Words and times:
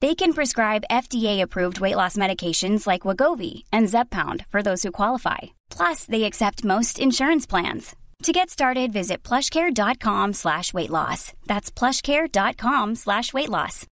They 0.00 0.14
can 0.14 0.32
prescribe 0.32 0.84
FDA-approved 0.90 1.80
weight 1.80 1.96
loss 1.96 2.16
medications 2.16 2.86
like 2.86 3.02
Wagovi 3.02 3.64
and 3.72 3.88
Zepbound 3.88 4.46
for 4.48 4.62
those 4.62 4.84
who 4.84 4.92
qualify. 4.92 5.38
Plus, 5.70 6.04
they 6.04 6.22
accept 6.24 6.64
most 6.64 7.00
insurance 7.00 7.46
plans. 7.46 7.96
To 8.24 8.32
get 8.32 8.50
started, 8.50 8.92
visit 8.92 9.22
plushcare.com 9.24 10.34
slash 10.34 10.72
weight 10.74 10.90
loss. 10.90 11.32
That's 11.46 11.70
plushcare.com 11.70 12.94
slash 12.96 13.32
weight 13.32 13.48
loss. 13.48 13.86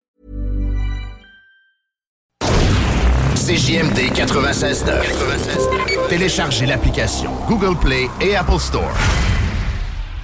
CJMD 3.36 4.10
96.9. 4.12 6.08
Téléchargez 6.10 6.66
l'application 6.66 7.32
Google 7.48 7.76
Play 7.76 8.10
et 8.22 8.36
Apple 8.36 8.60
Store. 8.60 8.94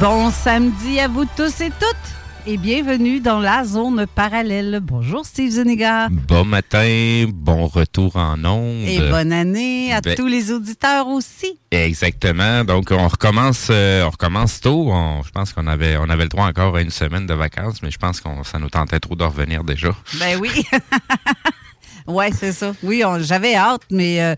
Bon 0.00 0.30
samedi 0.30 1.00
à 1.00 1.08
vous 1.08 1.24
tous 1.36 1.60
et 1.60 1.70
toutes 1.70 1.96
et 2.46 2.56
bienvenue 2.56 3.20
dans 3.20 3.40
la 3.40 3.64
zone 3.64 4.06
parallèle. 4.14 4.80
Bonjour 4.82 5.26
Steve 5.26 5.50
Zuniga. 5.50 6.08
Bon 6.10 6.44
matin, 6.44 7.26
bon 7.32 7.66
retour 7.66 8.16
en 8.16 8.42
ondes. 8.44 8.86
Et 8.86 9.00
bonne 9.10 9.32
année 9.32 9.92
à 9.92 10.00
Ben- 10.00 10.14
tous 10.16 10.26
les 10.26 10.50
auditeurs 10.52 11.08
aussi. 11.08 11.58
Exactement. 11.70 12.64
Donc 12.64 12.88
on 12.90 13.08
recommence, 13.08 13.68
euh, 13.70 14.04
on 14.06 14.10
recommence 14.10 14.60
tôt. 14.60 14.88
On- 14.90 15.22
je 15.22 15.30
pense 15.30 15.52
qu'on 15.52 15.66
avait, 15.66 15.96
on 15.96 16.08
avait 16.08 16.22
le 16.24 16.28
droit 16.28 16.46
encore 16.46 16.76
à 16.76 16.80
une 16.80 16.90
semaine 16.90 17.26
de 17.26 17.34
vacances, 17.34 17.82
mais 17.82 17.90
je 17.90 17.98
pense 17.98 18.20
qu'on 18.20 18.44
ça 18.44 18.58
nous 18.58 18.70
tentait 18.70 19.00
trop 19.00 19.16
de 19.16 19.24
revenir 19.24 19.64
déjà. 19.64 19.90
Ben 20.20 20.38
oui. 20.40 20.50
ouais, 22.06 22.30
c'est 22.32 22.52
ça. 22.52 22.72
Oui, 22.82 23.02
on- 23.04 23.18
j'avais 23.18 23.56
hâte, 23.56 23.82
mais 23.90 24.22
euh, 24.22 24.34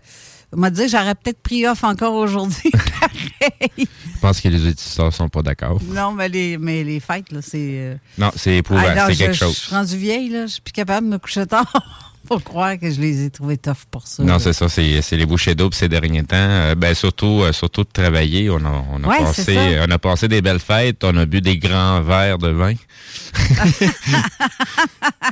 m'a 0.59 0.69
dit 0.69 0.81
que 0.83 0.87
j'aurais 0.89 1.15
peut-être 1.15 1.41
pris 1.41 1.65
off 1.67 1.83
encore 1.83 2.13
aujourd'hui. 2.13 2.71
Pareil. 2.99 3.87
Je 4.15 4.19
pense 4.21 4.41
que 4.41 4.47
les 4.49 4.61
auditeurs 4.67 5.13
sont 5.13 5.29
pas 5.29 5.41
d'accord. 5.41 5.79
non, 5.83 6.11
mais 6.11 6.29
les, 6.29 6.57
mais 6.57 6.83
les 6.83 6.99
fêtes, 6.99 7.31
là, 7.31 7.39
c'est. 7.41 7.57
euh, 7.79 7.95
Non, 8.17 8.31
c'est 8.35 8.57
éprouvant, 8.57 8.81
Ah, 8.85 9.07
c'est 9.07 9.13
je- 9.13 9.17
quelque 9.19 9.33
Je 9.33 9.39
chose. 9.39 9.57
suis 9.57 9.75
rendue 9.75 9.97
vieille, 9.97 10.29
là. 10.29 10.45
Je 10.45 10.53
suis 10.53 10.61
plus 10.61 10.71
capable 10.73 11.07
de 11.07 11.13
me 11.13 11.17
coucher 11.19 11.45
tard 11.47 12.10
pour 12.31 12.43
croire 12.45 12.79
que 12.79 12.89
je 12.89 13.01
les 13.01 13.25
ai 13.25 13.29
trouvés 13.29 13.57
tough 13.57 13.83
pour 13.91 14.07
ça. 14.07 14.23
Non, 14.23 14.39
c'est 14.39 14.53
ça, 14.53 14.69
c'est 14.69 15.01
les 15.11 15.25
bouchées 15.25 15.53
d'eau 15.53 15.69
ces 15.73 15.89
derniers 15.89 16.23
temps. 16.23 16.37
Euh, 16.37 16.75
ben 16.75 16.93
surtout, 16.93 17.41
euh, 17.41 17.51
surtout 17.51 17.83
de 17.83 17.89
travailler. 17.91 18.49
On 18.49 18.55
a, 18.63 18.85
on 18.93 19.03
a 19.03 19.07
Ouais, 19.09 19.17
passé, 19.19 19.53
ça. 19.53 19.61
on 19.85 19.91
a 19.91 19.99
passé 19.99 20.29
des 20.29 20.41
belles 20.41 20.61
fêtes. 20.61 21.03
On 21.03 21.17
a 21.17 21.25
bu 21.25 21.41
des 21.41 21.57
grands 21.57 22.01
verres 22.01 22.37
de 22.37 22.47
vin. 22.47 22.73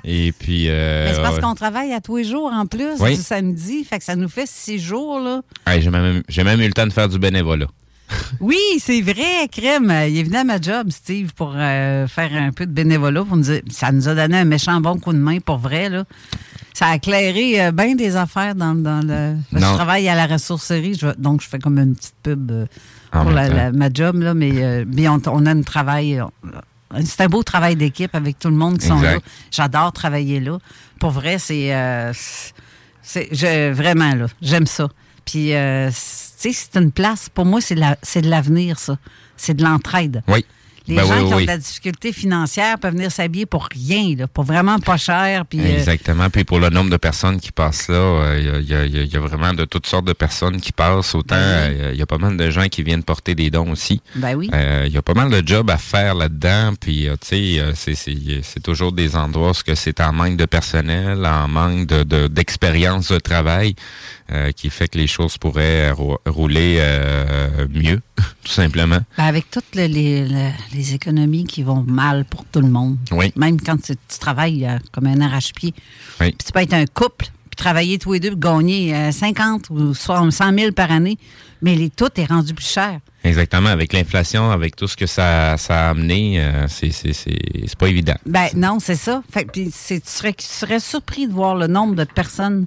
Et 0.04 0.34
puis, 0.34 0.68
euh, 0.70 1.14
c'est 1.16 1.22
parce 1.22 1.36
ouais. 1.36 1.42
qu'on 1.42 1.56
travaille 1.56 1.94
à 1.94 2.02
tous 2.02 2.18
les 2.18 2.26
jours 2.26 2.52
en 2.54 2.66
plus 2.66 3.00
Oui. 3.00 3.16
du 3.16 3.22
samedi. 3.22 3.86
Fait 3.86 4.00
que 4.00 4.04
ça 4.04 4.18
nous 4.18 4.28
fait 4.30 4.48
six 4.48 4.78
jours, 4.78 5.22
là. 5.22 5.42
J'ai 5.80 5.90
même, 5.90 6.22
j'ai 6.28 6.44
même 6.44 6.60
eu 6.60 6.68
le 6.68 6.74
temps 6.74 6.88
de 6.88 6.92
faire 6.94 7.08
du 7.08 7.18
bénévolat. 7.18 7.68
Oui, 8.40 8.58
c'est 8.80 9.02
vrai, 9.02 9.48
Crème. 9.52 9.94
Il 10.08 10.18
est 10.18 10.24
venu 10.24 10.36
à 10.38 10.44
ma 10.44 10.60
job, 10.60 10.90
Steve, 10.92 11.34
pour 11.34 11.54
euh, 11.56 12.08
faire 12.08 12.32
un 12.34 12.52
peu 12.52 12.66
de 12.66 12.72
bénévolat. 12.72 13.24
Pour 13.24 13.38
nous 13.38 13.44
dire, 13.44 13.62
ça 13.70 13.92
nous 13.92 14.08
a 14.08 14.16
donné 14.16 14.38
un 14.38 14.46
méchant 14.46 14.80
bon 14.82 14.98
coup 15.00 15.14
de 15.14 15.18
main, 15.18 15.40
pour 15.40 15.58
vrai, 15.58 15.90
là. 15.90 16.04
Ça 16.74 16.88
a 16.88 16.96
éclairé 16.96 17.62
euh, 17.62 17.72
bien 17.72 17.96
des 17.96 18.16
affaires 18.16 18.56
dans, 18.56 18.74
dans 18.76 19.02
le. 19.06 19.36
Je 19.52 19.60
travaille 19.76 20.08
à 20.08 20.16
la 20.16 20.28
ressourcerie, 20.28 20.96
je- 21.00 21.14
donc 21.18 21.42
je 21.42 21.50
fais 21.50 21.60
comme 21.60 21.78
une 21.78 21.96
petite 21.96 22.16
pub 22.24 22.52
euh, 22.52 22.66
En 23.12 23.24
pour 23.24 23.32
la- 23.32 23.72
ma 23.72 23.90
job, 23.94 24.22
là, 24.22 24.34
mais, 24.34 24.52
euh, 24.56 24.86
on, 25.10 25.22
on 25.28 25.46
a 25.46 25.52
un 25.52 25.62
travail. 25.62 26.22
c'est 27.04 27.22
un 27.22 27.28
beau 27.28 27.44
travail 27.44 27.76
d'équipe 27.76 28.16
avec 28.16 28.40
tout 28.40 28.48
le 28.50 28.56
monde 28.56 28.78
qui 28.78 28.88
sont 28.88 29.02
là. 29.02 29.18
J'adore 29.52 29.92
travailler 29.92 30.40
là. 30.40 30.58
Pour 31.00 31.12
vrai, 31.12 31.38
c'est. 31.38 31.74
vraiment, 33.74 34.16
là. 34.16 34.26
J'aime 34.42 34.68
ça. 34.68 34.88
Puis, 35.26 35.52
c'est- 36.40 36.76
une 36.78 36.92
place. 36.92 37.30
Pour 37.30 37.46
moi, 37.46 37.62
c'est 37.62 37.76
de 37.76 37.80
la- 37.82 37.98
c'est 38.02 38.22
de 38.22 38.30
l'avenir, 38.30 38.80
ça. 38.80 38.98
C'est 39.38 39.54
de 39.54 39.64
l'entraide. 39.64 40.22
Oui. 40.28 40.46
Les 40.90 40.96
Ben 40.96 41.06
gens 41.06 41.22
oui, 41.22 41.28
qui 41.28 41.34
ont 41.36 41.40
de 41.42 41.46
la 41.46 41.58
difficulté 41.58 42.12
financière 42.12 42.78
peuvent 42.80 42.94
venir 42.96 43.12
s'habiller 43.12 43.46
pour 43.46 43.68
rien, 43.72 44.16
là, 44.18 44.28
pour 44.28 44.44
vraiment 44.44 44.80
pas 44.80 44.98
cher. 44.98 45.46
Puis, 45.46 45.60
euh, 45.62 45.78
Exactement. 45.78 46.30
Puis 46.30 46.44
pour 46.44 46.60
le 46.60 46.70
nombre 46.70 46.90
de 46.90 46.98
personnes 46.98 47.40
qui 47.40 47.52
passent 47.52 47.88
là, 47.90 47.96
euh, 47.96 48.40
il 48.64 48.68
y, 48.68 48.74
a- 48.74 48.86
il 48.86 48.96
y 48.96 49.00
a- 49.00 49.04
y 49.04 49.08
y 49.10 49.18
vraiment 49.18 49.54
de 49.54 49.66
toutes 49.66 49.86
sortes 49.88 50.06
de 50.06 50.14
personnes 50.14 50.60
qui 50.60 50.72
passent. 50.72 51.14
Autant, 51.16 51.36
Ben 51.36 51.72
euh, 51.72 51.90
il 51.94 52.00
y 52.00 52.02
a 52.02 52.06
pas 52.06 52.18
mal 52.18 52.36
de 52.38 52.50
gens 52.50 52.68
qui 52.68 52.82
viennent 52.84 53.04
porter 53.04 53.36
des 53.36 53.50
dons 53.52 53.72
aussi. 53.72 54.02
ben 54.16 54.36
oui. 54.36 54.50
Euh, 54.54 54.84
Il 54.88 54.94
y 54.94 54.98
a 54.98 55.02
pas 55.02 55.14
mal 55.14 55.30
de 55.30 55.48
jobs 55.48 55.70
à 55.70 55.78
faire 55.78 56.16
là-dedans. 56.16 56.74
Puis, 56.80 57.08
euh, 57.08 57.16
tu 57.22 57.28
sais, 57.28 57.60
euh, 57.60 57.72
c'est- 57.76 58.60
toujours 58.64 58.92
des 58.92 59.16
endroits 59.16 59.52
où 59.52 59.74
c'est 59.76 60.02
en 60.02 60.12
manque 60.12 60.38
de 60.38 60.46
personnel, 60.46 61.26
en 61.26 61.48
manque 61.48 61.86
de- 61.88 62.04
de- 62.04 62.28
d'expérience 62.28 63.12
de, 63.12 63.20
travail, 63.20 63.76
euh, 64.32 64.52
qui 64.52 64.70
fait 64.70 64.88
que 64.88 64.98
les 64.98 65.08
choses 65.08 65.38
pourraient 65.38 65.92
rou- 65.92 66.18
rouler 66.26 66.78
euh, 66.80 67.68
mieux, 67.74 68.02
tout 68.44 68.52
simplement. 68.52 69.00
Ben, 69.18 69.24
avec 69.26 69.50
toutes 69.52 69.76
le- 69.76 69.86
les, 69.88 70.28
le- 70.28 70.52
les 70.74 70.94
économies 70.94 71.46
qui 71.46 71.64
vont 71.64 71.84
mal 71.88 72.26
pour 72.26 72.46
tout 72.46 72.62
le 72.62 72.70
monde. 72.70 72.98
Oui. 73.12 73.32
Même 73.36 73.60
quand 73.62 73.78
tu, 73.78 73.94
tu 73.96 74.20
travailles 74.20 74.66
euh, 74.66 74.78
comme 74.92 75.08
un 75.08 75.22
arrache-pied. 75.22 75.74
Oui. 76.22 76.32
Puis 76.32 76.46
tu 76.46 76.52
peux 76.52 76.60
être 76.62 76.74
un 76.74 76.86
couple, 76.86 77.26
puis 77.50 77.56
travailler 77.56 77.98
tous 78.00 78.14
les 78.14 78.20
deux, 78.20 78.30
puis 78.32 78.40
gagner 78.40 78.96
euh, 78.96 79.12
50 79.12 79.70
ou 79.70 79.94
100 79.94 80.32
000 80.32 80.72
par 80.74 80.92
année. 80.92 81.18
Mais 81.62 81.76
les, 81.76 81.90
tout 81.90 82.10
est 82.16 82.26
rendu 82.26 82.54
plus 82.54 82.68
cher. 82.70 83.00
Exactement. 83.26 83.68
Avec 83.68 83.92
l'inflation, 83.92 84.50
avec 84.50 84.78
tout 84.78 84.88
ce 84.88 84.96
que 84.96 85.06
ça, 85.06 85.58
ça 85.58 85.88
a 85.88 85.90
amené, 85.90 86.40
euh, 86.42 86.68
c'est 86.70 86.92
c'est- 86.92 87.76
pas 87.78 87.90
évident. 87.90 88.16
Ben 88.26 88.48
non, 88.56 88.80
c'est 88.80 88.96
ça. 88.96 89.22
Fait 89.32 89.44
puis 89.52 89.66
tu, 89.70 90.00
serais, 90.06 90.32
tu 90.34 90.46
serais 90.46 90.80
surpris 90.80 91.28
de 91.28 91.34
voir 91.34 91.56
le 91.56 91.68
nombre 91.68 91.96
de 91.96 92.06
personnes, 92.06 92.66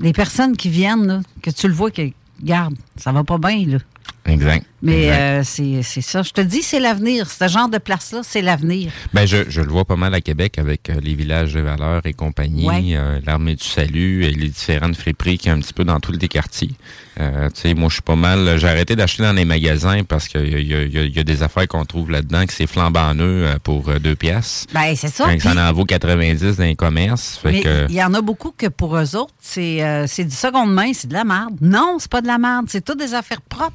les 0.00 0.12
personnes 0.12 0.56
qui 0.56 0.68
viennent, 0.70 1.06
là, 1.06 1.20
que 1.40 1.50
tu 1.50 1.68
le 1.68 1.74
vois 1.74 1.92
que, 1.92 2.02
garde, 2.42 2.74
ça 2.96 3.12
va 3.12 3.22
pas 3.22 3.38
bien, 3.38 3.64
là. 3.66 3.78
Exact. 4.26 4.66
Mais 4.82 5.10
euh, 5.10 5.42
c'est 5.42 5.82
c'est 5.82 6.00
ça. 6.02 6.22
Je 6.22 6.30
te 6.30 6.40
dis, 6.40 6.62
c'est 6.62 6.80
l'avenir. 6.80 7.28
Ce 7.30 7.48
genre 7.48 7.68
de 7.68 7.78
place-là, 7.78 8.20
c'est 8.22 8.42
l'avenir. 8.42 8.92
Ben, 9.14 9.26
je, 9.26 9.38
je 9.48 9.60
le 9.62 9.68
vois 9.68 9.84
pas 9.84 9.96
mal 9.96 10.12
à 10.14 10.20
Québec 10.20 10.58
avec 10.58 10.90
euh, 10.90 11.00
les 11.02 11.14
villages 11.14 11.54
de 11.54 11.60
valeur 11.60 12.02
et 12.04 12.12
compagnie, 12.12 12.66
Ouais. 12.68 12.82
euh, 12.96 13.20
l'armée 13.26 13.54
du 13.56 13.64
salut 13.64 14.24
et 14.24 14.30
les 14.32 14.48
différentes 14.48 14.96
friperies 14.96 15.38
qu'il 15.38 15.48
y 15.48 15.50
a 15.50 15.54
un 15.56 15.60
petit 15.60 15.72
peu 15.72 15.84
dans 15.84 15.98
tous 15.98 16.12
les 16.12 16.28
quartiers. 16.28 16.70
Euh, 17.18 17.48
tu 17.48 17.62
sais, 17.62 17.74
moi, 17.74 17.88
je 17.88 17.94
suis 17.94 18.02
pas 18.02 18.16
mal. 18.16 18.58
J'ai 18.58 18.68
arrêté 18.68 18.94
d'acheter 18.94 19.22
dans 19.22 19.32
les 19.32 19.46
magasins 19.46 20.04
parce 20.04 20.28
qu'il 20.28 20.46
y, 20.48 20.54
a- 20.74 20.82
il 20.82 20.94
y 20.94 21.10
y 21.16 21.18
a- 21.18 21.24
des 21.24 21.42
affaires 21.42 21.66
qu'on 21.66 21.84
trouve 21.86 22.10
là-dedans 22.10 22.44
que 22.46 22.52
c'est 22.52 22.66
flambant 22.66 23.14
neuf 23.14 23.26
euh, 23.54 23.58
pour 23.62 23.90
deux 23.98 24.14
pièces. 24.16 24.66
Ben, 24.74 24.94
c'est 24.94 25.08
ça. 25.08 25.24
Quand 25.42 25.54
ça 25.54 25.70
en 25.70 25.72
vaut 25.72 25.84
90 25.86 26.56
dans 26.58 26.64
les 26.64 26.76
commerces. 26.76 27.38
Fait 27.42 27.52
Mais 27.52 27.60
que, 27.62 27.86
il 27.88 27.94
y 27.94 28.04
en 28.04 28.12
a 28.14 28.20
beaucoup 28.20 28.52
que 28.56 28.66
pour 28.66 28.96
eux 28.96 29.16
autres, 29.16 29.32
c'est 29.40 29.82
euh, 29.82 30.06
c'est 30.06 30.24
du 30.24 30.34
seconde 30.36 30.72
main, 30.72 30.92
c'est 30.92 31.08
de 31.08 31.14
la 31.14 31.24
merde. 31.24 31.56
Non, 31.62 31.96
c'est 31.98 32.10
pas 32.10 32.20
de 32.20 32.26
la 32.26 32.38
merde, 32.38 32.66
c'est 32.68 32.84
toutes 32.84 32.98
des 32.98 33.14
affaires 33.14 33.40
propres. 33.40 33.72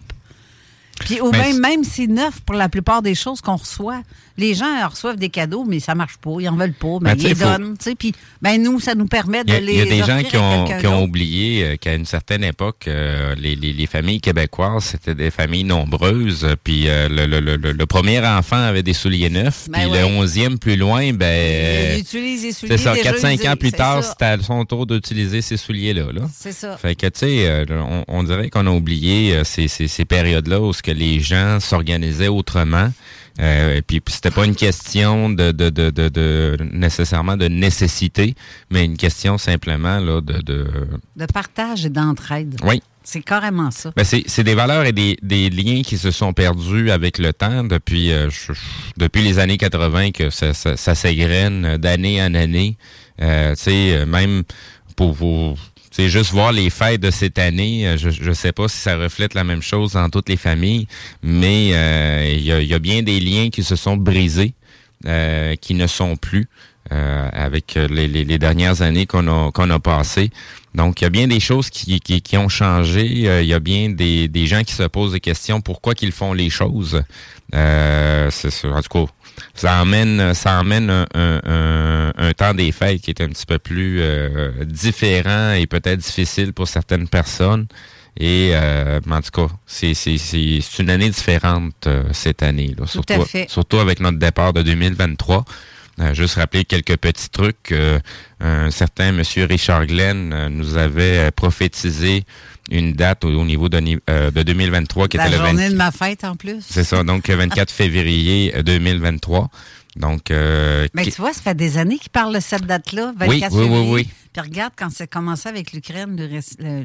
Puis 1.05 1.19
Mais 1.31 1.37
même, 1.37 1.59
même 1.59 1.83
c'est 1.83 2.07
neuf 2.07 2.39
pour 2.45 2.55
la 2.55 2.69
plupart 2.69 3.01
des 3.01 3.15
choses 3.15 3.41
qu'on 3.41 3.55
reçoit. 3.57 4.01
Les 4.37 4.53
gens 4.55 4.87
reçoivent 4.89 5.17
des 5.17 5.29
cadeaux, 5.29 5.65
mais 5.67 5.79
ça 5.79 5.93
marche 5.93 6.17
pas, 6.17 6.31
ils 6.39 6.47
en 6.47 6.55
veulent 6.55 6.73
pas, 6.73 6.97
mais 7.01 7.15
Ben, 7.15 7.21
ils 7.21 7.27
les 7.27 7.35
faut- 7.35 7.43
donnent. 7.43 7.75
Puis 7.99 8.13
ben, 8.41 8.61
nous, 8.63 8.79
ça 8.79 8.95
nous 8.95 9.05
permet 9.05 9.43
de 9.43 9.49
Il 9.51 9.55
a, 9.55 9.59
les 9.59 9.73
il 9.73 9.77
y 9.77 9.81
a 9.81 9.85
des 9.85 10.03
gens 10.03 10.23
qui 10.27 10.37
ont, 10.37 10.65
qui 10.79 10.87
ont 10.87 11.03
oublié 11.03 11.63
euh, 11.65 11.75
qu'à 11.75 11.93
une 11.93 12.05
certaine 12.05 12.43
époque, 12.43 12.85
euh, 12.87 13.35
les, 13.37 13.55
les- 13.55 13.73
les 13.73 13.87
familles 13.87 14.21
québécoises, 14.21 14.85
c'était 14.85 15.15
des 15.15 15.31
familles 15.31 15.65
nombreuses. 15.65 16.47
Puis 16.63 16.87
euh, 16.87 17.09
le, 17.09 17.25
le- 17.27 17.55
le- 17.57 17.85
premier 17.85 18.19
enfant 18.25 18.55
avait 18.55 18.83
des 18.83 18.93
souliers 18.93 19.29
neufs. 19.29 19.67
Ben 19.69 19.79
puis 19.81 19.91
ouais. 19.91 19.99
le 19.99 20.05
onzième 20.05 20.57
plus 20.57 20.77
loin, 20.77 21.11
ben... 21.13 21.97
Ils 21.97 21.99
utilisent 21.99 22.43
les 22.43 22.51
souliers 22.53 22.77
C'est 22.77 22.83
ça, 22.83 22.93
déjà 22.93 23.11
4-5 23.11 23.33
usés, 23.35 23.49
ans 23.49 23.55
plus 23.57 23.71
tard, 23.73 24.03
c'était 24.03 24.25
à 24.25 24.37
son 24.41 24.63
tour 24.65 24.85
d'utiliser 24.87 25.41
ces 25.41 25.57
souliers-là. 25.57 26.05
Là. 26.13 26.21
C'est 26.33 26.53
ça. 26.53 26.77
Fait 26.77 26.95
que, 26.95 27.07
tu 27.07 27.19
sais, 27.19 27.65
on, 27.69 28.05
on 28.07 28.23
dirait 28.23 28.49
qu'on 28.49 28.65
a 28.65 28.71
oublié 28.71 29.41
ces, 29.43 29.67
ces, 29.67 29.87
ces 29.89 30.05
périodes-là 30.05 30.61
où 30.61 30.71
ce 30.73 30.81
que 30.81 30.90
les 30.93 31.19
gens 31.19 31.59
s'organisaient 31.59 32.27
autrement. 32.27 32.91
Euh, 33.39 33.77
et 33.77 33.81
puis, 33.81 34.01
c'était 34.07 34.29
pas 34.31 34.45
une 34.45 34.55
question 34.55 35.29
de, 35.29 35.51
de, 35.51 35.69
de, 35.69 35.89
de, 35.89 36.09
de- 36.09 36.57
nécessairement 36.73 37.37
de 37.37 37.47
nécessité, 37.47 38.35
mais 38.69 38.83
une 38.85 38.97
question 38.97 39.37
simplement 39.37 39.99
là, 39.99 40.19
de, 40.21 40.41
de... 40.41 40.67
De 41.15 41.25
partage 41.25 41.85
et 41.85 41.89
d'entraide. 41.89 42.57
Oui. 42.63 42.81
C'est 43.03 43.21
carrément 43.23 43.71
ça. 43.71 43.91
Ben 43.95 44.03
c'est, 44.03 44.23
c'est 44.27 44.43
des 44.43 44.53
valeurs 44.53 44.85
et 44.85 44.91
des, 44.91 45.17
des 45.23 45.49
liens 45.49 45.81
qui 45.81 45.97
se 45.97 46.11
sont 46.11 46.33
perdus 46.33 46.91
avec 46.91 47.17
le 47.17 47.33
temps 47.33 47.63
depuis 47.63 48.11
euh, 48.11 48.29
je- 48.29 48.53
depuis 48.95 49.23
les 49.23 49.39
années 49.39 49.57
80 49.57 50.11
que 50.11 50.29
ça, 50.29 50.53
ça, 50.53 50.77
ça 50.77 50.93
s'égrène 50.93 51.77
d'année 51.77 52.21
en 52.21 52.35
année. 52.35 52.77
Euh, 53.19 53.55
tu 53.55 53.63
sais, 53.63 53.95
euh, 53.95 54.05
même 54.05 54.43
pour, 54.95 55.15
pour 55.17 55.57
sais, 55.91 56.09
juste 56.09 56.31
voir 56.31 56.51
les 56.51 56.69
fêtes 56.69 57.01
de 57.01 57.11
cette 57.11 57.37
année, 57.39 57.87
euh, 57.87 57.97
je 57.97 58.23
ne 58.29 58.33
sais 58.33 58.51
pas 58.51 58.67
si 58.67 58.77
ça 58.77 58.97
reflète 58.97 59.33
la 59.33 59.43
même 59.43 59.61
chose 59.61 59.93
dans 59.93 60.09
toutes 60.09 60.29
les 60.29 60.37
familles, 60.37 60.87
mais 61.23 61.71
euh, 61.73 62.33
il 62.33 62.43
y, 62.43 62.51
a, 62.51 62.61
y 62.61 62.73
a 62.73 62.79
bien 62.79 63.03
des 63.03 63.19
liens 63.19 63.49
qui 63.49 63.63
se 63.63 63.75
sont 63.75 63.97
brisés, 63.97 64.53
euh, 65.07 65.55
qui 65.55 65.73
ne 65.73 65.87
sont 65.87 66.15
plus. 66.15 66.47
euh, 66.91 67.29
avec 67.31 67.75
les, 67.75 68.07
les- 68.07 68.25
les 68.25 68.39
dernières 68.39 68.81
années 68.81 69.05
qu'on 69.05 69.27
a 69.27 69.51
qu'on 69.51 69.69
a 69.69 69.79
passées. 69.79 70.29
Donc, 70.73 70.99
il 70.99 71.03
y 71.03 71.07
a 71.07 71.11
bien 71.11 71.27
des 71.27 71.39
choses 71.39 71.69
qui, 71.69 71.99
qui, 71.99 72.21
qui 72.21 72.37
ont 72.37 72.49
changé. 72.49 73.29
Euh, 73.29 73.43
il 73.43 73.47
y 73.47 73.53
a 73.53 73.59
bien 73.59 73.89
des, 73.89 74.27
des 74.27 74.47
gens 74.47 74.63
qui 74.63 74.73
se 74.73 74.83
posent 74.83 75.11
des 75.13 75.19
questions 75.19 75.61
pourquoi 75.61 75.93
qu'ils 75.93 76.11
font 76.11 76.33
les 76.33 76.49
choses? 76.49 77.03
C'est. 77.53 78.65
En 78.65 78.81
tout 78.81 79.05
cas, 79.05 79.13
ça 79.53 79.81
emmène, 79.81 80.33
ça 80.33 80.59
emmène 80.59 80.89
un, 80.89 81.05
un- 81.13 81.41
un- 81.45 82.11
un 82.17 82.33
temps 82.33 82.53
des 82.53 82.71
fêtes 82.71 83.01
qui 83.01 83.11
est 83.11 83.21
un 83.21 83.29
petit 83.29 83.45
peu 83.45 83.59
plus 83.59 83.99
euh, 84.01 84.51
différent 84.65 85.53
et 85.53 85.67
peut-être 85.67 85.99
difficile 85.99 86.53
pour 86.53 86.67
certaines 86.67 87.07
personnes. 87.07 87.67
Et 88.19 88.51
euh, 88.53 88.99
en 89.09 89.21
tout 89.21 89.31
cas, 89.47 89.53
c'est, 89.65 89.93
c'est, 89.93 90.17
c'est, 90.17 90.59
c'est 90.61 90.83
une 90.83 90.89
année 90.89 91.09
différente 91.09 91.87
euh, 91.87 92.03
cette 92.11 92.43
année. 92.43 92.75
Là, 92.77 92.85
surtout, 92.85 93.13
surtout 93.47 93.77
avec 93.79 93.99
notre 94.01 94.19
départ 94.19 94.51
de 94.51 94.61
2023. 94.61 95.45
Euh, 96.01 96.13
juste 96.15 96.35
rappeler 96.35 96.65
quelques 96.65 96.97
petits 96.97 97.29
trucs. 97.29 97.71
Euh, 97.71 97.99
un 98.39 98.71
certain 98.71 99.11
monsieur 99.11 99.45
Richard 99.45 99.85
Glenn 99.85 100.33
euh, 100.33 100.49
nous 100.49 100.75
avait 100.77 101.29
prophétisé 101.31 102.23
une 102.71 102.93
date 102.93 103.23
au, 103.25 103.29
au 103.29 103.45
niveau 103.45 103.69
de, 103.69 103.99
euh, 104.09 104.31
de 104.31 104.43
2023 104.43 105.07
qui 105.07 105.17
La 105.17 105.27
était 105.27 105.37
le 105.37 105.43
journée 105.43 105.63
20 105.67 105.69
de 105.71 105.75
ma 105.75 105.91
fête 105.91 106.23
en 106.23 106.35
plus. 106.35 106.63
C'est 106.67 106.83
ça, 106.83 107.03
donc 107.03 107.27
le 107.27 107.35
24 107.35 107.69
février 107.71 108.53
euh, 108.55 108.63
2023. 108.63 109.49
Donc, 109.97 110.31
euh, 110.31 110.87
Mais 110.93 111.03
qui- 111.03 111.11
tu 111.11 111.19
vois, 111.21 111.33
ça 111.33 111.41
fait 111.41 111.55
des 111.55 111.77
années 111.77 111.97
qu'ils 111.97 112.11
parlent 112.11 112.33
de 112.33 112.39
cette 112.39 112.65
date-là, 112.65 113.13
24 113.17 113.27
Oui, 113.27 113.27
oui, 113.37 113.43
oui, 113.51 113.67
février. 113.69 113.91
oui. 113.93 114.09
Puis 114.33 114.41
regarde, 114.41 114.71
quand 114.77 114.89
ça 114.89 115.05
commençait 115.05 115.49
avec 115.49 115.73
l'Ukraine, 115.73 116.17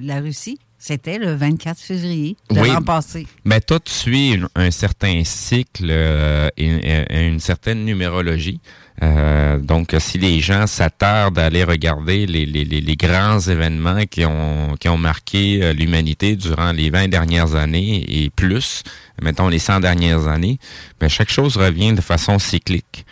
la 0.02 0.20
Russie, 0.20 0.58
c'était 0.78 1.18
le 1.18 1.34
24 1.34 1.78
février 1.80 2.36
de 2.50 2.60
Oui. 2.60 2.68
l'an 2.68 2.82
passé. 2.82 3.26
Ben, 3.44 3.60
tout 3.60 3.80
suit 3.86 4.32
une- 4.34 4.48
un 4.54 4.70
certain 4.70 5.22
cycle 5.24 5.86
euh, 5.90 6.48
et, 6.56 6.66
et 7.10 7.26
une 7.26 7.40
certaine 7.40 7.84
numérologie. 7.84 8.60
Euh, 9.02 9.58
donc, 9.58 9.94
si 9.98 10.16
les 10.18 10.40
gens 10.40 10.66
s'attardent 10.66 11.38
à 11.38 11.46
aller 11.46 11.64
regarder 11.64 12.24
les, 12.26 12.46
les, 12.46 12.64
les, 12.64 12.80
les 12.80 12.96
grands 12.96 13.40
événements 13.40 14.06
qui 14.06 14.24
ont, 14.24 14.74
qui 14.80 14.88
ont 14.88 14.96
marqué 14.96 15.60
euh, 15.62 15.72
l'humanité 15.74 16.34
durant 16.36 16.72
les 16.72 16.88
20 16.88 17.08
dernières 17.08 17.54
années 17.56 18.04
et 18.08 18.30
plus, 18.30 18.82
mettons 19.20 19.48
les 19.48 19.58
100 19.58 19.80
dernières 19.80 20.26
années, 20.28 20.58
ben, 20.98 21.08
chaque 21.08 21.30
chose 21.30 21.56
revient 21.58 21.92
de 21.92 22.00
façon 22.00 22.38
cyclique. 22.38 23.04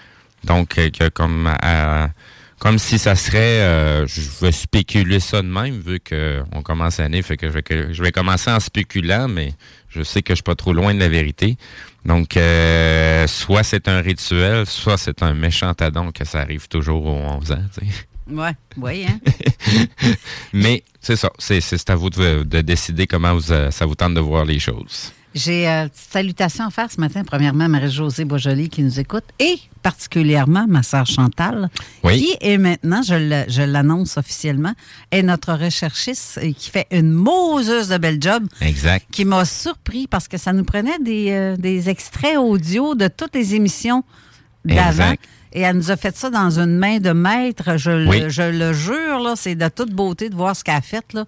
Donc, 0.44 0.78
comme 1.14 1.46
à- 1.60 2.08
comme 2.64 2.78
si 2.78 2.98
ça 2.98 3.14
serait, 3.14 3.60
euh, 3.60 4.06
je 4.06 4.22
vais 4.40 4.50
spéculer 4.50 5.20
ça 5.20 5.42
de 5.42 5.46
même, 5.46 5.80
vu 5.80 6.00
qu'on 6.00 6.62
commence 6.62 6.96
l'année, 6.96 7.20
fait 7.20 7.36
que 7.36 7.48
je 7.48 7.52
vais, 7.52 7.62
que 7.62 7.92
je 7.92 8.02
vais 8.02 8.10
commencer 8.10 8.50
en 8.50 8.58
spéculant, 8.58 9.28
mais 9.28 9.52
je 9.90 10.02
sais 10.02 10.22
que 10.22 10.32
je 10.32 10.36
suis 10.36 10.42
pas 10.42 10.54
trop 10.54 10.72
loin 10.72 10.94
de 10.94 10.98
la 10.98 11.10
vérité. 11.10 11.58
Donc, 12.06 12.38
euh, 12.38 13.26
soit 13.26 13.64
c'est 13.64 13.86
un 13.86 14.00
rituel, 14.00 14.64
soit 14.64 14.96
c'est 14.96 15.22
un 15.22 15.34
méchant 15.34 15.72
adon 15.78 16.10
que 16.10 16.24
ça 16.24 16.40
arrive 16.40 16.66
toujours 16.66 17.04
aux 17.04 17.20
11 17.36 17.52
ans. 17.52 17.64
tu 17.78 17.86
sais. 17.86 18.34
Ouais, 18.34 18.52
oui, 18.78 19.04
hein? 19.06 19.20
Mais 20.54 20.84
c'est 21.02 21.16
ça, 21.16 21.30
c'est 21.36 21.90
à 21.90 21.94
vous 21.94 22.08
de, 22.08 22.44
de 22.44 22.60
décider 22.62 23.06
comment 23.06 23.34
vous, 23.34 23.52
euh, 23.52 23.70
ça 23.70 23.84
vous 23.84 23.94
tente 23.94 24.14
de 24.14 24.20
voir 24.20 24.46
les 24.46 24.58
choses. 24.58 25.12
J'ai 25.34 25.68
euh, 25.68 25.88
petite 25.88 26.12
salutation 26.12 26.64
à 26.66 26.70
faire 26.70 26.90
ce 26.92 27.00
matin. 27.00 27.24
Premièrement, 27.24 27.68
Marie-Josée 27.68 28.24
Boisjoli 28.24 28.68
qui 28.68 28.82
nous 28.84 29.00
écoute 29.00 29.24
et 29.40 29.58
particulièrement 29.82 30.66
ma 30.68 30.84
sœur 30.84 31.06
Chantal, 31.06 31.70
Oui. 32.04 32.20
qui 32.20 32.36
est 32.40 32.56
maintenant, 32.56 33.02
je 33.02 33.14
le- 33.14 33.66
l'annonce 33.72 34.16
officiellement, 34.16 34.72
est 35.10 35.22
notre 35.22 35.52
recherchiste 35.54 36.38
et 36.40 36.54
qui 36.54 36.70
fait 36.70 36.86
une 36.92 37.10
moseuse 37.10 37.88
de 37.88 37.98
bel 37.98 38.18
job. 38.22 38.44
Exact. 38.60 39.06
qui 39.10 39.24
m'a 39.24 39.44
surpris 39.44 40.06
parce 40.06 40.28
que 40.28 40.38
ça 40.38 40.52
nous 40.52 40.64
prenait 40.64 40.98
des, 41.00 41.30
euh, 41.32 41.56
des 41.56 41.88
extraits 41.88 42.36
audio 42.38 42.94
de 42.94 43.08
toutes 43.08 43.34
les 43.34 43.54
émissions 43.56 44.04
d'avant. 44.64 45.14
Et 45.56 45.60
elle 45.60 45.76
nous 45.76 45.90
a 45.90 45.96
fait 45.96 46.16
ça 46.16 46.30
dans 46.30 46.58
une 46.58 46.78
main 46.78 46.98
de 46.98 47.10
maître. 47.10 47.76
Je, 47.76 47.90
le- 47.90 48.08
Oui. 48.08 48.22
je 48.28 48.42
le 48.42 48.72
jure, 48.72 49.20
là, 49.20 49.34
c'est 49.36 49.54
de 49.54 49.68
toute 49.68 49.90
beauté 49.92 50.28
de 50.30 50.34
voir 50.34 50.56
ce 50.56 50.64
qu'elle 50.64 50.74
a 50.76 50.80
fait. 50.80 51.04
Là. 51.12 51.26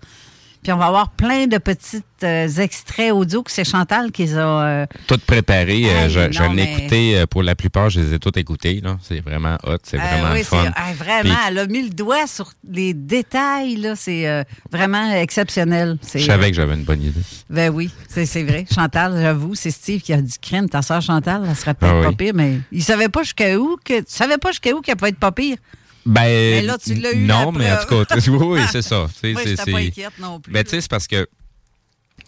Puis 0.66 0.72
on 0.72 0.78
va 0.78 0.86
avoir 0.86 1.10
plein 1.10 1.46
de 1.46 1.58
petits 1.58 2.02
euh, 2.24 2.48
extraits 2.48 3.12
audio 3.12 3.44
que 3.44 3.52
c'est 3.52 3.62
Chantal 3.62 4.10
qui 4.10 4.24
les 4.24 4.36
a. 4.36 4.40
euh, 4.64 4.86
Tout 5.06 5.20
préparé. 5.24 5.84
euh, 5.88 6.08
je 6.08 6.52
l'ai 6.56 6.62
écouté 6.64 7.16
euh, 7.20 7.26
pour 7.28 7.44
la 7.44 7.54
plupart, 7.54 7.88
je 7.88 8.00
les 8.00 8.14
ai 8.14 8.18
toutes 8.18 8.36
écoutées. 8.36 8.82
C'est 9.00 9.20
vraiment 9.20 9.58
hot, 9.62 9.76
c'est 9.84 9.96
vraiment 9.96 10.32
oui, 10.32 10.42
fun. 10.42 10.64
ah, 10.74 10.92
vraiment, 10.92 11.20
Puis- 11.20 11.32
elle 11.46 11.58
a 11.60 11.66
mis 11.68 11.82
le 11.84 11.90
doigt 11.90 12.26
sur 12.26 12.50
les 12.68 12.94
détails. 12.94 13.88
C'est 13.94 14.44
vraiment 14.72 15.08
exceptionnel. 15.12 15.98
Je 16.12 16.18
savais 16.18 16.50
que 16.50 16.56
j'avais 16.56 16.74
une 16.74 16.82
bonne 16.82 17.00
idée. 17.02 17.20
Ben 17.48 17.70
oui, 17.72 17.88
c'est 18.08 18.24
vrai. 18.42 18.66
Chantal, 18.74 19.16
j'avoue, 19.22 19.54
c'est 19.54 19.70
Steve 19.70 20.00
qui 20.00 20.12
a 20.12 20.20
dit 20.20 20.34
crème. 20.42 20.68
Ta 20.68 20.82
soeur 20.82 21.00
Chantal, 21.00 21.44
elle 21.48 21.54
serait 21.54 21.74
peut-être 21.74 21.94
Ah 22.02 22.10
pas 22.10 22.12
pire, 22.12 22.32
mais 22.34 22.58
il 22.72 22.82
savait 22.82 23.08
pas 23.08 23.22
jusqu'à 23.22 23.56
où 23.56 23.76
que. 23.84 24.00
Tu 24.00 24.04
savais 24.08 24.38
pas 24.38 24.50
jusqu'à 24.50 24.72
où 24.72 24.80
qu'elle 24.80 24.96
pouvait 24.96 25.10
être 25.10 25.18
pas 25.20 25.30
pire. 25.30 25.58
Ben, 26.06 26.64
là, 26.64 26.78
tu 26.82 26.94
l'as 26.94 27.12
eu, 27.12 27.26
Non, 27.26 27.52
mais 27.52 27.70
en 27.70 27.76
tout 27.84 28.04
cas, 28.04 28.16
oui, 28.28 28.38
oui, 28.40 28.60
c'est 28.70 28.82
ça. 28.82 29.06
Tu 29.12 29.20
sais, 29.20 29.32
Moi, 29.32 29.42
c'est- 29.42 29.56
j'étais 29.56 29.72
pas 29.72 29.78
inquiète 29.78 30.18
non 30.20 30.40
plus. 30.40 30.52
Ben, 30.52 30.64
tu 30.64 30.70
sais, 30.70 30.80
c'est 30.80 30.90
parce 30.90 31.06
que 31.06 31.28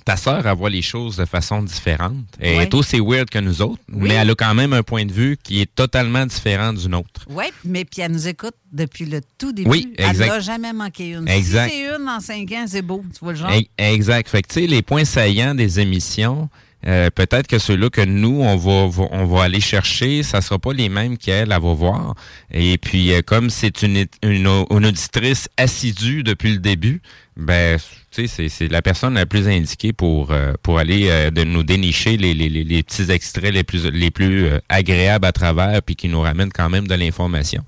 ta 0.05 0.17
sœur, 0.17 0.47
elle 0.47 0.57
voit 0.57 0.71
les 0.71 0.81
choses 0.83 1.17
de 1.17 1.25
façon 1.27 1.63
différente. 1.63 2.15
Elle 2.41 2.63
est 2.63 2.75
aussi 2.75 2.99
weird 2.99 3.29
que 3.29 3.39
nous 3.39 3.61
autres, 3.63 3.81
Oui. 3.93 4.09
mais 4.09 4.15
elle 4.15 4.31
a 4.31 4.35
quand 4.35 4.55
même 4.55 4.73
un 4.73 4.83
point 4.83 5.05
de 5.05 5.13
vue 5.13 5.37
qui 5.43 5.61
est 5.61 5.75
totalement 5.75 6.25
différent 6.27 6.73
du 6.73 6.89
nôtre. 6.89 7.27
Oui, 7.29 7.45
mais 7.65 7.85
puis 7.85 8.01
elle 8.03 8.13
nous 8.13 8.27
écoute 8.27 8.55
depuis 8.73 9.05
le 9.05 9.21
tout 9.39 9.53
début. 9.53 9.69
Oui, 9.69 9.93
Elle 9.99 10.09
exact. 10.11 10.29
n'a 10.29 10.41
jamais 10.41 10.73
manqué 10.73 11.11
une. 11.11 11.29
Exact. 11.29 11.71
Si 11.71 11.77
c'est 11.77 11.97
une 11.97 12.09
en 12.09 12.21
cinq 12.21 12.51
ans, 12.53 12.65
c'est 12.67 12.83
beau. 12.83 13.05
Tu 13.13 13.21
vois 13.21 13.33
le 13.33 13.39
genre? 13.39 13.53
Exact. 13.77 14.29
Fait 14.31 14.43
que, 14.43 14.49
tu 14.49 14.61
sais, 14.61 14.67
les 14.67 14.81
points 14.83 15.05
saillants 15.05 15.55
des 15.55 15.79
émissions, 15.79 16.49
euh, 16.89 17.11
peut-être 17.11 17.47
que 17.47 17.59
ceux-là 17.59 17.91
que 17.91 18.01
nous, 18.01 18.41
on 18.41 18.57
va, 18.57 19.07
on 19.13 19.25
va 19.27 19.45
aller 19.45 19.61
chercher, 19.61 20.23
ça 20.23 20.41
sera 20.41 20.59
pas 20.59 20.73
les 20.73 20.89
mêmes 20.89 21.19
qu'elle, 21.19 21.53
elle 21.53 21.61
va 21.63 21.75
voir. 21.75 22.15
Et 22.51 22.79
puis, 22.79 23.13
euh, 23.13 23.21
comme 23.21 23.51
c'est 23.51 23.83
une, 23.83 24.07
une, 24.23 24.47
une 24.71 24.87
auditrice 24.87 25.49
assidue 25.59 26.23
depuis 26.23 26.53
le 26.53 26.59
début, 26.59 27.03
ben, 27.37 27.79
tu 28.11 28.27
sais, 28.27 28.49
c'est- 28.49 28.69
la 28.69 28.81
personne 28.83 29.15
la 29.15 29.27
plus 29.27 29.47
indiquée 29.49 29.93
pour, 29.93 30.33
euh, 30.33 30.55
pour 30.63 30.79
aller 30.79 31.09
euh, 31.11 31.31
de 31.31 31.45
nous 31.45 31.63
dénicher 31.63 32.17
les, 32.17 32.33
les, 32.35 32.49
les, 32.49 32.65
les 32.65 32.83
petits 32.83 33.11
extraits 33.13 33.53
les 33.53 33.65
plus, 33.65 33.87
les 33.87 34.11
plus 34.11 34.47
euh, 34.47 34.59
agréables 34.69 35.27
à 35.27 35.33
travers, 35.33 35.83
puis 35.83 35.95
qui 35.95 36.09
nous 36.09 36.21
ramènent 36.21 36.53
quand 36.53 36.71
même 36.71 36.89
de 36.89 36.95
l'information. 36.95 37.65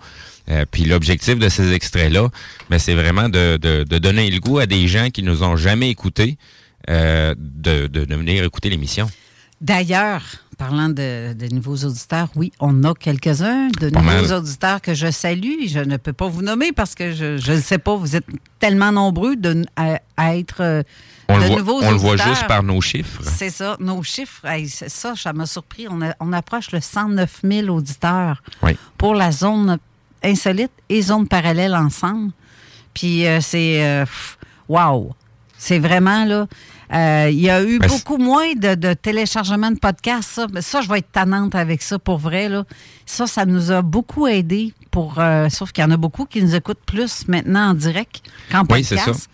Euh, 0.48 0.64
puis 0.68 0.84
l'objectif 0.84 1.38
de 1.38 1.48
ces 1.48 1.72
extraits-là, 1.72 2.30
ben, 2.70 2.78
c'est 2.78 2.94
vraiment 2.94 3.28
de, 3.28 3.58
de, 3.58 3.84
de 3.84 3.98
donner 3.98 4.30
le 4.30 4.40
goût 4.40 4.58
à 4.58 4.66
des 4.66 4.88
gens 4.88 5.10
qui 5.10 5.22
nous 5.22 5.42
ont 5.44 5.56
jamais 5.56 5.90
écoutés, 5.90 6.38
euh, 6.90 7.34
de, 7.38 7.86
de, 7.86 8.04
de 8.04 8.14
venir 8.16 8.44
écouter 8.44 8.68
l'émission. 8.68 9.08
D'ailleurs, 9.60 10.22
parlant 10.56 10.88
de, 10.88 11.34
de 11.34 11.54
nouveaux 11.54 11.76
auditeurs, 11.84 12.28
oui, 12.34 12.50
on 12.60 12.82
a 12.84 12.94
quelques-uns 12.94 13.68
de 13.78 13.90
Pas 13.90 14.00
nouveaux 14.00 14.28
mal. 14.28 14.32
auditeurs 14.32 14.80
que 14.80 14.94
je 14.94 15.10
salue. 15.10 15.66
Je 15.66 15.80
ne 15.80 15.96
peux 15.98 16.14
pas 16.14 16.28
vous 16.28 16.40
nommer 16.42 16.72
parce 16.72 16.94
que 16.94 17.12
je 17.12 17.52
ne 17.52 17.60
sais 17.60 17.76
pas, 17.78 17.94
vous 17.94 18.16
êtes 18.16 18.24
tellement 18.58 18.90
nombreux 18.90 19.36
de, 19.36 19.62
à, 19.76 20.00
à 20.16 20.36
être 20.36 20.62
euh, 20.62 20.82
On, 21.28 21.36
de 21.36 21.42
le 21.42 21.46
voit, 21.48 21.58
nouveaux 21.58 21.82
on 21.82 21.90
le 21.90 21.96
voit 21.98 22.12
auditeurs. 22.12 22.34
juste 22.34 22.46
par 22.46 22.62
nos 22.62 22.80
chiffres. 22.80 23.20
C'est 23.22 23.50
ça, 23.50 23.76
nos 23.80 24.02
chiffres, 24.02 24.46
ça, 24.88 25.14
ça 25.14 25.32
m'a 25.34 25.44
surpris. 25.44 25.86
On, 25.90 26.00
a- 26.00 26.14
on 26.20 26.32
approche 26.32 26.72
le 26.72 26.80
109 26.80 27.40
000 27.44 27.68
auditeurs 27.68 28.42
Oui. 28.62 28.76
pour 28.96 29.14
la 29.14 29.32
zone 29.32 29.78
insolite 30.24 30.72
et 30.88 31.02
zone 31.02 31.28
parallèle 31.28 31.74
ensemble. 31.74 32.32
Puis 32.94 33.26
euh, 33.26 33.40
c'est 33.42 33.84
euh, 33.84 34.06
wow, 34.68 35.14
c'est 35.58 35.78
vraiment 35.78 36.24
là. 36.24 36.46
Euh, 36.92 37.28
Il 37.30 37.40
y 37.40 37.50
a 37.50 37.62
eu 37.62 37.78
Ben, 37.78 37.88
beaucoup 37.88 38.16
moins 38.18 38.54
de, 38.54 38.74
de 38.74 38.92
téléchargements 38.94 39.70
de 39.70 39.78
podcasts. 39.78 40.30
Ça. 40.30 40.46
Mais 40.52 40.62
ça, 40.62 40.80
je 40.80 40.88
vais 40.88 40.98
être 40.98 41.12
tannante 41.12 41.54
avec 41.54 41.82
ça 41.82 41.98
pour 41.98 42.18
vrai. 42.18 42.48
Là. 42.48 42.64
Ça, 43.06 43.26
ça 43.26 43.46
nous 43.46 43.70
a 43.70 43.82
beaucoup 43.82 44.26
aidé. 44.26 44.74
Pour, 44.90 45.20
euh, 45.20 45.48
sauf 45.50 45.70
qu'il 45.70 45.84
y 45.84 45.86
en 45.86 45.92
a 45.92 45.96
beaucoup 45.96 46.24
qui 46.24 46.42
nous 46.42 46.56
écoutent 46.56 46.82
plus 46.84 47.28
maintenant 47.28 47.70
en 47.70 47.74
direct 47.74 48.22
qu'en 48.50 48.62
Oui, 48.62 48.66
podcast. 48.82 49.04
c'est 49.14 49.28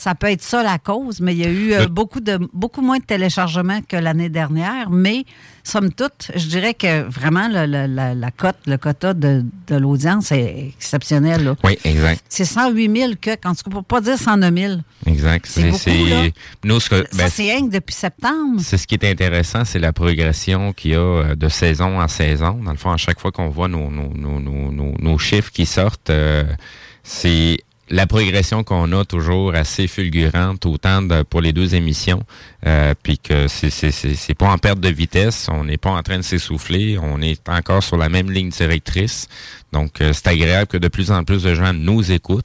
ça. 0.00 0.14
Peut 0.14 0.28
être 0.30 0.42
ça 0.42 0.62
la 0.62 0.78
cause, 0.78 1.20
mais 1.20 1.34
il 1.34 1.38
y 1.40 1.44
a 1.44 1.50
eu 1.50 1.72
euh, 1.72 1.86
beaucoup, 1.88 2.20
de, 2.20 2.38
beaucoup 2.52 2.80
moins 2.82 2.98
de 2.98 3.04
téléchargements 3.04 3.80
que 3.88 3.96
l'année 3.96 4.28
dernière. 4.28 4.90
Mais, 4.90 5.24
somme 5.62 5.92
toute, 5.92 6.30
je 6.34 6.46
dirais 6.46 6.74
que 6.74 7.02
vraiment, 7.02 7.48
le- 7.48 7.66
le- 7.66 7.86
la, 7.86 8.14
la 8.14 8.30
cote, 8.30 8.56
le 8.66 8.76
quota 8.78 9.14
de, 9.14 9.44
de 9.66 9.76
l'audience 9.76 10.32
est 10.32 10.68
exceptionnel. 10.76 11.44
là. 11.44 11.56
Oui, 11.64 11.78
exact. 11.84 12.22
C'est 12.28 12.44
108 12.44 12.96
000 12.96 13.12
que, 13.20 13.30
quand 13.40 13.54
tu 13.54 13.64
peux 13.64 13.82
pas 13.82 14.00
dire 14.00 14.18
109 14.18 14.54
000. 14.54 14.74
Exact. 15.06 15.46
C'est 15.46 15.70
nous, 16.64 16.80
ce 16.80 16.90
que, 16.90 16.96
ça, 16.96 17.16
ben, 17.16 17.28
c'est 17.30 17.42
rien 17.42 17.66
que 17.66 17.72
depuis 17.72 17.94
septembre. 17.94 18.60
C'est 18.60 18.76
ce 18.78 18.86
qui 18.86 18.94
est 18.94 19.04
intéressant, 19.10 19.64
c'est 19.64 19.78
la 19.78 19.92
progression 19.92 20.72
qu'il 20.72 20.92
y 20.92 20.94
a 20.94 20.98
euh, 20.98 21.34
de 21.34 21.48
saison 21.48 22.00
en 22.00 22.08
saison. 22.08 22.60
Dans 22.64 22.72
le 22.72 22.76
fond, 22.76 22.90
à 22.90 22.96
chaque 22.96 23.20
fois 23.20 23.32
qu'on 23.32 23.48
voit 23.48 23.68
nos, 23.68 23.90
nos, 23.90 24.08
nos- 24.14 24.94
nos 24.98 25.18
chiffres 25.18 25.50
qui 25.52 25.66
sortent, 25.66 26.10
euh, 26.10 26.44
c'est 27.02 27.58
la 27.90 28.06
progression 28.06 28.62
qu'on 28.62 28.92
a 28.92 29.04
toujours 29.04 29.54
assez 29.54 29.86
fulgurante, 29.88 30.64
autant 30.66 31.02
de- 31.02 31.22
pour 31.22 31.40
les 31.40 31.52
deux 31.52 31.74
émissions, 31.74 32.22
euh, 32.66 32.94
puis 33.02 33.18
que 33.18 33.48
c'est 33.48 34.34
pas 34.38 34.48
en 34.50 34.58
perte 34.58 34.80
de 34.80 34.88
vitesse, 34.88 35.48
on 35.50 35.64
n'est 35.64 35.76
pas 35.76 35.90
en 35.90 36.02
train 36.02 36.18
de 36.18 36.22
s'essouffler, 36.22 36.98
on 37.02 37.20
est 37.20 37.48
encore 37.48 37.82
sur 37.82 37.96
la 37.96 38.08
même 38.08 38.30
ligne 38.30 38.50
directrice. 38.50 39.26
Donc, 39.72 40.00
euh, 40.00 40.12
c'est 40.12 40.28
agréable 40.28 40.66
que 40.68 40.76
de 40.76 40.88
plus 40.88 41.10
en 41.10 41.24
plus 41.24 41.42
de 41.42 41.54
gens 41.54 41.72
nous 41.72 42.12
écoutent. 42.12 42.44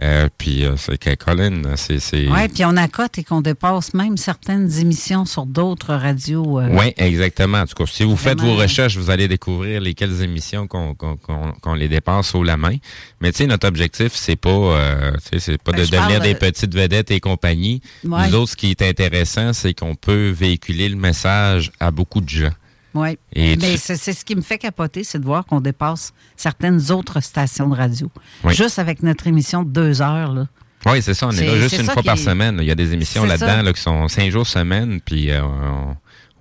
Euh, 0.00 0.28
puis, 0.38 0.64
euh, 0.64 0.74
c'est 0.78 0.96
que 0.96 1.14
Colin, 1.16 1.62
c'est... 1.76 1.98
Oui, 2.14 2.48
puis 2.48 2.64
on 2.64 2.76
accote 2.78 3.18
et 3.18 3.24
qu'on 3.24 3.42
dépasse 3.42 3.92
même 3.92 4.16
certaines 4.16 4.70
émissions 4.78 5.26
sur 5.26 5.44
d'autres 5.44 5.94
radios. 5.94 6.60
euh, 6.60 6.68
Oui, 6.70 6.94
exactement. 6.96 7.58
En 7.58 7.66
tout 7.66 7.74
cas, 7.74 7.84
si 7.86 8.02
vous 8.04 8.16
faites 8.16 8.40
vos 8.40 8.54
recherches, 8.54 8.96
vous 8.96 9.10
allez 9.10 9.28
découvrir 9.28 9.82
lesquelles 9.82 10.22
émissions 10.22 10.66
qu'on 10.66 10.94
qu'on 10.94 11.16
qu'on- 11.18 11.52
qu'on 11.60 11.74
les 11.74 11.88
dépasse 11.88 12.34
haut 12.34 12.42
la 12.42 12.56
main. 12.56 12.76
Mais 13.20 13.32
tu 13.32 13.38
sais, 13.38 13.46
notre 13.46 13.68
objectif, 13.68 14.12
c'est 14.14 14.36
pas, 14.36 14.48
euh, 14.50 15.12
tu 15.30 15.38
sais, 15.38 15.40
c'est 15.40 15.62
pas 15.62 15.72
Ben, 15.72 15.84
de 15.84 15.90
devenir 15.90 16.20
des 16.20 16.34
petites 16.36 16.74
vedettes 16.74 17.10
et 17.10 17.20
compagnie. 17.20 17.82
Ouais. 18.02 18.28
Nous 18.28 18.34
autres, 18.34 18.52
ce 18.52 18.56
qui 18.56 18.70
est 18.70 18.80
intéressant, 18.82 19.52
c'est 19.52 19.74
qu'on 19.74 19.94
peut 19.94 20.30
véhiculer 20.30 20.88
le 20.88 20.96
message 20.96 21.70
à 21.80 21.90
beaucoup 21.90 22.22
de 22.22 22.28
gens. 22.30 22.50
Oui. 22.94 23.18
Et 23.32 23.56
Mais 23.56 23.74
tu- 23.74 23.78
c'est 23.78 24.12
ce 24.12 24.24
qui 24.24 24.36
me 24.36 24.42
fait 24.42 24.58
capoter, 24.58 25.04
c'est 25.04 25.18
de 25.18 25.24
voir 25.24 25.44
qu'on 25.46 25.60
dépasse 25.60 26.12
certaines 26.36 26.90
autres 26.90 27.20
stations 27.22 27.68
de 27.68 27.74
radio. 27.76 28.10
Oui. 28.44 28.54
Juste 28.54 28.78
avec 28.78 29.02
notre 29.02 29.26
émission 29.26 29.62
de 29.62 29.70
deux 29.70 30.02
heures. 30.02 30.32
Là. 30.32 30.46
Oui, 30.86 31.00
c'est 31.00 31.14
ça. 31.14 31.28
On 31.28 31.30
est, 31.30 31.46
là 31.46 31.60
juste 31.60 31.78
une 31.78 31.84
fois 31.88 32.02
par 32.02 32.14
est- 32.14 32.24
semaine. 32.24 32.58
Il 32.60 32.66
y 32.66 32.70
a 32.70 32.74
des 32.74 32.92
émissions 32.92 33.24
là-dedans 33.24 33.62
là, 33.62 33.72
qui 33.72 33.80
sont 33.80 34.08
cinq 34.08 34.30
jours 34.30 34.46
semaine, 34.46 35.00
puis 35.00 35.30
euh, 35.30 35.42
on, 35.42 35.96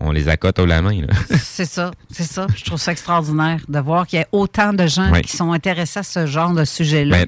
on 0.07 0.11
les 0.11 0.27
accote 0.29 0.57
haut 0.59 0.65
la 0.65 0.81
main. 0.81 1.01
C'est 1.39 1.65
ça, 1.65 1.91
c'est 2.11 2.23
ça. 2.23 2.47
Je 2.55 2.63
trouve 2.65 2.79
ça 2.79 2.91
extraordinaire 2.91 3.59
de 3.69 3.79
voir 3.79 4.07
qu'il 4.07 4.17
y 4.19 4.21
a 4.23 4.27
autant 4.31 4.73
de 4.73 4.87
gens 4.87 5.11
Oui. 5.11 5.21
qui 5.21 5.37
sont 5.37 5.51
intéressés 5.53 5.99
à 5.99 6.03
ce 6.03 6.25
genre 6.25 6.53
de 6.53 6.65
sujet-là. 6.65 7.25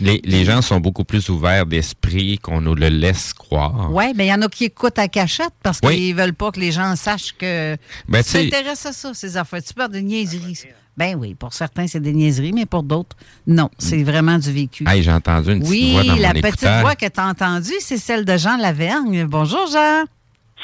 Les, 0.00 0.20
les 0.24 0.44
gens 0.44 0.60
sont 0.62 0.78
beaucoup 0.78 1.04
plus 1.04 1.28
ouverts 1.30 1.64
d'esprit 1.66 2.38
qu'on 2.38 2.60
nous 2.60 2.74
le 2.74 2.88
laisse 2.88 3.32
croire. 3.32 3.90
Oui, 3.92 4.12
mais 4.14 4.26
il 4.26 4.28
y 4.28 4.32
en 4.34 4.42
a 4.42 4.48
qui 4.48 4.64
écoutent 4.64 4.98
à 4.98 5.08
cachette 5.08 5.52
parce 5.62 5.80
Oui. 5.82 5.96
qu'ils 5.96 6.14
veulent 6.14 6.34
pas 6.34 6.50
que 6.52 6.60
les 6.60 6.70
gens 6.72 6.94
sachent 6.96 7.32
que 7.36 7.76
Ben, 8.08 8.22
tu 8.22 8.32
t'intéresses 8.50 8.84
à 8.86 8.92
ça, 8.92 9.14
ces 9.14 9.36
affaires. 9.36 9.62
Tu 9.62 9.72
parles 9.72 9.92
de 9.92 9.98
niaiseries. 10.00 10.64
Ben 10.98 11.14
oui, 11.18 11.34
pour 11.34 11.52
certains, 11.52 11.86
c'est 11.86 12.00
des 12.00 12.12
niaiseries, 12.14 12.52
mais 12.52 12.64
pour 12.66 12.82
d'autres, 12.82 13.16
non. 13.46 13.70
C'est 13.78 14.02
vraiment 14.02 14.38
du 14.38 14.50
vécu. 14.50 14.84
Hey, 14.88 15.02
j'ai 15.02 15.12
entendu 15.12 15.52
une 15.52 15.58
petite 15.60 15.70
oui, 15.70 15.92
voix 15.92 16.04
dans 16.04 16.14
la 16.16 16.28
mon 16.28 16.40
petite 16.40 16.46
écouteur. 16.46 16.80
voix 16.80 16.94
que 16.96 17.06
tu 17.06 17.20
as 17.20 17.26
entendue, 17.26 17.72
c'est 17.80 17.98
celle 17.98 18.24
de 18.24 18.36
Jean 18.38 18.56
Lavergne. 18.56 19.24
Bonjour, 19.26 19.66
Jean. 19.70 20.04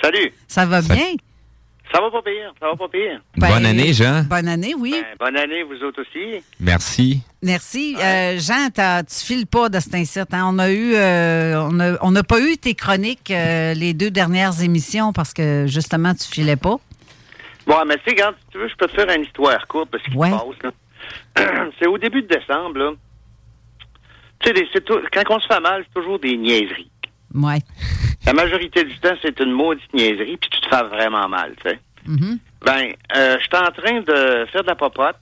Salut. 0.02 0.32
Ça 0.48 0.64
va 0.66 0.80
Ça- 0.82 0.94
bien? 0.94 1.04
Ça 1.92 2.00
va 2.00 2.10
pas 2.10 2.22
pire, 2.22 2.54
ça 2.58 2.68
va 2.68 2.76
pas 2.76 2.88
pire. 2.88 3.20
Ben, 3.36 3.48
Bonne 3.48 3.66
année, 3.66 3.92
Jean. 3.92 4.22
Bonne 4.24 4.48
année, 4.48 4.74
oui. 4.78 4.92
Ben, 4.92 5.04
bonne 5.26 5.36
année, 5.36 5.62
vous 5.62 5.82
autres 5.84 6.00
aussi. 6.00 6.42
Merci. 6.58 7.20
Merci. 7.42 7.96
Euh, 8.02 8.38
Jean, 8.38 8.68
t'as- 8.72 9.02
tu 9.04 9.16
files 9.16 9.46
pas 9.46 9.68
de 9.68 9.78
cet 9.78 9.94
incite. 9.94 10.32
hein. 10.32 10.48
On 10.50 10.58
a 10.58 10.70
eu, 10.70 10.94
euh, 10.94 11.60
on 11.70 11.78
a- 11.80 11.98
on 12.02 12.10
n'a 12.12 12.22
pas 12.22 12.40
eu 12.40 12.56
tes 12.56 12.74
chroniques 12.74 13.30
euh, 13.30 13.74
les 13.74 13.92
deux 13.92 14.10
dernières 14.10 14.62
émissions 14.62 15.12
parce 15.12 15.34
que 15.34 15.66
justement 15.66 16.14
tu 16.14 16.24
filais 16.28 16.56
pas. 16.56 16.76
Bon, 17.66 17.76
mais 17.86 17.96
tu 17.98 18.04
sais, 18.04 18.10
regarde, 18.12 18.36
si 18.40 18.46
tu 18.52 18.58
veux, 18.58 18.68
je 18.68 18.74
peux 18.76 18.86
te 18.86 18.92
faire 18.94 19.14
une 19.14 19.22
histoire 19.24 19.66
courte 19.68 19.90
parce 19.90 20.02
qu'il 20.04 20.16
Ouais. 20.16 20.30
se 20.30 20.34
passe, 20.34 20.72
là. 21.36 21.66
c'est 21.78 21.86
au 21.86 21.98
début 21.98 22.22
de 22.22 22.28
décembre, 22.28 22.78
là. 22.78 22.92
Tu 24.40 24.48
sais, 24.48 24.54
des- 24.54 24.68
c'est 24.72 24.84
tout- 24.84 25.00
quand 25.12 25.22
on 25.28 25.40
se 25.40 25.46
fait 25.46 25.60
mal, 25.60 25.84
c'est 25.86 26.00
toujours 26.00 26.18
des 26.18 26.36
niaiseries. 26.36 26.90
Ouais. 27.34 27.58
La 28.26 28.32
majorité 28.32 28.84
du 28.84 28.96
temps, 28.98 29.14
c'est 29.22 29.38
une 29.40 29.52
maudite 29.52 29.92
niaiserie, 29.94 30.36
puis 30.36 30.50
tu 30.50 30.60
te 30.60 30.68
fais 30.68 30.82
vraiment 30.84 31.28
mal, 31.28 31.54
tu 31.62 31.70
sais. 31.70 31.78
Mhm. 32.06 32.38
Ben, 32.64 32.92
euh, 33.16 33.36
j'étais 33.40 33.56
en 33.56 33.70
train 33.70 34.00
de 34.00 34.46
faire 34.50 34.62
de 34.62 34.66
la 34.68 34.74
popote, 34.76 35.16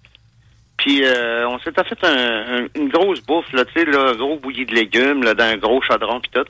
puis 0.77 1.03
euh, 1.05 1.47
on 1.49 1.59
s'était 1.61 1.85
fait 1.85 2.03
un- 2.05 2.65
un- 2.65 2.67
une 2.75 2.89
grosse 2.89 3.21
bouffe, 3.23 3.53
là, 3.53 3.65
tu 3.65 3.73
sais, 3.75 3.85
là, 3.87 4.15
gros 4.15 4.39
bouilli 4.39 4.67
de 4.67 4.75
légumes, 4.75 5.23
là, 5.23 5.35
dans 5.35 5.45
un 5.45 5.57
gros 5.57 5.81
chaudron, 5.83 6.21
puis 6.21 6.31
tout. 6.35 6.45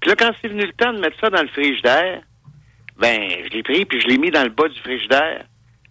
Puis 0.00 0.10
là, 0.10 0.16
quand 0.16 0.32
c'est 0.42 0.48
venu 0.48 0.66
le 0.66 0.72
temps 0.72 0.92
de 0.92 0.98
mettre 0.98 1.18
ça 1.20 1.30
dans 1.30 1.42
le 1.42 1.48
frigidaire, 1.48 2.20
ben, 2.98 3.20
je 3.44 3.50
l'ai 3.50 3.62
pris, 3.62 3.84
puis 3.84 4.00
je 4.00 4.06
l'ai 4.08 4.18
mis 4.18 4.30
dans 4.30 4.42
le 4.44 4.50
bas 4.50 4.68
du 4.68 4.78
frigidaire. 4.80 5.44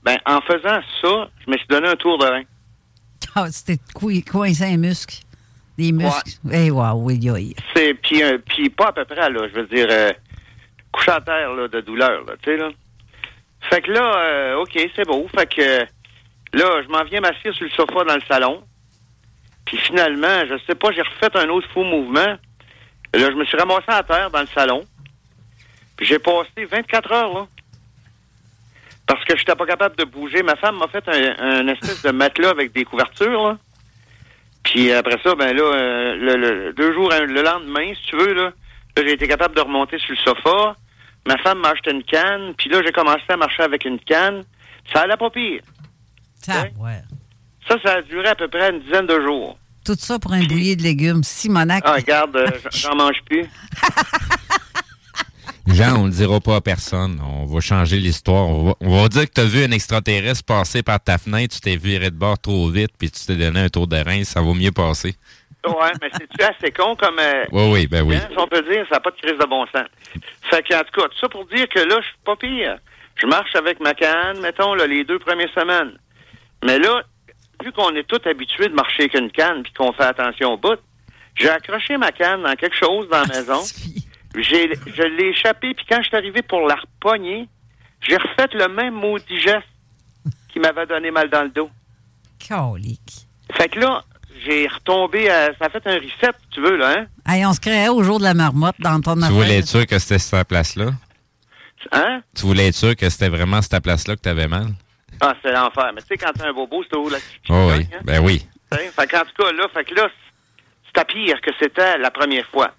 Ben, 0.03 0.17
en 0.25 0.41
faisant 0.41 0.81
ça, 1.01 1.29
je 1.45 1.51
me 1.51 1.57
suis 1.57 1.67
donné 1.69 1.87
un 1.87 1.95
tour 1.95 2.17
de 2.17 2.25
rein. 2.25 2.43
Ah, 3.35 3.47
C'était 3.49 3.81
cou- 3.93 4.11
coincé 4.29 4.65
un 4.65 4.77
muscle. 4.77 5.22
Des 5.77 5.91
muscles. 5.91 6.37
Eh, 6.51 6.69
wow, 6.69 6.93
oui, 6.93 7.19
oui. 7.31 7.55
C'est 7.75 7.95
puis 7.95 8.21
euh, 8.21 8.37
puis 8.37 8.69
pas 8.69 8.87
à 8.87 8.93
peu 8.93 9.05
près 9.05 9.29
là, 9.29 9.47
je 9.47 9.59
veux 9.59 9.65
dire 9.67 9.87
euh, 9.89 10.11
couché 10.91 11.11
à 11.11 11.21
terre 11.21 11.53
là, 11.53 11.67
de 11.67 11.81
douleur 11.81 12.23
là, 12.25 12.33
tu 12.41 12.51
sais 12.51 12.57
là. 12.57 12.69
Fait 13.69 13.81
que 13.81 13.91
là, 13.91 14.17
euh, 14.17 14.55
ok, 14.57 14.77
c'est 14.95 15.07
beau. 15.07 15.27
Fait 15.33 15.47
que 15.47 15.79
là, 16.57 16.81
je 16.83 16.87
m'en 16.89 17.03
viens 17.05 17.21
m'asseoir 17.21 17.53
sur 17.55 17.63
le 17.63 17.71
sofa 17.71 18.03
dans 18.03 18.15
le 18.15 18.21
salon. 18.27 18.63
Puis 19.65 19.77
finalement, 19.77 20.45
je 20.47 20.55
sais 20.67 20.75
pas, 20.75 20.91
j'ai 20.91 21.01
refait 21.01 21.35
un 21.37 21.49
autre 21.49 21.67
faux 21.73 21.83
mouvement. 21.83 22.37
Là, 23.13 23.31
je 23.31 23.35
me 23.35 23.45
suis 23.45 23.57
ramassé 23.57 23.85
à 23.87 24.03
terre 24.03 24.29
dans 24.29 24.41
le 24.41 24.47
salon. 24.47 24.83
Puis 25.95 26.05
j'ai 26.05 26.19
passé 26.19 26.65
24 26.69 27.11
heures 27.11 27.33
là. 27.33 27.47
Parce 29.07 29.23
que 29.25 29.35
je 29.35 29.41
n'étais 29.41 29.55
pas 29.55 29.65
capable 29.65 29.95
de 29.95 30.03
bouger. 30.03 30.43
Ma 30.43 30.55
femme 30.55 30.77
m'a 30.77 30.87
fait 30.87 31.07
un, 31.07 31.35
un 31.39 31.67
espèce 31.67 32.01
de 32.03 32.11
matelas 32.11 32.49
avec 32.49 32.73
des 32.73 32.83
couvertures 32.85 33.43
là. 33.43 33.57
Puis 34.63 34.91
après 34.91 35.19
ça, 35.23 35.35
ben 35.35 35.55
là, 35.55 35.63
euh, 35.63 36.15
le, 36.15 36.35
le- 36.37 36.73
deux 36.73 36.93
jours, 36.93 37.11
hein, 37.13 37.21
le 37.21 37.41
lendemain, 37.41 37.93
si 37.95 38.09
tu 38.09 38.17
veux, 38.17 38.33
là, 38.33 38.43
là, 38.45 39.03
j'ai 39.05 39.13
été 39.13 39.27
capable 39.27 39.55
de 39.55 39.61
remonter 39.61 39.99
sur 39.99 40.11
le 40.11 40.17
sofa. 40.17 40.75
Ma 41.27 41.37
femme 41.37 41.59
m'a 41.59 41.69
acheté 41.69 41.91
une 41.91 42.03
canne, 42.03 42.53
puis 42.57 42.69
là, 42.69 42.81
j'ai 42.85 42.91
commencé 42.91 43.23
à 43.29 43.37
marcher 43.37 43.63
avec 43.63 43.85
une 43.85 43.99
canne. 43.99 44.43
Ça 44.93 45.01
allait 45.01 45.17
pas 45.17 45.29
pire. 45.29 45.61
Ça, 46.41 46.63
ouais. 46.79 47.01
Ça, 47.67 47.77
ça 47.83 47.93
a 47.95 48.01
duré 48.01 48.27
à 48.27 48.35
peu 48.35 48.47
près 48.49 48.69
une 48.71 48.81
dizaine 48.81 49.05
de 49.07 49.19
jours. 49.21 49.57
Tout 49.85 49.95
ça 49.97 50.17
pour 50.19 50.33
un 50.33 50.43
bouilli 50.43 50.75
de 50.77 50.83
légumes. 50.83 51.23
Simonac. 51.23 51.83
Ah, 51.85 51.93
regarde, 51.93 52.35
euh, 52.35 52.47
j'en 52.71 52.95
mange 52.95 53.21
plus. 53.25 53.45
Jean, 55.67 55.95
on 55.95 56.03
ne 56.03 56.09
le 56.09 56.13
dira 56.13 56.39
pas 56.41 56.57
à 56.57 56.61
personne. 56.61 57.21
On 57.25 57.45
va 57.45 57.59
changer 57.61 57.97
l'histoire. 57.97 58.47
On 58.49 58.63
va, 58.65 58.73
on 58.81 59.01
va 59.01 59.07
dire 59.07 59.27
que 59.29 59.33
tu 59.33 59.41
as 59.41 59.45
vu 59.45 59.63
un 59.63 59.71
extraterrestre 59.71 60.43
passer 60.43 60.83
par 60.83 60.99
ta 61.01 61.17
fenêtre, 61.17 61.55
tu 61.55 61.61
t'es 61.61 61.77
viré 61.77 62.09
de 62.11 62.15
bord 62.17 62.37
trop 62.37 62.69
vite, 62.69 62.91
puis 62.99 63.09
tu 63.09 63.25
t'es 63.25 63.35
donné 63.35 63.61
un 63.61 63.69
tour 63.69 63.87
de 63.87 63.95
rein. 63.97 64.23
Ça 64.25 64.41
vaut 64.41 64.53
mieux 64.53 64.71
passer. 64.73 65.15
Ouais, 65.65 65.91
mais 66.01 66.09
c'est-tu 66.11 66.43
assez 66.43 66.71
con 66.73 66.95
comme... 66.97 67.17
euh, 67.19 67.45
Oui, 67.53 67.69
oui, 67.71 67.87
ben 67.87 68.01
oui. 68.03 68.17
hein, 68.17 68.27
si 68.29 68.37
on 68.37 68.47
peut 68.47 68.61
dire, 68.69 68.85
ça 68.89 68.95
n'a 68.95 68.99
pas 68.99 69.11
de 69.11 69.15
crise 69.15 69.39
de 69.39 69.45
bon 69.45 69.65
sens. 69.67 69.85
Fait 70.49 70.61
que, 70.61 70.73
en 70.75 70.81
tout 70.83 70.99
cas, 71.01 71.07
tout 71.07 71.17
ça 71.21 71.29
pour 71.29 71.45
dire 71.45 71.69
que 71.69 71.79
là, 71.79 71.95
je 72.01 72.05
suis 72.07 72.17
pas 72.25 72.35
pire. 72.35 72.77
Je 73.15 73.25
marche 73.27 73.55
avec 73.55 73.79
ma 73.79 73.93
canne, 73.93 74.41
mettons, 74.41 74.73
là, 74.75 74.85
les 74.85 75.05
deux 75.05 75.19
premières 75.19 75.53
semaines. 75.53 75.93
Mais 76.65 76.77
là, 76.79 77.03
vu 77.63 77.71
qu'on 77.71 77.95
est 77.95 78.03
tous 78.03 78.27
habitués 78.27 78.67
de 78.67 78.73
marcher 78.73 79.03
avec 79.03 79.13
une 79.13 79.31
canne 79.31 79.63
puis 79.63 79.71
qu'on 79.71 79.93
fait 79.93 80.03
attention 80.03 80.51
au 80.53 80.57
bout, 80.57 80.79
j'ai 81.35 81.49
accroché 81.49 81.95
ma 81.95 82.11
canne 82.11 82.43
dans 82.43 82.55
quelque 82.55 82.75
chose 82.75 83.07
dans 83.09 83.21
la 83.21 83.27
maison. 83.39 83.61
J'ai, 84.35 84.73
je 84.85 85.03
l'ai 85.03 85.29
échappé, 85.29 85.73
puis 85.73 85.85
quand 85.87 86.01
je 86.01 86.07
suis 86.07 86.17
arrivé 86.17 86.41
pour 86.41 86.67
la 86.67 86.75
repogner, 86.75 87.47
j'ai 88.01 88.17
refait 88.17 88.47
le 88.53 88.67
même 88.67 88.93
maudit 88.93 89.39
geste 89.39 89.67
qui 90.51 90.59
m'avait 90.59 90.85
donné 90.85 91.11
mal 91.11 91.29
dans 91.29 91.43
le 91.43 91.49
dos. 91.49 91.69
Colique. 92.47 93.27
Fait 93.53 93.69
que 93.69 93.79
là, 93.79 94.03
j'ai 94.45 94.67
retombé 94.67 95.29
à... 95.29 95.53
Ça 95.57 95.65
a 95.65 95.69
fait 95.69 95.85
un 95.85 95.95
reset, 95.95 96.31
si 96.41 96.49
tu 96.51 96.61
veux, 96.61 96.77
là, 96.77 96.97
hein? 96.97 97.07
Hey, 97.27 97.45
on 97.45 97.53
se 97.53 97.59
créait 97.59 97.89
au 97.89 98.03
jour 98.03 98.19
de 98.19 98.23
la 98.23 98.33
marmotte 98.33 98.75
dans 98.79 98.99
ton 99.01 99.15
Tu 99.15 99.31
voulais 99.31 99.59
être 99.59 99.67
sûr 99.67 99.85
que 99.85 99.99
c'était 99.99 100.19
cette 100.19 100.47
place-là? 100.47 100.91
Hein? 101.91 102.21
Tu 102.35 102.43
voulais 102.43 102.67
être 102.67 102.75
sûr 102.75 102.95
que 102.95 103.09
c'était 103.09 103.29
vraiment 103.29 103.61
cette 103.61 103.83
place-là 103.83 104.15
que 104.15 104.21
t'avais 104.21 104.47
mal? 104.47 104.67
Ah, 105.21 105.33
c'est 105.41 105.51
l'enfer. 105.51 105.91
Mais 105.93 106.01
tu 106.01 106.07
sais, 106.07 106.17
quand 106.17 106.31
t'as 106.33 106.49
un 106.49 106.53
bobo, 106.53 106.83
c'est 106.89 106.97
au 106.97 107.09
là 107.09 107.17
Oh 107.49 107.71
oui, 107.71 107.87
ben 108.03 108.19
oui. 108.23 108.45
Fait 108.71 109.07
qu'en 109.07 109.21
tout 109.21 109.43
cas, 109.43 109.51
là, 109.51 109.67
fait 109.73 109.85
que 109.85 109.95
là, 109.95 110.09
c'était 110.87 111.05
pire 111.05 111.39
que 111.41 111.51
c'était 111.59 111.97
la 111.97 112.11
première 112.11 112.47
fois. 112.47 112.71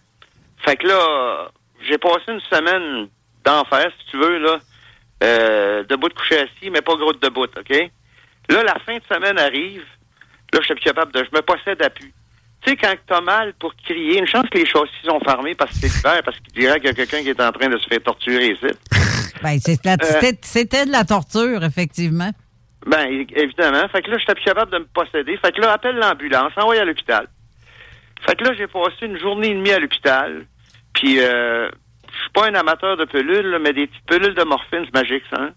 Fait 0.59 0.77
que 0.77 0.87
là, 0.87 1.49
j'ai 1.89 1.99
passé 1.99 2.23
une 2.29 2.41
semaine 2.41 3.09
d'enfer, 3.45 3.91
si 4.01 4.11
tu 4.11 4.17
veux, 4.19 4.39
là, 4.39 4.59
euh, 5.23 5.85
debout 5.85 6.09
de 6.09 6.15
coucher 6.15 6.41
assis, 6.41 6.71
mais 6.71 6.81
pas 6.83 6.95
gros 6.97 7.13
de 7.13 7.19
debout, 7.19 7.45
OK? 7.45 7.91
Là, 8.51 8.63
la 8.63 8.79
fin 8.81 8.97
de 8.97 9.03
semaine 9.13 9.39
arrive. 9.39 9.85
Là, 10.53 10.61
je 10.61 10.65
suis 10.67 10.75
plus 10.75 10.85
capable 10.85 11.13
de... 11.13 11.21
Je 11.25 11.37
me 11.37 11.43
possède 11.43 11.83
à 11.83 11.91
pu. 11.91 12.13
Tu 12.63 12.71
sais, 12.71 12.77
quand 12.77 12.95
t'as 13.07 13.21
mal 13.21 13.53
pour 13.55 13.75
crier, 13.77 14.19
une 14.19 14.27
chance 14.27 14.47
que 14.51 14.59
les 14.59 14.67
châssis 14.67 14.93
sont 15.05 15.21
fermés 15.21 15.55
parce 15.55 15.71
que 15.73 15.77
c'est 15.87 15.97
l'hiver, 15.97 16.23
parce 16.25 16.39
qu'il 16.41 16.53
dirait 16.55 16.77
qu'il 16.81 16.87
y 16.89 16.93
a 16.93 16.95
quelqu'un 16.95 17.23
qui 17.23 17.29
est 17.31 17.41
en 17.41 17.53
train 17.53 17.69
de 17.69 17.77
se 17.79 17.87
faire 17.89 18.03
torturer 18.03 18.53
ici. 18.53 18.67
Ben, 19.43 19.59
Euh. 19.59 20.33
c'était 20.41 20.87
de 20.87 20.93
la 20.93 21.05
torture, 21.05 21.63
effectivement. 21.65 22.31
Ben, 22.87 23.27
évidemment. 23.35 23.87
Fait 23.89 24.01
que 24.01 24.11
là, 24.11 24.17
j'étais 24.19 24.35
plus 24.35 24.45
capable 24.45 24.73
de 24.73 24.79
me 24.79 24.87
posséder. 24.87 25.37
Fait 25.37 25.53
que 25.53 25.61
là, 25.61 25.73
appelle 25.73 25.97
l'ambulance, 25.97 26.53
envoie 26.57 26.77
à 26.81 26.85
l'hôpital. 26.85 27.27
Fait 28.27 28.37
que 28.37 28.45
là, 28.45 28.53
j'ai 28.57 28.67
passé 28.67 28.95
une 29.03 29.19
journée 29.19 29.51
et 29.51 29.55
demie 29.55 29.73
à 29.73 29.79
l'hôpital. 29.79 30.47
Puis, 30.95 31.21
euh, 31.21 31.69
je 32.13 32.21
suis 32.21 32.31
pas 32.33 32.49
un 32.49 32.55
amateur 32.55 32.97
de 32.97 33.05
pelules, 33.05 33.51
là, 33.51 33.59
mais 33.59 33.73
des 33.73 33.87
petites 33.87 34.07
pelules 34.07 34.35
de 34.35 34.45
morphine, 34.45 34.85
c'est 34.85 34.95
magique, 34.95 35.25
ça, 35.31 35.43
hein? 35.43 35.53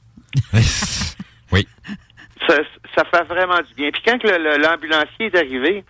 oui. 1.52 1.68
Ça, 2.48 2.58
ça 2.96 3.04
fait 3.06 3.24
vraiment 3.24 3.60
du 3.60 3.74
bien. 3.76 3.90
Puis 3.92 4.02
quand 4.06 4.18
l'ambulancier 4.24 5.28
est 5.28 5.36
arrivé, 5.36 5.84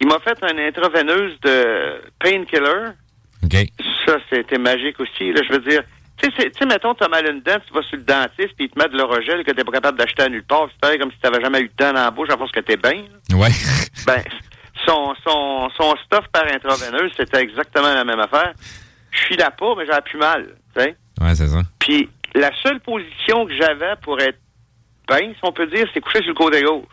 il 0.00 0.08
m'a 0.08 0.18
fait 0.20 0.38
une 0.42 0.60
intraveineuse 0.60 1.38
de 1.40 2.02
painkiller. 2.18 2.92
OK. 3.44 3.56
Ça, 4.06 4.18
c'était 4.30 4.58
magique 4.58 4.98
aussi. 5.00 5.32
Là, 5.32 5.42
je 5.46 5.52
veux 5.52 5.60
dire, 5.60 5.82
tu 6.16 6.30
sais, 6.30 6.66
mettons, 6.66 6.94
t'as 6.94 7.08
mal 7.08 7.26
à 7.26 7.30
une 7.30 7.40
dent, 7.40 7.58
tu 7.66 7.72
vas 7.74 7.82
sur 7.82 7.96
le 7.96 8.04
dentiste, 8.04 8.54
puis 8.56 8.66
il 8.66 8.70
te 8.70 8.78
met 8.78 8.88
de 8.88 8.96
l'orogel 8.96 9.44
que 9.44 9.50
t'es 9.50 9.64
pas 9.64 9.72
capable 9.72 9.98
d'acheter 9.98 10.22
à 10.22 10.28
nulle 10.28 10.44
part. 10.44 10.68
C'est 10.70 10.80
pareil 10.80 10.98
comme 10.98 11.10
si 11.10 11.18
t'avais 11.18 11.40
jamais 11.40 11.60
eu 11.60 11.68
de 11.68 11.74
dent 11.76 11.92
dans 11.92 12.04
la 12.04 12.10
bouche, 12.10 12.30
à 12.30 12.36
force 12.36 12.52
que 12.52 12.60
t'es 12.60 12.76
bien. 12.76 13.04
Ouais. 13.34 13.50
Ben, 14.06 14.22
son, 14.86 15.14
son, 15.26 15.68
son 15.76 15.94
stuff 16.04 16.26
par 16.32 16.44
intraveineuse, 16.52 17.10
c'était 17.16 17.40
exactement 17.40 17.92
la 17.94 18.04
même 18.04 18.20
affaire. 18.20 18.52
Je 19.10 19.18
suis 19.20 19.36
là 19.36 19.50
pas, 19.50 19.74
mais 19.76 19.86
j'avais 19.86 20.00
plus 20.02 20.18
mal, 20.18 20.54
tu 20.74 20.82
sais. 20.82 20.96
Ouais, 21.20 21.34
c'est 21.34 21.48
ça. 21.48 21.60
Puis 21.78 22.08
la 22.34 22.50
seule 22.62 22.80
position 22.80 23.46
que 23.46 23.54
j'avais 23.56 23.94
pour 24.02 24.18
être 24.20 24.38
bien, 25.08 25.32
si 25.34 25.40
on 25.42 25.52
peut 25.52 25.66
dire, 25.66 25.86
c'est 25.92 26.00
coucher 26.00 26.20
sur 26.20 26.28
le 26.28 26.34
côté 26.34 26.62
gauche. 26.62 26.86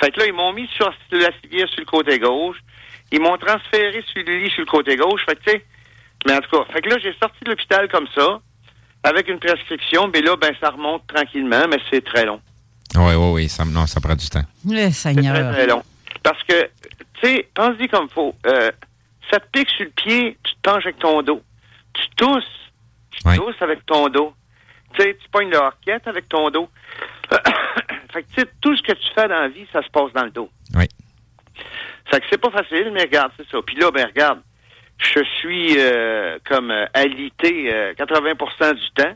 Fait 0.00 0.10
que 0.10 0.20
là, 0.20 0.26
ils 0.26 0.32
m'ont 0.32 0.52
mis 0.52 0.68
sur 0.76 0.92
la 1.12 1.28
civière 1.42 1.68
sur 1.68 1.80
le 1.80 1.84
côté 1.86 2.18
gauche. 2.18 2.56
Ils 3.12 3.20
m'ont 3.20 3.36
transféré 3.38 4.02
sur 4.12 4.22
le 4.24 4.38
lit 4.38 4.50
sur 4.50 4.60
le 4.60 4.66
côté 4.66 4.96
gauche. 4.96 5.20
Fait 5.28 5.36
que, 5.36 5.42
tu 5.44 5.50
sais, 5.50 5.64
mais 6.26 6.34
en 6.34 6.40
tout 6.40 6.50
cas, 6.50 6.72
fait 6.72 6.80
que 6.82 6.90
là, 6.90 6.96
j'ai 7.02 7.12
sorti 7.20 7.38
de 7.44 7.50
l'hôpital 7.50 7.88
comme 7.88 8.06
ça, 8.14 8.40
avec 9.02 9.28
une 9.28 9.38
prescription. 9.38 10.10
Mais 10.12 10.20
là, 10.22 10.36
ben, 10.36 10.52
ça 10.60 10.70
remonte 10.70 11.06
tranquillement, 11.06 11.66
mais 11.68 11.78
c'est 11.90 12.04
très 12.04 12.24
long. 12.24 12.40
Ouais, 12.96 13.14
ouais, 13.14 13.30
oui. 13.32 13.48
Ça, 13.48 13.64
non, 13.64 13.86
ça 13.86 14.00
prend 14.00 14.14
du 14.14 14.28
temps. 14.28 14.44
Le 14.66 14.76
C'est 14.86 14.92
Seigneur. 14.92 15.34
très, 15.34 15.52
très 15.52 15.66
long. 15.66 15.82
Parce 16.22 16.42
que, 16.44 16.68
tu 17.22 17.26
sais, 17.26 17.48
pense-y 17.54 17.88
comme 17.88 18.08
faut. 18.08 18.34
Euh, 18.46 18.70
ça 19.30 19.38
te 19.40 19.46
pique 19.52 19.70
sur 19.70 19.84
le 19.84 19.90
pied, 19.90 20.36
tu 20.42 20.54
te 20.54 20.60
penches 20.62 20.86
avec 20.86 20.98
ton 20.98 21.22
dos. 21.22 21.42
Tu 21.92 22.08
tousses, 22.16 22.72
tu 23.10 23.36
tousses 23.36 23.60
avec 23.60 23.84
ton 23.86 24.08
dos. 24.08 24.34
Tu 24.94 25.02
sais, 25.02 25.16
tu 25.20 25.28
pognes 25.30 25.50
le 25.50 25.58
hoquette 25.58 26.06
avec 26.06 26.28
ton 26.28 26.50
dos. 26.50 26.68
fait 28.12 28.22
que, 28.22 28.28
tu 28.28 28.40
sais, 28.40 28.48
tout 28.60 28.76
ce 28.76 28.82
que 28.82 28.92
tu 28.92 29.08
fais 29.14 29.28
dans 29.28 29.40
la 29.40 29.48
vie, 29.48 29.66
ça 29.72 29.82
se 29.82 29.88
passe 29.90 30.12
dans 30.12 30.24
le 30.24 30.30
dos. 30.30 30.50
Oui. 30.74 30.86
Fait 32.10 32.20
que 32.20 32.26
c'est 32.30 32.40
pas 32.40 32.50
facile, 32.50 32.90
mais 32.92 33.02
regarde, 33.02 33.32
c'est 33.36 33.48
ça. 33.48 33.58
Puis 33.64 33.76
là, 33.76 33.90
ben 33.90 34.06
regarde, 34.06 34.40
je 34.98 35.22
suis 35.38 35.74
euh, 35.78 36.38
comme 36.48 36.70
euh, 36.70 36.86
alité 36.92 37.72
euh, 37.72 37.94
80% 37.94 38.74
du 38.74 38.90
temps. 38.90 39.14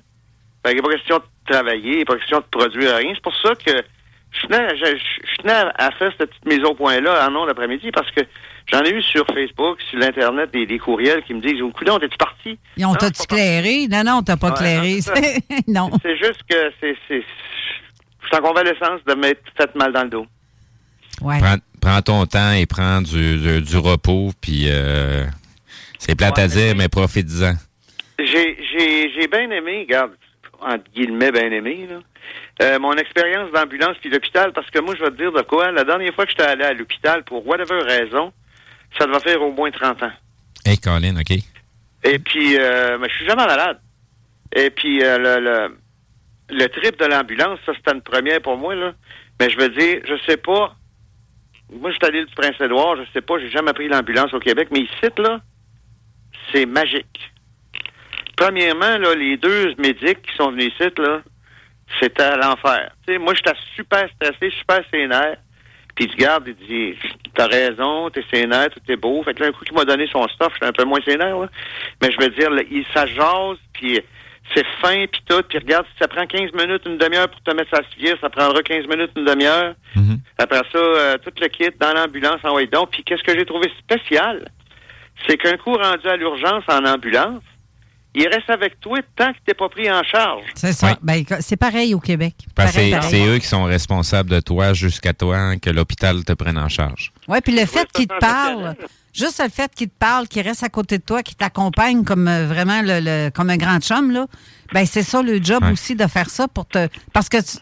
Fait 0.64 0.74
qu'il 0.74 0.74
n'y 0.74 0.80
a 0.80 0.82
pas 0.82 0.96
question 0.96 1.18
de 1.18 1.52
travailler, 1.52 1.90
il 1.90 1.96
n'y 1.96 2.02
a 2.02 2.06
pas 2.06 2.16
question 2.16 2.38
de 2.38 2.44
produire 2.50 2.96
rien. 2.96 3.12
C'est 3.14 3.22
pour 3.22 3.36
ça 3.36 3.54
que 3.54 3.84
je 4.40 4.46
tenais, 4.46 4.76
je, 4.76 4.84
je- 4.96 5.36
tenais 5.42 5.52
à 5.76 5.90
faire 5.92 6.12
cette 6.18 6.30
petite 6.30 6.44
mise 6.46 6.64
au 6.64 6.74
point-là 6.74 7.26
en 7.26 7.30
nom 7.30 7.44
l'après-midi 7.46 7.90
parce 7.92 8.10
que 8.10 8.20
j'en 8.72 8.82
ai 8.82 8.90
eu 8.90 9.02
sur 9.02 9.24
Facebook, 9.26 9.78
sur 9.90 9.98
l'Internet, 9.98 10.50
des, 10.52 10.66
des 10.66 10.78
courriels 10.78 11.22
qui 11.22 11.34
me 11.34 11.40
disent 11.40 11.60
«Coudon, 11.76 11.98
t'es-tu 11.98 12.16
parti?» 12.16 12.58
Ils 12.76 12.86
ont 12.86 12.94
c'est 13.00 13.28
pas 13.28 13.36
éclairé? 13.36 13.86
Non, 13.88 14.02
non, 14.04 14.22
t'as 14.22 14.36
pas 14.36 14.48
Ouais, 14.48 14.54
éclairé. 14.54 14.94
non, 14.94 15.00
c'est 15.02 15.12
ça. 15.54 15.62
non. 15.68 15.90
C'est 16.02 16.16
juste 16.16 16.40
que 16.48 16.72
c'est... 16.80 16.96
c'est- 17.08 17.24
Je 18.22 18.26
suis 18.28 18.36
en 18.36 18.40
convalescence 18.48 19.00
de 19.06 19.14
m'être 19.14 19.42
fait 19.56 19.74
mal 19.76 19.92
dans 19.92 20.02
le 20.04 20.08
dos. 20.10 20.26
Ouais. 21.20 21.38
Prends, 21.38 21.56
prends 21.80 22.02
ton 22.02 22.26
temps 22.26 22.52
et 22.52 22.66
prends 22.66 23.00
du, 23.02 23.36
du, 23.38 23.60
du 23.62 23.76
repos, 23.76 24.30
puis 24.40 24.64
euh, 24.68 25.24
c'est 25.98 26.16
plate 26.16 26.38
à 26.38 26.48
dire, 26.48 26.74
mais 26.76 26.88
profite-en. 26.88 27.52
J'ai, 28.18 28.56
j'ai, 28.72 29.12
j'ai 29.12 29.28
bien 29.28 29.50
aimé, 29.50 29.80
regarde, 29.86 30.12
entre 30.60 30.84
guillemets, 30.94 31.30
bien 31.30 31.50
aimé, 31.50 31.86
là, 31.88 31.96
euh, 32.62 32.78
mon 32.78 32.94
expérience 32.94 33.50
d'ambulance 33.52 33.96
puis 34.00 34.10
d'hôpital, 34.10 34.52
parce 34.52 34.70
que 34.70 34.78
moi, 34.80 34.94
je 34.96 35.04
vais 35.04 35.10
te 35.10 35.16
dire 35.16 35.32
de 35.32 35.42
quoi. 35.42 35.72
La 35.72 35.84
dernière 35.84 36.14
fois 36.14 36.24
que 36.24 36.30
j'étais 36.30 36.44
allé 36.44 36.64
à 36.64 36.72
l'hôpital, 36.72 37.24
pour 37.24 37.46
whatever 37.46 37.82
raison, 37.82 38.32
ça 38.98 39.06
devait 39.06 39.20
faire 39.20 39.42
au 39.42 39.52
moins 39.52 39.70
30 39.70 40.02
ans. 40.04 40.12
Hey, 40.64 40.78
Colin, 40.78 41.16
OK? 41.16 41.36
Et 42.04 42.18
puis, 42.18 42.56
euh, 42.58 42.98
mais 42.98 43.08
je 43.08 43.14
suis 43.16 43.26
jamais 43.26 43.46
malade. 43.46 43.80
Et 44.54 44.70
puis, 44.70 45.02
euh, 45.02 45.18
le, 45.18 45.40
le, 45.40 45.78
le 46.50 46.68
trip 46.68 46.98
de 46.98 47.06
l'ambulance, 47.06 47.58
ça, 47.66 47.72
c'était 47.74 47.92
une 47.92 48.02
première 48.02 48.40
pour 48.40 48.56
moi, 48.56 48.74
là. 48.74 48.92
Mais 49.40 49.50
je 49.50 49.58
veux 49.58 49.70
dire, 49.70 50.00
je 50.06 50.14
sais 50.26 50.36
pas. 50.36 50.76
Moi, 51.72 51.90
je 51.90 51.96
suis 51.96 52.06
allé 52.06 52.24
du 52.24 52.34
Prince-Édouard, 52.34 52.96
je 52.96 53.10
sais 53.12 53.22
pas, 53.22 53.38
j'ai 53.38 53.50
jamais 53.50 53.72
pris 53.72 53.88
l'ambulance 53.88 54.32
au 54.34 54.38
Québec, 54.38 54.68
mais 54.70 54.80
ici, 54.80 55.10
là, 55.18 55.40
c'est 56.52 56.66
magique. 56.66 57.32
Premièrement, 58.36 58.98
là, 58.98 59.14
les 59.14 59.36
deux 59.36 59.74
médics 59.78 60.22
qui 60.22 60.36
sont 60.36 60.50
venus 60.50 60.72
ici, 60.74 60.90
là, 60.98 61.22
c'était 62.00 62.22
à 62.22 62.36
l'enfer. 62.36 62.90
Tu 63.06 63.12
sais, 63.12 63.18
moi, 63.18 63.34
j'étais 63.34 63.56
super 63.76 64.08
stressé, 64.16 64.50
super 64.58 64.80
sénère. 64.92 65.36
Puis 65.94 66.06
il 66.06 66.10
regarde, 66.12 66.48
il 66.48 66.56
dit 66.56 66.98
T'as 67.34 67.46
raison, 67.46 68.10
t'es 68.10 68.24
sénère, 68.32 68.68
tout 68.70 68.80
est 68.88 68.96
beau. 68.96 69.22
Fait 69.22 69.34
que 69.34 69.42
là, 69.42 69.48
un 69.48 69.52
coup 69.52 69.64
qu'il 69.64 69.76
m'a 69.76 69.84
donné 69.84 70.08
son 70.10 70.26
stuff, 70.28 70.52
j'étais 70.54 70.66
un 70.66 70.72
peu 70.72 70.84
moins 70.84 71.00
sénère, 71.06 71.38
là. 71.38 71.48
Mais 72.02 72.10
je 72.10 72.18
veux 72.20 72.30
dire, 72.30 72.50
là, 72.50 72.62
il 72.68 72.84
ça 72.92 73.06
jase, 73.06 73.58
puis 73.72 74.00
c'est 74.54 74.66
fin, 74.82 75.06
puis 75.06 75.22
tout. 75.26 75.42
Puis 75.48 75.58
regarde, 75.58 75.86
si 75.92 75.98
ça 76.00 76.08
prend 76.08 76.26
15 76.26 76.52
minutes, 76.52 76.82
une 76.86 76.98
demi-heure 76.98 77.28
pour 77.28 77.40
te 77.42 77.54
mettre 77.54 77.70
sa 77.74 77.82
civière, 77.90 78.16
ça 78.20 78.28
prendra 78.28 78.60
15 78.62 78.86
minutes, 78.86 79.12
une 79.16 79.24
demi-heure. 79.24 79.74
Après 80.38 80.62
ça, 80.72 80.78
euh, 80.78 81.16
tout 81.18 81.32
le 81.40 81.48
kit 81.48 81.70
dans 81.80 81.92
l'ambulance, 81.92 82.40
en 82.42 82.54
ouais 82.54 82.66
donc. 82.66 82.90
Puis 82.90 83.04
qu'est-ce 83.04 83.22
que 83.22 83.36
j'ai 83.38 83.46
trouvé 83.46 83.70
spécial? 83.78 84.48
C'est 85.28 85.36
qu'un 85.36 85.56
coup 85.56 85.74
rendu 85.74 86.06
à 86.08 86.16
l'urgence 86.16 86.64
en 86.68 86.84
ambulance, 86.84 87.42
il 88.14 88.28
reste 88.28 88.48
avec 88.48 88.78
toi 88.80 88.98
tant 89.16 89.32
que 89.32 89.38
t'es 89.44 89.54
pas 89.54 89.68
pris 89.68 89.90
en 89.90 90.02
charge. 90.04 90.44
C'est 90.54 90.72
ça. 90.72 90.96
Ben, 91.02 91.24
c'est 91.40 91.56
pareil 91.56 91.94
au 91.94 92.00
Québec. 92.00 92.34
Parce 92.54 92.72
que 92.72 92.76
Pareil, 92.90 92.96
c'est- 93.10 93.26
eux 93.26 93.38
qui 93.38 93.46
sont 93.46 93.64
responsables 93.64 94.30
de 94.30 94.40
toi 94.40 94.72
jusqu'à 94.72 95.12
toi 95.12 95.36
hein, 95.36 95.58
que 95.58 95.70
l'hôpital 95.70 96.24
te 96.24 96.32
prenne 96.32 96.58
en 96.58 96.68
charge. 96.68 97.12
Oui, 97.28 97.38
puis 97.42 97.52
le 97.54 97.66
fait 97.66 97.80
ça 97.80 97.84
qu'il 97.92 98.06
te 98.06 98.18
parle, 98.18 98.76
juste 99.12 99.42
le 99.42 99.48
fait 99.50 99.72
qu'il 99.74 99.88
te 99.88 99.94
parle, 99.98 100.28
qu'il 100.28 100.42
reste 100.42 100.62
à 100.62 100.68
côté 100.68 100.98
de 100.98 101.02
toi, 101.02 101.22
qu'il 101.22 101.36
t'accompagne 101.36 102.04
comme 102.04 102.28
euh, 102.28 102.46
vraiment 102.46 102.82
le, 102.82 103.00
le- 103.00 103.30
comme 103.30 103.50
un 103.50 103.56
grand 103.56 103.80
chum, 103.80 104.10
là, 104.12 104.26
ben 104.72 104.86
c'est 104.86 105.02
ça 105.02 105.20
le 105.22 105.42
job 105.42 105.62
Ouais. 105.64 105.72
aussi 105.72 105.94
de 105.96 106.06
faire 106.06 106.30
ça 106.30 106.46
pour 106.48 106.66
te. 106.66 106.88
Parce 107.12 107.28
que 107.28 107.38
tu, 107.38 107.58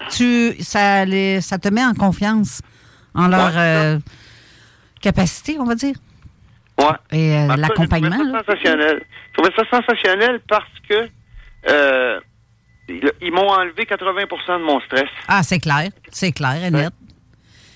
tu- 0.56 0.62
ça, 0.62 1.04
les- 1.04 1.40
ça 1.40 1.58
te 1.58 1.68
met 1.68 1.84
en 1.84 1.94
confiance 1.94 2.60
en 3.14 3.28
leur 3.28 3.48
Ouais, 3.54 3.58
euh, 3.58 3.98
capacité, 5.00 5.56
on 5.58 5.64
va 5.64 5.74
dire. 5.74 5.94
Ouais. 6.82 7.18
Et 7.18 7.36
euh, 7.36 7.48
tout 7.54 7.60
l'accompagnement. 7.60 8.16
là. 8.24 8.42
ça 8.46 8.52
sensationnel. 8.54 9.02
Je 9.28 9.42
trouvais 9.42 9.54
ça 9.56 9.64
sensationnel 9.70 10.40
parce 10.48 10.68
que 10.88 11.08
euh, 11.70 12.20
ils, 12.88 13.10
ils 13.20 13.32
m'ont 13.32 13.48
enlevé 13.48 13.84
80% 13.84 14.58
de 14.58 14.64
mon 14.64 14.80
stress. 14.80 15.08
Ah, 15.28 15.42
c'est 15.42 15.60
clair. 15.60 15.88
C'est 16.10 16.32
clair 16.32 16.62
et 16.64 16.70
net. 16.70 16.92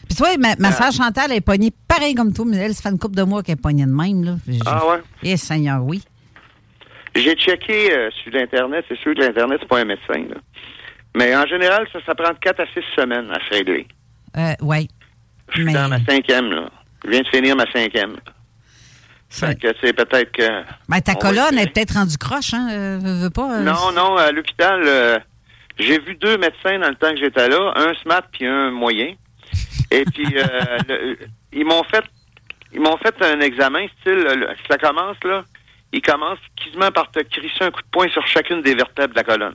Puis 0.09 0.17
tu 0.17 0.23
vois, 0.23 0.37
ma, 0.37 0.55
ma 0.57 0.71
soeur 0.73 0.93
Chantal 0.93 1.33
est 1.33 1.41
pognée 1.41 1.73
pareil 1.89 2.15
comme 2.15 2.33
toi, 2.33 2.45
mais 2.47 2.59
elle, 2.59 2.75
ça 2.75 2.83
fait 2.85 2.89
une 2.91 2.99
couple 2.99 3.17
de 3.17 3.23
mois 3.25 3.43
qu'elle 3.43 3.55
est 3.59 3.61
pognée 3.63 3.85
de 3.87 3.91
même. 3.91 4.23
Là. 4.25 4.35
Ah 4.65 4.87
ouais? 4.87 4.99
Eh, 5.23 5.37
Seigneur, 5.37 5.83
oui. 5.85 6.03
J'ai 7.15 7.35
checké 7.35 7.93
euh, 7.93 8.11
sur 8.23 8.33
l'Internet. 8.33 8.85
C'est 8.89 8.99
sûr 8.99 9.15
que 9.15 9.21
l'Internet, 9.21 9.59
c'est 9.63 9.69
pas 9.69 9.81
un 9.81 9.85
médecin. 9.85 10.19
Là. 10.29 10.37
Mais 11.17 11.35
en 11.35 11.47
général, 11.47 11.87
ça, 11.93 11.99
ça 12.07 12.15
prend 12.15 12.33
4 12.35 12.61
à 12.61 12.67
6 12.67 12.81
semaines 12.95 13.31
à 13.31 13.39
se 13.47 13.55
régler. 13.57 13.87
Euh, 14.37 14.53
oui. 14.61 14.89
Je 15.49 15.55
suis 15.55 15.65
Mais- 15.65 15.73
dans 15.73 15.89
ma 15.89 15.99
cinquième. 16.05 16.51
Là. 16.51 16.69
Je 17.05 17.11
viens 17.11 17.23
de 17.23 17.29
finir 17.29 17.57
ma 17.57 17.65
cinquième. 17.73 18.13
là. 18.13 18.33
Fait 19.29 19.59
que 19.59 19.69
c'est 19.81 19.93
peut-être 19.93 20.33
que... 20.33 20.63
Ben, 20.89 21.01
ta 21.01 21.15
colonne 21.15 21.59
est 21.59 21.67
peut-être 21.73 21.95
rendue 21.95 22.17
croche, 22.17 22.55
hein? 22.55 22.69
euh, 22.71 22.99
veux, 23.03 23.31
pas? 23.31 23.57
euh, 23.59 23.63
Non, 23.63 23.93
non, 23.93 24.17
à 24.17 24.31
l'hôpital, 24.33 24.81
euh, 24.87 25.19
j'ai 25.79 25.99
vu 25.99 26.15
deux 26.17 26.39
médecins 26.39 26.79
dans 26.79 26.89
le 26.89 26.95
temps 26.95 27.11
que 27.11 27.19
j'étais 27.19 27.49
là, 27.49 27.73
un 27.77 27.93
smart 28.03 28.23
puis 28.33 28.47
un 28.47 28.71
moyen. 28.71 29.15
Et 29.91 30.05
puis 30.05 30.27
euh, 30.37 30.79
le- 30.89 31.19
ils 31.53 31.65
m'ont 31.65 31.83
fait 31.85 32.05
ils 32.73 32.81
m'ont 32.81 32.97
fait 32.99 33.15
un 33.23 33.41
examen 33.41 33.87
style 34.01 34.15
le- 34.15 34.49
ça 34.71 34.79
commence 34.79 35.17
là, 35.25 35.45
ils 35.93 36.03
commencent 36.03 36.39
quasiment 36.63 36.91
par 36.93 37.11
te 37.11 37.21
crisser 37.21 37.63
un 37.65 37.71
coup 37.71 37.83
de 37.83 37.89
poing 37.91 38.09
sur 38.11 38.27
chacune 38.27 38.63
des 38.63 38.75
vertèbres 38.75 39.11
de 39.15 39.17
la 39.19 39.25
colonne. 39.25 39.55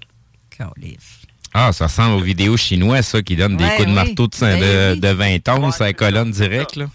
Ah, 1.54 1.72
ça 1.74 1.86
ressemble 1.88 2.16
aux 2.16 2.24
vidéos 2.24 2.56
chinois, 2.56 3.02
ça, 3.02 3.22
qui 3.22 3.36
donnent 3.36 3.58
des 3.58 3.66
coups 3.66 3.80
de 3.82 3.86
oui. 3.88 3.94
marteau 3.94 4.28
de, 4.28 4.40
Ben 4.40 4.96
de, 4.96 5.00
de 5.02 5.08
20 5.14 5.40
tons 5.44 5.66
Ouais, 5.66 5.72
sur 5.72 5.84
la 5.84 5.94
colonne 5.94 6.32
directe, 6.32 6.76
là. 6.78 6.86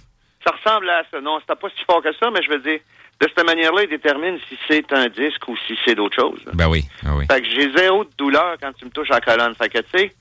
Ça 0.46 0.52
ressemble 0.54 0.88
à 0.88 1.02
ça. 1.10 1.20
Non, 1.20 1.38
c'était 1.40 1.58
pas 1.60 1.68
si 1.76 1.84
fort 1.84 2.02
que 2.02 2.12
ça, 2.20 2.30
mais 2.30 2.40
je 2.42 2.50
veux 2.50 2.60
dire, 2.60 2.78
de 3.20 3.26
cette 3.34 3.46
manière-là, 3.46 3.82
il 3.84 3.88
détermine 3.88 4.38
si 4.48 4.56
c'est 4.68 4.92
un 4.92 5.08
disque 5.08 5.48
ou 5.48 5.56
si 5.66 5.74
c'est 5.84 5.94
d'autre 5.94 6.14
chose. 6.20 6.38
là. 6.46 6.52
Ben 6.54 6.68
oui, 6.68 6.84
ah 7.04 7.16
oui. 7.16 7.24
Fait 7.30 7.40
que 7.40 7.48
j'ai 7.48 7.72
zéro 7.76 8.04
de 8.04 8.10
douleur 8.18 8.56
quand 8.60 8.72
tu 8.78 8.84
me 8.84 8.90
touches 8.90 9.10
à 9.10 9.14
la 9.14 9.20
colonne. 9.20 9.54
Fait 9.54 9.68
que, 9.68 9.78
tu 9.78 9.98
sais, 9.98 10.14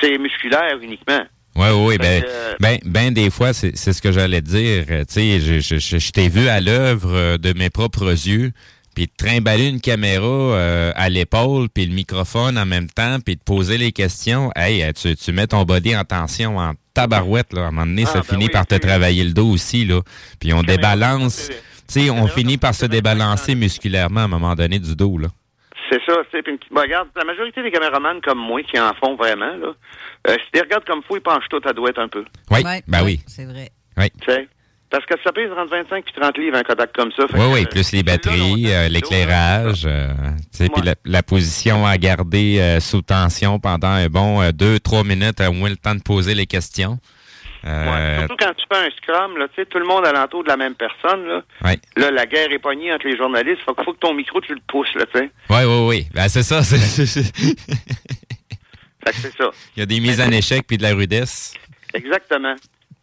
c'est 0.00 0.18
musculaire 0.18 0.78
uniquement. 0.80 1.22
Oui, 1.56 1.68
oui. 1.74 1.98
Ben, 1.98 2.22
euh, 2.24 2.54
ben, 2.60 2.78
ben, 2.84 3.12
des 3.12 3.30
fois, 3.30 3.52
c'est 3.52 3.74
ce 3.74 4.00
que 4.02 4.12
j'allais 4.12 4.42
dire. 4.42 4.84
Euh, 4.90 5.04
Tu 5.08 5.14
sais, 5.14 5.40
je, 5.40 5.58
je, 5.60 5.78
je, 5.78 5.98
je 5.98 6.12
t'ai 6.12 6.28
vu 6.28 6.46
à 6.48 6.60
l'œuvre 6.60 7.12
euh, 7.12 7.38
de 7.38 7.52
mes 7.58 7.70
propres 7.70 8.10
yeux, 8.10 8.52
puis 8.94 9.06
de 9.06 9.12
trimballer 9.16 9.66
une 9.68 9.80
caméra 9.80 10.26
euh, 10.26 10.92
à 10.94 11.08
l'épaule, 11.08 11.68
puis 11.70 11.86
le 11.86 11.94
microphone 11.94 12.58
en 12.58 12.66
même 12.66 12.88
temps, 12.88 13.18
puis 13.24 13.36
de 13.36 13.40
poser 13.42 13.78
les 13.78 13.90
questions. 13.90 14.52
Hey, 14.54 14.92
tu, 14.92 15.16
tu 15.16 15.32
mets 15.32 15.46
ton 15.48 15.64
body 15.64 15.96
en 15.96 16.04
tension, 16.04 16.58
en 16.58 16.74
tabarouette, 17.00 17.52
là. 17.52 17.62
À 17.64 17.68
un 17.68 17.70
moment 17.70 17.86
donné, 17.86 18.04
Ah, 18.06 18.10
ça 18.10 18.18
ben 18.20 18.24
finit 18.24 18.44
oui, 18.46 18.50
par 18.50 18.66
te 18.66 18.74
travailler 18.74 19.24
le 19.24 19.32
dos 19.32 19.48
aussi, 19.50 19.84
là. 19.84 20.00
Puis 20.40 20.52
on 20.52 20.62
débalance. 20.62 21.48
Tu 21.48 21.54
sais, 22.02 22.10
on 22.10 22.16
caméra, 22.16 22.28
finit 22.34 22.58
par 22.58 22.74
se 22.74 22.86
débalancer 22.86 23.54
musculairement 23.54 24.20
à 24.20 24.24
un 24.24 24.28
moment 24.28 24.54
donné 24.54 24.78
du 24.78 24.94
dos, 24.94 25.16
là. 25.18 25.28
C'est 25.90 26.00
ça, 26.06 26.16
tu 26.30 26.36
sais. 26.36 26.42
Puis, 26.42 26.58
ben, 26.70 26.82
regarde, 26.82 27.08
la 27.16 27.24
majorité 27.24 27.62
des 27.62 27.70
caméramans 27.70 28.20
comme 28.22 28.38
moi 28.38 28.62
qui 28.62 28.78
en 28.78 28.92
font 28.94 29.16
vraiment, 29.16 29.56
là, 29.56 29.72
euh, 30.26 30.32
si 30.32 30.38
tu 30.52 30.54
les 30.54 30.60
regardes 30.60 30.84
comme 30.84 31.02
fou, 31.02 31.16
ils 31.16 31.22
penchent 31.22 31.48
tout 31.48 31.60
à 31.66 31.72
douette 31.72 31.98
un 31.98 32.08
peu. 32.08 32.24
Oui, 32.50 32.62
Ouais, 32.62 32.82
ben 32.86 33.02
oui. 33.04 33.20
C'est 33.26 33.46
vrai. 33.46 33.70
Oui. 33.96 34.10
Tu 34.20 34.30
sais? 34.32 34.48
Parce 34.90 35.04
que 35.04 35.14
ça 35.22 35.32
pèse 35.32 35.50
entre 35.52 35.70
25 35.70 36.04
et 36.08 36.20
30 36.20 36.38
livres 36.38 36.56
un 36.56 36.62
Kodak 36.62 36.92
comme 36.94 37.12
ça. 37.12 37.24
Oui, 37.34 37.44
oui, 37.52 37.62
euh, 37.62 37.66
plus 37.66 37.92
les 37.92 38.02
batteries, 38.02 38.72
euh, 38.72 38.88
l'éclairage, 38.88 39.82
euh, 39.86 40.08
puis 40.58 40.82
la, 40.82 40.94
la 41.04 41.22
position 41.22 41.84
à 41.86 41.98
garder 41.98 42.58
euh, 42.58 42.80
sous 42.80 43.02
tension 43.02 43.58
pendant 43.58 43.88
un 43.88 44.06
bon 44.06 44.40
euh, 44.40 44.50
deux, 44.52 44.80
trois 44.80 45.04
minutes, 45.04 45.40
au 45.42 45.52
moins 45.52 45.68
le 45.68 45.76
temps 45.76 45.94
de 45.94 46.02
poser 46.02 46.34
les 46.34 46.46
questions. 46.46 46.98
Ouais, 47.64 48.18
Surtout 48.20 48.36
quand 48.38 48.54
tu 48.54 48.64
fais 48.72 48.86
un 48.86 48.90
scrum, 48.96 49.36
là, 49.36 49.46
tout 49.48 49.78
le 49.78 49.84
monde 49.84 50.06
alentour 50.06 50.44
de 50.44 50.48
la 50.48 50.56
même 50.56 50.74
personne, 50.74 51.26
là. 51.26 51.42
ouais. 51.64 51.78
Là, 51.96 52.10
la 52.12 52.24
guerre 52.24 52.50
est 52.52 52.58
pognée 52.60 52.92
entre 52.92 53.06
les 53.06 53.16
journalistes. 53.16 53.60
Faut, 53.66 53.74
qu'il 53.74 53.84
faut 53.84 53.92
que 53.92 53.98
ton 53.98 54.14
micro, 54.14 54.40
tu 54.40 54.54
le 54.54 54.60
pousses, 54.66 54.94
là, 54.94 55.04
tu 55.12 55.18
sais. 55.18 55.30
Oui, 55.50 55.64
oui, 55.66 55.86
oui. 55.86 56.06
Ben, 56.14 56.28
c'est 56.28 56.44
ça. 56.44 56.62
c'est 56.62 57.04
ça. 57.04 57.22
Il 59.76 59.80
y 59.80 59.82
a 59.82 59.86
des 59.86 60.00
mises 60.00 60.20
en 60.20 60.30
échec 60.30 60.64
puis 60.66 60.78
de 60.78 60.82
la 60.84 60.94
rudesse. 60.94 61.54
Exactement. 61.92 62.54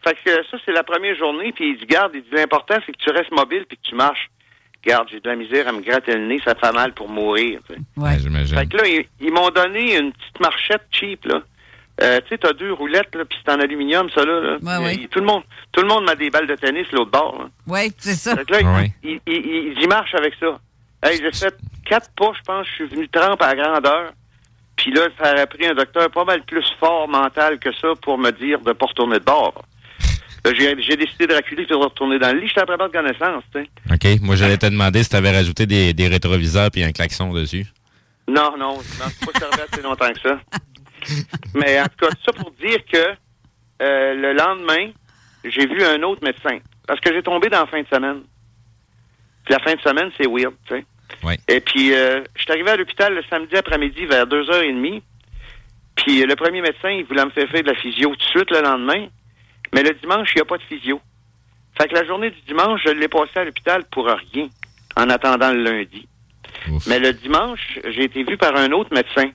Fait 0.07 0.15
que 0.23 0.43
ça, 0.49 0.57
c'est 0.65 0.71
la 0.71 0.83
première 0.83 1.15
journée, 1.15 1.51
puis 1.51 1.71
il 1.71 1.77
dit, 1.77 1.85
garde, 1.85 2.11
il 2.13 2.21
dit, 2.21 2.29
l'important, 2.31 2.75
c'est 2.85 2.91
que 2.91 2.97
tu 2.97 3.09
restes 3.09 3.31
mobile 3.31 3.65
puis 3.67 3.77
que 3.77 3.87
tu 3.89 3.95
marches. 3.95 4.29
Garde, 4.85 5.07
j'ai 5.11 5.19
de 5.19 5.27
la 5.27 5.35
misère 5.35 5.67
à 5.67 5.71
me 5.71 5.81
gratter 5.81 6.13
le 6.13 6.27
nez, 6.27 6.39
ça 6.45 6.53
fait 6.53 6.71
mal 6.71 6.93
pour 6.93 7.09
mourir, 7.09 7.59
tu 7.67 7.73
sais. 7.73 7.79
Ouais. 7.97 8.09
Ouais, 8.09 8.19
J'imagine. 8.19 8.55
Fait 8.57 8.67
que 8.67 8.77
là, 8.77 8.87
ils, 8.87 9.05
ils 9.19 9.31
m'ont 9.33 9.49
donné 9.49 9.97
une 9.97 10.11
petite 10.13 10.39
marchette 10.39 10.83
cheap, 10.91 11.25
là. 11.25 11.41
Euh, 12.03 12.19
tu 12.21 12.27
sais, 12.29 12.37
t'as 12.37 12.53
deux 12.53 12.71
roulettes, 12.73 13.15
là, 13.15 13.23
puis 13.25 13.39
c'est 13.43 13.51
en 13.51 13.59
aluminium, 13.59 14.09
ça, 14.11 14.23
là. 14.25 14.39
là. 14.41 14.57
Ouais, 14.61 14.85
ouais. 14.85 14.95
Il- 14.95 15.07
tout, 15.07 15.19
le 15.21 15.25
monde, 15.25 15.41
tout 15.71 15.81
le 15.81 15.87
monde 15.87 16.03
m'a 16.05 16.13
des 16.13 16.29
balles 16.29 16.45
de 16.45 16.55
tennis, 16.55 16.85
l'autre 16.91 17.09
bord, 17.11 17.35
là. 17.39 17.45
Oui, 17.67 17.91
c'est 17.97 18.13
ça. 18.13 18.35
Fait 18.35 18.45
que 18.45 18.51
là, 18.51 18.59
Ouais. 18.75 18.91
il, 19.01 19.19
il, 19.25 19.33
il, 19.45 19.73
il 19.77 19.81
y 19.81 19.87
marche 19.87 20.13
avec 20.13 20.35
ça. 20.39 20.59
Hey, 21.01 21.17
j'ai 21.19 21.31
fait 21.31 21.55
quatre 21.85 22.11
pas, 22.15 22.31
je 22.37 22.41
pense, 22.43 22.67
je 22.67 22.73
suis 22.73 22.85
venu 22.85 23.07
trempe 23.09 23.41
à 23.41 23.55
grandeur. 23.55 24.11
Puis 24.75 24.91
là, 24.91 25.03
ça 25.17 25.31
aurait 25.31 25.47
pris 25.47 25.65
un 25.65 25.73
docteur 25.73 26.11
pas 26.11 26.25
mal 26.25 26.43
plus 26.43 26.65
fort 26.79 27.07
mental 27.07 27.57
que 27.59 27.71
ça 27.73 27.93
pour 28.01 28.17
me 28.17 28.29
dire 28.31 28.59
de 28.59 28.73
pas 28.73 28.85
retourner 28.87 29.19
de 29.19 29.23
bord. 29.23 29.63
Là, 30.45 30.51
J'ai 30.53 30.95
décidé 30.95 31.25
de 31.25 31.34
reculer 31.34 31.63
et 31.63 31.65
de 31.65 31.73
retourner 31.73 32.19
dans 32.19 32.31
le 32.31 32.39
lit. 32.39 32.47
J'étais 32.47 32.65
pas 32.65 32.77
de 32.77 32.91
connaissance. 32.91 33.43
OK. 33.55 34.21
Moi, 34.21 34.36
j'allais 34.36 34.58
te 34.58 34.67
demander 34.67 35.01
si 35.03 35.10
tu 35.10 35.15
avais 35.15 35.31
rajouté 35.31 35.65
des, 35.65 35.93
des 35.93 36.08
rétroviseurs 36.08 36.69
puis 36.69 36.84
un 36.84 36.91
klaxon 36.91 37.34
dessus. 37.34 37.65
Non, 38.27 38.55
non, 38.58 38.77
non, 38.77 39.05
c'est 39.10 39.31
pas 39.31 39.39
servi 39.39 39.62
assez 39.62 39.81
longtemps 39.81 40.12
que 40.13 40.19
ça. 40.19 40.39
Mais 41.55 41.79
en 41.79 41.86
tout 41.86 42.05
cas, 42.08 42.10
ça 42.25 42.31
pour 42.34 42.51
dire 42.51 42.77
que 42.91 42.97
euh, 43.81 44.13
le 44.13 44.34
lendemain, 44.34 44.91
j'ai 45.43 45.65
vu 45.67 45.84
un 45.84 46.01
autre 46.03 46.23
médecin. 46.23 46.60
Parce 46.88 46.99
que 46.99 47.13
j'ai 47.13 47.23
tombé 47.23 47.49
dans 47.49 47.62
la 47.62 47.67
fin 47.67 47.81
de 47.81 47.88
semaine. 47.88 48.21
Puis 49.45 49.53
la 49.53 49.60
fin 49.60 49.73
de 49.75 49.81
semaine, 49.81 50.12
c'est 50.17 50.27
weird, 50.27 50.53
tu 50.67 50.75
sais. 50.75 50.86
Ouais. 51.23 51.38
Et 51.47 51.60
puis, 51.60 51.93
euh, 51.93 52.23
je 52.36 52.43
suis 52.43 52.51
arrivé 52.51 52.71
à 52.71 52.75
l'hôpital 52.75 53.13
le 53.13 53.23
samedi 53.29 53.55
après-midi 53.55 54.05
vers 54.05 54.25
2h30. 54.25 55.01
Puis 55.95 56.21
euh, 56.21 56.25
le 56.27 56.36
premier 56.36 56.62
médecin, 56.62 56.89
il 56.89 57.05
voulait 57.05 57.25
me 57.25 57.31
faire 57.31 57.49
faire 57.49 57.63
de 57.63 57.69
la 57.69 57.75
physio 57.75 58.10
tout 58.10 58.15
de 58.15 58.23
suite 58.23 58.51
le 58.51 58.62
lendemain. 58.62 59.08
Mais 59.73 59.84
le 59.84 59.93
dimanche, 59.93 60.30
il 60.34 60.38
n'y 60.38 60.41
a 60.41 60.45
pas 60.45 60.58
de 60.58 60.63
physio. 60.63 61.01
Fait 61.78 61.88
que 61.88 61.95
la 61.95 62.06
journée 62.06 62.32
du 62.32 62.41
dimanche, 62.47 62.82
je 62.86 62.91
l'ai 62.91 63.08
passé 63.08 63.32
à 63.36 63.43
l'hôpital 63.43 63.84
pour 63.91 64.06
rien, 64.06 64.47
en 64.95 65.10
attendant 65.10 65.51
le 65.51 65.63
lundi. 65.63 66.08
Ouf. 66.69 66.88
Mais 66.88 66.99
le 66.99 67.13
dimanche, 67.13 67.80
j'ai 67.86 68.06
été 68.06 68.23
vu 68.23 68.38
par 68.38 68.56
un 68.56 68.71
autre 68.71 68.93
médecin. 68.93 69.30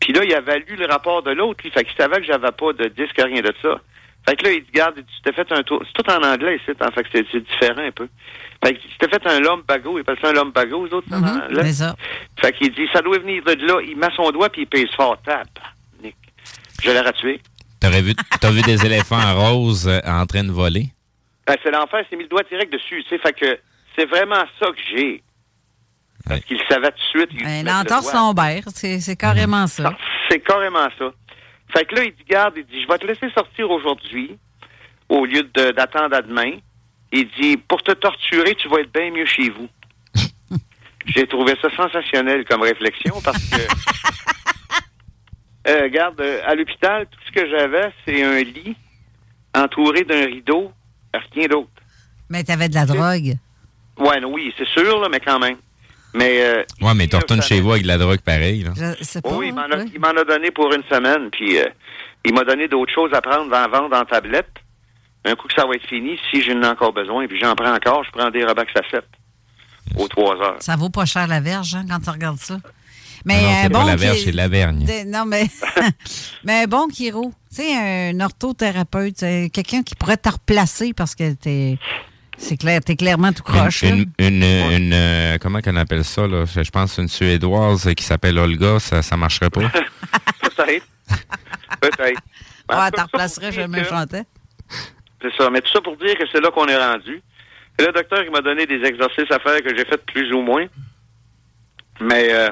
Puis 0.00 0.12
là, 0.12 0.24
il 0.24 0.34
avait 0.34 0.58
lu 0.60 0.76
le 0.76 0.86
rapport 0.86 1.22
de 1.22 1.30
l'autre, 1.30 1.60
lui. 1.62 1.70
Fait 1.70 1.84
qu'il 1.84 1.96
savait 1.96 2.16
que 2.16 2.24
j'avais 2.24 2.52
pas 2.52 2.72
de 2.72 2.88
disque, 2.88 3.16
rien 3.16 3.40
de 3.40 3.54
ça. 3.62 3.80
Fait 4.28 4.36
que 4.36 4.44
là, 4.44 4.52
il 4.52 4.62
dit, 4.62 4.70
garde, 4.72 4.96
tu 4.96 5.22
t'es 5.22 5.32
fait 5.32 5.50
un 5.52 5.62
tour. 5.62 5.82
C'est 5.84 6.02
tout 6.02 6.10
en 6.10 6.22
anglais 6.22 6.56
ici, 6.56 6.76
hein, 6.80 6.88
fait 6.94 7.06
c'est, 7.12 7.40
différent 7.40 7.82
un 7.82 7.90
peu. 7.90 8.08
Fait 8.64 8.74
que 8.74 8.80
tu 8.80 8.88
t'es 8.98 9.08
fait 9.08 9.26
un 9.26 9.40
lumbago, 9.40 9.98
ils 9.98 10.02
appellent 10.02 10.18
ça 10.20 10.28
un 10.28 10.32
lumbago, 10.32 10.86
aux 10.86 10.94
autres, 10.94 11.12
anglais. 11.12 11.62
c'est 11.64 11.72
ça. 11.72 11.96
Fait 12.40 12.52
qu'il 12.52 12.72
dit, 12.72 12.88
ça 12.92 13.00
doit 13.00 13.18
venir 13.18 13.42
de 13.42 13.66
là. 13.66 13.80
Il 13.82 13.96
met 13.96 14.10
son 14.14 14.30
doigt, 14.30 14.48
puis 14.48 14.62
il 14.62 14.66
pèse 14.66 14.90
fort. 14.96 15.20
Tape. 15.22 15.58
Nick. 16.02 16.16
Je 16.82 16.90
l'aurais 16.90 17.12
tué. 17.14 17.40
T'aurais 17.82 18.02
vu, 18.02 18.14
t'as 18.40 18.50
vu 18.50 18.62
des 18.62 18.86
éléphants 18.86 19.34
roses 19.34 19.88
euh, 19.88 19.98
en 20.06 20.24
train 20.26 20.44
de 20.44 20.52
voler? 20.52 20.86
Ben, 21.46 21.56
c'est 21.62 21.70
l'enfer, 21.72 22.04
c'est 22.08 22.16
mis 22.16 22.22
le 22.22 22.28
doigt 22.28 22.44
direct 22.48 22.72
dessus. 22.72 23.02
Fait 23.08 23.32
que 23.32 23.58
c'est 23.98 24.06
vraiment 24.08 24.44
ça 24.60 24.66
que 24.70 24.80
j'ai. 24.96 25.22
Parce 26.24 26.38
Ouais. 26.40 26.44
qu'il 26.46 26.60
savait 26.70 26.90
tout 26.92 26.96
de 27.18 27.20
suite. 27.26 27.30
il 27.32 27.44
Un 27.44 27.48
mettait 27.48 27.62
le 27.64 27.76
entorse 27.76 28.12
doigt. 28.12 28.20
lombaire, 28.20 28.62
c'est 28.72 29.00
c'est 29.00 29.16
carrément 29.16 29.66
ça. 29.66 29.96
C'est 30.30 30.38
carrément 30.38 30.88
ça. 30.98 31.10
Fait 31.76 31.84
que 31.84 31.96
là, 31.96 32.04
il 32.04 32.12
dit, 32.12 32.24
garde, 32.28 32.54
il 32.56 32.64
dit, 32.64 32.82
je 32.82 32.86
vais 32.86 32.98
te 32.98 33.06
laisser 33.06 33.28
sortir 33.34 33.68
aujourd'hui 33.70 34.38
au 35.08 35.24
lieu 35.26 35.42
de- 35.42 35.72
d'attendre 35.72 36.14
à 36.14 36.22
demain. 36.22 36.52
Il 37.10 37.28
dit, 37.40 37.56
pour 37.56 37.82
te 37.82 37.90
torturer, 37.92 38.54
tu 38.54 38.68
vas 38.68 38.78
être 38.80 38.92
bien 38.92 39.10
mieux 39.10 39.26
chez 39.26 39.50
vous. 39.50 39.68
J'ai 41.06 41.26
trouvé 41.26 41.54
ça 41.60 41.68
sensationnel 41.76 42.44
comme 42.44 42.62
réflexion 42.62 43.20
parce 43.24 43.42
que, 43.50 43.56
euh, 45.68 45.82
regarde, 45.82 46.20
euh, 46.20 46.40
à 46.46 46.54
l'hôpital, 46.54 47.06
tout 47.10 47.18
ce 47.26 47.32
que 47.32 47.48
j'avais, 47.48 47.92
c'est 48.04 48.22
un 48.22 48.42
lit 48.42 48.76
entouré 49.54 50.04
d'un 50.04 50.26
rideau, 50.26 50.72
rien 51.34 51.46
d'autre. 51.46 51.68
Mais 52.28 52.42
t'avais 52.42 52.68
de 52.68 52.74
la 52.74 52.86
drogue. 52.86 53.36
Ouais, 53.98 54.20
non, 54.20 54.32
oui, 54.32 54.52
c'est 54.56 54.68
sûr, 54.68 55.00
là, 55.00 55.08
mais 55.10 55.20
quand 55.20 55.38
même. 55.38 55.56
Mais, 56.14 56.42
euh, 56.42 56.62
Ouais, 56.80 56.94
mais 56.94 57.06
tu 57.06 57.16
retournes 57.16 57.42
chez 57.42 57.60
vous 57.60 57.72
avec 57.72 57.82
de 57.82 57.88
la 57.88 57.98
drogue 57.98 58.20
pareil, 58.20 58.64
là. 58.64 58.72
Je 58.76 59.04
sais 59.04 59.22
pas. 59.22 59.30
Oui, 59.30 59.48
il 59.48 60.00
m'en 60.00 60.08
a, 60.08 60.24
donné 60.24 60.50
pour 60.50 60.72
une 60.72 60.82
semaine, 60.84 61.30
puis 61.30 61.58
euh, 61.58 61.66
il 62.24 62.34
m'a 62.34 62.44
donné 62.44 62.68
d'autres 62.68 62.92
choses 62.92 63.12
à 63.14 63.20
prendre, 63.20 63.52
à 63.54 63.68
vendre 63.68 63.96
en 63.96 64.04
tablette. 64.04 64.50
Un 65.24 65.36
coup 65.36 65.46
que 65.46 65.54
ça 65.54 65.66
va 65.66 65.74
être 65.74 65.86
fini, 65.86 66.18
si 66.30 66.42
j'en 66.42 66.60
ai 66.62 66.66
encore 66.66 66.92
besoin, 66.92 67.26
puis 67.28 67.38
j'en 67.38 67.54
prends 67.54 67.72
encore, 67.72 68.02
je 68.04 68.10
prends 68.10 68.30
des 68.30 68.44
Robax 68.44 68.72
à 68.74 68.82
7 68.90 69.04
aux 69.96 70.08
3 70.08 70.36
heures. 70.36 70.56
Ça 70.60 70.76
vaut 70.76 70.90
pas 70.90 71.04
cher 71.04 71.26
la 71.28 71.40
verge 71.40 71.74
hein, 71.74 71.84
quand 71.88 72.00
tu 72.00 72.10
regardes 72.10 72.38
ça. 72.38 72.58
Mais 73.24 73.40
non, 73.42 73.48
un 73.48 73.70
pas 73.70 73.78
bon 73.80 73.86
la 73.86 73.94
qui- 73.94 74.00
verge, 74.00 74.18
c'est 74.24 74.32
la 74.32 74.48
vergne. 74.48 74.84
de- 74.84 75.10
Non, 75.10 75.24
mais, 75.26 75.44
mais 76.44 76.62
un 76.64 76.66
bon 76.66 76.88
chiro, 76.90 77.32
tu 77.50 77.56
sais, 77.62 78.10
un 78.10 78.20
orthothérapeute, 78.20 79.22
euh, 79.22 79.48
quelqu'un 79.48 79.82
qui 79.82 79.94
pourrait 79.94 80.16
te 80.16 80.28
replacer 80.28 80.92
parce 80.92 81.14
que 81.14 81.32
t'es, 81.34 81.78
c'est 82.38 82.56
clair, 82.56 82.80
t'es 82.84 82.96
clairement 82.96 83.32
tout 83.32 83.42
croche. 83.42 83.82
Une, 83.82 84.10
une, 84.18 84.42
euh, 84.92 85.38
comment 85.40 85.60
qu'on 85.60 85.76
appelle 85.76 86.04
ça, 86.04 86.26
là? 86.26 86.44
Je 86.46 86.62
je 86.62 86.70
pense 86.70 86.98
une 86.98 87.08
Suédoise 87.08 87.92
qui 87.94 88.04
s'appelle 88.04 88.38
Olga, 88.38 88.78
ça, 88.80 89.02
ça 89.02 89.16
marcherait 89.16 89.50
pas? 89.50 89.60
Peut-être. 90.42 90.86
Peut-être. 91.80 92.20
Ouais, 92.70 92.90
t'en 92.92 93.02
replacerais, 93.04 93.52
je 93.52 93.60
me 93.62 93.82
chantais. 93.84 94.24
C'est 95.20 95.32
ça. 95.36 95.50
Mais 95.50 95.60
tout 95.60 95.70
ça 95.72 95.80
pour 95.80 95.96
dire 95.96 96.16
que 96.18 96.24
c'est 96.32 96.40
là 96.40 96.50
qu'on 96.50 96.66
est 96.66 96.76
rendu. 96.76 97.22
Et 97.78 97.84
le 97.84 97.92
docteur, 97.92 98.22
il 98.24 98.30
m'a 98.30 98.40
donné 98.40 98.66
des 98.66 98.82
exercices 98.84 99.30
à 99.30 99.38
faire 99.38 99.62
que 99.62 99.76
j'ai 99.76 99.84
fait 99.84 100.04
plus 100.06 100.32
ou 100.32 100.40
moins. 100.42 100.66
Mais 102.00 102.28
euh, 102.32 102.50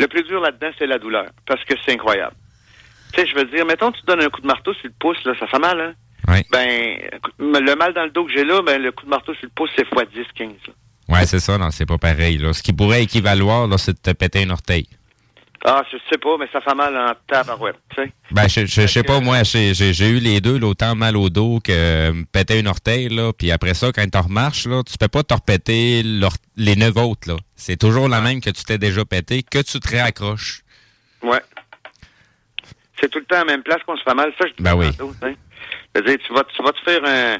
le 0.00 0.08
plus 0.08 0.22
dur 0.24 0.40
là-dedans, 0.40 0.70
c'est 0.78 0.86
la 0.86 0.98
douleur. 0.98 1.26
Parce 1.46 1.62
que 1.64 1.74
c'est 1.84 1.92
incroyable. 1.92 2.34
Tu 3.12 3.20
sais, 3.20 3.26
je 3.26 3.34
veux 3.34 3.44
dire, 3.44 3.66
mettons, 3.66 3.92
tu 3.92 4.00
donnes 4.06 4.22
un 4.22 4.30
coup 4.30 4.40
de 4.40 4.46
marteau 4.46 4.72
sur 4.74 4.86
le 4.86 4.94
pouce, 4.98 5.22
là, 5.24 5.34
ça 5.38 5.46
fait 5.46 5.58
mal, 5.58 5.80
hein? 5.80 5.94
Oui. 6.28 6.42
Ben, 6.52 6.98
le 7.38 7.74
mal 7.74 7.92
dans 7.92 8.04
le 8.04 8.10
dos 8.10 8.24
que 8.24 8.32
j'ai 8.32 8.44
là, 8.44 8.62
ben, 8.62 8.80
le 8.80 8.92
coup 8.92 9.04
de 9.04 9.10
marteau 9.10 9.34
sur 9.34 9.44
le 9.44 9.52
pouce, 9.54 9.70
c'est 9.76 9.82
x 9.82 10.12
10, 10.14 10.24
15. 10.34 10.48
là. 10.68 10.74
Ouais, 11.08 11.26
c'est 11.26 11.40
ça, 11.40 11.58
non, 11.58 11.70
c'est 11.70 11.86
pas 11.86 11.98
pareil. 11.98 12.38
Là. 12.38 12.52
Ce 12.52 12.62
qui 12.62 12.72
pourrait 12.72 13.02
équivaloir, 13.02 13.66
là, 13.66 13.78
c'est 13.78 13.92
de 13.92 13.98
te 13.98 14.12
péter 14.12 14.44
un 14.44 14.50
orteil. 14.50 14.86
Ah, 15.62 15.82
je 15.92 15.98
sais 16.10 16.16
pas, 16.16 16.38
mais 16.38 16.46
ça 16.52 16.60
fait 16.62 16.74
mal 16.74 16.96
en 16.96 17.12
tabarouette, 17.26 17.76
tu 17.94 18.02
sais. 18.02 18.12
Ben, 18.30 18.48
je, 18.48 18.64
je, 18.64 18.80
je 18.82 18.86
sais 18.86 19.02
pas, 19.02 19.20
moi, 19.20 19.42
j'ai 19.42 19.74
j'ai- 19.74 19.92
j'ai 19.92 20.08
eu 20.08 20.18
les 20.18 20.40
deux, 20.40 20.58
là, 20.58 20.66
autant 20.68 20.94
mal 20.94 21.18
au 21.18 21.28
dos 21.28 21.60
que 21.62 21.70
euh, 21.70 22.12
me 22.14 22.24
péter 22.24 22.58
une 22.60 22.66
orteil, 22.68 23.10
là. 23.10 23.32
Puis 23.34 23.50
après 23.50 23.74
ça, 23.74 23.92
quand 23.92 24.06
tu 24.10 24.18
remarches, 24.18 24.66
là, 24.66 24.82
tu 24.82 24.96
peux 24.96 25.08
pas 25.08 25.22
te 25.22 25.34
repéter 25.34 26.02
les 26.56 26.76
neuf 26.76 26.96
autres, 26.96 27.28
là. 27.28 27.36
C'est 27.56 27.76
toujours 27.76 28.08
la 28.08 28.22
même 28.22 28.40
que 28.40 28.48
tu 28.48 28.64
t'es 28.64 28.78
déjà 28.78 29.04
pété, 29.04 29.42
que 29.42 29.58
tu 29.62 29.78
te 29.80 29.88
réaccroches. 29.88 30.62
Ouais. 31.22 31.42
C'est 32.98 33.10
tout 33.10 33.18
le 33.18 33.24
temps 33.26 33.36
à 33.36 33.40
la 33.40 33.44
même 33.44 33.62
place 33.62 33.82
qu'on 33.86 33.96
se 33.98 34.02
fait 34.02 34.14
mal. 34.14 34.32
Ça, 34.38 34.46
je 34.46 34.52
dis 34.54 34.62
Ben 34.62 34.74
oui. 34.74 34.90
tu 34.96 36.34
vas, 36.34 36.44
tu 36.44 36.62
vas 36.62 36.72
te 36.72 36.80
faire 36.84 37.00
un, 37.04 37.36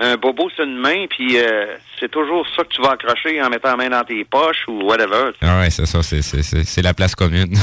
un 0.00 0.16
bobo 0.16 0.48
sur 0.50 0.64
une 0.64 0.78
main, 0.78 1.06
puis 1.08 1.38
euh, 1.38 1.76
c'est 1.98 2.10
toujours 2.10 2.46
ça 2.56 2.62
que 2.64 2.68
tu 2.68 2.80
vas 2.82 2.92
accrocher 2.92 3.42
en 3.42 3.48
mettant 3.50 3.70
la 3.70 3.76
main 3.76 3.88
dans 3.90 4.04
tes 4.04 4.24
poches 4.24 4.64
ou 4.68 4.82
whatever. 4.84 5.30
Ah 5.42 5.58
ouais, 5.60 5.70
c'est 5.70 5.86
ça, 5.86 6.02
c'est- 6.02 6.22
c'est 6.22 6.42
c'est- 6.42 6.64
c'est 6.64 6.82
la 6.82 6.94
place 6.94 7.14
commune. 7.14 7.52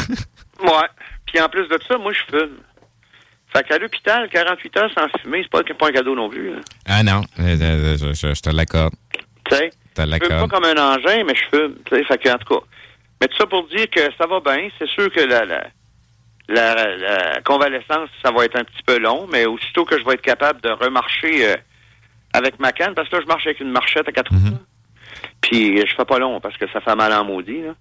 Ouais. 0.61 0.87
Puis 1.25 1.41
en 1.41 1.49
plus 1.49 1.67
de 1.67 1.77
ça, 1.85 1.97
moi, 1.97 2.13
je 2.13 2.19
fume. 2.37 2.57
Fait 3.53 3.63
qu'à 3.67 3.77
l'hôpital, 3.77 4.29
48 4.29 4.77
heures 4.77 4.91
sans 4.97 5.07
fumer, 5.21 5.41
c'est 5.43 5.49
pas, 5.51 5.61
pas 5.77 5.89
un 5.89 5.91
cadeau 5.91 6.15
non 6.15 6.29
plus. 6.29 6.51
hein. 6.53 6.61
Ah 6.85 7.03
non, 7.03 7.21
euh, 7.41 7.57
euh, 7.61 7.97
je, 7.97 8.13
je- 8.13 8.33
je 8.33 8.41
te 8.41 8.49
l'accorde. 8.49 8.93
Tu 9.49 9.55
sais, 9.55 9.69
Je 9.97 10.03
fume 10.03 10.19
pas 10.29 10.47
comme 10.47 10.63
un 10.63 10.77
engin, 10.77 11.23
mais 11.25 11.35
je 11.35 11.57
fume. 11.57 11.75
Tu 11.85 11.95
sais, 11.95 12.03
fait 12.05 12.17
que, 12.23 12.29
en 12.29 12.37
tout 12.37 12.53
cas. 12.55 12.65
Mais 13.21 13.27
tout 13.27 13.37
ça 13.37 13.45
pour 13.47 13.67
dire 13.67 13.89
que 13.89 13.99
ça 14.17 14.25
va 14.27 14.39
bien. 14.39 14.69
C'est 14.79 14.87
sûr 14.89 15.11
que 15.11 15.19
la, 15.21 15.45
la, 15.45 15.67
la, 16.47 16.95
la 16.97 17.41
convalescence, 17.41 18.09
ça 18.23 18.31
va 18.31 18.45
être 18.45 18.55
un 18.57 18.63
petit 18.63 18.83
peu 18.85 18.97
long, 18.97 19.27
mais 19.31 19.45
aussitôt 19.45 19.83
que 19.85 19.99
je 19.99 20.05
vais 20.05 20.13
être 20.13 20.21
capable 20.21 20.61
de 20.61 20.69
remarcher 20.69 21.49
euh, 21.51 21.55
avec 22.35 22.59
ma 22.59 22.71
canne, 22.71 22.93
parce 22.95 23.09
que 23.09 23.15
là, 23.15 23.21
je 23.23 23.27
marche 23.27 23.45
avec 23.47 23.59
une 23.59 23.71
marchette 23.71 24.07
à 24.07 24.11
quatre 24.11 24.31
roues. 24.31 24.51
là. 24.51 24.57
Puis 25.41 25.77
je 25.77 25.95
fais 25.95 26.05
pas 26.05 26.19
long 26.19 26.39
parce 26.41 26.57
que 26.57 26.65
ça 26.71 26.81
fait 26.81 26.95
mal 26.95 27.13
en 27.13 27.23
maudit. 27.23 27.61
Là. 27.61 27.73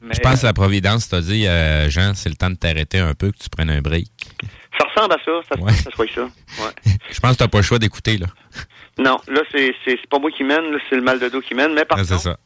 Mais, 0.00 0.14
Je 0.14 0.20
pense 0.20 0.40
que 0.40 0.46
la 0.46 0.52
Providence 0.52 1.08
t'a 1.08 1.20
dit, 1.20 1.46
euh, 1.46 1.88
Jean, 1.90 2.12
c'est 2.14 2.28
le 2.28 2.34
temps 2.36 2.50
de 2.50 2.54
t'arrêter 2.56 2.98
un 2.98 3.14
peu, 3.14 3.30
que 3.30 3.36
tu 3.38 3.48
prennes 3.48 3.70
un 3.70 3.80
break. 3.80 4.08
Ça 4.78 4.84
ressemble 4.88 5.14
à 5.14 5.18
ça, 5.24 5.32
ça 5.48 5.56
que 5.56 5.72
ça 5.72 5.90
soit 5.90 6.06
ça. 6.14 6.22
Ouais. 6.22 6.92
Je 7.10 7.20
pense 7.20 7.32
que 7.32 7.36
t'as 7.38 7.48
pas 7.48 7.58
le 7.58 7.64
choix 7.64 7.78
d'écouter, 7.78 8.18
là. 8.18 8.26
Non, 8.98 9.18
là, 9.28 9.40
c'est 9.52 10.08
pas 10.10 10.18
moi 10.18 10.30
qui 10.30 10.44
mène, 10.44 10.70
là, 10.72 10.78
c'est 10.88 10.96
le 10.96 11.02
mal 11.02 11.18
de 11.18 11.28
dos 11.28 11.40
qui 11.40 11.54
mène. 11.54 11.72
Mais 11.74 11.84
par 11.84 11.98
Ah, 11.98 12.02
contre, 12.04 12.20
ça. 12.20 12.36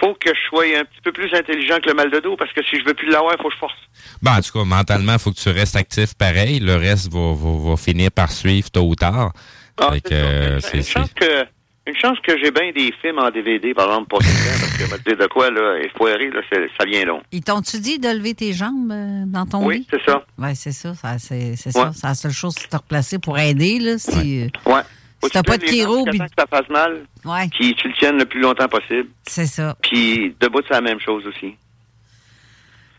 faut 0.00 0.14
que 0.14 0.30
je 0.34 0.40
sois 0.48 0.64
un 0.78 0.84
petit 0.84 1.00
peu 1.02 1.12
plus 1.12 1.32
intelligent 1.34 1.78
que 1.82 1.88
le 1.88 1.94
mal 1.94 2.10
de 2.10 2.20
dos 2.20 2.36
parce 2.36 2.52
que 2.52 2.62
si 2.64 2.78
je 2.78 2.84
veux 2.84 2.94
plus 2.94 3.08
l'avoir, 3.10 3.34
il 3.38 3.42
faut 3.42 3.48
que 3.48 3.54
je 3.54 3.58
force. 3.58 3.74
Bon, 4.22 4.32
en 4.32 4.40
tout 4.40 4.52
cas, 4.58 4.64
mentalement, 4.64 5.14
il 5.14 5.18
faut 5.18 5.30
que 5.32 5.38
tu 5.38 5.48
restes 5.50 5.76
actif 5.76 6.14
pareil. 6.14 6.60
Le 6.60 6.76
reste 6.76 7.12
va, 7.12 7.32
va, 7.34 7.70
va 7.70 7.76
finir 7.76 8.10
par 8.12 8.30
suivre 8.32 8.70
tôt 8.70 8.82
ou 8.88 8.94
tard. 8.94 9.32
Ah, 9.80 9.90
euh, 10.12 10.60
c'est- 10.60 10.76
Une 10.76 10.82
c'est- 10.82 10.92
chance 10.92 11.12
que, 11.14 11.44
une 11.86 11.96
chance 11.96 12.18
que 12.20 12.36
j'ai 12.42 12.50
bien 12.50 12.70
des 12.72 12.92
films 13.00 13.18
en 13.18 13.30
DVD, 13.30 13.72
par 13.74 13.86
exemple, 13.88 14.08
pas 14.08 14.18
tout 14.18 14.24
le 14.26 14.30
temps, 14.30 14.60
parce 14.60 14.76
que 14.76 14.84
je 14.86 14.92
me 14.92 14.98
dire 14.98 15.16
de 15.16 15.26
quoi, 15.32 15.50
là, 15.50 15.78
foiré, 15.96 16.30
là, 16.30 16.40
c'est- 16.52 16.68
ça 16.78 16.84
vient 16.84 17.04
long. 17.04 17.22
Ils 17.32 17.42
t'ont-tu 17.42 17.78
dit 17.80 17.98
de 17.98 18.08
lever 18.08 18.34
tes 18.34 18.52
jambes 18.52 18.90
euh, 18.92 19.22
dans 19.26 19.46
ton 19.46 19.64
Oui, 19.66 19.78
lit? 19.78 19.86
c'est 19.90 20.04
ça. 20.04 20.24
Oui, 20.38 20.54
c'est 20.56 20.72
ça. 20.72 20.94
ça 20.94 21.18
c'est 21.18 21.56
c'est 21.56 21.74
Ouais. 21.76 21.84
ça. 21.84 21.92
C'est 21.94 22.06
la 22.06 22.14
seule 22.14 22.32
chose 22.32 22.54
que 22.56 22.62
tu 22.62 22.68
te 22.68 22.76
replacer 22.76 23.18
pour 23.18 23.38
aider. 23.38 23.78
Là, 23.78 23.98
si, 23.98 24.42
euh, 24.42 24.70
Ouais. 24.70 24.82
Si 25.24 25.30
t'as 25.30 25.42
pas 25.42 25.58
de 25.58 25.66
chiro, 25.66 26.04
puis 26.04 26.18
que 26.20 26.24
ça 26.38 26.46
fasse 26.48 26.68
mal, 26.68 27.04
Ouais. 27.24 27.48
puis 27.50 27.74
tu 27.74 27.88
le 27.88 27.94
tiennes 27.94 28.18
le 28.18 28.24
plus 28.24 28.38
longtemps 28.40 28.68
possible. 28.68 29.08
C'est 29.26 29.46
ça. 29.46 29.76
Puis 29.82 30.32
debout, 30.40 30.60
c'est 30.68 30.74
la 30.74 30.80
même 30.80 31.00
chose 31.00 31.26
aussi. 31.26 31.56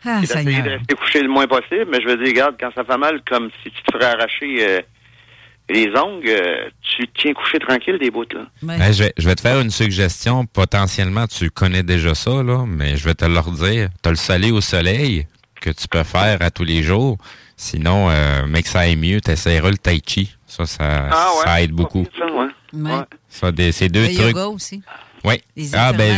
Ah, 0.04 0.20
Seigneur. 0.24 0.62
de 0.64 0.70
rester 0.70 0.94
couché 0.94 1.22
le 1.22 1.28
moins 1.28 1.46
possible, 1.46 1.86
mais 1.90 2.00
je 2.00 2.06
veux 2.08 2.16
dire, 2.16 2.28
regarde, 2.28 2.56
quand 2.58 2.70
ça 2.74 2.84
fait 2.84 2.96
mal, 2.98 3.22
comme 3.28 3.50
si 3.62 3.70
tu 3.70 3.82
te 3.82 3.92
ferais 3.92 4.12
arracher 4.12 4.56
euh, 4.60 4.80
les 5.72 5.88
ongles, 5.96 6.28
euh, 6.28 6.68
tu 6.82 7.06
te 7.08 7.20
tiens 7.20 7.32
couché 7.32 7.58
tranquille 7.58 7.98
des 7.98 8.10
bouts, 8.10 8.24
là. 8.34 8.76
Hey, 8.86 8.92
je, 8.92 9.04
vais, 9.04 9.12
je 9.16 9.26
vais 9.28 9.34
te 9.34 9.40
faire 9.40 9.60
une 9.60 9.70
suggestion. 9.70 10.44
Potentiellement, 10.46 11.26
tu 11.26 11.50
connais 11.50 11.82
déjà 11.82 12.14
ça, 12.14 12.42
là, 12.42 12.64
mais 12.66 12.96
je 12.96 13.04
vais 13.04 13.14
te 13.14 13.24
le 13.24 13.38
redire. 13.38 13.88
Tu 14.02 14.08
as 14.08 14.10
le 14.10 14.16
soleil 14.16 14.52
au 14.52 14.60
soleil 14.60 15.26
que 15.60 15.70
tu 15.70 15.88
peux 15.88 16.02
faire 16.04 16.38
à 16.42 16.50
tous 16.50 16.64
les 16.64 16.82
jours. 16.82 17.18
Sinon, 17.56 18.08
euh, 18.10 18.44
mais 18.48 18.62
que 18.62 18.68
ça 18.68 18.80
aille 18.80 18.96
mieux, 18.96 19.20
tu 19.20 19.30
essaieras 19.30 19.70
le 19.70 19.76
tai 19.76 20.00
chi. 20.06 20.34
Ça, 20.46 20.64
ça, 20.66 21.08
Ah 21.12 21.28
ouais? 21.38 21.44
ça 21.44 21.62
aide 21.62 21.72
beaucoup. 21.72 22.06
Ça, 22.18 22.24
ouais. 22.26 22.46
Ouais. 22.72 23.00
Ça, 23.28 23.52
des, 23.52 23.70
ces 23.72 23.88
deux 23.88 24.06
Le 24.06 24.14
trucs. 24.14 24.26
yoga 24.28 24.46
aussi. 24.48 24.82
Oui. 25.24 25.42
Ah, 25.74 25.92
ben, 25.92 26.16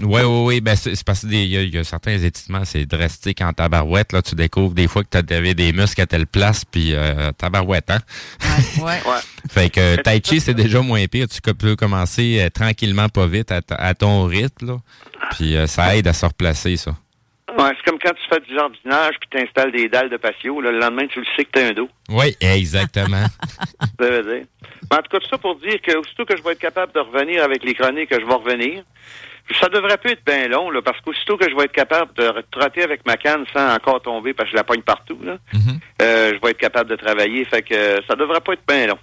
je. 0.00 0.04
Oui, 0.04 0.20
oui, 0.22 0.42
oui. 0.46 0.60
Ben, 0.60 0.76
c'est 0.76 1.02
parce 1.04 1.20
qu'il 1.20 1.32
y, 1.46 1.56
a- 1.56 1.62
il 1.62 1.74
y 1.74 1.78
a 1.78 1.84
certains 1.84 2.16
étirements, 2.18 2.64
c'est 2.64 2.86
drastique 2.86 3.40
en 3.40 3.52
tabarouette. 3.52 4.12
Là, 4.12 4.22
tu 4.22 4.34
découvres 4.36 4.74
des 4.74 4.86
fois 4.86 5.02
que 5.02 5.20
tu 5.20 5.34
avais 5.34 5.54
des 5.54 5.72
muscles 5.72 6.00
à 6.02 6.06
telle 6.06 6.26
place, 6.28 6.64
puis 6.64 6.94
euh, 6.94 7.32
tabarouette, 7.32 7.90
hein? 7.90 7.98
Ouais. 8.80 9.00
Fait 9.50 9.70
que 9.70 9.96
Tai 10.02 10.20
Chi, 10.24 10.40
c'est 10.40 10.54
déjà 10.54 10.80
moins 10.80 11.04
pire. 11.06 11.26
Tu 11.28 11.40
peux 11.54 11.74
commencer 11.76 12.38
euh, 12.40 12.50
tranquillement, 12.50 13.08
pas 13.08 13.26
vite, 13.26 13.50
à, 13.52 13.60
à 13.70 13.94
ton 13.94 14.24
rythme, 14.24 14.66
là. 14.66 14.76
Puis 15.32 15.56
euh, 15.56 15.66
ça 15.66 15.96
aide 15.96 16.06
à 16.06 16.12
se 16.12 16.26
replacer, 16.26 16.76
ça. 16.76 16.96
Ouais, 17.56 17.70
c'est 17.76 17.90
comme 17.90 17.98
quand 17.98 18.12
tu 18.12 18.28
fais 18.28 18.40
du 18.40 18.54
jardinage 18.54 19.14
puis 19.20 19.28
tu 19.30 19.38
installes 19.42 19.72
des 19.72 19.88
dalles 19.88 20.10
de 20.10 20.16
patio. 20.16 20.60
là, 20.60 20.70
le 20.72 20.78
lendemain, 20.78 21.06
tu 21.06 21.20
le 21.20 21.26
sais 21.36 21.44
que 21.44 21.50
tu 21.52 21.58
as 21.60 21.68
un 21.68 21.72
dos. 21.72 21.88
Oui, 22.10 22.36
exactement. 22.40 23.24
Ça 24.00 24.10
veut 24.10 24.22
dire. 24.22 24.46
Mais 24.90 24.96
en 24.98 25.02
tout 25.02 25.08
cas, 25.10 25.18
tout 25.18 25.28
ça 25.28 25.38
pour 25.38 25.56
dire 25.56 25.80
que 25.82 25.96
aussitôt 25.96 26.24
que 26.24 26.36
je 26.36 26.42
vais 26.42 26.52
être 26.52 26.58
capable 26.58 26.92
de 26.92 27.00
revenir 27.00 27.42
avec 27.42 27.64
les 27.64 27.74
chroniques, 27.74 28.10
je 28.12 28.24
vais 28.24 28.34
revenir. 28.34 28.82
Ça 29.60 29.68
devrait 29.68 29.96
pas 29.96 30.10
être 30.10 30.24
bien 30.26 30.48
long, 30.48 30.70
là, 30.70 30.82
parce 30.82 31.00
qu'aussitôt 31.00 31.36
que 31.36 31.48
je 31.48 31.54
vais 31.54 31.64
être 31.64 31.72
capable 31.72 32.12
de 32.14 32.44
trotter 32.50 32.82
avec 32.82 33.06
ma 33.06 33.16
canne 33.16 33.44
sans 33.52 33.74
encore 33.74 34.02
tomber, 34.02 34.34
parce 34.34 34.48
que 34.48 34.52
je 34.52 34.56
la 34.56 34.64
pogne 34.64 34.82
partout, 34.82 35.18
là, 35.22 35.38
euh, 36.02 36.32
je 36.34 36.40
vais 36.44 36.50
être 36.50 36.58
capable 36.58 36.90
de 36.90 36.96
travailler. 36.96 37.44
Fait 37.44 37.62
que 37.62 37.72
euh, 37.72 38.00
ça 38.08 38.16
devrait 38.16 38.40
pas 38.40 38.54
être 38.54 38.66
bien 38.66 38.88
long. 38.88 38.98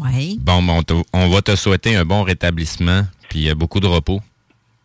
Oui. 0.00 0.38
Bon, 0.40 0.62
bon, 0.62 0.80
on 0.90 1.02
on 1.12 1.28
va 1.28 1.42
te 1.42 1.54
souhaiter 1.54 1.96
un 1.96 2.04
bon 2.04 2.22
rétablissement, 2.22 3.02
puis 3.28 3.50
euh, 3.50 3.54
beaucoup 3.54 3.80
de 3.80 3.86
repos. 3.86 4.20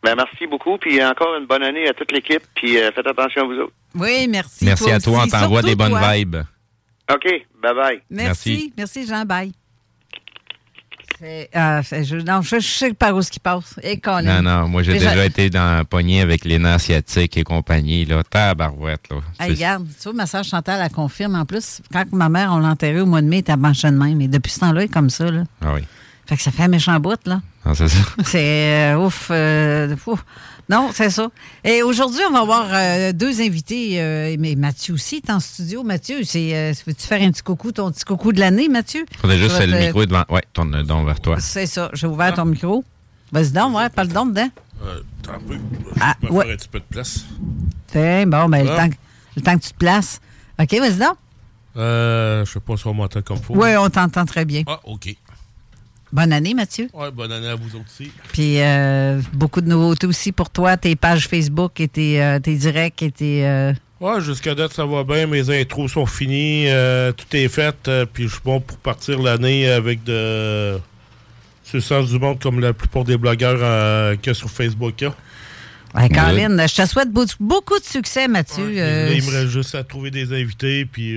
Ben, 0.03 0.15
merci 0.15 0.47
beaucoup, 0.47 0.77
puis 0.77 1.03
encore 1.03 1.35
une 1.39 1.45
bonne 1.45 1.63
année 1.63 1.87
à 1.87 1.93
toute 1.93 2.11
l'équipe, 2.11 2.41
puis 2.55 2.77
euh, 2.77 2.91
faites 2.93 3.07
attention 3.07 3.41
à 3.43 3.45
vous 3.45 3.59
autres. 3.59 3.73
Oui, 3.95 4.27
merci. 4.29 4.63
Merci 4.65 4.91
à 4.91 4.99
toi, 4.99 5.23
on 5.25 5.27
t'envoie 5.27 5.61
des 5.61 5.75
bonnes 5.75 5.89
toi. 5.89 6.13
vibes. 6.13 6.37
OK, 7.11 7.27
bye-bye. 7.61 8.01
Merci. 8.09 8.73
Merci, 8.77 9.05
Jean. 9.05 9.25
Bye. 9.25 9.51
Euh, 11.21 11.81
je, 11.83 12.15
non, 12.15 12.41
je, 12.41 12.59
je 12.59 12.67
sais 12.67 12.93
par 12.93 13.13
où 13.13 13.21
ce 13.21 13.29
qui 13.29 13.41
passe. 13.41 13.77
Et. 13.83 13.99
Non, 14.23 14.41
non, 14.41 14.69
moi 14.69 14.83
j'ai 14.83 14.93
Déjà- 14.93 15.25
été 15.25 15.49
dans 15.49 15.79
un 15.79 15.83
poignet 15.83 16.21
avec 16.21 16.45
les 16.45 16.57
nains 16.59 16.75
asiatiques 16.75 17.35
et 17.35 17.43
compagnie, 17.43 18.05
là. 18.05 18.23
Tabarouette, 18.23 19.09
là. 19.09 19.17
Hey, 19.39 19.51
regarde, 19.51 19.85
tu 19.97 20.03
vois, 20.03 20.13
ma 20.13 20.25
soeur 20.25 20.45
Chantal, 20.45 20.79
elle 20.81 20.91
confirme. 20.91 21.35
En 21.35 21.45
plus, 21.45 21.81
quand 21.91 22.05
ma 22.13 22.29
mère, 22.29 22.51
on 22.53 22.59
l'a 22.59 22.69
enterrée 22.69 23.01
au 23.01 23.05
mois 23.05 23.21
de 23.21 23.27
mai, 23.27 23.37
elle 23.37 23.39
était 23.41 23.51
à 23.51 23.57
de 23.91 23.97
même. 23.97 24.21
Et 24.21 24.29
depuis 24.29 24.51
ce 24.51 24.61
temps-là, 24.61 24.81
elle 24.81 24.85
est 24.85 24.93
comme 24.93 25.09
ça, 25.09 25.29
là. 25.29 25.43
Ah 25.61 25.73
oui. 25.73 25.81
Fait 26.25 26.37
que 26.37 26.41
ça 26.41 26.51
fait 26.51 26.63
un 26.63 26.67
méchant 26.69 26.97
bout, 26.99 27.19
là. 27.25 27.41
Ah, 27.69 27.75
c'est 27.75 27.87
ça. 27.87 27.97
C'est 28.25 28.93
euh, 28.93 28.97
ouf, 29.05 29.27
euh, 29.31 29.95
ouf. 30.07 30.25
Non, 30.69 30.91
c'est 30.93 31.09
ça. 31.09 31.29
Et 31.63 31.81
aujourd'hui, 31.81 32.19
on 32.29 32.31
va 32.31 32.39
avoir 32.41 32.67
euh, 32.71 33.11
deux 33.11 33.41
invités. 33.41 33.99
euh, 34.01 34.35
mais 34.39 34.53
Mathieu 34.55 34.93
aussi 34.93 35.15
est 35.17 35.29
en 35.31 35.39
studio. 35.39 35.81
Mathieu, 35.83 36.23
c'est, 36.23 36.55
euh, 36.55 36.73
veux-tu 36.85 37.07
faire 37.07 37.21
un 37.23 37.31
petit 37.31 37.41
coucou, 37.41 37.71
ton 37.71 37.91
petit 37.91 38.03
coucou 38.05 38.31
de 38.33 38.39
l'année, 38.39 38.69
Mathieu? 38.69 39.03
Faudrait 39.19 39.39
juste 39.39 39.59
le 39.65 39.79
micro 39.79 40.05
devant. 40.05 40.25
Ouais, 40.29 40.43
tourne 40.53 40.83
donc 40.83 41.07
vers 41.07 41.19
toi. 41.19 41.37
C'est 41.39 41.65
ça. 41.65 41.89
J'ai 41.93 42.05
ouvert 42.05 42.33
ton 42.35 42.45
micro. 42.45 42.83
Vas-y 43.31 43.51
donc, 43.51 43.75
ouais, 43.77 43.89
parle 43.89 44.09
donc 44.09 44.29
dedans. 44.29 44.49
Euh, 44.85 44.99
T'as 45.23 45.33
un 45.33 45.39
peu. 45.39 45.57
Ah, 45.99 46.15
je 46.21 46.27
vais 46.27 46.33
ouais. 46.33 46.45
faire 46.45 46.53
un 46.53 46.57
petit 46.57 46.67
peu 46.69 46.79
de 46.79 46.85
place. 46.89 47.25
Tiens, 47.87 48.25
bon, 48.27 48.47
ben, 48.49 48.63
le, 48.63 48.71
Ah. 48.71 48.77
temps, 48.77 48.89
que- 48.89 48.95
le 49.37 49.41
temps 49.41 49.57
que 49.57 49.63
tu 49.63 49.71
te 49.71 49.77
places. 49.77 50.21
OK, 50.59 50.71
vas-y 50.79 50.97
donc. 50.97 51.15
Euh, 51.77 52.45
je 52.45 52.51
sais 52.51 52.59
pas 52.59 52.77
si 52.77 52.87
on 52.87 52.93
m'entend 52.93 53.21
comme 53.21 53.37
faut. 53.41 53.55
Oui, 53.55 53.69
on 53.77 53.89
t'entend 53.89 54.25
très 54.25 54.45
bien. 54.45 54.63
Ah, 54.67 54.79
OK. 54.83 55.15
Bonne 56.11 56.33
année, 56.33 56.53
Mathieu. 56.55 56.87
Ouais, 56.93 57.11
bonne 57.11 57.31
année 57.31 57.47
à 57.49 57.55
vous 57.55 57.69
aussi. 57.77 58.11
Puis 58.33 58.59
euh, 58.61 59.21
beaucoup 59.33 59.61
de 59.61 59.67
nouveautés 59.67 60.07
aussi 60.07 60.31
pour 60.31 60.49
toi, 60.49 60.75
tes 60.75 60.95
pages 60.95 61.27
Facebook 61.27 61.79
et 61.79 61.87
tes, 61.87 62.21
euh, 62.21 62.39
tes 62.39 62.55
directs 62.55 63.03
et 63.03 63.11
tes. 63.11 63.45
euh, 63.47 63.73
Ouais, 64.01 64.19
jusqu'à 64.21 64.55
date, 64.55 64.73
ça 64.73 64.85
va 64.85 65.03
bien. 65.03 65.27
Mes 65.27 65.49
intros 65.61 65.91
sont 65.91 66.05
finis. 66.05 66.65
euh, 66.67 67.11
tout 67.11 67.25
est 67.35 67.47
fait. 67.49 67.75
euh, 67.87 68.05
puis 68.11 68.23
je 68.23 68.29
suis 68.33 68.41
bon 68.43 68.59
pour 68.61 68.77
partir 68.77 69.21
l'année 69.21 69.69
avec 69.69 70.03
de. 70.03 70.79
Sur 71.63 71.75
le 71.77 71.81
sens 71.81 72.09
du 72.09 72.17
monde, 72.17 72.39
comme 72.41 72.59
la 72.59 72.73
plupart 72.73 73.03
des 73.03 73.17
blogueurs 73.17 73.59
euh, 73.61 74.15
qu'il 74.15 74.27
y 74.27 74.29
a 74.31 74.33
sur 74.33 74.49
Facebook. 74.49 75.03
Ouais, 75.93 76.09
Caroline, 76.09 76.65
je 76.67 76.75
te 76.81 76.87
souhaite 76.87 77.11
beau- 77.11 77.25
beaucoup 77.39 77.77
de 77.77 77.83
succès, 77.85 78.27
Mathieu. 78.27 78.63
Euh, 78.75 79.13
il 79.15 79.23
me 79.23 79.29
reste 79.31 79.49
juste 79.49 79.75
à 79.75 79.83
trouver 79.83 80.09
des 80.09 80.33
invités. 80.33 80.85
Puis. 80.85 81.15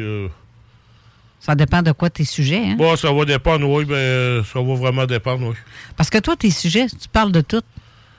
Euh, 1.43 1.47
ça 1.47 1.55
dépend 1.55 1.83
de 1.83 1.93
quoi 1.93 2.11
tes 2.11 2.25
sujets. 2.25 2.63
Hein? 2.71 2.75
Bon, 2.77 2.95
ça 2.97 3.13
va 3.13 3.25
dépendre, 3.25 3.69
oui. 3.69 3.85
Ben, 3.85 4.43
ça 4.45 4.61
va 4.61 4.75
vraiment 4.75 5.07
dépendre, 5.07 5.49
oui. 5.49 5.55
Parce 5.97 6.11
que 6.11 6.19
toi, 6.19 6.37
tes 6.37 6.51
sujets, 6.51 6.87
tu 6.87 7.09
parles 7.13 7.33
de 7.33 7.41
tout. 7.41 7.63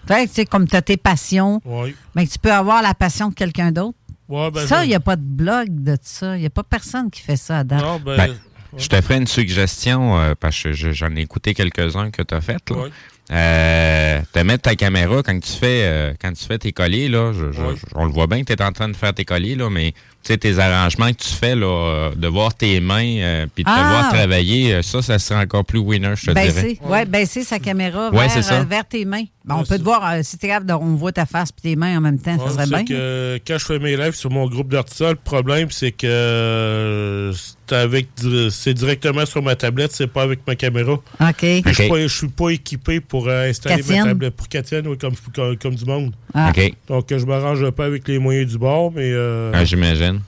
Tu 0.07 0.13
sais, 0.13 0.27
tu 0.27 0.33
sais, 0.33 0.45
comme 0.45 0.67
tu 0.67 0.75
as 0.75 0.81
tes 0.81 0.97
passions, 0.97 1.61
Oui. 1.65 1.95
mais 2.15 2.27
tu 2.27 2.37
peux 2.37 2.51
avoir 2.51 2.81
la 2.81 2.93
passion 2.93 3.29
de 3.29 3.33
quelqu'un 3.33 3.71
d'autre. 3.71 3.97
Ouais, 4.27 4.51
ben, 4.51 4.65
ça, 4.67 4.83
il 4.83 4.89
n'y 4.89 4.95
a 4.95 4.99
pas 4.99 5.15
de 5.15 5.21
blog 5.23 5.67
de 5.69 5.97
ça. 6.01 6.35
Il 6.35 6.41
n'y 6.41 6.45
a 6.45 6.49
pas 6.49 6.63
personne 6.63 7.09
qui 7.11 7.21
fait 7.21 7.35
ça 7.37 7.59
à 7.59 7.63
date. 7.63 7.81
Non, 7.81 7.99
ben, 7.99 8.17
Ben, 8.17 8.35
je 8.77 8.87
te 8.87 8.99
ferai 9.01 9.17
une 9.17 9.27
suggestion, 9.27 10.17
euh, 10.19 10.33
parce 10.39 10.61
que 10.61 10.73
je- 10.73 10.91
j'en 10.91 11.15
ai 11.15 11.21
écouté 11.21 11.53
quelques-uns 11.53 12.09
que 12.11 12.21
tu 12.21 12.33
as 12.33 12.41
fait. 12.41 12.69
Là. 12.69 12.75
Ouais. 12.77 12.89
Euh, 13.31 14.21
te 14.33 14.39
mettre 14.39 14.63
ta 14.63 14.75
caméra 14.75 15.23
quand 15.23 15.39
tu 15.39 15.51
fais 15.53 15.83
euh, 15.85 16.13
quand 16.21 16.33
tu 16.33 16.43
fais 16.45 16.57
tes 16.57 16.71
colliers, 16.73 17.07
là, 17.07 17.31
je- 17.33 17.51
je- 17.53 17.61
Ouais. 17.61 17.75
je- 17.75 17.85
on 17.95 18.05
le 18.05 18.11
voit 18.11 18.27
bien 18.27 18.43
que 18.43 18.45
tu 18.45 18.53
es 18.53 18.61
en 18.61 18.71
train 18.73 18.89
de 18.89 18.95
faire 18.95 19.13
tes 19.13 19.23
colliers, 19.25 19.55
là, 19.55 19.69
mais 19.69 19.93
sais, 20.27 20.37
tes 20.37 20.59
arrangements 20.59 21.07
que 21.09 21.17
tu 21.23 21.29
fais, 21.33 21.55
là, 21.55 21.65
euh, 21.67 22.15
de 22.15 22.27
voir 22.27 22.53
tes 22.53 22.79
mains 22.79 23.17
euh, 23.19 23.45
puis 23.53 23.63
de 23.63 23.69
te 23.69 23.73
Ah! 23.75 23.89
voir 23.89 24.09
travailler, 24.13 24.73
euh, 24.75 24.81
ça, 24.81 25.01
ça 25.01 25.19
serait 25.19 25.41
encore 25.41 25.65
plus 25.65 25.79
winner, 25.79 26.13
je 26.15 26.27
te 26.27 26.31
dirais. 26.31 26.45
Baisser, 26.47 26.79
ouais, 26.83 27.05
baisser 27.05 27.43
sa 27.43 27.59
caméra 27.59 28.09
Ouais, 28.11 28.27
vers, 28.27 28.43
ça. 28.43 28.53
euh, 28.61 28.63
vers 28.63 28.85
tes 28.85 29.05
mains. 29.05 29.23
Ben, 29.45 29.55
on 29.55 29.63
peut 29.65 29.77
te 29.77 29.83
voir, 29.83 30.09
euh, 30.09 30.19
si 30.23 30.37
tu 30.37 30.45
es 30.45 30.49
capable, 30.49 30.71
on 30.81 30.95
voit 30.95 31.11
ta 31.11 31.25
face 31.25 31.49
et 31.49 31.61
tes 31.61 31.75
mains 31.75 31.97
en 31.97 32.01
même 32.01 32.19
temps, 32.19 32.37
ça 32.47 32.53
serait 32.65 32.67
bien. 32.67 32.85
que 32.85 33.39
quand 33.45 33.57
je 33.57 33.65
fais 33.65 33.79
mes 33.79 33.97
lives 33.97 34.15
sur 34.15 34.29
mon 34.29 34.47
groupe 34.47 34.69
d'artisans, 34.69 35.09
le 35.09 35.15
problème, 35.15 35.67
c'est 35.71 35.91
que 35.91 36.07
euh, 36.07 37.33
avec 37.71 38.07
c'est 38.51 38.73
directement 38.73 39.25
sur 39.25 39.41
ma 39.41 39.55
tablette, 39.55 39.91
c'est 39.93 40.07
pas 40.07 40.23
avec 40.23 40.39
ma 40.45 40.55
caméra. 40.55 40.93
OK. 40.93 41.03
Puis 41.39 41.61
Je 41.65 41.71
suis 41.73 41.89
pas- 41.89 41.99
je 42.01 42.07
suis 42.07 42.27
pas 42.27 42.49
équipé 42.49 42.99
pour 42.99 43.27
euh, 43.27 43.49
installer 43.49 43.81
ma 43.89 44.03
tablette. 44.05 44.35
Pour 44.35 44.47
Katienne, 44.49 44.87
oui, 44.87 44.97
comme, 44.97 45.13
comme, 45.33 45.57
comme 45.57 45.75
du 45.75 45.85
monde. 45.85 46.13
Ah. 46.33 46.49
OK. 46.55 46.73
Donc, 46.87 47.05
je 47.09 47.25
m'arrange 47.25 47.69
pas 47.71 47.85
avec 47.85 48.07
les 48.07 48.19
moyens 48.19 48.51
du 48.51 48.57
bord, 48.57 48.91
mais... 48.91 49.11
euh, 49.13 49.51
Ah, 49.53 49.63
J'imagine. 49.63 50.19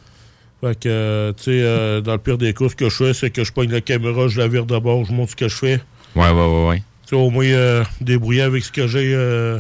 fait 0.62 0.80
que, 0.80 0.90
euh, 0.90 1.34
tu 1.34 1.44
sais, 1.44 1.52
euh, 1.62 2.02
dans 2.02 2.14
le 2.14 2.18
pire 2.20 2.38
des 2.38 2.54
cas, 2.54 2.70
ce 2.70 2.76
que 2.76 2.90
je 2.90 2.96
fais, 2.96 3.14
c'est 3.14 3.30
que 3.30 3.44
je 3.44 3.52
pogne 3.52 3.72
la 3.72 3.82
caméra, 3.82 4.28
je 4.28 4.40
la 4.40 4.48
vire 4.48 4.66
d'abord, 4.66 5.04
je 5.06 5.12
montre 5.14 5.32
ce 5.32 5.36
que 5.36 5.48
je 5.48 5.56
fais. 5.56 5.80
Ouais, 6.16 6.30
ouais, 6.30 6.32
ouais, 6.32 6.68
ouais. 6.70 6.78
Tu 7.06 7.10
sais, 7.10 7.16
au 7.16 7.30
moins, 7.30 7.46
euh, 7.46 7.84
débrouiller 8.02 8.42
avec 8.42 8.64
ce 8.64 8.72
que 8.72 8.88
j'ai, 8.88 9.14
euh, 9.14 9.58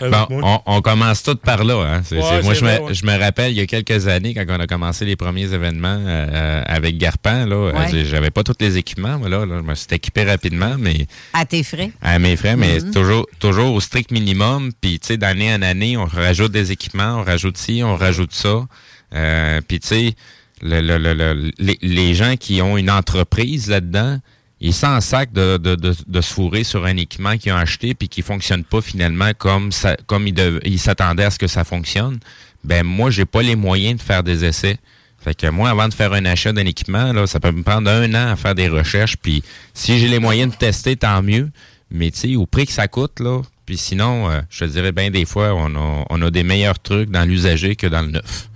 Bon, 0.00 0.26
on, 0.30 0.60
on 0.66 0.80
commence 0.80 1.22
tout 1.22 1.36
par 1.36 1.62
là. 1.64 1.74
Hein. 1.84 2.02
C'est- 2.04 2.16
Ouais, 2.16 2.22
c'est- 2.22 2.42
moi, 2.42 2.54
c'est 2.54 2.60
je 2.60 2.64
me, 2.64 2.80
ouais. 2.88 2.94
je 2.94 3.06
me 3.06 3.16
rappelle, 3.18 3.52
il 3.52 3.58
y 3.58 3.60
a 3.60 3.66
quelques 3.66 4.08
années, 4.08 4.34
quand 4.34 4.44
on 4.48 4.58
a 4.60 4.66
commencé 4.66 5.04
les 5.04 5.16
premiers 5.16 5.52
événements 5.52 5.98
euh, 6.04 6.62
avec 6.66 6.98
Garpan, 6.98 7.46
là, 7.46 7.56
Ouais. 7.72 7.94
euh, 7.94 8.04
j'avais 8.04 8.30
pas 8.30 8.42
tous 8.42 8.54
les 8.60 8.76
équipements. 8.76 9.18
moi, 9.18 9.28
Là, 9.28 9.46
là, 9.46 9.58
je 9.58 9.62
me 9.62 9.74
suis 9.74 9.86
équipé 9.92 10.24
rapidement, 10.24 10.76
mais 10.78 11.06
À 11.32 11.44
tes 11.44 11.62
frais. 11.62 11.90
à 12.02 12.18
mes 12.18 12.36
frais, 12.36 12.56
mais 12.56 12.80
Mhm. 12.80 12.90
toujours, 12.92 13.26
toujours 13.38 13.74
au 13.74 13.80
strict 13.80 14.10
minimum. 14.10 14.72
Puis, 14.80 14.98
tu 14.98 15.06
sais, 15.08 15.16
d'année 15.16 15.52
en 15.54 15.62
année, 15.62 15.96
on 15.96 16.04
rajoute 16.06 16.52
des 16.52 16.72
équipements, 16.72 17.18
on 17.20 17.22
rajoute 17.24 17.56
ci, 17.56 17.82
on 17.84 17.96
rajoute 17.96 18.32
ça. 18.34 18.66
Euh, 19.14 19.60
puis, 19.66 19.78
tu 19.80 19.86
sais, 19.88 20.14
le, 20.62 20.80
le- 20.80 20.98
le- 20.98 21.14
le- 21.14 21.50
les, 21.58 21.78
les 21.82 22.14
gens 22.14 22.36
qui 22.36 22.62
ont 22.62 22.76
une 22.76 22.90
entreprise 22.90 23.68
là-dedans, 23.68 24.18
ils 24.66 24.72
s'en 24.72 24.98
sac 25.02 25.30
de, 25.30 25.58
de, 25.58 25.74
de, 25.74 26.20
se 26.22 26.32
fourrer 26.32 26.64
sur 26.64 26.86
un 26.86 26.96
équipement 26.96 27.36
qu'ils 27.36 27.52
ont 27.52 27.56
acheté 27.56 27.92
puis 27.92 28.08
qui 28.08 28.22
fonctionne 28.22 28.64
pas 28.64 28.80
finalement 28.80 29.30
comme 29.36 29.70
comme 30.06 30.26
ils 30.26 30.78
s'attendaient 30.78 31.24
à 31.24 31.30
ce 31.30 31.38
que 31.38 31.48
ça 31.48 31.64
fonctionne. 31.64 32.18
Ben 32.64 32.82
moi, 32.82 33.10
j'ai 33.10 33.26
pas 33.26 33.42
les 33.42 33.56
moyens 33.56 33.98
de 33.98 34.02
faire 34.02 34.22
des 34.22 34.42
essais. 34.46 34.78
Fait 35.22 35.34
que 35.34 35.48
moi, 35.48 35.68
avant 35.68 35.86
de 35.86 35.92
faire 35.92 36.14
un 36.14 36.24
achat 36.24 36.54
d'un 36.54 36.64
équipement, 36.64 37.12
là, 37.12 37.26
ça 37.26 37.40
peut 37.40 37.52
me 37.52 37.62
prendre 37.62 37.90
un 37.90 38.14
an 38.14 38.32
à 38.32 38.36
faire 38.36 38.54
des 38.54 38.68
recherches. 38.68 39.18
Puis 39.18 39.42
si 39.74 39.98
j'ai 39.98 40.08
les 40.08 40.18
moyens 40.18 40.52
de 40.52 40.56
tester, 40.56 40.96
tant 40.96 41.22
mieux. 41.22 41.50
Mais 41.90 42.10
tu 42.10 42.20
sais, 42.20 42.36
au 42.36 42.46
prix 42.46 42.64
que 42.64 42.72
ça 42.72 42.88
coûte, 42.88 43.20
là. 43.20 43.42
Puis 43.66 43.76
sinon, 43.76 44.30
euh, 44.30 44.40
je 44.48 44.64
te 44.64 44.70
dirais 44.70 44.92
bien 44.92 45.10
des 45.10 45.26
fois, 45.26 45.52
on 45.54 45.74
a, 45.76 46.06
on 46.08 46.22
a 46.22 46.30
des 46.30 46.42
meilleurs 46.42 46.78
trucs 46.78 47.10
dans 47.10 47.28
l'usager 47.28 47.76
que 47.76 47.86
dans 47.86 48.00
le 48.00 48.12
neuf. 48.12 48.48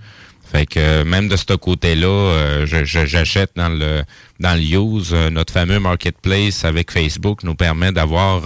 Fait 0.51 0.65
que 0.65 0.79
euh, 0.79 1.05
même 1.05 1.27
de 1.27 1.35
ce 1.35 1.53
côté-là, 1.53 2.07
euh, 2.07 2.65
j'achète 2.65 3.51
dans 3.55 3.69
le 3.69 4.03
dans 4.39 4.55
le 4.55 4.63
use. 4.63 5.11
Euh, 5.13 5.29
notre 5.29 5.53
fameux 5.53 5.79
marketplace 5.79 6.65
avec 6.65 6.91
Facebook 6.91 7.43
nous 7.43 7.55
permet 7.55 7.91
d'avoir 7.91 8.41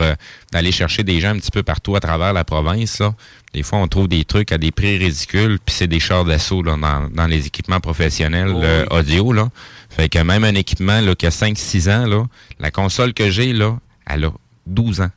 d'aller 0.51 0.71
chercher 0.71 1.03
des 1.03 1.21
gens 1.21 1.29
un 1.29 1.39
petit 1.39 1.51
peu 1.51 1.63
partout 1.63 1.95
à 1.95 1.99
travers 1.99 2.33
la 2.33 2.43
province. 2.43 2.99
Là. 2.99 3.13
Des 3.53 3.61
fois, 3.61 3.77
on 3.79 3.87
trouve 3.87 4.07
des 4.07 4.25
trucs 4.25 4.51
à 4.51 4.57
des 4.57 4.71
prix 4.71 4.97
ridicules, 4.97 5.59
puis 5.63 5.75
c'est 5.75 5.87
des 5.87 5.99
chars 5.99 6.25
d'assaut 6.25 6.63
là, 6.63 6.75
dans, 6.75 7.07
dans 7.09 7.27
les 7.27 7.45
équipements 7.45 7.79
professionnels 7.79 8.51
euh, 8.55 8.85
audio. 8.89 9.31
Là. 9.31 9.49
Fait 9.89 10.09
que 10.09 10.17
même 10.19 10.43
un 10.43 10.55
équipement 10.55 10.99
là, 11.01 11.13
qui 11.13 11.27
a 11.27 11.29
5-6 11.29 11.89
ans, 11.91 12.07
là, 12.07 12.25
la 12.59 12.71
console 12.71 13.13
que 13.13 13.29
j'ai, 13.29 13.53
là, 13.53 13.77
elle 14.07 14.25
a 14.25 14.31
12 14.65 15.01
ans. 15.01 15.11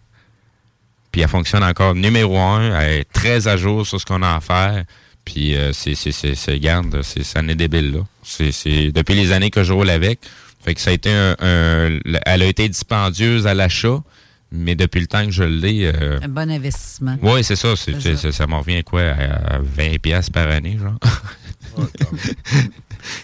Puis 1.13 1.23
elle 1.23 1.29
fonctionne 1.29 1.65
encore 1.65 1.95
numéro 1.95 2.39
un, 2.39 2.79
elle 2.79 3.01
est 3.01 3.11
très 3.11 3.49
à 3.49 3.57
jour 3.57 3.87
sur 3.87 3.99
ce 3.99 4.05
qu'on 4.05 4.23
a 4.23 4.37
à 4.37 4.41
faire. 4.41 4.85
Puis 5.27 5.55
euh, 5.57 5.73
c'est, 5.75 5.95
c'est, 5.95 6.13
c'est, 6.13 6.35
c'est, 6.35 6.59
garde, 6.59 7.03
c'est, 7.03 7.23
ça 7.25 7.41
en 7.41 7.49
est 7.49 7.55
débile, 7.55 7.93
là. 7.93 7.99
C'est, 8.23 8.53
c'est, 8.53 8.91
depuis 8.93 9.15
les 9.15 9.33
années 9.33 9.51
que 9.51 9.63
je 9.65 9.73
roule 9.75 9.91
avec, 9.91 10.21
fait 10.65 10.75
que 10.75 10.81
ça 10.81 10.91
a 10.91 10.93
été 10.95 11.13
un, 11.13 11.37
un- 11.41 11.99
elle 12.25 12.43
a 12.43 12.47
été 12.47 12.67
dispendieuse 12.69 13.47
à 13.47 13.53
l'achat, 13.53 14.03
mais 14.53 14.75
depuis 14.77 15.01
le 15.01 15.07
temps 15.09 15.25
que 15.27 15.33
je 15.33 15.43
l'ai, 15.43 15.91
euh, 15.95 16.19
Un 16.23 16.29
bon 16.29 16.51
investissement. 16.51 17.17
oui, 17.23 17.45
c'est 17.45 17.57
ça, 17.57 17.75
c'est, 17.77 18.01
C'est 18.01 18.17
c'est- 18.17 18.33
ça. 18.33 18.47
m'en 18.47 18.61
revient 18.61 18.83
quoi, 18.85 19.03
à 19.03 19.59
20 19.61 19.99
pièces 20.01 20.31
par 20.31 20.49
année, 20.49 20.79
genre. 20.81 20.99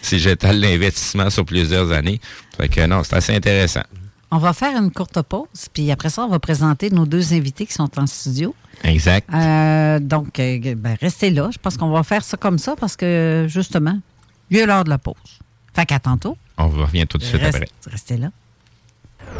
si 0.01 0.19
j'étale 0.19 0.59
l'investissement 0.59 1.29
sur 1.29 1.45
plusieurs 1.45 1.91
années. 1.91 2.19
Fait 2.57 2.67
que 2.69 2.85
non, 2.85 3.03
c'est 3.03 3.15
assez 3.15 3.33
intéressant. 3.35 3.83
On 4.31 4.37
va 4.37 4.53
faire 4.53 4.75
une 4.77 4.91
courte 4.91 5.21
pause, 5.21 5.47
puis 5.73 5.91
après 5.91 6.09
ça, 6.09 6.23
on 6.23 6.29
va 6.29 6.39
présenter 6.39 6.89
nos 6.89 7.05
deux 7.05 7.33
invités 7.33 7.65
qui 7.65 7.73
sont 7.73 7.89
en 7.99 8.07
studio. 8.07 8.55
Exact. 8.83 9.29
Euh, 9.33 9.99
donc, 9.99 10.39
euh, 10.39 10.75
ben, 10.75 10.95
restez 10.99 11.29
là. 11.29 11.49
Je 11.51 11.57
pense 11.57 11.77
qu'on 11.77 11.89
va 11.89 12.03
faire 12.03 12.23
ça 12.23 12.37
comme 12.37 12.57
ça 12.57 12.75
parce 12.75 12.95
que, 12.95 13.45
justement, 13.49 13.97
il 14.49 14.57
est 14.57 14.65
l'heure 14.65 14.83
de 14.83 14.89
la 14.89 14.97
pause. 14.97 15.15
Fait 15.73 15.85
qu'à 15.85 15.99
tantôt. 15.99 16.37
On 16.57 16.67
revient 16.69 17.07
tout 17.07 17.17
de 17.17 17.23
suite 17.23 17.41
Reste- 17.41 17.55
après. 17.55 17.69
Restez 17.87 18.17
là. 18.17 18.29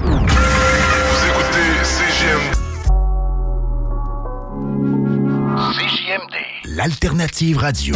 Vous 0.01 0.17
écoutez 1.27 1.83
CGM. 1.83 2.39
L'alternative 6.65 7.57
radio. 7.57 7.95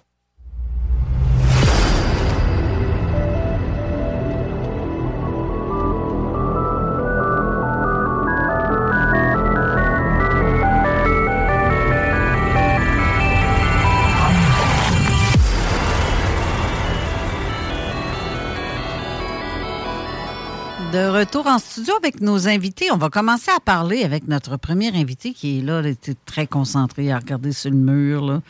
De 21.01 21.07
retour 21.07 21.47
en 21.47 21.57
studio 21.57 21.95
avec 21.97 22.21
nos 22.21 22.47
invités, 22.47 22.91
on 22.91 22.97
va 22.97 23.09
commencer 23.09 23.49
à 23.49 23.59
parler 23.59 24.03
avec 24.03 24.27
notre 24.27 24.55
premier 24.57 24.95
invité 24.95 25.33
qui 25.33 25.57
est 25.57 25.61
là, 25.63 25.81
il 25.83 25.87
était 25.87 26.13
très 26.27 26.45
concentré 26.45 27.11
à 27.11 27.17
regarder 27.17 27.53
sur 27.53 27.71
le 27.71 27.75
mur, 27.77 28.23
là, 28.23 28.41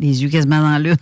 les 0.00 0.22
yeux 0.22 0.30
quasiment 0.30 0.62
dans 0.62 0.78
l'une. 0.78 0.96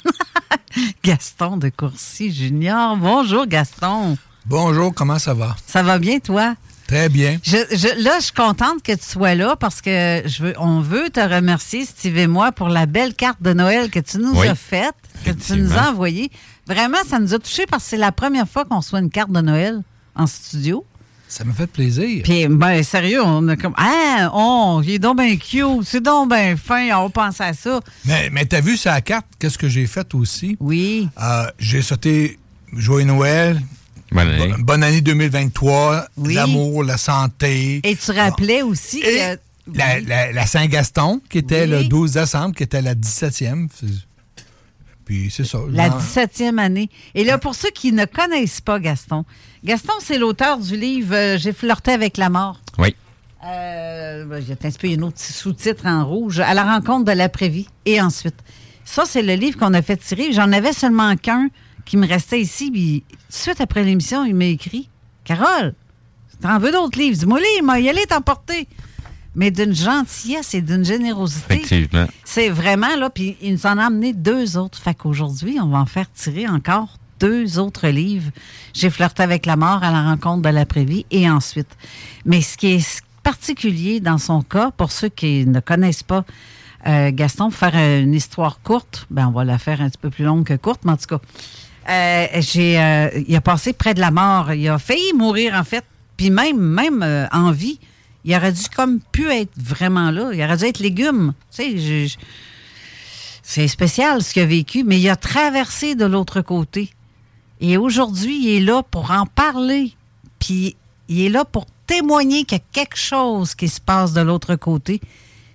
Gaston 1.05 1.59
de 1.59 1.69
Courcy 1.69 2.33
Junior. 2.33 2.97
Bonjour 2.97 3.47
Gaston. 3.47 4.19
Bonjour, 4.47 4.93
comment 4.93 5.21
ça 5.21 5.33
va? 5.33 5.55
Ça 5.65 5.85
va 5.85 6.01
bien 6.01 6.19
toi? 6.19 6.57
Très 6.89 7.09
bien. 7.09 7.39
Je, 7.45 7.57
je- 7.71 8.03
là, 8.03 8.17
je 8.19 8.25
suis 8.25 8.33
contente 8.35 8.83
que 8.83 8.91
tu 8.97 9.05
sois 9.05 9.37
là 9.37 9.55
parce 9.55 9.81
que 9.81 10.23
je 10.27 10.43
veux, 10.43 10.55
on 10.59 10.81
veut 10.81 11.09
te 11.11 11.21
remercier, 11.21 11.85
Steve 11.85 12.19
et 12.19 12.27
moi, 12.27 12.51
pour 12.51 12.69
la 12.69 12.87
belle 12.87 13.15
carte 13.15 13.41
de 13.41 13.53
Noël 13.53 13.91
que 13.91 14.01
tu 14.01 14.19
nous 14.19 14.37
Oui. 14.41 14.49
as 14.49 14.57
faite, 14.57 14.97
que 15.25 15.31
tu 15.31 15.53
nous 15.53 15.73
as 15.79 15.89
envoyée. 15.91 16.33
Vraiment, 16.67 16.99
ça 17.07 17.21
nous 17.21 17.33
a 17.33 17.39
touchés 17.39 17.67
parce 17.67 17.85
que 17.85 17.91
c'est 17.91 17.97
la 17.97 18.11
première 18.11 18.49
fois 18.49 18.65
qu'on 18.65 18.79
reçoit 18.79 18.99
une 18.99 19.11
carte 19.11 19.31
de 19.31 19.41
Noël 19.41 19.83
en 20.17 20.27
studio. 20.27 20.85
Ça 21.29 21.45
me 21.45 21.53
fait 21.53 21.67
plaisir. 21.67 22.23
Puis, 22.23 22.47
ben, 22.49 22.83
sérieux, 22.83 23.21
on 23.23 23.47
a 23.49 23.57
comme. 23.57 23.75
Ah, 23.77 24.31
oh, 24.33 24.81
il 24.85 24.93
est 24.93 24.99
donc 24.99 25.19
bien 25.19 25.37
cute, 25.37 25.83
c'est 25.85 26.01
donc 26.03 26.31
bien 26.31 26.57
fin, 26.57 26.89
on 26.99 27.11
pense 27.11 27.41
à 27.41 27.53
ça. 27.53 27.81
Mais, 28.05 28.31
mais 28.31 28.45
t'as 28.47 28.61
vu 28.61 28.77
sa 28.77 29.01
carte, 29.01 29.27
qu'est-ce 29.39 29.59
que 29.59 29.69
j'ai 29.69 29.87
fait 29.87 30.15
aussi? 30.15 30.57
Oui. 30.61 31.09
Euh, 31.21 31.47
j'ai 31.59 31.83
sauté 31.83 32.39
Joyeux 32.73 33.07
Noël. 33.07 33.61
Bonne 34.13 34.29
année. 34.29 34.49
Bo- 34.57 34.63
Bonne 34.65 34.83
année 34.85 35.01
2023. 35.01 36.07
Oui. 36.17 36.35
L'amour, 36.35 36.85
la 36.85 36.97
santé. 36.97 37.81
Et 37.83 37.97
tu 37.97 38.13
rappelais 38.13 38.63
aussi 38.63 39.01
Et 39.01 39.03
que. 39.03 39.41
La, 39.75 39.99
la- 39.99 40.31
la 40.33 40.47
Saint-Gaston, 40.47 41.21
qui 41.29 41.39
était 41.39 41.63
Oui. 41.65 41.71
le 41.71 41.85
12 41.85 42.13
décembre, 42.13 42.55
qui 42.55 42.63
était 42.63 42.81
la 42.83 42.95
17e. 42.95 43.67
Puis 45.07 45.31
c'est 45.31 45.45
ça. 45.45 45.61
La 45.71 45.89
genre- 45.89 45.99
17e 46.01 46.59
année. 46.59 46.91
Et 47.15 47.25
là, 47.25 47.39
pour 47.39 47.55
ceux 47.55 47.71
qui 47.71 47.93
ne 47.93 48.05
connaissent 48.05 48.61
pas 48.61 48.79
Gaston, 48.79 49.25
Gaston, 49.65 49.95
c'est 50.01 50.19
l'auteur 50.19 50.59
du 50.59 50.77
livre 50.77 51.15
euh, 51.15 51.39
J'ai 51.39 51.53
flirté 51.55 51.93
avec 51.93 52.19
la 52.19 52.29
mort. 52.29 52.61
Oui. 52.79 52.95
Euh, 53.45 54.25
ben, 54.25 54.41
je 54.43 54.47
vais 54.49 54.57
t'inspirer 54.57 54.95
un 54.97 55.03
autre 55.03 55.19
sous-titre 55.21 55.87
en 55.87 56.05
rouge, 56.05 56.41
À 56.41 56.53
la 56.53 56.65
rencontre 56.65 57.05
de 57.05 57.13
l'après-vie. 57.13 57.69
Et 57.87 58.01
ensuite. 58.01 58.35
Ça, 58.85 59.05
c'est 59.07 59.23
le 59.23 59.35
livre 59.35 59.57
qu'on 59.59 59.75
a 59.75 59.83
fait 59.83 59.97
tirer. 59.97 60.33
J'en 60.33 60.53
avais 60.53 60.73
seulement 60.73 61.17
qu'un 61.17 61.49
qui 61.85 61.97
me 61.97 62.07
restait 62.07 62.41
ici. 62.41 62.71
Puis, 62.71 63.05
suite 63.29 63.61
après 63.61 63.85
l'émission, 63.85 64.25
il 64.25 64.35
m'a 64.35 64.45
écrit 64.47 64.89
Carole, 65.25 65.75
t'en 66.41 66.59
veux 66.59 66.73
d'autres 66.73 66.99
livres? 66.99 67.17
Dis-moi, 67.19 67.41
il 67.59 67.65
m'a 67.65 67.79
y 67.81 67.89
aller 67.89 68.07
t'emporter. 68.07 68.67
Mais 69.37 69.53
d'une 69.53 69.75
gentillesse 69.75 70.55
et 70.55 70.63
d'une 70.63 70.85
générosité. 70.85 71.55
Effectivement. 71.55 72.07
C'est 72.25 72.49
vraiment 72.49 72.97
là, 72.97 73.11
puis 73.11 73.37
il 73.41 73.53
nous 73.53 73.67
en 73.67 73.79
a 73.79 73.85
amené 73.85 74.13
deux 74.13 74.57
autres. 74.57 74.79
Fait 74.79 74.95
qu'aujourd'hui, 74.95 75.59
on 75.63 75.69
va 75.69 75.79
en 75.79 75.87
faire 75.87 76.11
tirer 76.13 76.49
encore 76.49 76.99
deux 77.21 77.59
autres 77.59 77.89
livres. 77.89 78.31
J'ai 78.73 78.91
flirté 78.91 79.23
avec 79.23 79.47
la 79.47 79.57
mort 79.57 79.83
à 79.83 79.91
la 79.91 80.03
rencontre 80.03 80.43
de 80.43 80.49
l'après-vie 80.49 81.07
et 81.11 81.31
ensuite. 81.31 81.69
Mais 82.25 82.41
ce 82.41 82.57
qui 82.57 82.73
est 82.73 83.03
particulier 83.23 84.01
dans 84.01 84.19
son 84.19 84.43
cas, 84.43 84.71
pour 84.71 84.93
ceux 84.93 85.09
qui 85.09 85.47
ne 85.47 85.61
connaissent 85.61 86.03
pas 86.03 86.25
euh, 86.87 87.11
Gaston, 87.13 87.51
pour 87.51 87.59
faire 87.59 87.75
une 87.75 88.15
histoire 88.15 88.61
courte, 88.63 89.07
ben 89.11 89.29
on 89.29 89.33
va 89.33 89.45
la 89.45 89.59
faire 89.59 89.81
un 89.81 89.89
petit 89.89 89.99
peu 89.99 90.11
plus 90.11 90.25
longue 90.25 90.45
que 90.45 90.55
courte, 90.55 90.83
mais 90.85 90.93
en 90.93 90.97
tout 90.97 91.07
cas, 91.07 91.21
euh, 91.89 92.27
j'ai, 92.41 92.81
euh, 92.81 93.09
il 93.27 93.35
a 93.35 93.41
passé 93.41 93.73
près 93.73 93.95
de 93.95 94.01
la 94.01 94.11
mort. 94.11 94.53
Il 94.53 94.69
a 94.69 94.79
failli 94.79 95.13
mourir, 95.15 95.55
en 95.55 95.65
fait. 95.65 95.85
Puis 96.17 96.31
même, 96.31 96.59
même 96.59 97.29
en 97.33 97.51
vie, 97.51 97.79
il 98.27 98.35
aurait 98.37 98.53
dû 98.53 98.65
comme 98.75 99.01
pu 99.01 99.31
être 99.31 99.53
vraiment 99.57 100.11
là. 100.11 100.31
Il 100.35 100.43
aurait 100.43 100.57
dû 100.59 100.65
être 100.65 100.81
légume. 100.81 101.33
Tu 101.55 101.79
sais, 101.81 102.19
c'est 103.43 103.69
spécial 103.69 104.23
ce 104.23 104.33
qu'il 104.33 104.43
a 104.43 104.47
vécu, 104.47 104.83
mais 104.85 104.99
il 105.01 105.09
a 105.09 105.17
traversé 105.17 105.95
de 105.95 106.05
l'autre 106.05 106.41
côté. 106.43 106.91
Et 107.61 107.77
aujourd'hui, 107.77 108.37
il 108.43 108.49
est 108.57 108.61
là 108.61 108.83
pour 108.83 109.11
en 109.13 109.25
parler. 109.27 109.95
Puis 110.39 110.77
il 111.09 111.21
est 111.23 111.29
là 111.29 111.45
pour 111.45 111.65
témoigner 111.87 112.45
qu'il 112.45 112.59
y 112.59 112.61
a 112.61 112.65
quelque 112.73 112.97
chose 112.99 113.55
qui 113.55 113.69
se 113.69 113.81
passe 113.81 114.13
de 114.13 114.21
l'autre 114.21 114.57
côté. 114.57 115.01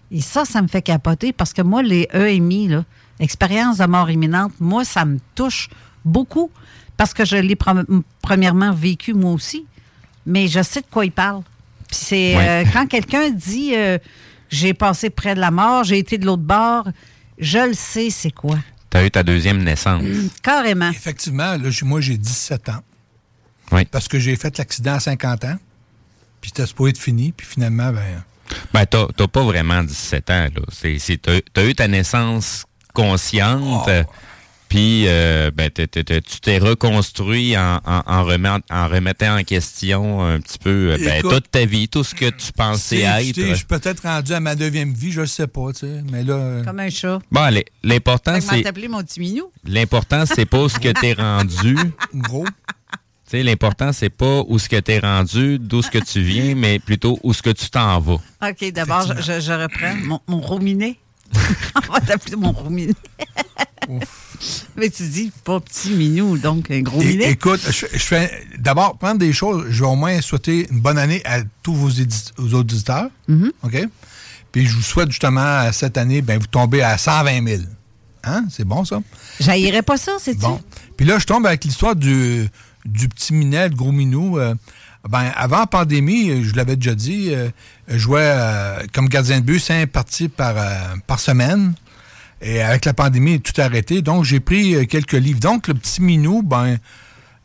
Et 0.09 0.21
ça, 0.21 0.45
ça 0.45 0.61
me 0.61 0.67
fait 0.67 0.81
capoter 0.81 1.33
parce 1.33 1.51
que 1.53 1.61
moi, 1.61 1.83
les 1.83 2.07
EMI, 2.13 2.69
là, 2.69 2.85
expérience 3.19 3.77
de 3.77 3.85
mort 3.85 4.09
imminente, 4.09 4.53
moi, 4.59 4.85
ça 4.85 5.05
me 5.05 5.19
touche 5.35 5.69
Beaucoup. 6.03 6.49
Parce 6.97 7.13
que 7.13 7.25
je 7.25 7.35
l'ai 7.35 7.53
pre- 7.55 7.85
premièrement 8.23 8.73
vécu 8.73 9.13
moi 9.13 9.33
aussi. 9.33 9.65
Mais 10.25 10.47
je 10.47 10.63
sais 10.63 10.81
de 10.81 10.85
quoi 10.89 11.05
il 11.05 11.11
parle. 11.11 11.43
Puis 11.91 11.99
c'est 12.01 12.35
Ouais. 12.35 12.49
euh, 12.49 12.63
quand 12.73 12.87
quelqu'un 12.87 13.29
dit 13.29 13.75
euh, 13.75 13.97
j'ai 14.49 14.73
passé 14.73 15.09
près 15.11 15.35
de 15.35 15.39
la 15.39 15.51
mort, 15.51 15.83
j'ai 15.83 15.99
été 15.99 16.17
de 16.17 16.25
l'autre 16.25 16.41
bord, 16.41 16.87
je 17.37 17.59
le 17.59 17.73
sais 17.73 18.09
c'est 18.09 18.31
quoi. 18.31 18.57
Tu 18.89 18.97
as 18.97 19.05
eu 19.05 19.11
ta 19.11 19.21
deuxième 19.23 19.63
naissance. 19.63 20.03
Carrément. 20.41 20.89
Effectivement, 20.89 21.55
là, 21.57 21.69
j'ai- 21.69 21.85
moi, 21.85 22.01
j'ai 22.01 22.17
17 22.17 22.67
ans. 22.69 22.81
Oui. 23.71 23.85
Parce 23.85 24.07
que 24.09 24.19
j'ai 24.19 24.35
fait 24.35 24.57
l'accident 24.57 24.95
à 24.95 24.99
50 24.99 25.45
ans. 25.45 25.55
Puis 26.41 26.49
c'était 26.53 26.65
supposé 26.65 26.89
être 26.89 26.97
fini. 26.97 27.31
Puis 27.31 27.45
finalement, 27.47 27.91
ben, 27.91 28.23
Ben, 28.73 28.85
t'as 28.85 29.05
t'as 29.15 29.27
pas 29.27 29.43
vraiment 29.43 29.81
17 29.83 30.29
ans, 30.29 30.47
là. 30.53 30.89
T'as, 31.21 31.39
t'as 31.53 31.63
eu 31.65 31.73
ta 31.75 31.87
naissance 31.87 32.65
consciente, 32.93 33.87
euh, 33.87 34.03
puis 34.71 35.03
euh, 35.05 35.51
ben, 35.53 35.69
tu 35.69 35.85
t'es 36.39 36.57
reconstruit 36.57 37.57
en, 37.57 37.81
en, 37.85 38.01
en, 38.05 38.23
remet- 38.23 38.61
en 38.71 38.87
remettant 38.87 39.37
en 39.37 39.43
question 39.43 40.21
un 40.25 40.39
petit 40.39 40.57
peu 40.57 40.93
euh, 40.93 40.97
ben, 40.97 41.19
Écoute, 41.19 41.29
toute 41.33 41.51
ta 41.51 41.65
vie, 41.65 41.89
tout 41.89 42.05
ce 42.05 42.15
que 42.15 42.29
tu 42.29 42.53
pensais 42.53 43.01
être. 43.01 43.35
Je 43.35 43.53
suis 43.53 43.65
peut-être 43.65 44.03
rendu 44.03 44.31
à 44.31 44.39
ma 44.39 44.55
deuxième 44.55 44.93
vie, 44.93 45.11
je 45.11 45.19
ne 45.21 45.25
sais 45.25 45.47
pas, 45.47 45.73
tu 45.73 45.79
sais. 45.79 46.01
Mais 46.09 46.23
là. 46.23 46.35
euh, 46.35 46.63
Comme 46.63 46.79
un 46.79 46.89
chat. 46.89 47.19
Bon, 47.29 47.41
allez, 47.41 47.65
l'important, 47.83 48.39
c'est, 48.39 48.61
t'appeler 48.61 48.87
mon 48.87 49.03
petit 49.03 49.19
minou? 49.19 49.51
l'important, 49.65 50.23
c'est 50.25 50.45
pas 50.45 50.61
où 50.61 50.69
ce 50.69 50.79
que 50.79 50.87
t'es 50.97 51.11
rendu. 51.11 51.75
Gros. 52.15 52.45
Tu 52.45 52.51
sais, 53.25 53.43
l'important, 53.43 53.91
c'est 53.91 54.09
pas 54.09 54.41
où 54.47 54.57
ce 54.57 54.69
que 54.69 54.77
t'es 54.79 54.99
rendu, 54.99 55.59
d'où 55.59 55.81
ce 55.81 55.91
que 55.91 55.99
tu 55.99 56.21
viens, 56.21 56.55
mais 56.55 56.79
plutôt 56.79 57.19
où 57.23 57.33
ce 57.33 57.41
que 57.41 57.49
tu 57.49 57.69
t'en 57.69 57.99
vas. 57.99 58.21
OK, 58.41 58.71
d'abord, 58.71 59.01
je, 59.05 59.51
reprends 59.51 59.95
mon, 60.05 60.21
mon 60.29 60.39
rominet. 60.39 60.95
On 61.89 61.91
va 61.91 61.99
t'appeler 61.99 62.37
mon 62.37 62.53
rominet. 62.53 62.93
Mais 64.75 64.89
tu 64.89 65.07
dis 65.07 65.31
pas 65.43 65.59
petit 65.59 65.91
minou, 65.91 66.37
donc 66.37 66.71
un 66.71 66.81
gros 66.81 66.99
minet. 66.99 67.31
écoute, 67.31 67.61
je, 67.69 67.85
je 67.91 68.03
fais 68.03 68.31
d'abord 68.57 68.97
prendre 68.97 69.19
des 69.19 69.33
choses. 69.33 69.65
Je 69.69 69.81
vais 69.83 69.89
au 69.89 69.95
moins 69.95 70.19
souhaiter 70.21 70.67
une 70.71 70.79
bonne 70.79 70.97
année 70.97 71.21
à 71.25 71.41
tous 71.63 71.73
vos 71.75 71.89
aux 72.37 72.53
auditeurs. 72.53 73.09
Mhm. 73.27 73.51
OK? 73.63 73.87
Puis 74.51 74.65
je 74.65 74.75
vous 74.75 74.81
souhaite 74.81 75.09
justement 75.09 75.71
cette 75.71 75.97
année, 75.97 76.21
ben, 76.21 76.39
vous 76.39 76.47
tombez 76.47 76.81
à 76.81 76.97
120 76.97 77.47
000. 77.47 77.61
Hein? 78.23 78.45
C'est 78.49 78.65
bon, 78.65 78.85
ça? 78.85 78.99
J'haïrais 79.39 79.81
pas 79.81 79.97
ça, 79.97 80.13
c'est-tu? 80.19 80.41
Bon. 80.41 80.61
Puis 80.97 81.05
là, 81.05 81.17
je 81.19 81.25
tombe 81.25 81.45
avec 81.45 81.63
l'histoire 81.63 81.95
du, 81.95 82.47
du 82.85 83.07
petit 83.09 83.33
minet, 83.33 83.69
le 83.69 83.75
gros 83.75 83.91
minou. 83.91 84.37
Euh, 84.37 84.53
ben, 85.09 85.31
avant 85.35 85.59
la 85.59 85.67
pandémie, 85.67 86.29
euh, 86.29 86.43
je 86.43 86.55
l'avais 86.55 86.75
déjà 86.75 86.93
dit, 86.93 87.33
euh, 87.33 87.49
je 87.87 87.97
jouais 87.97 88.21
euh, 88.23 88.83
comme 88.93 89.09
gardien 89.09 89.39
de 89.39 89.45
but 89.45 89.59
cinq 89.59 89.89
parties 89.89 90.29
par, 90.29 90.55
par 91.07 91.19
semaine. 91.19 91.73
Et 92.41 92.61
avec 92.61 92.85
la 92.85 92.93
pandémie, 92.93 93.39
tout 93.39 93.59
a 93.61 93.65
arrêté. 93.65 94.01
Donc, 94.01 94.23
j'ai 94.23 94.39
pris 94.39 94.75
euh, 94.75 94.85
quelques 94.85 95.13
livres. 95.13 95.39
Donc, 95.39 95.67
le 95.67 95.75
petit 95.75 96.01
minou, 96.01 96.41
ben, 96.41 96.77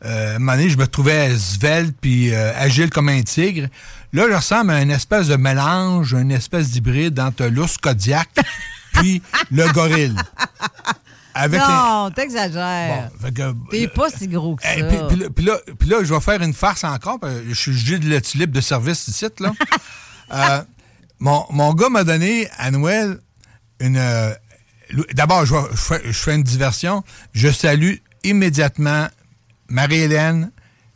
euh, 0.05 0.33
à 0.33 0.35
un 0.35 0.39
moment 0.39 0.53
donné, 0.53 0.69
je 0.69 0.77
me 0.77 0.87
trouvais 0.87 1.37
svelte 1.37 1.95
puis 2.01 2.33
euh, 2.33 2.51
agile 2.55 2.89
comme 2.89 3.09
un 3.09 3.21
tigre. 3.21 3.67
Là, 4.13 4.25
je 4.29 4.33
ressemble 4.35 4.71
à 4.71 4.81
une 4.81 4.89
espèce 4.91 5.27
de 5.27 5.35
mélange, 5.35 6.13
une 6.13 6.31
espèce 6.31 6.71
d'hybride 6.71 7.19
entre 7.19 7.45
l'ours 7.45 7.77
Kodiak 7.77 8.29
puis 8.93 9.21
le 9.51 9.71
gorille. 9.71 10.15
Avec 11.35 11.61
les- 11.61 11.67
non, 11.67 12.09
t'exagères. 12.15 13.11
Que, 13.35 13.53
T'es 13.69 13.87
pas 13.87 14.09
si 14.09 14.27
gros 14.27 14.55
que 14.55 14.63
ça. 14.63 14.75
Hey, 14.75 14.83
puis, 14.87 14.97
puis 15.09 15.17
là, 15.19 15.29
puis 15.29 15.45
là- 15.45 15.57
puis 15.77 15.89
là, 15.89 15.97
je 16.03 16.11
vais 16.11 16.19
faire 16.21 16.41
une 16.41 16.53
farce 16.53 16.83
encore. 16.83 17.19
Je 17.47 17.53
suis 17.53 17.73
juste 17.77 18.01
de 18.01 18.37
libre 18.39 18.53
de 18.53 18.61
service 18.61 19.07
ici, 19.07 19.25
là. 19.39 19.51
Euh, 20.29 20.61
mon, 21.19 21.45
mon 21.51 21.73
gars 21.73 21.87
m'a 21.87 22.03
donné 22.03 22.49
à 22.57 22.69
Noël 22.69 23.17
une. 23.79 23.97
D'abord, 25.13 25.45
je, 25.45 25.55
fais, 26.13 26.35
une 26.35 26.43
diversion. 26.43 27.03
Je 27.33 27.49
salue 27.49 27.95
immédiatement 28.23 29.07
Marie-Hélène, 29.69 30.51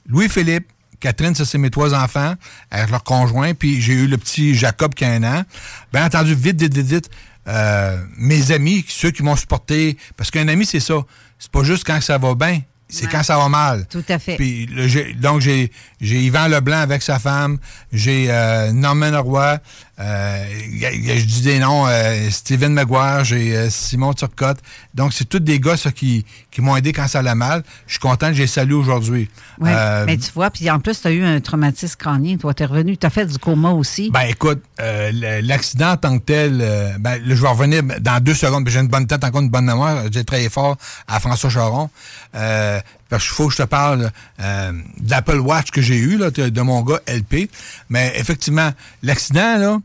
Louis-Philippe, 0.07 0.67
Catherine, 0.99 1.33
ça 1.35 1.45
c'est 1.45 1.57
mes 1.57 1.69
trois 1.71 1.93
enfants, 1.93 2.35
avec 2.69 2.89
leur 2.91 3.03
conjoint, 3.03 3.53
puis 3.53 3.81
j'ai 3.81 3.93
eu 3.93 4.07
le 4.07 4.17
petit 4.17 4.53
Jacob 4.55 4.93
qui 4.93 5.03
a 5.03 5.09
un 5.11 5.23
an. 5.23 5.43
Bien 5.91 6.05
entendu, 6.05 6.35
vite, 6.35 6.61
vite, 6.61 6.73
vite, 6.75 6.87
vite, 6.87 7.09
euh, 7.47 7.97
mes 8.17 8.51
amis, 8.51 8.85
ceux 8.87 9.11
qui 9.11 9.23
m'ont 9.23 9.35
supporté, 9.35 9.97
parce 10.15 10.29
qu'un 10.29 10.47
ami, 10.47 10.65
c'est 10.65 10.79
ça. 10.79 10.95
C'est 11.39 11.51
pas 11.51 11.63
juste 11.63 11.85
quand 11.85 11.99
ça 12.01 12.19
va 12.19 12.35
bien, 12.35 12.61
c'est 12.87 13.07
quand 13.09 13.23
ça 13.23 13.35
va 13.37 13.49
mal. 13.49 13.87
Tout 13.89 14.03
à 14.09 14.19
fait. 14.19 14.35
Puis, 14.35 14.67
là, 14.67 14.87
j'ai- 14.87 15.13
donc, 15.15 15.41
j'ai, 15.41 15.71
j'ai 15.99 16.21
Yvan 16.21 16.47
Leblanc 16.49 16.77
avec 16.81 17.01
sa 17.01 17.17
femme, 17.17 17.57
j'ai 17.91 18.27
euh, 18.29 18.71
Norman 18.71 19.19
Roy, 19.23 19.57
euh, 20.01 20.45
y 20.71 20.85
a- 20.85 20.91
y 20.93 21.11
a- 21.11 21.17
je 21.19 21.25
dis 21.25 21.41
des 21.41 21.59
noms, 21.59 21.85
euh, 21.87 22.29
Steven 22.31 22.73
Maguire, 22.73 23.23
j'ai 23.23 23.55
euh, 23.55 23.69
Simon 23.69 24.13
Turcotte. 24.13 24.57
Donc, 24.95 25.13
c'est 25.13 25.25
tous 25.25 25.39
des 25.39 25.59
gars 25.59 25.77
ça, 25.77 25.91
qui, 25.91 26.25
qui 26.49 26.61
m'ont 26.61 26.75
aidé 26.75 26.91
quand 26.91 27.07
ça 27.07 27.19
allait 27.19 27.35
mal. 27.35 27.63
Je 27.87 27.93
suis 27.93 27.99
content 27.99 28.27
que 28.27 28.33
j'ai 28.33 28.47
salué 28.47 28.73
aujourd'hui. 28.73 29.29
Ouais, 29.59 29.71
Euh, 29.73 30.05
mais 30.07 30.17
tu 30.17 30.31
vois, 30.33 30.49
puis 30.49 30.69
en 30.71 30.79
plus, 30.79 30.99
tu 31.01 31.07
as 31.07 31.11
eu 31.11 31.23
un 31.23 31.39
traumatisme 31.39 31.95
crânien. 31.97 32.37
Toi, 32.37 32.53
t'es 32.53 32.65
revenu, 32.65 32.97
tu 32.97 33.05
as 33.05 33.09
fait 33.11 33.25
du 33.25 33.37
coma 33.37 33.69
aussi. 33.71 34.09
Ben 34.11 34.21
écoute, 34.27 34.61
euh, 34.79 35.11
l'accident 35.43 35.91
en 35.91 35.97
tant 35.97 36.17
que 36.17 36.23
tel, 36.23 36.59
euh, 36.61 36.97
ben, 36.99 37.17
là, 37.23 37.35
je 37.35 37.41
vais 37.41 37.47
revenir 37.47 37.83
dans 37.99 38.21
deux 38.23 38.33
secondes, 38.33 38.67
j'ai 38.67 38.79
une 38.79 38.87
bonne 38.87 39.07
tête, 39.07 39.23
encore 39.23 39.41
une 39.41 39.49
bonne 39.49 39.65
mémoire. 39.65 40.03
J'ai 40.11 40.23
travaillé 40.23 40.49
fort 40.49 40.77
à 41.07 41.19
François 41.19 41.49
Charon. 41.49 41.89
Euh, 42.35 42.79
parce 43.09 43.23
qu'il 43.25 43.33
faut 43.33 43.47
que 43.49 43.53
je 43.53 43.57
te 43.61 43.67
parle 43.67 44.09
euh, 44.41 44.71
de 44.99 45.11
l'Apple 45.11 45.39
Watch 45.39 45.69
que 45.71 45.81
j'ai 45.81 45.97
eu, 45.97 46.17
là, 46.17 46.31
de, 46.31 46.47
de 46.47 46.61
mon 46.61 46.81
gars 46.81 46.99
LP. 47.07 47.49
Mais 47.89 48.13
effectivement, 48.15 48.71
l'accident, 49.03 49.57
là, 49.57 49.77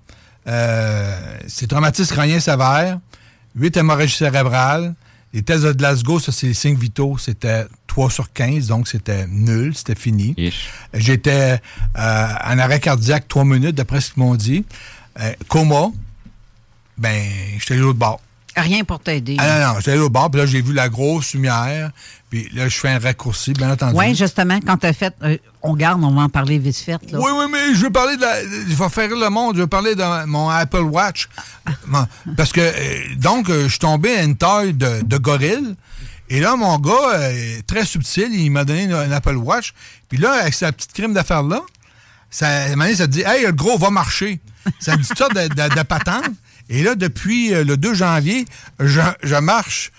c'est 0.47 1.67
traumatisme 1.69 2.15
crânien 2.15 2.41
sévère, 2.41 2.99
8 3.57 3.77
hémorragies 3.77 4.17
cérébrales. 4.17 4.95
Les 5.33 5.43
tests 5.43 5.65
de 5.65 5.73
Glasgow, 5.73 6.19
ça, 6.19 6.33
c'est 6.33 6.47
les 6.47 6.55
signes 6.55 6.79
vitaux, 6.79 7.19
c'était 7.19 7.67
3 7.89 8.11
sur 8.11 8.33
15, 8.33 8.69
donc 8.69 8.89
c'était 8.89 9.27
nul, 9.27 9.75
c'était 9.75 9.95
fini. 9.95 10.35
J'étais 10.95 11.61
euh, 11.99 12.27
en 12.45 12.59
arrêt 12.59 12.81
cardiaque 12.81 13.29
3 13.29 13.45
minutes, 13.45 13.75
d'après 13.75 14.01
ce 14.01 14.13
qu'ils 14.13 14.23
m'ont 14.23 14.35
dit. 14.35 14.65
Euh, 15.21 15.33
coma, 15.49 15.89
ben, 16.97 17.23
j'étais 17.59 17.77
l'autre 17.77 17.99
bord. 17.99 18.21
Rien 18.57 18.85
pour 18.85 19.01
t'aider. 19.01 19.37
Ah 19.39 19.61
non, 19.61 19.67
non, 19.67 19.75
j'étais 19.79 19.91
allé 19.93 20.01
l'autre 20.01 20.13
bord, 20.13 20.31
puis 20.31 20.41
là, 20.41 20.47
j'ai 20.47 20.63
vu 20.63 20.73
la 20.73 20.89
grosse 20.89 21.35
lumière, 21.35 21.91
puis 22.31 22.49
là, 22.55 22.69
je 22.69 22.77
fais 22.79 22.89
un 22.89 22.99
raccourci, 22.99 23.53
bien 23.53 23.71
entendu. 23.71 23.95
Oui, 23.97 24.15
justement, 24.15 24.59
quand 24.67 24.79
tu 24.79 24.87
as 24.87 24.93
fait. 24.95 25.15
euh, 25.23 25.37
on 25.63 25.75
garde, 25.75 26.03
on 26.03 26.13
va 26.15 26.23
en 26.23 26.29
parler 26.29 26.59
vite 26.59 26.77
fait. 26.79 26.99
Là. 27.11 27.19
Oui, 27.21 27.31
oui, 27.37 27.45
mais 27.53 27.75
je 27.75 27.83
veux 27.83 27.91
parler 27.91 28.17
de 28.17 28.23
la. 28.23 28.43
Je 28.43 28.75
vais 28.75 28.89
faire 28.89 29.09
le 29.11 29.29
monde. 29.29 29.57
Je 29.57 29.61
veux 29.63 29.67
parler 29.67 29.95
de 29.95 30.25
mon 30.27 30.49
Apple 30.49 30.79
Watch. 30.83 31.29
Parce 32.37 32.53
que, 32.53 32.61
euh, 32.61 33.15
donc, 33.17 33.49
euh, 33.51 33.65
je 33.65 33.69
suis 33.71 33.79
tombé 33.79 34.17
à 34.17 34.23
une 34.23 34.37
taille 34.37 34.73
de, 34.75 35.03
de 35.03 35.17
gorille. 35.19 35.75
Et 36.29 36.41
là, 36.41 36.57
mon 36.57 36.79
gars, 36.79 36.93
euh, 37.15 37.59
très 37.67 37.85
subtil, 37.85 38.29
il 38.33 38.51
m'a 38.51 38.65
donné 38.65 38.85
une 38.85 39.13
Apple 39.13 39.37
Watch. 39.37 39.75
Puis 40.09 40.19
là, 40.19 40.33
avec 40.43 40.55
sa 40.55 40.73
petite 40.73 40.93
crime 40.93 41.13
d'affaires-là, 41.13 41.61
ça, 42.31 42.49
à 42.49 42.51
un 42.65 42.69
moment 42.71 42.85
donné, 42.85 42.97
ça 42.97 43.07
te 43.07 43.13
dit, 43.13 43.23
hey, 43.25 43.45
le 43.45 43.53
gros 43.53 43.77
va 43.79 43.91
marcher. 43.91 44.41
Ça 44.81 44.97
me 44.97 45.03
dit 45.03 45.09
ça 45.17 45.29
de, 45.29 45.47
de, 45.49 45.75
de 45.77 45.83
patente. 45.83 46.25
Et 46.69 46.83
là, 46.83 46.95
depuis 46.95 47.55
euh, 47.55 47.65
le 47.65 47.77
2 47.77 47.95
janvier, 47.95 48.45
je, 48.81 49.01
je 49.23 49.37
marche 49.37 49.93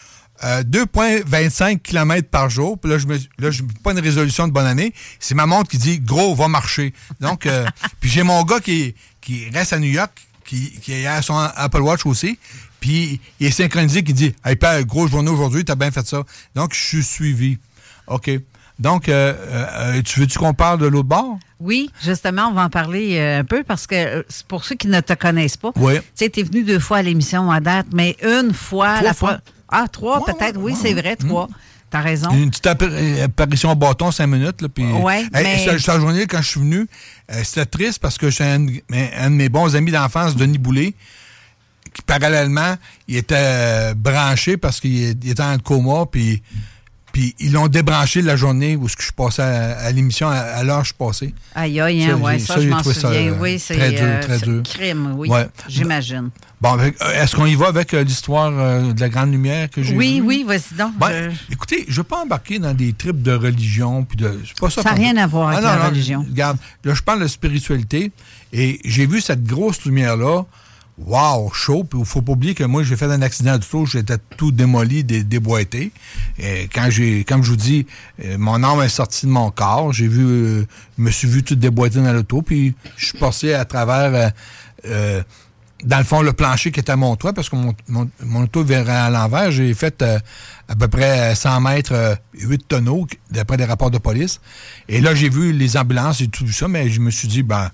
euh, 0.43 0.63
2,25 0.63 1.79
km 1.79 2.29
par 2.29 2.49
jour. 2.49 2.77
Puis 2.79 2.91
là, 2.91 2.97
je 2.97 3.07
me, 3.07 3.17
là, 3.39 3.51
je 3.51 3.63
pas 3.83 3.91
une 3.91 3.99
résolution 3.99 4.47
de 4.47 4.53
bonne 4.53 4.65
année. 4.65 4.93
C'est 5.19 5.35
ma 5.35 5.45
montre 5.45 5.69
qui 5.69 5.77
dit 5.77 5.99
gros 5.99 6.35
va 6.35 6.47
marcher. 6.47 6.93
Donc, 7.19 7.45
euh, 7.45 7.65
puis 7.99 8.09
j'ai 8.09 8.23
mon 8.23 8.43
gars 8.43 8.59
qui, 8.59 8.93
qui 9.21 9.49
reste 9.49 9.73
à 9.73 9.79
New 9.79 9.89
York, 9.89 10.11
qui, 10.45 10.71
qui 10.79 11.05
a 11.05 11.21
son 11.21 11.35
Apple 11.37 11.81
Watch 11.81 12.05
aussi. 12.05 12.37
Puis 12.79 13.19
il 13.39 13.47
est 13.47 13.51
synchronisé, 13.51 14.03
qui 14.03 14.13
dit 14.13 14.35
Hey, 14.45 14.55
père, 14.55 14.83
grosse 14.85 15.11
journée 15.11 15.31
aujourd'hui, 15.31 15.65
t'as 15.65 15.75
bien 15.75 15.91
fait 15.91 16.05
ça. 16.05 16.23
Donc, 16.53 16.73
je 16.73 16.79
suis 16.79 17.03
suivi. 17.03 17.57
OK. 18.07 18.29
Donc, 18.79 19.09
euh, 19.09 19.33
euh, 19.51 20.01
tu 20.03 20.19
veux-tu 20.19 20.37
qu'on 20.37 20.53
parle 20.53 20.79
de 20.79 20.85
l'autre 20.87 21.07
bord? 21.07 21.39
Oui, 21.59 21.89
justement, 22.03 22.49
on 22.49 22.53
va 22.53 22.65
en 22.65 22.69
parler 22.69 23.17
euh, 23.17 23.39
un 23.39 23.43
peu 23.43 23.63
parce 23.63 23.87
que 23.87 24.23
pour 24.47 24.63
ceux 24.65 24.75
qui 24.75 24.87
ne 24.87 24.99
te 25.01 25.13
connaissent 25.13 25.57
pas. 25.57 25.71
Oui. 25.75 25.95
Tu 25.95 26.01
sais, 26.25 26.31
es 26.37 26.43
venu 26.43 26.63
deux 26.63 26.79
fois 26.79 26.97
à 26.97 27.01
l'émission 27.01 27.49
à 27.49 27.59
date, 27.59 27.87
mais 27.93 28.15
une 28.23 28.53
fois. 28.53 28.95
Trois 28.95 29.01
la 29.01 29.13
fois? 29.15 29.29
fois- 29.29 29.41
Ah, 29.69 29.85
trois, 29.91 30.23
peut-être. 30.25 30.57
oui, 30.59 30.75
c'est 30.79 30.93
vrai, 30.93 31.15
trois. 31.15 31.47
T'as 31.89 32.01
raison. 32.01 32.29
Une 32.31 32.49
petite 32.49 32.65
appar- 32.67 33.23
apparition 33.23 33.71
au 33.71 33.75
bâton, 33.75 34.11
cinq 34.11 34.27
minutes. 34.27 34.61
Là, 34.61 34.67
puis, 34.69 34.83
Ouais, 34.85 35.21
Hey, 35.33 35.43
mais- 35.43 35.65
cette- 35.65 35.79
cette 35.79 35.99
journée, 35.99 36.27
quand 36.27 36.41
je 36.41 36.47
suis 36.49 36.59
venu, 36.59 36.85
euh, 37.31 37.41
c'était 37.43 37.65
triste 37.65 37.99
parce 37.99 38.17
que 38.17 38.29
j'ai 38.29 38.43
un, 38.43 38.65
un 39.17 39.29
de 39.31 39.35
mes 39.35 39.47
bons 39.49 39.73
amis 39.75 39.91
d'enfance, 39.91 40.35
Denis 40.35 40.57
Boulet, 40.57 40.93
qui 41.93 42.01
parallèlement, 42.05 42.75
il 43.07 43.15
était 43.15 43.35
euh, 43.37 43.93
branché 43.95 44.57
parce 44.57 44.79
qu'il 44.81 45.11
était 45.11 45.41
en 45.41 45.57
coma, 45.59 46.05
puis, 46.11 46.43
puis 47.17 47.33
ils 47.39 47.51
l'ont 47.51 47.67
débranché 47.67 48.21
la 48.21 48.35
journée 48.35 48.75
où 48.75 48.87
je 48.87 48.95
passais 49.15 49.41
à, 49.41 49.79
à 49.79 49.91
l'émission, 49.91 50.27
à, 50.27 50.35
à 50.35 50.63
l'heure 50.63 50.81
où 50.81 50.83
je 50.83 50.89
suis 50.89 50.93
passé. 50.93 51.33
Aïe, 51.55 51.79
aïe, 51.81 52.03
hein, 52.03 52.09
Ça, 52.09 52.15
ouais, 52.17 52.37
ça, 52.37 52.53
ça, 52.53 52.61
je 52.61 52.69
m'en 52.69 52.83
souviens. 52.83 53.09
euh, 53.09 53.33
oui, 53.39 53.57
c'est 53.57 53.73
très 53.75 53.89
dur, 53.89 53.99
euh, 54.03 54.21
très 54.21 54.37
dur. 54.37 54.61
crime, 54.63 55.15
oui. 55.17 55.27
Ouais. 55.27 55.47
J'imagine. 55.67 56.29
Bon, 56.61 56.77
euh, 56.79 56.91
est-ce 57.15 57.35
qu'on 57.35 57.47
y 57.47 57.55
va 57.55 57.69
avec 57.69 57.93
l'histoire 57.93 58.51
de 58.51 58.99
la 58.99 59.09
Grande 59.09 59.31
Lumière 59.31 59.67
que 59.71 59.81
j'ai 59.81 59.95
Oui, 59.95 60.21
oui, 60.23 60.45
vas-y 60.47 60.75
donc. 60.77 60.95
Ben, 60.99 61.31
Je- 61.31 61.53
Écoutez, 61.53 61.85
je 61.87 61.91
ne 61.93 61.97
veux 61.97 62.03
pas 62.03 62.21
embarquer 62.21 62.59
dans 62.59 62.75
des 62.75 62.93
tripes 62.93 63.23
de 63.23 63.31
religion. 63.33 64.03
Puis 64.03 64.17
de, 64.17 64.39
c'est 64.45 64.59
pas 64.59 64.69
ça. 64.69 64.83
Ça 64.83 64.89
n'a 64.91 64.95
rien 64.95 65.17
à 65.17 65.25
voir 65.25 65.49
avec 65.49 65.59
Ah, 65.59 65.61
non, 65.61 65.67
la 65.75 65.83
non, 65.85 65.89
religion. 65.89 66.23
Regarde, 66.29 66.57
là, 66.83 66.93
je 66.93 67.01
parle 67.01 67.21
de 67.23 67.27
spiritualité 67.27 68.11
et 68.53 68.79
j'ai 68.85 69.07
vu 69.07 69.21
cette 69.21 69.43
grosse 69.43 69.83
lumière-là 69.85 70.43
wow, 70.97 71.49
chaud. 71.53 71.83
Puis 71.83 71.99
il 71.99 72.05
faut 72.05 72.21
pas 72.21 72.31
oublier 72.33 72.53
que 72.55 72.63
moi, 72.63 72.83
j'ai 72.83 72.95
fait 72.95 73.05
un 73.05 73.21
accident 73.21 73.57
du 73.57 73.67
tout, 73.67 73.85
j'étais 73.85 74.17
tout 74.37 74.51
démoli, 74.51 75.03
dé- 75.03 75.23
déboîté. 75.23 75.91
Et 76.39 76.67
quand 76.73 76.89
j'ai, 76.89 77.23
comme 77.23 77.43
je 77.43 77.51
vous 77.51 77.55
dis, 77.57 77.85
euh, 78.25 78.37
mon 78.37 78.63
âme 78.63 78.81
est 78.81 78.89
sortie 78.89 79.25
de 79.25 79.31
mon 79.31 79.51
corps. 79.51 79.93
J'ai 79.93 80.07
vu, 80.07 80.23
euh, 80.25 80.65
me 80.97 81.11
suis 81.11 81.27
vu 81.27 81.43
tout 81.43 81.55
déboîté 81.55 81.99
dans 81.99 82.13
l'auto, 82.13 82.41
puis 82.41 82.73
je 82.95 83.07
suis 83.07 83.17
passé 83.17 83.53
à 83.53 83.65
travers, 83.65 84.13
euh, 84.13 84.29
euh, 84.89 85.23
dans 85.83 85.99
le 85.99 86.03
fond, 86.03 86.23
le 86.23 86.33
plancher 86.33 86.71
qui 86.71 86.79
était 86.79 86.91
à 86.91 86.95
mon 86.95 87.15
toit, 87.15 87.33
parce 87.33 87.49
que 87.49 87.55
mon, 87.55 87.75
mon, 87.87 88.09
mon 88.23 88.43
auto 88.43 88.63
virait 88.63 88.91
à 88.95 89.11
l'envers. 89.11 89.51
J'ai 89.51 89.71
fait 89.75 90.01
euh, 90.01 90.17
à 90.67 90.75
peu 90.75 90.87
près 90.87 91.35
100 91.35 91.61
mètres, 91.61 91.93
euh, 91.93 92.15
8 92.33 92.67
tonneaux, 92.67 93.05
d'après 93.29 93.57
des 93.57 93.65
rapports 93.65 93.91
de 93.91 93.99
police. 93.99 94.41
Et 94.89 95.01
là, 95.01 95.13
j'ai 95.13 95.29
vu 95.29 95.53
les 95.53 95.77
ambulances 95.77 96.21
et 96.21 96.27
tout 96.29 96.47
ça, 96.51 96.67
mais 96.67 96.89
je 96.89 96.99
me 96.99 97.11
suis 97.11 97.27
dit, 97.27 97.43
ben, 97.43 97.69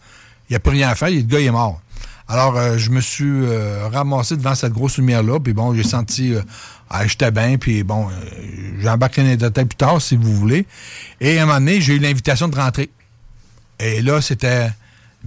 il 0.50 0.54
n'y 0.54 0.56
a 0.58 0.60
plus 0.60 0.72
rien 0.74 0.90
à 0.90 0.96
faire, 0.96 1.10
le 1.10 1.22
gars 1.22 1.40
il 1.40 1.46
est 1.46 1.52
mort. 1.52 1.82
Alors, 2.28 2.58
euh, 2.58 2.78
je 2.78 2.90
me 2.90 3.02
suis 3.02 3.26
euh, 3.26 3.88
ramassé 3.90 4.38
devant 4.38 4.56
cette 4.56 4.74
grosse 4.74 4.98
lumière-là, 4.98 5.40
puis 5.40 5.54
bon, 5.54 5.76
j'ai 5.76 5.84
senti, 5.84 6.34
euh, 6.34 6.42
ah, 6.90 7.06
j'étais 7.06 7.32
bien, 7.32 7.58
puis 7.58 7.84
bon, 7.84 8.08
embarqué 8.88 9.22
dans 9.22 9.28
les 9.28 9.38
détails 9.38 9.66
plus 9.66 9.76
tard, 9.76 10.02
si 10.02 10.16
vous 10.16 10.34
voulez. 10.34 10.66
Et 11.20 11.38
à 11.38 11.44
un 11.44 11.46
moment 11.46 11.60
donné, 11.60 11.82
j'ai 11.82 11.96
eu 11.96 12.00
l'invitation 12.00 12.48
de 12.48 12.56
rentrer. 12.56 12.90
Et 13.80 14.02
là, 14.02 14.22
c'était, 14.22 14.70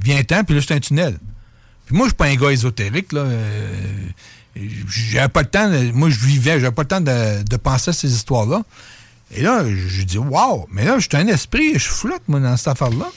viens-t'en, 0.03 0.45
puis 0.45 0.55
là, 0.55 0.61
c'était 0.63 0.75
un 0.75 0.81
tunnel. 0.81 1.19
Puis 1.85 1.95
moi, 1.95 2.07
je 2.07 2.11
suis 2.11 2.17
pas 2.17 2.27
un 2.27 2.35
gars 2.35 2.51
ésotérique, 2.51 3.13
là. 3.13 3.27
j'avais 4.57 5.29
pas 5.29 5.43
le 5.43 5.49
temps, 5.49 5.71
moi, 5.93 6.09
je 6.09 6.19
vivais, 6.19 6.59
j'avais 6.59 6.75
pas 6.75 6.83
le 6.83 6.89
temps 6.89 7.01
de, 7.01 7.57
penser 7.57 7.91
à 7.91 7.93
ces 7.93 8.13
histoires-là. 8.13 8.63
Et 9.33 9.43
là, 9.43 9.65
je 9.67 10.03
dis, 10.03 10.19
wow, 10.19 10.67
mais 10.71 10.85
là, 10.85 10.99
je 10.99 11.09
suis 11.09 11.17
un 11.17 11.27
esprit, 11.27 11.75
je 11.75 11.89
flotte, 11.89 12.23
moi, 12.27 12.41
dans 12.41 12.57
cette 12.57 12.69
affaire-là. 12.69 13.11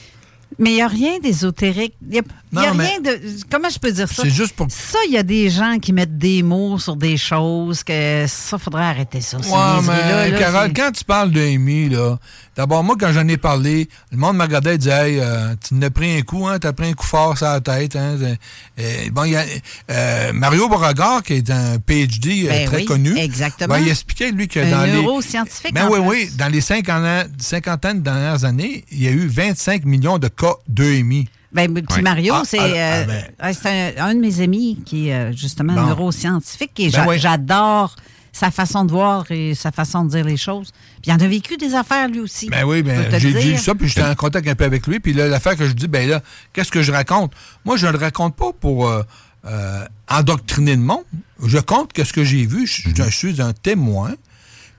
Mais 0.60 0.72
il 0.72 0.76
n'y 0.76 0.82
a 0.82 0.88
rien 0.88 1.20
d'ésotérique. 1.20 1.94
Il 2.02 2.10
n'y 2.10 2.20
a, 2.20 2.22
y 2.64 2.68
a 2.68 2.72
rien 2.72 3.00
de. 3.00 3.18
Comment 3.50 3.70
je 3.70 3.80
peux 3.80 3.92
dire 3.92 4.10
ça? 4.10 4.24
C'est 4.24 4.30
juste 4.30 4.54
pour- 4.56 4.68
Ça, 4.70 4.98
il 5.08 5.14
y 5.14 5.18
a 5.18 5.24
des 5.24 5.50
gens 5.50 5.80
qui 5.80 5.94
mettent 5.94 6.18
des 6.18 6.44
mots 6.44 6.78
sur 6.78 6.96
des 6.98 7.16
choses 7.18 7.84
que 7.84 8.26
ça, 8.28 8.58
faudrait 8.58 8.84
arrêter 8.84 9.22
ça. 9.22 9.38
Ouais, 9.38 9.44
mais 9.88 10.30
là, 10.30 10.38
Carole, 10.38 10.68
c'est- 10.76 10.82
quand 10.82 10.92
tu 10.92 11.04
parles 11.06 11.32
d'Amy, 11.32 11.90
là, 11.90 12.20
d'abord, 12.60 12.84
moi, 12.84 12.98
quand 13.00 13.14
j'en 13.14 13.26
ai 13.30 13.38
parlé, 13.38 13.88
le 14.12 14.18
monde 14.18 14.36
m'a 14.36 14.44
regardé 14.44 14.72
et 14.74 14.78
disait, 14.78 15.12
hey, 15.14 15.20
euh, 15.22 15.56
tu 15.66 15.76
n'as 15.76 15.90
pris 15.90 16.18
un 16.18 16.22
coup, 16.24 16.46
hein, 16.46 16.60
t'as 16.60 16.74
pris 16.74 16.88
un 16.90 16.94
coup 16.94 17.06
fort 17.06 17.38
sur 17.38 17.48
la 17.48 17.62
tête, 17.62 17.96
hein. 17.96 18.18
Euh, 18.78 18.94
bon, 19.14 19.24
il 19.24 19.32
y 19.32 19.36
a 19.38 19.46
euh, 19.90 20.34
Mario 20.34 20.68
Beauregard, 20.68 21.24
qui 21.24 21.36
est 21.36 21.50
un 21.50 21.80
PhD 21.80 22.46
euh, 22.46 22.50
Ben 22.50 22.66
très 22.68 22.78
oui, 22.78 22.86
connu. 22.86 23.18
exactement. 23.18 23.76
ben, 23.76 23.82
il 23.82 23.88
expliquait, 23.90 24.32
lui, 24.32 24.50
que 24.50 24.60
Un 24.60 24.70
dans 24.72 24.84
les. 24.84 25.72
Ben 25.72 25.86
en 25.86 25.90
oui, 25.92 26.00
oui. 26.04 26.30
Dans 26.38 26.52
les 26.52 26.60
50 26.60 26.90
ans- 27.06 27.30
cinquantaine 27.40 28.02
dernières 28.02 28.44
années, 28.44 28.84
il 28.92 29.02
y 29.04 29.08
a 29.08 29.12
eu 29.12 29.26
25 29.28 29.86
millions 29.86 30.18
de 30.18 30.28
cas 30.28 30.56
d'EMI. 30.68 31.30
Ben, 31.54 31.74
petit 31.74 31.96
Ouais. 31.96 32.02
Mario, 32.02 32.34
Ah, 32.36 32.44
c'est 32.46 32.60
ah, 32.60 32.64
euh, 32.66 33.06
ah, 33.40 33.48
ben. 33.48 33.54
c'est 33.54 33.98
un, 34.00 34.06
un 34.10 34.14
de 34.16 34.20
mes 34.20 34.42
amis 34.42 34.78
qui 34.86 35.08
est 35.10 35.14
euh, 35.14 35.32
justement 35.32 35.74
Bon. 35.74 35.86
neuroscientifique 35.88 36.78
et 36.80 36.90
Ben 36.90 37.06
oui. 37.08 37.18
j'adore 37.20 37.96
sa 38.32 38.52
façon 38.52 38.86
de 38.86 38.92
voir 38.92 39.30
et 39.32 39.56
sa 39.56 39.72
façon 39.72 40.06
de 40.06 40.10
dire 40.10 40.26
les 40.26 40.38
choses. 40.38 40.72
Puis 41.02 41.12
il 41.12 41.14
en 41.14 41.20
a 41.20 41.28
vécu 41.28 41.58
des 41.58 41.74
affaires 41.74 42.08
lui 42.08 42.20
aussi. 42.20 42.50
Ben 42.50 42.64
oui, 42.64 42.82
ben, 42.82 43.10
j'ai 43.18 43.34
dit 43.34 43.40
dire. 43.40 43.60
ça, 43.60 43.76
puis 43.76 43.88
j'étais 43.88 44.04
en 44.04 44.16
contact 44.16 44.48
un 44.48 44.56
peu 44.56 44.64
avec 44.64 44.88
lui. 44.88 45.00
Puis 45.00 45.14
là, 45.14 45.28
l'affaire 45.28 45.56
que 45.56 45.68
je 45.68 45.74
dis, 45.74 45.88
ben 45.88 46.08
là, 46.08 46.22
qu'est-ce 46.54 46.72
que 46.72 46.82
je 46.82 46.92
raconte? 46.92 47.32
Moi, 47.66 47.78
je 47.78 47.88
ne 47.88 47.92
le 47.92 47.98
raconte 47.98 48.36
pas 48.36 48.52
pour 48.60 48.88
euh, 48.88 49.04
euh, 49.46 49.86
endoctriner 50.10 50.76
le 50.76 50.82
monde. 50.82 51.04
Je 51.44 51.60
compte 51.60 51.94
qu'est-ce 51.94 52.14
que 52.14 52.24
j'ai 52.24 52.46
vu. 52.46 52.68
Je, 52.68 52.90
je 52.96 53.10
suis 53.10 53.42
un 53.42 53.54
témoin. 53.54 54.14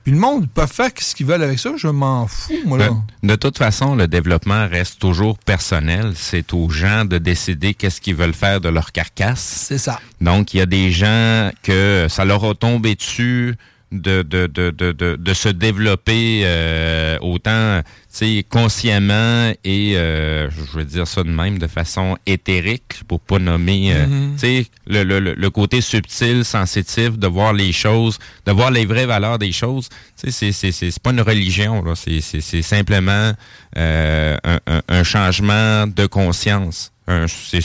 Puis 0.03 0.13
le 0.13 0.17
monde 0.17 0.49
peut 0.49 0.65
faire 0.65 0.89
ce 0.97 1.13
qu'ils 1.13 1.27
veulent 1.27 1.43
avec 1.43 1.59
ça? 1.59 1.71
Je 1.77 1.87
m'en 1.87 2.25
fous, 2.27 2.53
moi, 2.65 2.77
là. 2.77 2.89
De, 3.21 3.29
de 3.29 3.35
toute 3.35 3.57
façon, 3.57 3.95
le 3.95 4.07
développement 4.07 4.67
reste 4.67 4.99
toujours 4.99 5.37
personnel. 5.37 6.13
C'est 6.15 6.53
aux 6.53 6.69
gens 6.69 7.05
de 7.05 7.17
décider 7.19 7.73
qu'est-ce 7.73 8.01
qu'ils 8.01 8.15
veulent 8.15 8.33
faire 8.33 8.61
de 8.61 8.69
leur 8.69 8.91
carcasse. 8.91 9.65
C'est 9.67 9.77
ça. 9.77 9.99
Donc, 10.19 10.53
il 10.53 10.57
y 10.57 10.61
a 10.61 10.65
des 10.65 10.91
gens 10.91 11.51
que 11.61 12.07
ça 12.09 12.25
leur 12.25 12.43
a 12.43 12.55
tombé 12.55 12.95
dessus 12.95 13.55
de, 13.91 14.21
de, 14.21 14.47
de, 14.47 14.69
de, 14.71 14.91
de, 14.93 15.15
de 15.17 15.33
se 15.33 15.49
développer 15.49 16.41
euh, 16.45 17.17
autant 17.21 17.81
tu 17.83 17.87
sais, 18.09 18.45
consciemment 18.49 19.51
et, 19.63 19.93
euh, 19.95 20.49
je 20.51 20.77
veux 20.77 20.85
dire 20.85 21.07
ça 21.07 21.23
de 21.23 21.29
même, 21.29 21.57
de 21.59 21.67
façon 21.67 22.17
éthérique, 22.25 23.01
pour 23.07 23.19
pas 23.19 23.39
nommer 23.39 23.93
euh, 23.93 24.05
tu 24.33 24.39
sais, 24.39 24.65
le, 24.87 25.03
le, 25.03 25.19
le- 25.19 25.49
côté 25.49 25.81
subtil, 25.81 26.43
sensitif, 26.45 27.17
de 27.17 27.27
voir 27.27 27.53
les 27.53 27.71
choses, 27.71 28.17
de 28.45 28.51
voir 28.51 28.71
les 28.71 28.85
vraies 28.85 29.05
valeurs 29.05 29.39
des 29.39 29.51
choses. 29.51 29.89
Tu 30.21 30.31
sais, 30.31 30.31
c'est- 30.31 30.51
c'est 30.51 30.71
c'est- 30.71 30.91
c'est 30.91 31.01
pas 31.03 31.11
une 31.11 31.21
religion. 31.21 31.83
C'est- 31.95 32.21
c'est 32.21 32.41
c'est 32.41 32.61
simplement 32.61 33.33
euh, 33.77 34.37
un, 34.43 34.59
un, 34.67 34.81
un 34.87 35.03
changement 35.03 35.87
de 35.87 36.05
conscience. 36.05 36.91
Un- 37.07 37.27
c'est- 37.27 37.61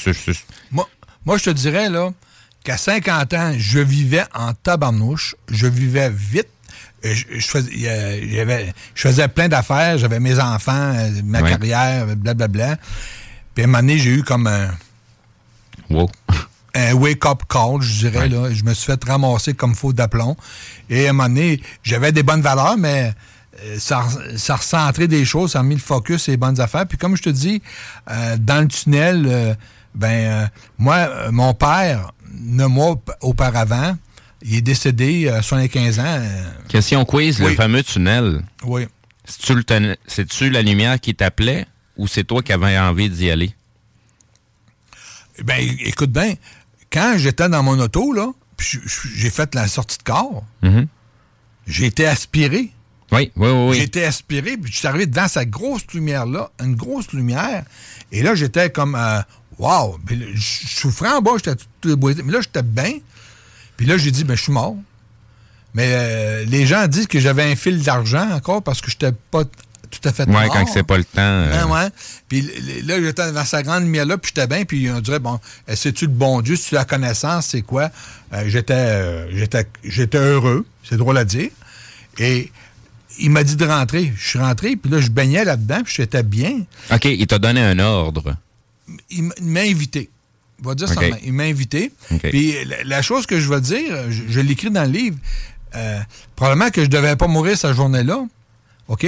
Moi, 0.70 0.88
moi, 1.24 1.38
je 1.38 1.44
te 1.44 1.50
dirais, 1.50 1.88
là, 1.90 2.10
qu'à 2.66 2.76
50 2.76 3.32
ans, 3.34 3.52
je 3.56 3.78
vivais 3.78 4.24
en 4.34 4.52
tabarnouche. 4.52 5.36
Je 5.48 5.68
vivais 5.68 6.10
vite. 6.10 6.48
Euh, 7.04 7.14
Je, 7.14 7.24
je 7.38 7.46
faisais, 7.46 9.22
je 9.22 9.26
plein 9.28 9.48
d'affaires. 9.48 9.98
J'avais 9.98 10.18
mes 10.18 10.40
enfants, 10.40 10.92
euh, 10.96 11.10
ma 11.24 11.42
carrière, 11.42 12.06
blablabla. 12.16 12.76
Puis 13.54 13.62
à 13.62 13.64
un 13.64 13.68
moment 13.68 13.78
donné, 13.78 13.98
j'ai 13.98 14.10
eu 14.10 14.22
comme 14.22 14.46
un... 14.48 14.70
Wow. 15.88 16.10
Un 16.78 16.92
wake-up 16.92 17.44
call, 17.48 17.80
je 17.80 18.00
dirais. 18.00 18.28
Là. 18.28 18.52
Je 18.52 18.62
me 18.62 18.74
suis 18.74 18.84
fait 18.84 19.02
ramasser 19.02 19.54
comme 19.54 19.74
faux 19.74 19.94
d'aplomb. 19.94 20.36
Et 20.90 21.06
à 21.06 21.10
un 21.10 21.12
moment 21.14 21.30
donné, 21.30 21.62
j'avais 21.82 22.12
des 22.12 22.22
bonnes 22.22 22.42
valeurs, 22.42 22.76
mais 22.76 23.14
euh, 23.62 23.78
ça, 23.78 24.04
ça 24.36 24.52
a 24.52 24.56
recentré 24.58 25.08
des 25.08 25.24
choses, 25.24 25.52
ça 25.52 25.60
a 25.60 25.62
mis 25.62 25.74
le 25.76 25.80
focus 25.80 26.24
sur 26.24 26.32
les 26.32 26.36
bonnes 26.36 26.60
affaires. 26.60 26.86
Puis 26.86 26.98
comme 26.98 27.16
je 27.16 27.22
te 27.22 27.30
dis, 27.30 27.62
euh, 28.10 28.36
dans 28.38 28.60
le 28.60 28.68
tunnel, 28.68 29.26
euh, 29.26 29.54
ben 29.94 30.08
euh, 30.08 30.46
moi, 30.76 31.30
mon 31.30 31.54
père, 31.54 32.12
neuf 32.32 32.68
mois 32.68 33.00
auparavant, 33.20 33.96
il 34.42 34.56
est 34.56 34.60
décédé 34.62 35.28
à 35.28 35.42
75 35.42 35.98
ans. 35.98 36.02
euh, 36.06 36.44
Question 36.68 37.04
quiz, 37.04 37.40
le 37.40 37.54
fameux 37.54 37.82
tunnel. 37.82 38.42
Oui. 38.64 38.86
C'est-tu 39.24 40.50
la 40.50 40.62
lumière 40.62 41.00
qui 41.00 41.14
t'appelait 41.14 41.66
ou 41.96 42.06
c'est 42.06 42.24
toi 42.24 42.42
qui 42.42 42.52
avais 42.52 42.78
envie 42.78 43.10
d'y 43.10 43.30
aller? 43.30 43.54
Ben, 45.44 45.68
écoute 45.80 46.10
bien, 46.12 46.34
quand 46.92 47.14
j'étais 47.18 47.48
dans 47.48 47.62
mon 47.62 47.78
auto, 47.78 48.12
là, 48.12 48.28
puis 48.56 48.78
j'ai 49.14 49.30
fait 49.30 49.54
la 49.54 49.68
sortie 49.68 49.98
de 49.98 50.02
corps, 50.02 50.44
Mhm. 50.62 50.86
j'ai 51.66 51.86
été 51.86 52.06
aspiré. 52.06 52.70
Oui, 53.12 53.30
oui, 53.36 53.48
oui. 53.50 53.66
oui. 53.70 53.76
J'ai 53.76 53.82
été 53.84 54.04
aspiré, 54.04 54.56
puis 54.56 54.72
je 54.72 54.78
suis 54.78 54.88
arrivé 54.88 55.06
dans 55.06 55.28
cette 55.28 55.50
grosse 55.50 55.86
lumière-là, 55.92 56.50
une 56.62 56.74
grosse 56.74 57.12
lumière, 57.12 57.64
et 58.12 58.22
là, 58.22 58.34
j'étais 58.34 58.70
comme, 58.70 58.94
euh, 58.94 59.20
wow! 59.58 59.98
Puis 60.06 60.20
je 60.34 60.66
souffrais 60.68 61.10
en 61.10 61.20
bas, 61.22 61.32
j'étais 61.36 61.56
tout 61.80 61.88
déboîté, 61.88 62.22
mais 62.22 62.32
là, 62.32 62.40
j'étais 62.40 62.62
bien. 62.62 62.92
Puis 63.76 63.86
là, 63.86 63.96
j'ai 63.98 64.10
dit, 64.10 64.24
ben, 64.24 64.36
je 64.36 64.42
suis 64.42 64.52
mort. 64.52 64.76
Mais 65.74 65.90
euh, 65.92 66.44
les 66.46 66.64
gens 66.66 66.86
disent 66.86 67.06
que 67.06 67.20
j'avais 67.20 67.42
un 67.50 67.56
fil 67.56 67.82
d'argent 67.82 68.30
encore 68.32 68.62
parce 68.62 68.80
que 68.80 68.90
j'étais 68.90 69.12
pas 69.30 69.44
tout 69.44 70.00
à 70.08 70.12
fait 70.12 70.24
Ouais, 70.26 70.32
mort. 70.46 70.52
quand 70.52 70.66
c'est 70.72 70.82
pas 70.82 70.96
le 70.96 71.04
temps. 71.04 71.20
euh, 71.20 71.50
Ben 71.50 71.66
ouais. 71.70 71.88
Puis 72.28 72.42
là, 72.84 73.00
j'étais 73.00 73.30
dans 73.32 73.44
sa 73.44 73.62
grande 73.62 73.82
lumière-là, 73.84 74.16
puis 74.18 74.32
j'étais 74.34 74.46
bien, 74.46 74.64
puis 74.64 74.90
on 74.90 75.00
dirait, 75.00 75.18
bon, 75.18 75.38
euh, 75.68 75.74
c'est-tu 75.76 76.06
le 76.06 76.12
bon 76.12 76.40
Dieu, 76.40 76.56
c'est-tu 76.56 76.74
la 76.74 76.84
connaissance, 76.86 77.48
c'est 77.48 77.62
quoi? 77.62 77.90
Euh, 78.32 78.44
j'étais, 78.48 78.72
euh, 78.74 79.36
j'étais, 79.36 79.66
j'étais 79.84 80.18
heureux, 80.18 80.66
c'est 80.82 80.96
drôle 80.96 81.18
à 81.18 81.24
dire. 81.24 81.50
Et 82.18 82.50
il 83.18 83.30
m'a 83.30 83.44
dit 83.44 83.56
de 83.56 83.66
rentrer. 83.66 84.12
Je 84.16 84.28
suis 84.28 84.38
rentré, 84.38 84.76
puis 84.76 84.90
là, 84.90 85.00
je 85.00 85.10
baignais 85.10 85.44
là-dedans, 85.44 85.82
puis 85.84 85.92
j'étais 85.98 86.22
bien. 86.22 86.62
OK, 86.90 87.04
il 87.04 87.26
t'a 87.26 87.38
donné 87.38 87.60
un 87.60 87.78
ordre. 87.78 88.34
Il 89.10 89.30
m'a 89.40 89.60
invité. 89.60 90.10
On 90.64 90.68
va 90.68 90.74
dire 90.74 90.88
ça, 90.88 90.94
OK. 91.00 91.20
il 91.24 91.32
m'a 91.32 91.44
invité. 91.44 91.92
OK. 92.10 92.20
Puis 92.30 92.54
la, 92.64 92.84
la 92.84 93.02
chose 93.02 93.26
que 93.26 93.38
je 93.40 93.48
vais 93.48 93.60
dire, 93.60 94.10
je, 94.10 94.22
je 94.28 94.40
l'écris 94.40 94.70
dans 94.70 94.84
le 94.84 94.90
livre, 94.90 95.16
euh, 95.74 96.00
probablement 96.34 96.70
que 96.70 96.82
je 96.82 96.88
devais 96.88 97.16
pas 97.16 97.26
mourir 97.26 97.58
cette 97.58 97.74
journée-là, 97.74 98.24
OK? 98.88 99.06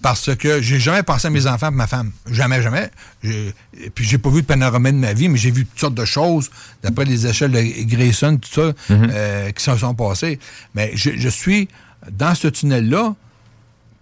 Parce 0.00 0.34
que 0.34 0.60
j'ai 0.60 0.80
jamais 0.80 1.04
pensé 1.04 1.28
à 1.28 1.30
mes 1.30 1.46
enfants 1.46 1.68
et 1.68 1.74
ma 1.74 1.86
femme. 1.86 2.10
Jamais, 2.28 2.60
jamais. 2.60 2.90
Puis 3.20 4.04
j'ai 4.04 4.18
pas 4.18 4.30
vu 4.30 4.42
de 4.42 4.46
panorama 4.46 4.90
de 4.90 4.96
ma 4.96 5.12
vie, 5.12 5.28
mais 5.28 5.38
j'ai 5.38 5.52
vu 5.52 5.64
toutes 5.64 5.78
sortes 5.78 5.94
de 5.94 6.04
choses, 6.04 6.50
d'après 6.82 7.04
les 7.04 7.24
échelles 7.28 7.52
de 7.52 7.62
Grayson, 7.84 8.36
tout 8.38 8.50
ça, 8.52 8.72
Mhm. 8.92 9.10
euh, 9.12 9.50
qui 9.52 9.62
s'en 9.62 9.78
sont 9.78 9.94
passées. 9.94 10.40
Mais 10.74 10.90
je, 10.96 11.10
je 11.16 11.28
suis 11.28 11.68
dans 12.10 12.34
ce 12.34 12.48
tunnel-là, 12.48 13.14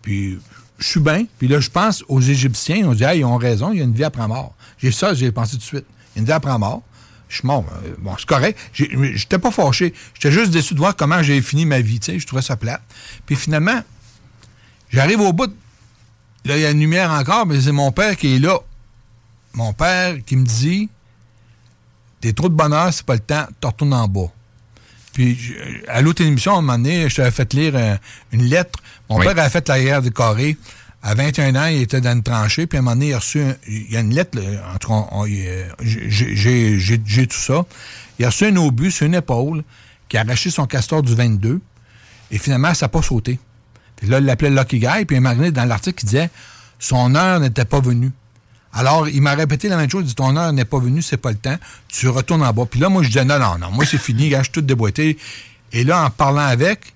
puis 0.00 0.38
je 0.80 0.86
suis 0.86 1.00
bien. 1.00 1.26
Puis 1.38 1.46
là, 1.46 1.60
je 1.60 1.70
pense 1.70 2.02
aux 2.08 2.20
Égyptiens. 2.20 2.88
On 2.88 2.94
dit, 2.94 3.04
ah, 3.04 3.14
ils 3.14 3.24
ont 3.24 3.36
raison, 3.36 3.72
il 3.72 3.78
y 3.78 3.80
a 3.80 3.84
une 3.84 3.94
vie 3.94 4.04
après 4.04 4.26
mort. 4.26 4.54
J'ai 4.78 4.90
ça, 4.90 5.14
j'ai 5.14 5.30
pensé 5.30 5.52
tout 5.52 5.58
de 5.58 5.62
suite. 5.62 5.84
Il 6.14 6.16
y 6.16 6.18
a 6.18 6.20
une 6.20 6.26
vie 6.26 6.32
après 6.32 6.58
mort. 6.58 6.82
Je 7.28 7.36
suis 7.36 7.46
mort. 7.46 7.64
Euh, 7.84 7.94
Bon, 7.98 8.14
c'est 8.18 8.26
correct. 8.26 8.58
J'étais 8.72 9.38
pas 9.38 9.50
fâché. 9.50 9.94
J'étais 10.14 10.32
juste 10.32 10.50
déçu 10.50 10.74
de 10.74 10.78
voir 10.80 10.96
comment 10.96 11.22
j'ai 11.22 11.40
fini 11.42 11.64
ma 11.66 11.80
vie. 11.80 12.00
tu. 12.00 12.18
Je 12.18 12.26
trouvais 12.26 12.42
ça 12.42 12.56
plate. 12.56 12.82
Puis 13.26 13.36
finalement, 13.36 13.80
j'arrive 14.90 15.20
au 15.20 15.32
bout. 15.32 15.52
Là, 16.46 16.56
il 16.56 16.62
y 16.62 16.66
a 16.66 16.70
une 16.70 16.80
lumière 16.80 17.10
encore, 17.10 17.46
mais 17.46 17.60
c'est 17.60 17.72
mon 17.72 17.92
père 17.92 18.16
qui 18.16 18.34
est 18.34 18.38
là. 18.38 18.58
Mon 19.52 19.72
père 19.72 20.16
qui 20.24 20.36
me 20.36 20.44
dit 20.44 20.88
T'es 22.20 22.32
trop 22.32 22.48
de 22.48 22.54
bonheur, 22.54 22.92
c'est 22.92 23.04
pas 23.04 23.14
le 23.14 23.20
temps, 23.20 23.46
te 23.60 23.66
retournes 23.66 23.94
en 23.94 24.08
bas. 24.08 24.30
Puis, 25.12 25.54
à 25.88 26.02
l'autre 26.02 26.22
émission, 26.22 26.54
à 26.54 26.58
un 26.58 26.60
moment 26.62 26.78
donné, 26.78 27.08
je 27.08 27.16
t'avais 27.16 27.30
fait 27.30 27.52
lire 27.54 27.72
euh, 27.74 27.96
une 28.32 28.44
lettre. 28.44 28.78
Mon 29.08 29.18
Oui. 29.18 29.26
père 29.26 29.38
avait 29.38 29.50
fait 29.50 29.68
la 29.68 29.80
guerre 29.82 30.02
des 30.02 30.10
carrés 30.10 30.56
À 31.02 31.14
21 31.14 31.56
ans, 31.56 31.64
il 31.66 31.80
était 31.80 32.02
dans 32.02 32.12
une 32.12 32.22
tranchée, 32.22 32.66
puis 32.66 32.76
à 32.76 32.80
un 32.80 32.82
moment 32.82 32.94
donné, 32.94 33.08
il 33.08 33.14
a 33.14 33.18
reçu 33.20 33.40
un- 33.40 33.56
il 33.66 33.90
y 33.90 33.96
a 33.96 34.00
une 34.00 34.14
lettre, 34.14 34.38
là, 34.38 34.42
en 34.74 34.76
tout 34.76 34.88
cas, 34.88 35.06
euh, 35.26 35.68
j'ai- 35.80 37.26
tout 37.26 37.38
ça. 37.38 37.64
Il 38.18 38.24
a 38.26 38.28
reçu 38.28 38.44
un 38.44 38.56
obus 38.56 38.90
sur 38.90 39.06
une 39.06 39.14
épaule 39.14 39.64
qui 40.10 40.18
a 40.18 40.20
arraché 40.20 40.50
son 40.50 40.66
castor 40.66 41.02
du 41.02 41.14
22, 41.14 41.62
et 42.30 42.36
finalement, 42.36 42.74
ça 42.74 42.84
n'a 42.84 42.90
pas 42.90 43.00
sauté. 43.00 43.38
Puis 43.96 44.08
là, 44.08 44.18
il 44.18 44.26
l'appelait 44.26 44.50
Lucky 44.50 44.78
Guy, 44.78 45.06
puis 45.06 45.16
il 45.16 45.22
m'a 45.22 45.34
dans 45.34 45.64
l'article, 45.64 46.04
il 46.04 46.06
disait 46.06 46.30
son 46.78 47.14
heure 47.14 47.40
n'était 47.40 47.64
pas 47.64 47.80
venue. 47.80 48.10
Alors, 48.72 49.08
il 49.08 49.20
m'a 49.20 49.34
répété 49.34 49.68
la 49.68 49.76
même 49.76 49.90
chose, 49.90 50.02
il 50.04 50.08
dit 50.08 50.14
ton 50.14 50.36
heure 50.36 50.52
n'est 50.52 50.64
pas 50.64 50.78
venue, 50.78 51.02
c'est 51.02 51.16
pas 51.16 51.30
le 51.32 51.36
temps, 51.38 51.56
tu 51.88 52.08
retournes 52.08 52.42
en 52.42 52.52
bas. 52.52 52.66
Puis 52.70 52.78
là, 52.78 52.88
moi, 52.88 53.02
je 53.02 53.08
disais 53.08 53.24
non, 53.24 53.38
non, 53.38 53.58
non, 53.58 53.70
moi, 53.72 53.84
c'est 53.84 53.98
fini, 53.98 54.28
gars, 54.28 54.38
je 54.38 54.44
suis 54.44 54.52
tout 54.52 54.60
déboîté. 54.60 55.18
Et 55.72 55.82
là, 55.84 56.04
en 56.04 56.10
parlant 56.10 56.46
avec, 56.46 56.94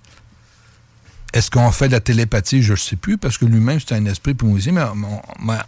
est-ce 1.32 1.50
qu'on 1.50 1.70
fait 1.72 1.88
de 1.88 1.92
la 1.92 2.00
télépathie? 2.00 2.62
Je 2.62 2.72
ne 2.72 2.76
sais 2.76 2.96
plus, 2.96 3.18
parce 3.18 3.38
que 3.38 3.44
lui-même, 3.44 3.80
c'est 3.80 3.94
un 3.94 4.06
esprit, 4.06 4.34
puis 4.34 4.46
moi 4.46 4.56
aussi, 4.56 4.70
mais. 4.72 4.84
mon- 4.94 5.20
ma- 5.40 5.66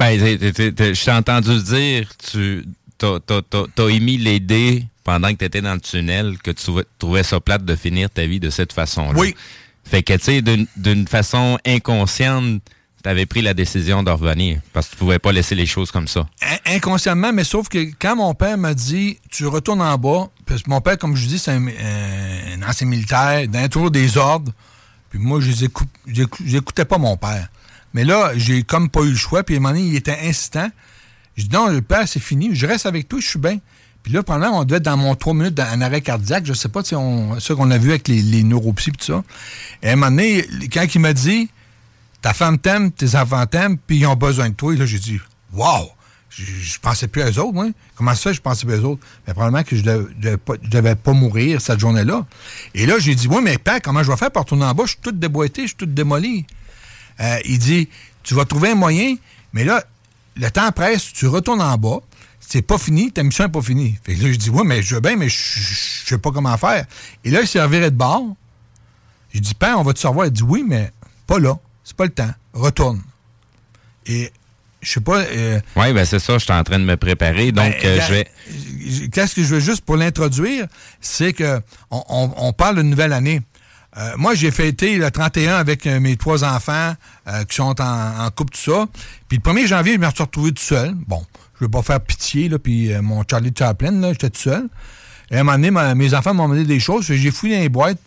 Ben, 0.00 0.18
je 0.18 1.04
t'ai 1.04 1.12
entendu 1.12 1.62
dire, 1.62 2.08
tu 2.18 2.64
t'as, 2.98 3.88
émis 3.88 4.18
l'idée 4.18 4.84
pendant 5.04 5.28
que 5.32 5.36
tu 5.38 5.44
étais 5.44 5.62
dans 5.62 5.74
le 5.74 5.80
tunnel 5.80 6.38
que 6.42 6.50
tu 6.50 6.72
trouvais- 6.98 7.22
ça 7.22 7.38
plate 7.40 7.64
de 7.64 7.76
finir 7.76 8.10
ta 8.10 8.26
vie 8.26 8.40
de 8.40 8.50
cette 8.50 8.72
façon-là. 8.72 9.16
Oui. 9.18 9.34
Fait 9.84 10.02
que, 10.02 10.12
tu 10.14 10.24
sais, 10.24 10.42
d'une 10.42 11.06
façon 11.08 11.58
inconsciente, 11.64 12.60
tu 13.02 13.08
avais 13.08 13.26
pris 13.26 13.42
la 13.42 13.54
décision 13.54 14.02
de 14.02 14.10
revenir 14.10 14.60
parce 14.72 14.86
que 14.86 14.92
tu 14.92 14.96
pouvais 14.98 15.18
pas 15.18 15.32
laisser 15.32 15.54
les 15.54 15.66
choses 15.66 15.90
comme 15.90 16.08
ça. 16.08 16.26
In- 16.42 16.76
inconsciemment, 16.76 17.32
mais 17.32 17.44
sauf 17.44 17.68
que 17.68 17.78
quand 17.98 18.16
mon 18.16 18.34
père 18.34 18.58
m'a 18.58 18.74
dit 18.74 19.18
tu 19.30 19.46
retournes 19.46 19.82
en 19.82 19.96
bas, 19.96 20.28
parce 20.46 20.62
que 20.62 20.70
mon 20.70 20.80
père, 20.80 20.98
comme 20.98 21.16
je 21.16 21.26
dis, 21.26 21.38
c'est 21.38 21.52
un, 21.52 21.66
un 21.66 22.68
ancien 22.68 22.86
militaire, 22.86 23.46
dans 23.48 23.68
toujours 23.68 23.90
des 23.90 24.16
ordres. 24.18 24.52
Puis 25.10 25.18
moi, 25.18 25.40
je 25.40 25.50
j'écoutais 26.44 26.84
pas 26.84 26.98
mon 26.98 27.16
père. 27.16 27.48
Mais 27.94 28.04
là, 28.04 28.32
j'ai 28.36 28.62
comme 28.62 28.88
pas 28.88 29.00
eu 29.02 29.10
le 29.10 29.16
choix. 29.16 29.42
Puis 29.42 29.56
à 29.56 29.58
un 29.58 29.60
moment 29.60 29.74
donné, 29.74 29.86
il 29.88 29.96
était 29.96 30.18
insistant. 30.22 30.70
Je 31.36 31.44
dis 31.44 31.54
non, 31.54 31.68
le 31.68 31.82
père, 31.82 32.06
c'est 32.06 32.20
fini. 32.20 32.50
Je 32.52 32.66
reste 32.66 32.86
avec 32.86 33.08
toi, 33.08 33.18
je 33.20 33.26
suis 33.26 33.38
bien. 33.38 33.58
Puis 34.02 34.12
là, 34.12 34.22
pendant, 34.22 34.50
on 34.60 34.64
devait 34.64 34.78
être 34.78 34.84
dans 34.84 34.96
mon 34.96 35.14
trois 35.14 35.34
minutes 35.34 35.58
en 35.58 35.80
arrêt 35.80 36.00
cardiaque. 36.00 36.46
Je 36.46 36.52
sais 36.52 36.68
pas, 36.68 36.82
si 36.84 36.94
on, 36.94 37.38
ça 37.40 37.54
qu'on 37.54 37.70
a 37.70 37.78
vu 37.78 37.90
avec 37.90 38.08
les, 38.08 38.22
les 38.22 38.42
neuropsies 38.44 38.90
et 38.90 38.92
tout 38.92 39.04
ça. 39.04 39.22
Et 39.82 39.88
à 39.88 39.92
un 39.92 39.96
moment 39.96 40.10
donné, 40.10 40.46
quand 40.72 40.86
il 40.94 41.00
m'a 41.00 41.12
dit 41.12 41.48
ta 42.22 42.32
femme 42.32 42.58
t'aime, 42.58 42.90
tes 42.92 43.16
enfants 43.16 43.46
t'aiment, 43.46 43.78
puis 43.78 43.98
ils 43.98 44.06
ont 44.06 44.16
besoin 44.16 44.50
de 44.50 44.54
toi. 44.54 44.72
Et 44.74 44.76
là, 44.76 44.86
j'ai 44.86 44.98
dit, 44.98 45.20
wow! 45.52 45.90
Je, 46.30 46.78
pensais 46.78 47.08
plus 47.08 47.22
à 47.22 47.30
eux 47.30 47.38
autres, 47.40 47.52
moi. 47.52 47.66
Comment 47.96 48.14
ça, 48.14 48.32
je 48.32 48.40
pensais 48.40 48.64
plus 48.64 48.74
à 48.74 48.78
eux 48.78 48.84
autres? 48.84 49.04
Mais 49.26 49.34
probablement 49.34 49.64
que 49.64 49.76
je 49.76 49.82
ne 49.82 50.06
devais, 50.16 50.36
pas- 50.36 50.54
je 50.62 50.68
devais 50.68 50.94
pas 50.94 51.12
mourir 51.12 51.60
cette 51.60 51.80
journée-là. 51.80 52.24
Et 52.74 52.86
là, 52.86 52.98
j'ai 53.00 53.16
dit, 53.16 53.26
oui, 53.26 53.40
mais 53.42 53.58
père, 53.58 53.80
comment 53.82 54.02
je 54.02 54.10
vais 54.10 54.16
faire 54.16 54.30
pour 54.30 54.42
retourner 54.42 54.64
en 54.64 54.72
bas? 54.72 54.84
Je 54.84 54.90
suis 54.90 55.00
tout 55.02 55.12
déboîté, 55.12 55.62
je 55.62 55.68
suis 55.68 55.76
tout 55.76 55.86
démoli. 55.86 56.46
Euh, 57.18 57.38
il 57.44 57.58
dit, 57.58 57.88
tu 58.22 58.34
vas 58.34 58.44
trouver 58.44 58.70
un 58.70 58.74
moyen, 58.76 59.16
mais 59.52 59.64
là, 59.64 59.82
le 60.36 60.48
temps 60.50 60.70
presse, 60.70 61.12
tu 61.12 61.26
retournes 61.26 61.60
en 61.60 61.76
bas, 61.76 61.98
c'est 62.38 62.62
pas 62.62 62.78
fini, 62.78 63.12
ta 63.12 63.22
mission 63.24 63.44
n'est 63.44 63.50
pas 63.50 63.60
finie. 63.62 63.98
Fait 64.04 64.14
que 64.14 64.22
là, 64.22 64.32
je 64.32 64.36
dis, 64.36 64.50
oui, 64.50 64.62
mais 64.64 64.82
je 64.82 64.94
veux 64.94 65.00
bien, 65.00 65.16
mais 65.16 65.28
je 65.28 65.36
je 65.36 66.14
sais 66.14 66.18
pas 66.18 66.30
comment 66.30 66.56
faire. 66.56 66.86
Et 67.24 67.30
là, 67.30 67.40
il 67.42 67.46
s'est 67.48 67.62
reviré 67.62 67.90
de 67.90 67.96
bord. 67.96 68.24
J'ai 69.32 69.40
dit, 69.40 69.54
père, 69.54 69.78
on 69.78 69.82
va 69.82 69.92
te 69.92 69.98
savoir. 69.98 70.26
Il 70.26 70.32
dit, 70.32 70.42
oui, 70.42 70.64
mais 70.66 70.92
pas 71.26 71.38
là. 71.38 71.58
Pas 72.00 72.06
le 72.06 72.12
temps. 72.12 72.30
Retourne. 72.54 73.02
Et 74.06 74.32
je 74.80 74.90
sais 74.90 75.00
pas. 75.02 75.18
euh, 75.20 75.60
Oui, 75.76 75.92
ben 75.92 76.06
c'est 76.06 76.18
ça, 76.18 76.38
je 76.38 76.44
suis 76.44 76.52
en 76.54 76.64
train 76.64 76.78
de 76.78 76.84
me 76.84 76.96
préparer. 76.96 77.52
Donc, 77.52 77.70
ben, 77.70 77.74
euh, 77.84 77.96
gars, 77.98 78.06
je 78.06 78.12
vais. 78.14 79.08
Qu'est-ce 79.12 79.34
que 79.34 79.42
je 79.42 79.48
veux 79.56 79.60
juste 79.60 79.82
pour 79.84 79.98
l'introduire, 79.98 80.66
c'est 81.02 81.34
que 81.34 81.60
on, 81.90 82.02
on- 82.08 82.32
on 82.38 82.52
parle 82.54 82.76
de 82.76 82.82
nouvelle 82.82 83.12
année. 83.12 83.42
Euh, 83.98 84.12
moi, 84.16 84.34
j'ai 84.34 84.50
fêté 84.50 84.96
le 84.96 85.10
31 85.10 85.56
avec 85.56 85.86
euh, 85.86 86.00
mes 86.00 86.16
trois 86.16 86.42
enfants 86.42 86.94
euh, 87.28 87.44
qui 87.44 87.56
sont 87.56 87.78
en, 87.82 88.24
en 88.24 88.30
couple, 88.30 88.54
tout 88.54 88.72
ça. 88.72 88.86
Puis 89.28 89.38
le 89.44 89.52
1er 89.52 89.66
janvier, 89.66 89.92
je 89.94 89.98
me 89.98 90.08
suis 90.10 90.22
retrouvé 90.22 90.52
tout 90.52 90.62
seul. 90.62 90.94
Bon, 91.06 91.22
je 91.58 91.66
veux 91.66 91.70
pas 91.70 91.82
faire 91.82 92.00
pitié, 92.00 92.48
là, 92.48 92.58
puis 92.58 92.94
euh, 92.94 93.02
mon 93.02 93.22
Charlie 93.30 93.52
Chaplin, 93.56 93.90
là, 94.00 94.12
j'étais 94.12 94.30
tout 94.30 94.40
seul. 94.40 94.68
Et 95.30 95.36
à 95.36 95.40
un 95.40 95.42
moment 95.42 95.58
donné, 95.58 95.70
ma- 95.70 95.94
mes 95.94 96.14
enfants 96.14 96.32
m'ont 96.32 96.44
demandé 96.48 96.64
des 96.64 96.80
choses, 96.80 97.04
j'ai 97.12 97.30
fouillé 97.30 97.56
dans 97.56 97.62
les 97.62 97.68
boîtes. 97.68 98.00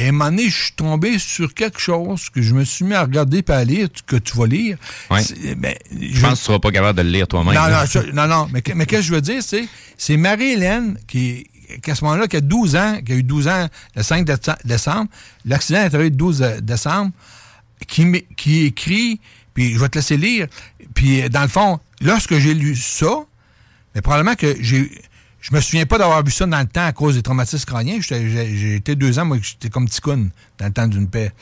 Et 0.00 0.06
à 0.06 0.08
un 0.08 0.12
moment 0.12 0.30
donné, 0.30 0.48
je 0.48 0.56
suis 0.64 0.72
tombé 0.72 1.18
sur 1.18 1.52
quelque 1.52 1.78
chose 1.78 2.30
que 2.30 2.40
je 2.40 2.54
me 2.54 2.64
suis 2.64 2.86
mis 2.86 2.94
à 2.94 3.02
regarder 3.02 3.44
et 3.46 3.52
à 3.52 3.64
lire, 3.64 3.88
que 4.06 4.16
tu 4.16 4.34
vas 4.36 4.46
lire. 4.46 4.78
Ouais. 5.10 5.22
C'est- 5.22 5.54
ben, 5.54 5.74
Je 5.92 6.20
pense 6.22 6.30
que 6.32 6.36
tu 6.38 6.42
seras 6.44 6.58
pas 6.58 6.70
capable 6.70 6.96
de 6.98 7.02
le 7.02 7.10
lire 7.10 7.28
toi-même. 7.28 7.52
non, 7.54 7.68
non, 7.68 7.84
je- 7.84 8.10
non, 8.12 8.26
non, 8.26 8.48
mais, 8.50 8.62
mais 8.74 8.86
qu'est-ce 8.86 9.00
que 9.02 9.06
je 9.08 9.12
veux 9.14 9.20
dire, 9.20 9.42
c'est 9.42 9.68
c'est 9.98 10.16
Marie-Hélène 10.16 10.96
qui, 11.06 11.46
à 11.86 11.94
ce 11.94 12.02
moment-là, 12.04 12.28
qui 12.28 12.36
a 12.36 12.40
12 12.40 12.76
ans, 12.76 12.98
qui 13.04 13.12
a 13.12 13.14
eu 13.16 13.22
12 13.22 13.46
ans 13.48 13.68
le 13.94 14.02
5 14.02 14.24
déce- 14.24 14.56
décembre, 14.64 15.10
l'accident 15.44 15.80
est 15.80 15.94
arrivé 15.94 16.04
le 16.10 16.16
12 16.16 16.38
de- 16.38 16.60
décembre, 16.60 17.12
qui, 17.86 18.24
qui 18.38 18.64
écrit, 18.64 19.20
puis 19.52 19.74
je 19.74 19.78
vais 19.78 19.88
te 19.90 19.98
laisser 19.98 20.16
lire, 20.16 20.46
puis 20.94 21.22
euh, 21.22 21.28
dans 21.28 21.42
le 21.42 21.48
fond, 21.48 21.78
lorsque 22.00 22.38
j'ai 22.38 22.54
lu 22.54 22.74
ça, 22.74 23.24
mais 23.94 24.00
probablement 24.00 24.34
que 24.36 24.56
j'ai... 24.60 24.90
Je 25.40 25.54
me 25.54 25.60
souviens 25.60 25.86
pas 25.86 25.96
d'avoir 25.98 26.22
vu 26.24 26.30
ça 26.30 26.46
dans 26.46 26.60
le 26.60 26.66
temps 26.66 26.84
à 26.84 26.92
cause 26.92 27.14
des 27.16 27.22
traumatismes 27.22 27.64
crâniens. 27.64 27.98
J'étais- 28.00 28.28
J'ai 28.28 28.76
été 28.76 28.94
deux 28.94 29.18
ans, 29.18 29.24
moi, 29.24 29.38
j'étais 29.42 29.70
comme 29.70 29.86
petit 29.86 30.00
con 30.00 30.28
dans 30.58 30.66
le 30.66 30.72
temps 30.72 30.86
d'une 30.86 31.08
paix. 31.08 31.32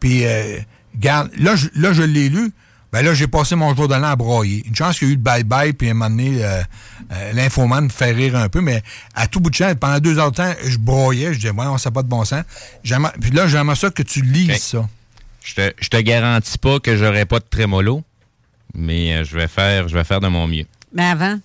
Puis, 0.00 0.24
euh, 0.24 0.58
regarde, 0.94 1.30
là, 1.38 1.54
je, 1.56 1.68
là, 1.74 1.92
je 1.92 2.02
l'ai 2.02 2.28
lu. 2.28 2.50
Ben 2.92 3.04
là, 3.04 3.12
j'ai 3.12 3.26
passé 3.26 3.56
mon 3.56 3.74
jour 3.74 3.88
de 3.88 3.94
l'an 3.94 4.04
à 4.04 4.16
broyer. 4.16 4.62
Une 4.66 4.74
chance 4.74 4.98
qu'il 4.98 5.08
y 5.08 5.10
a 5.10 5.14
eu 5.14 5.16
le 5.16 5.22
bye-bye, 5.22 5.72
puis 5.74 5.88
à 5.88 5.90
un 5.90 5.94
moment 5.94 6.08
donné, 6.08 6.42
euh, 6.42 6.62
euh, 7.12 7.32
l'infoman 7.34 7.84
me 7.84 7.88
fait 7.90 8.12
rire 8.12 8.36
un 8.36 8.48
peu, 8.48 8.62
mais 8.62 8.82
à 9.14 9.26
tout 9.26 9.40
bout 9.40 9.50
de 9.50 9.54
champ, 9.54 9.74
pendant 9.78 9.98
deux 9.98 10.18
heures 10.18 10.30
de 10.30 10.36
temps, 10.36 10.54
je 10.64 10.78
broyais, 10.78 11.34
je 11.34 11.38
disais, 11.40 11.50
ouais, 11.50 11.66
on 11.66 11.76
sait 11.76 11.90
pas 11.90 12.02
de 12.02 12.08
bon 12.08 12.24
sens. 12.24 12.42
Puis 12.82 13.30
là, 13.32 13.48
j'aimerais 13.48 13.76
ça 13.76 13.90
que 13.90 14.02
tu 14.02 14.22
lises 14.22 14.62
ça. 14.62 14.88
Je 15.44 15.54
te, 15.54 15.72
je 15.78 15.88
te 15.88 15.96
garantis 15.98 16.56
pas 16.58 16.80
que 16.80 16.96
j'aurai 16.96 17.26
pas 17.26 17.38
de 17.40 17.44
trémolo, 17.50 18.02
mais 18.74 19.14
euh, 19.14 19.24
je 19.24 19.36
vais 19.36 19.48
faire, 19.48 19.88
je 19.88 19.94
vais 19.94 20.04
faire 20.04 20.20
de 20.20 20.28
mon 20.28 20.46
mieux. 20.46 20.64
Mais 20.94 21.04
avant, 21.04 21.38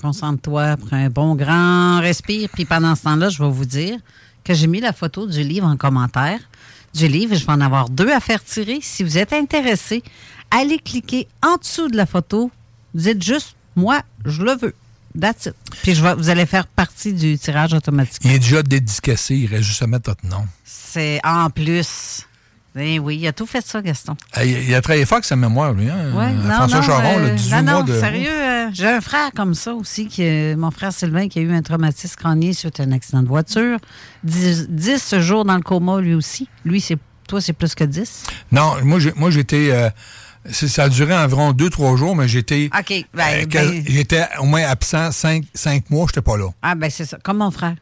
concentre-toi, 0.00 0.76
prends 0.76 0.96
un 0.96 1.10
bon 1.10 1.34
grand 1.34 2.00
respire, 2.00 2.48
puis 2.52 2.64
pendant 2.64 2.94
ce 2.94 3.02
temps-là, 3.02 3.28
je 3.28 3.42
vais 3.42 3.50
vous 3.50 3.64
dire 3.64 3.98
que 4.44 4.54
j'ai 4.54 4.66
mis 4.66 4.80
la 4.80 4.92
photo 4.92 5.26
du 5.26 5.42
livre 5.42 5.66
en 5.66 5.76
commentaire. 5.76 6.40
Du 6.94 7.08
livre, 7.08 7.34
je 7.36 7.46
vais 7.46 7.52
en 7.52 7.60
avoir 7.60 7.88
deux 7.88 8.10
à 8.10 8.20
faire 8.20 8.44
tirer. 8.44 8.80
Si 8.82 9.02
vous 9.02 9.16
êtes 9.16 9.32
intéressé, 9.32 10.02
allez 10.50 10.78
cliquer 10.78 11.28
en 11.42 11.56
dessous 11.56 11.88
de 11.88 11.96
la 11.96 12.06
photo. 12.06 12.50
Dites 12.94 13.22
juste, 13.22 13.56
moi, 13.76 14.02
je 14.24 14.42
le 14.42 14.56
veux. 14.56 14.74
That's 15.18 15.46
it. 15.46 15.54
Puis 15.82 15.94
je 15.94 16.02
vais, 16.02 16.14
vous 16.14 16.28
allez 16.28 16.46
faire 16.46 16.66
partie 16.66 17.12
du 17.12 17.38
tirage 17.38 17.74
automatique. 17.74 18.22
Il 18.24 18.32
est 18.32 18.38
déjà 18.38 18.62
dédicacé, 18.62 19.36
il 19.36 19.46
reste 19.46 19.64
juste 19.64 19.82
à 19.82 19.86
mettre 19.86 20.10
votre 20.10 20.26
nom. 20.26 20.46
C'est 20.64 21.20
en 21.24 21.50
plus. 21.50 22.26
Ben 22.74 22.98
oui, 23.00 23.18
il 23.20 23.26
a 23.26 23.32
tout 23.32 23.44
fait 23.46 23.64
ça, 23.66 23.82
Gaston. 23.82 24.16
Ah, 24.32 24.44
Il, 24.44 24.68
il 24.68 24.74
a 24.74 24.80
travaillé 24.80 25.04
fort 25.04 25.16
avec 25.16 25.26
sa 25.26 25.36
mémoire, 25.36 25.72
lui. 25.74 25.90
Hein? 25.90 26.10
Ouais, 26.14 26.32
non, 26.32 26.50
François 26.54 26.78
non, 26.80 26.82
Charon, 26.86 27.18
euh, 27.18 27.34
18 27.34 27.62
non, 27.62 27.72
mois 27.72 27.82
de. 27.82 28.00
sérieux, 28.00 28.30
euh, 28.30 28.68
j'ai 28.72 28.86
un 28.88 29.00
frère 29.02 29.30
comme 29.36 29.54
ça 29.54 29.74
aussi, 29.74 30.06
qui, 30.06 30.22
euh, 30.24 30.56
mon 30.56 30.70
frère 30.70 30.92
Sylvain, 30.92 31.28
qui 31.28 31.38
a 31.38 31.42
eu 31.42 31.52
un 31.52 31.60
traumatisme 31.62 32.16
crânien 32.16 32.52
suite 32.54 32.80
à 32.80 32.84
un 32.84 32.92
accident 32.92 33.22
de 33.22 33.28
voiture. 33.28 33.78
10, 34.24 34.68
10 34.70 35.18
jours 35.20 35.44
dans 35.44 35.56
le 35.56 35.60
coma, 35.62 36.00
lui 36.00 36.14
aussi. 36.14 36.48
Lui, 36.64 36.80
c'est 36.80 36.96
toi, 37.28 37.40
c'est 37.42 37.52
plus 37.52 37.74
que 37.74 37.84
10. 37.84 38.24
Non, 38.52 38.76
moi, 38.84 39.30
j'étais. 39.30 39.68
euh, 39.70 39.90
ça 40.50 40.84
a 40.84 40.88
duré 40.88 41.14
environ 41.14 41.52
deux, 41.52 41.70
trois 41.70 41.94
jours, 41.96 42.16
mais 42.16 42.26
j'étais. 42.26 42.70
OK. 42.76 43.04
Ben, 43.14 43.46
ben- 43.46 43.84
j'étais 43.86 44.24
au 44.40 44.44
moins 44.44 44.62
absent 44.64 45.12
cinq, 45.12 45.44
cinq 45.54 45.88
mois, 45.90 46.06
j'étais 46.08 46.20
pas 46.22 46.36
là. 46.36 46.48
Ah, 46.62 46.74
ben 46.74 46.90
c'est 46.90 47.04
ça, 47.04 47.18
comme 47.22 47.36
mon 47.38 47.50
frère. 47.50 47.74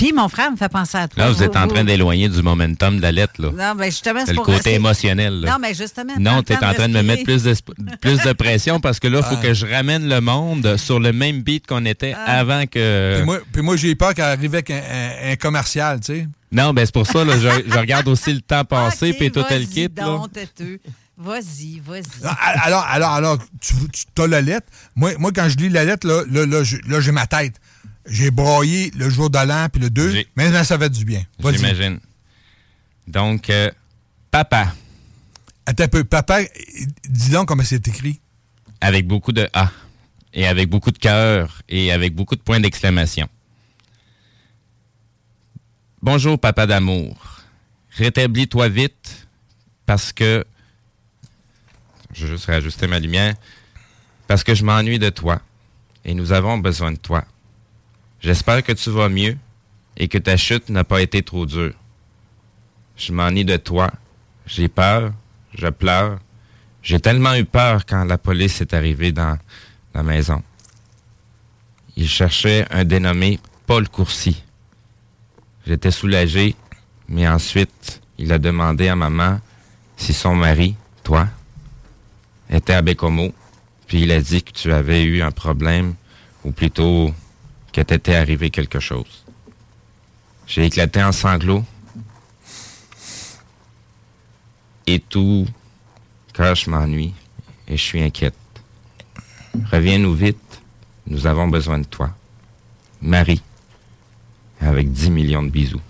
Puis 0.00 0.14
mon 0.14 0.30
frère 0.30 0.50
me 0.50 0.56
fait 0.56 0.70
penser 0.70 0.96
à 0.96 1.08
toi. 1.08 1.24
Là, 1.24 1.30
vous 1.30 1.42
êtes 1.42 1.54
en 1.56 1.68
train 1.68 1.84
d'éloigner 1.84 2.30
du 2.30 2.40
momentum 2.42 2.96
de 2.96 3.02
la 3.02 3.12
lettre, 3.12 3.34
là. 3.38 3.50
Non, 3.50 3.74
ben 3.78 3.84
justement, 3.90 4.20
C'est 4.24 4.32
le 4.32 4.36
pour 4.36 4.46
côté 4.46 4.72
émotionnel. 4.72 5.40
là. 5.42 5.52
Non, 5.52 5.58
mais 5.60 5.74
justement. 5.74 6.14
Non, 6.18 6.42
tu 6.42 6.54
es 6.54 6.56
en 6.56 6.72
train 6.72 6.88
de 6.88 6.94
me 6.94 7.02
mettre 7.02 7.24
plus 7.24 7.42
de, 7.42 7.54
plus 8.00 8.16
de 8.22 8.32
pression 8.32 8.80
parce 8.80 8.98
que 8.98 9.08
là, 9.08 9.18
il 9.18 9.24
faut 9.24 9.36
Ah. 9.38 9.42
que 9.42 9.52
je 9.52 9.66
ramène 9.66 10.08
le 10.08 10.22
monde 10.22 10.78
sur 10.78 11.00
le 11.00 11.12
même 11.12 11.42
beat 11.42 11.66
qu'on 11.66 11.84
était 11.84 12.14
Ah. 12.16 12.38
avant 12.38 12.64
que. 12.66 13.16
Puis 13.16 13.24
moi, 13.26 13.38
puis 13.52 13.60
moi, 13.62 13.76
j'ai 13.76 13.90
eu 13.90 13.96
peur 13.96 14.14
qu'elle 14.14 14.24
arrive 14.24 14.54
avec 14.54 14.70
un, 14.70 14.76
un- 14.80 15.32
un 15.32 15.36
commercial, 15.36 16.00
tu 16.00 16.06
sais. 16.14 16.28
Non, 16.50 16.72
ben 16.72 16.86
c'est 16.86 16.94
pour 16.94 17.06
ça, 17.06 17.22
là, 17.22 17.34
je, 17.38 17.70
je 17.70 17.78
regarde 17.78 18.08
aussi 18.08 18.32
le 18.32 18.40
temps 18.40 18.64
passé, 18.64 19.10
OK, 19.10 19.18
puis 19.18 19.30
tout 19.30 19.44
le 19.50 19.64
kit. 19.66 19.88
Vas-y, 21.22 21.80
vas-y. 21.86 22.02
Ah, 22.24 22.36
Alors, 22.64 22.86
alors, 22.90 23.10
alors, 23.12 23.38
tu, 23.60 23.74
tu 24.14 24.22
as 24.22 24.26
la 24.26 24.40
lettre? 24.40 24.66
Moi, 24.96 25.10
moi, 25.18 25.30
quand 25.34 25.50
je 25.50 25.56
lis 25.58 25.68
la 25.68 25.84
lettre, 25.84 26.06
là, 26.06 26.22
là, 26.30 26.46
là, 26.46 27.00
j'ai 27.00 27.12
ma 27.12 27.26
tête. 27.26 27.56
J'ai 28.10 28.30
broyé 28.32 28.90
le 28.96 29.08
jour 29.08 29.30
de 29.30 29.38
l'an 29.38 29.68
puis 29.72 29.80
le 29.80 29.88
2, 29.88 30.10
J'ai- 30.10 30.26
mais 30.36 30.50
ça 30.64 30.76
fait 30.78 30.90
du 30.90 31.04
bien. 31.04 31.22
J'imagine. 31.38 32.00
Donc, 33.06 33.48
euh, 33.50 33.70
papa, 34.30 34.74
Attends 35.66 35.84
un 35.84 35.88
peu. 35.88 36.02
Papa, 36.04 36.40
dis 37.08 37.30
donc 37.30 37.46
comment 37.48 37.62
c'est 37.62 37.86
écrit. 37.86 38.20
avec 38.80 39.06
beaucoup 39.06 39.30
de 39.32 39.48
A, 39.52 39.70
et 40.34 40.46
avec 40.46 40.68
beaucoup 40.68 40.90
de 40.90 40.98
cœur, 40.98 41.62
et 41.68 41.92
avec 41.92 42.14
beaucoup 42.14 42.34
de 42.34 42.40
points 42.40 42.58
d'exclamation. 42.58 43.28
Bonjour, 46.02 46.38
papa 46.38 46.66
d'amour. 46.66 47.16
Rétablis-toi 47.90 48.68
vite, 48.68 49.28
parce 49.86 50.12
que. 50.12 50.44
Je 52.12 52.26
vais 52.26 52.32
juste 52.32 52.46
réajuster 52.46 52.86
ma 52.88 52.98
lumière. 52.98 53.34
Parce 54.26 54.42
que 54.42 54.54
je 54.54 54.64
m'ennuie 54.64 54.98
de 54.98 55.10
toi, 55.10 55.40
et 56.04 56.14
nous 56.14 56.32
avons 56.32 56.58
besoin 56.58 56.90
de 56.92 56.96
toi. 56.96 57.24
J'espère 58.20 58.62
que 58.62 58.72
tu 58.72 58.90
vas 58.90 59.08
mieux, 59.08 59.36
et 59.96 60.08
que 60.08 60.18
ta 60.18 60.36
chute 60.36 60.68
n'a 60.70 60.84
pas 60.84 61.02
été 61.02 61.22
trop 61.22 61.46
dure. 61.46 61.74
Je 62.96 63.12
m'ennuie 63.12 63.44
de 63.44 63.56
toi. 63.56 63.90
J'ai 64.46 64.68
peur. 64.68 65.12
Je 65.54 65.68
pleure. 65.68 66.18
J'ai 66.82 67.00
tellement 67.00 67.34
eu 67.34 67.44
peur 67.44 67.84
quand 67.84 68.04
la 68.04 68.16
police 68.16 68.60
est 68.60 68.72
arrivée 68.72 69.12
dans 69.12 69.38
la 69.94 70.02
maison. 70.02 70.42
Il 71.96 72.08
cherchait 72.08 72.66
un 72.70 72.84
dénommé 72.84 73.40
Paul 73.66 73.88
Courcy. 73.88 74.42
J'étais 75.66 75.90
soulagé, 75.90 76.56
mais 77.08 77.28
ensuite, 77.28 78.00
il 78.16 78.32
a 78.32 78.38
demandé 78.38 78.88
à 78.88 78.96
maman 78.96 79.40
si 79.96 80.14
son 80.14 80.34
mari, 80.34 80.76
toi, 81.02 81.28
était 82.48 82.72
à 82.72 82.80
Bécomo, 82.80 83.34
puis 83.86 84.02
il 84.02 84.12
a 84.12 84.20
dit 84.20 84.42
que 84.42 84.52
tu 84.52 84.72
avais 84.72 85.02
eu 85.02 85.20
un 85.20 85.30
problème, 85.30 85.94
ou 86.44 86.52
plutôt 86.52 87.12
que 87.72 87.80
t'était 87.80 88.16
arrivé 88.16 88.50
quelque 88.50 88.80
chose. 88.80 89.24
J'ai 90.46 90.64
éclaté 90.66 91.02
en 91.02 91.12
sanglots. 91.12 91.64
Et 94.86 94.98
tout, 94.98 95.46
car 96.32 96.56
je 96.56 96.68
m'ennuie 96.68 97.14
et 97.68 97.76
je 97.76 97.82
suis 97.82 98.02
inquiète. 98.02 98.34
Reviens-nous 99.70 100.14
vite, 100.14 100.62
nous 101.06 101.26
avons 101.26 101.46
besoin 101.46 101.78
de 101.78 101.84
toi. 101.84 102.10
Marie, 103.00 103.42
avec 104.60 104.90
10 104.90 105.10
millions 105.10 105.42
de 105.42 105.50
bisous. 105.50 105.80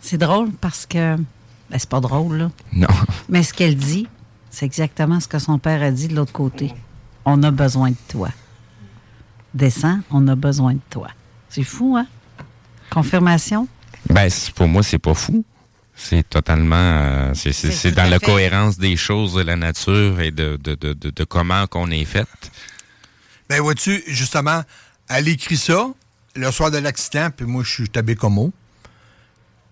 C'est 0.00 0.18
drôle 0.18 0.50
parce 0.52 0.86
que. 0.86 1.16
Ben, 1.16 1.78
c'est 1.78 1.88
pas 1.88 2.00
drôle, 2.00 2.36
là. 2.36 2.50
Non. 2.72 2.88
Mais 3.28 3.44
ce 3.44 3.54
qu'elle 3.54 3.76
dit, 3.76 4.08
c'est 4.50 4.66
exactement 4.66 5.20
ce 5.20 5.28
que 5.28 5.38
son 5.38 5.58
père 5.58 5.82
a 5.82 5.90
dit 5.92 6.08
de 6.08 6.16
l'autre 6.16 6.32
côté. 6.32 6.74
On 7.32 7.42
a 7.44 7.50
besoin 7.52 7.90
de 7.90 7.96
toi. 8.08 8.30
Descends, 9.54 10.00
on 10.10 10.26
a 10.28 10.34
besoin 10.34 10.74
de 10.74 10.80
toi. 10.90 11.08
C'est 11.48 11.62
fou, 11.64 11.96
hein? 11.96 12.06
Confirmation? 12.90 13.68
Ben, 14.08 14.28
pour 14.56 14.66
moi, 14.66 14.82
c'est 14.82 14.98
pas 14.98 15.14
fou. 15.14 15.44
C'est 15.94 16.28
totalement. 16.28 16.74
euh, 16.76 17.34
c'est- 17.34 17.92
dans 17.92 18.08
la 18.10 18.18
fait. 18.18 18.26
cohérence 18.26 18.78
des 18.78 18.96
choses 18.96 19.34
de 19.34 19.42
la 19.42 19.54
nature 19.56 20.20
et 20.20 20.30
de, 20.32 20.56
de, 20.56 20.74
de, 20.74 20.92
de, 20.92 21.10
de 21.10 21.24
comment 21.24 21.66
qu'on 21.68 21.90
est 21.90 22.04
fait. 22.04 22.26
Ben, 23.48 23.60
vois-tu, 23.60 24.02
justement, 24.08 24.62
elle 25.08 25.28
écrit 25.28 25.56
ça 25.56 25.88
le 26.34 26.50
soir 26.50 26.70
de 26.70 26.78
l'accident, 26.78 27.28
puis 27.36 27.46
moi, 27.46 27.62
je 27.64 27.70
suis 27.70 27.90
à 27.94 28.02
Bécomo. 28.02 28.52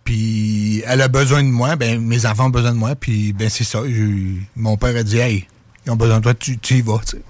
Puis 0.05 0.83
elle 0.87 1.03
a 1.03 1.09
besoin 1.09 1.43
de 1.43 1.49
moi, 1.49 1.77
ben 1.77 2.01
mes 2.01 2.25
enfants 2.25 2.47
ont 2.47 2.51
besoin 2.51 2.73
de 2.73 2.79
moi, 2.79 2.95
puis 2.95 3.33
ben 3.33 3.49
c'est 3.51 3.65
ça. 3.65 3.81
je- 3.87 4.39
mon 4.57 4.77
père 4.77 4.97
a 4.97 5.03
dit, 5.03 5.19
hey, 5.19 5.47
ils 5.87 5.91
ont 5.91 5.97
besoin 5.97 6.19
de 6.19 6.23
toi, 6.23 6.35
tu, 6.35 6.57
tu 6.59 6.75
y 6.77 6.81
vas, 6.83 6.99
tu 7.01 7.17
sais. 7.19 7.23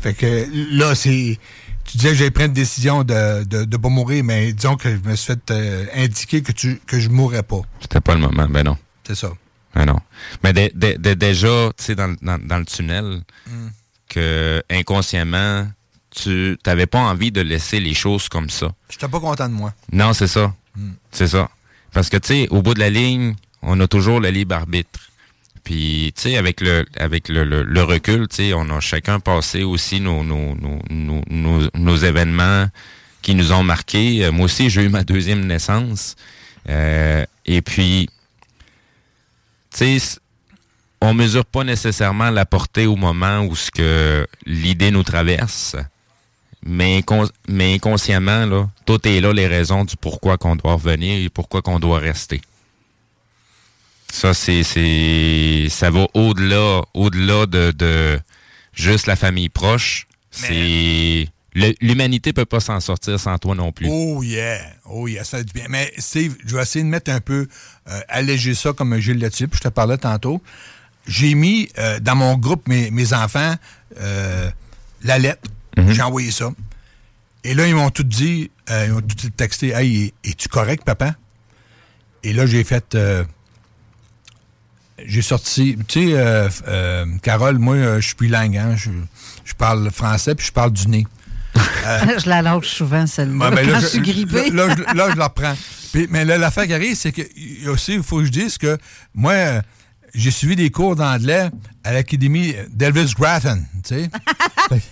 Fait 0.00 0.14
que 0.14 0.46
là, 0.76 0.94
c'est. 0.94 1.38
Tu 1.84 1.98
disais 1.98 2.10
que 2.10 2.16
j'avais 2.16 2.30
pris 2.32 2.44
une 2.46 2.52
décision 2.52 3.04
de 3.04 3.14
ne 3.58 3.64
de, 3.64 3.76
pas 3.76 3.88
mourir, 3.88 4.24
mais 4.24 4.52
disons 4.52 4.76
que 4.76 4.90
je 4.90 5.08
me 5.08 5.14
suis 5.14 5.26
fait 5.34 5.50
euh, 5.52 5.86
indiquer 5.94 6.42
que, 6.42 6.50
tu, 6.50 6.80
que 6.84 6.98
je 6.98 7.08
mourrais 7.08 7.44
pas. 7.44 7.60
C'était 7.80 8.00
pas 8.00 8.14
le 8.14 8.20
moment. 8.22 8.48
Ben 8.48 8.64
non. 8.64 8.76
C'est 9.06 9.14
ça. 9.14 9.30
Ben 9.72 9.84
non. 9.84 9.98
Mais 10.42 10.52
dé- 10.52 10.72
dé- 10.74 10.96
dé- 10.98 11.14
déjà, 11.14 11.70
tu 11.76 11.84
sais, 11.84 11.94
dans, 11.94 12.08
le- 12.08 12.16
dans, 12.22 12.38
dans 12.44 12.58
le 12.58 12.64
tunnel, 12.64 13.22
Mm. 13.48 13.68
que 14.08 14.62
inconsciemment, 14.68 15.68
tu 16.10 16.58
n'avais 16.66 16.86
pas 16.86 16.98
envie 17.00 17.30
de 17.30 17.40
laisser 17.40 17.78
les 17.78 17.94
choses 17.94 18.28
comme 18.28 18.50
ça. 18.50 18.68
J'étais 18.90 19.06
pas 19.08 19.20
content 19.20 19.48
de 19.48 19.54
moi. 19.54 19.72
Non, 19.92 20.12
c'est 20.12 20.26
ça. 20.26 20.52
Mm. 20.76 20.90
C'est 21.12 21.28
ça. 21.28 21.48
Parce 21.92 22.08
que, 22.08 22.16
tu 22.16 22.28
sais, 22.28 22.48
au 22.50 22.62
bout 22.62 22.74
de 22.74 22.80
la 22.80 22.90
ligne, 22.90 23.34
on 23.62 23.78
a 23.80 23.86
toujours 23.86 24.18
le 24.20 24.30
libre 24.30 24.54
arbitre. 24.56 24.98
Puis, 25.66 26.12
tu 26.14 26.22
sais, 26.22 26.36
avec 26.36 26.60
le 26.60 26.86
avec 26.96 27.28
le, 27.28 27.42
le, 27.42 27.82
recul, 27.82 28.28
tu 28.28 28.36
sais, 28.36 28.52
on 28.54 28.70
a 28.70 28.78
chacun 28.78 29.18
passé 29.18 29.64
aussi 29.64 29.98
nos, 29.98 30.22
nos, 30.22 30.54
nos, 30.54 30.78
nos, 31.28 31.68
nos- 31.74 31.96
événements 31.96 32.68
qui 33.20 33.34
nous 33.34 33.50
ont 33.50 33.64
marqués. 33.64 34.24
Euh, 34.24 34.30
Moi 34.30 34.44
aussi, 34.44 34.70
j'ai 34.70 34.84
eu 34.84 34.88
ma 34.88 35.02
deuxième 35.02 35.44
naissance. 35.44 36.14
Euh, 36.68 37.26
et 37.46 37.62
puis, 37.62 38.08
tu 39.76 39.98
sais, 39.98 40.20
on 41.00 41.14
mesure 41.14 41.44
pas 41.44 41.64
nécessairement 41.64 42.30
la 42.30 42.46
portée 42.46 42.86
au 42.86 42.94
moment 42.94 43.40
où 43.40 43.56
ce 43.56 43.72
que 43.72 44.24
l'idée 44.46 44.92
nous 44.92 45.02
traverse. 45.02 45.74
Mais, 46.64 47.02
mais 47.48 47.74
inconsciemment, 47.74 48.46
là, 48.46 48.68
tout 48.84 49.00
est 49.08 49.20
là 49.20 49.32
les 49.32 49.48
raisons 49.48 49.84
du 49.84 49.96
pourquoi 49.96 50.38
qu'on 50.38 50.54
doit 50.54 50.74
revenir 50.74 51.24
et 51.24 51.28
pourquoi 51.28 51.60
qu'on 51.60 51.80
doit 51.80 51.98
rester. 51.98 52.40
Ça, 54.16 54.32
c'est, 54.32 54.62
c'est, 54.62 55.66
ça 55.68 55.90
va 55.90 56.06
au-delà, 56.14 56.80
au-delà 56.94 57.44
de, 57.44 57.70
de 57.72 58.18
juste 58.72 59.06
la 59.06 59.14
famille 59.14 59.50
proche. 59.50 60.06
C'est, 60.30 61.28
le- 61.54 61.74
l'humanité 61.82 62.32
peut 62.32 62.46
pas 62.46 62.60
s'en 62.60 62.80
sortir 62.80 63.20
sans 63.20 63.36
toi 63.36 63.54
non 63.54 63.72
plus. 63.72 63.86
Oh 63.90 64.22
yeah, 64.22 64.58
oh 64.86 65.06
yeah, 65.06 65.22
ça 65.22 65.36
fait 65.38 65.44
du 65.44 65.52
bien. 65.52 65.66
Mais 65.68 65.92
Steve, 65.98 66.34
je 66.46 66.56
vais 66.56 66.62
essayer 66.62 66.82
de 66.82 66.88
mettre 66.88 67.10
un 67.10 67.20
peu, 67.20 67.46
euh, 67.90 68.00
alléger 68.08 68.54
ça 68.54 68.72
comme 68.72 68.98
Gilles 68.98 69.18
puis 69.30 69.48
je 69.52 69.60
te 69.60 69.68
parlais 69.68 69.98
tantôt. 69.98 70.40
J'ai 71.06 71.34
mis 71.34 71.68
euh, 71.78 72.00
dans 72.00 72.16
mon 72.16 72.38
groupe, 72.38 72.66
mes, 72.68 72.90
mes 72.90 73.12
enfants, 73.12 73.54
euh, 74.00 74.50
la 75.02 75.18
lettre. 75.18 75.42
J'ai 75.92 76.00
envoyé 76.00 76.30
ça. 76.30 76.52
Et 77.44 77.52
là, 77.52 77.68
ils 77.68 77.74
m'ont 77.74 77.90
tout 77.90 78.02
dit, 78.02 78.50
ils 78.70 78.92
m'ont 78.92 79.02
tout 79.02 79.28
texté, 79.36 79.72
Hey, 79.72 80.06
es- 80.24 80.30
es-tu 80.30 80.48
correct, 80.48 80.84
papa? 80.86 81.16
Et 82.22 82.32
là, 82.32 82.46
j'ai 82.46 82.64
fait. 82.64 82.96
Euh, 84.98 85.02
j'ai 85.06 85.22
sorti. 85.22 85.76
Tu 85.88 86.08
sais, 86.08 86.12
euh, 86.14 86.48
euh, 86.68 87.06
Carole, 87.22 87.58
moi, 87.58 87.76
euh, 87.76 88.00
je 88.00 88.06
suis 88.08 88.16
bilingue, 88.18 88.56
hein, 88.56 88.74
je, 88.76 88.90
je 89.44 89.54
parle 89.54 89.90
français 89.90 90.34
puis 90.34 90.46
je 90.46 90.52
parle 90.52 90.72
du 90.72 90.88
nez. 90.88 91.06
je 91.54 92.28
la 92.28 92.42
lâche 92.42 92.68
souvent, 92.68 93.06
celle-là, 93.06 93.48
Ouais, 93.48 93.54
ben 93.56 93.66
quand 93.66 93.72
là, 93.72 93.80
je 93.80 93.86
suis. 93.86 94.00
Là, 94.26 94.66
là, 94.66 94.74
je- 94.76 94.94
là, 94.96 95.10
je 95.12 95.16
la 95.16 95.24
reprends. 95.28 95.54
Puis- 95.92 96.06
mais 96.10 96.24
là, 96.24 96.36
l'affaire 96.36 96.66
qui 96.66 96.74
arrive, 96.74 96.96
c'est 96.96 97.12
que 97.12 97.22
il 97.36 97.64
y 97.64 97.66
a 97.66 97.70
aussi, 97.70 97.94
il 97.94 98.02
faut 98.02 98.18
que 98.18 98.24
je 98.26 98.30
dise 98.30 98.58
que 98.58 98.76
moi, 99.14 99.32
euh, 99.32 99.62
j'ai 100.14 100.30
suivi 100.30 100.54
des 100.56 100.70
cours 100.70 100.96
d'anglais 100.96 101.48
à 101.84 101.92
l'Académie 101.94 102.54
d'Elvis 102.70 103.12
Grattan, 103.18 103.58
tu 103.82 103.94
sais. 103.94 104.10
fait, 104.68 104.82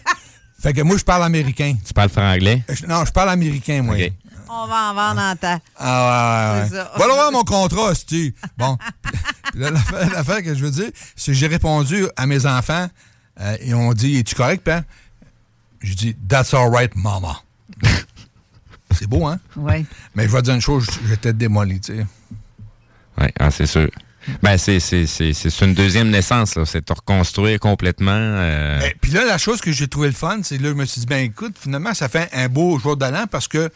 fait 0.61 0.73
que 0.73 0.81
moi, 0.83 0.97
je 0.97 1.05
parle 1.05 1.25
américain. 1.25 1.75
Tu 1.85 1.93
parles 1.93 2.09
franglais? 2.09 2.63
Je- 2.71 2.87
Non, 2.87 3.05
je 3.05 3.13
parle 3.13 3.29
américain, 3.31 3.83
moi. 3.83 3.97
On 4.57 4.67
va 4.69 4.91
en 4.91 4.95
vendre 4.95 5.21
en 5.21 5.37
temps. 5.37 5.61
Ah 5.77 6.55
ouais, 6.55 6.61
ouais, 6.63 6.69
C'est 6.69 6.77
ça. 6.77 6.93
Va 6.97 7.07
le 7.07 7.13
voir 7.13 7.33
mon 7.33 7.43
contrat, 7.45 7.93
tu 8.07 8.35
Bon. 8.57 8.79
L'affaire, 9.55 10.11
l'affaire 10.13 10.43
que 10.43 10.55
je 10.55 10.65
veux 10.65 10.71
dire, 10.71 10.91
c'est 11.17 11.33
que 11.33 11.39
j'ai 11.39 11.47
répondu 11.47 12.07
à 12.17 12.27
mes 12.27 12.45
enfants, 12.47 12.89
euh, 13.41 13.57
ils 13.65 13.75
ont 13.75 13.93
dit 13.93 14.19
Es-tu 14.19 14.35
correct, 14.35 14.65
père 14.65 14.83
J'ai 15.81 15.95
dit 15.95 16.17
That's 16.29 16.55
all 16.55 16.71
right, 16.73 16.95
mama. 16.97 17.37
c'est 18.93 19.07
beau, 19.07 19.27
hein? 19.27 19.39
Oui. 19.57 19.85
Mais 20.15 20.25
je 20.25 20.29
vais 20.33 20.39
te 20.39 20.45
dire 20.47 20.55
une 20.55 20.61
chose, 20.61 20.87
j'étais 21.09 21.33
démoli, 21.33 21.81
tu 21.81 21.97
sais. 21.97 22.07
Oui, 23.21 23.27
ah, 23.39 23.51
c'est 23.51 23.67
sûr. 23.67 23.89
Ben, 24.43 24.57
c'est, 24.57 24.81
c'est, 24.81 25.07
c'est, 25.07 25.33
c'est 25.35 25.65
une 25.65 25.75
deuxième 25.75 26.11
naissance, 26.11 26.57
là. 26.57 26.65
C'est 26.65 26.87
de 26.89 26.93
reconstruire 26.93 27.61
complètement. 27.61 28.11
euh, 28.13 28.81
Eh, 28.85 28.95
Puis 29.01 29.13
là, 29.13 29.25
la 29.27 29.37
chose 29.39 29.61
que 29.61 29.71
j'ai 29.71 29.87
trouvé 29.87 30.09
le 30.09 30.15
fun, 30.15 30.41
c'est 30.43 30.57
que 30.59 30.63
là, 30.63 30.71
je 30.71 30.75
me 30.75 30.85
suis 30.87 31.01
dit, 31.03 31.07
ben 31.07 31.23
écoute, 31.25 31.55
finalement, 31.61 31.93
ça 31.95 32.09
fait 32.09 32.29
un 32.33 32.49
beau 32.49 32.79
jour 32.79 32.97
de 32.97 33.05
l'an 33.05 33.27
parce 33.31 33.47
que 33.49 33.59
euh, 33.59 33.69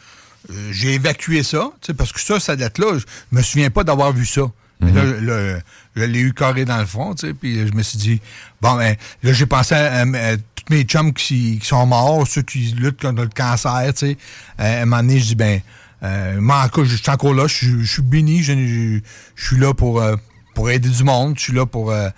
j'ai 0.70 0.94
évacué 0.94 1.42
ça, 1.42 1.70
tu 1.80 1.86
sais, 1.88 1.94
parce 1.94 2.12
que 2.12 2.20
ça, 2.20 2.40
ça 2.40 2.56
date 2.56 2.78
là, 2.78 2.98
je 2.98 3.04
me 3.36 3.42
souviens 3.42 3.70
pas 3.70 3.84
d'avoir 3.84 4.12
vu 4.12 4.24
ça. 4.26 4.42
Mais 4.80 4.92
là, 4.92 5.02
là, 5.20 5.58
je 5.96 6.04
l'ai 6.04 6.20
eu 6.20 6.32
carré 6.32 6.64
dans 6.64 6.78
le 6.78 6.86
front, 6.86 7.12
tu 7.14 7.26
sais, 7.26 7.34
puis 7.34 7.66
je 7.66 7.72
me 7.74 7.82
suis 7.82 7.98
dit, 7.98 8.20
bon, 8.62 8.76
ben, 8.76 8.94
là, 9.24 9.32
j'ai 9.32 9.46
pensé 9.46 9.74
à, 9.74 10.02
à- 10.02 10.02
à 10.02 10.36
tous 10.36 10.64
mes 10.70 10.82
chums 10.84 11.12
qui, 11.12 11.58
qui 11.58 11.66
sont 11.66 11.84
morts, 11.84 12.24
ceux 12.28 12.42
qui 12.42 12.60
luttent 12.78 13.00
contre 13.02 13.22
le 13.22 13.28
cancer, 13.28 13.92
tu 13.92 14.06
sais. 14.06 14.16
Euh, 14.60 14.78
à 14.78 14.82
un 14.82 14.84
moment 14.84 15.02
donné, 15.02 15.18
je 15.18 15.24
dis, 15.26 15.34
ben, 15.34 15.60
euh, 16.04 16.40
moi, 16.40 16.62
encore, 16.64 16.84
je 16.84 16.94
suis 16.94 17.10
encore 17.10 17.34
là, 17.34 17.48
je 17.48 17.54
suis- 17.56 17.80
je 17.84 17.92
suis 17.92 18.02
béni, 18.02 18.40
je, 18.44 18.52
je- 18.52 19.00
je 19.34 19.46
suis 19.46 19.56
là 19.58 19.74
pour, 19.74 20.00
euh, 20.00 20.14
pour 20.54 20.70
aider 20.70 20.88
du 20.88 21.02
monde, 21.02 21.34
je 21.36 21.42
suis 21.42 21.52
là 21.52 21.66
pour 21.66 21.90
euh, 21.90 22.08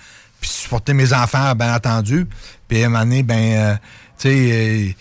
supporter 0.43 0.93
mes 0.93 1.14
enfants, 1.14 1.55
bien 1.55 1.74
entendu. 1.74 2.26
Puis 2.68 2.83
à 2.83 2.87
un 2.87 2.89
moment 2.91 3.05
donné, 3.05 3.22
ben, 3.22 3.53
euh, 3.55 3.76
sais, 4.23 4.53
euh, 4.53 4.93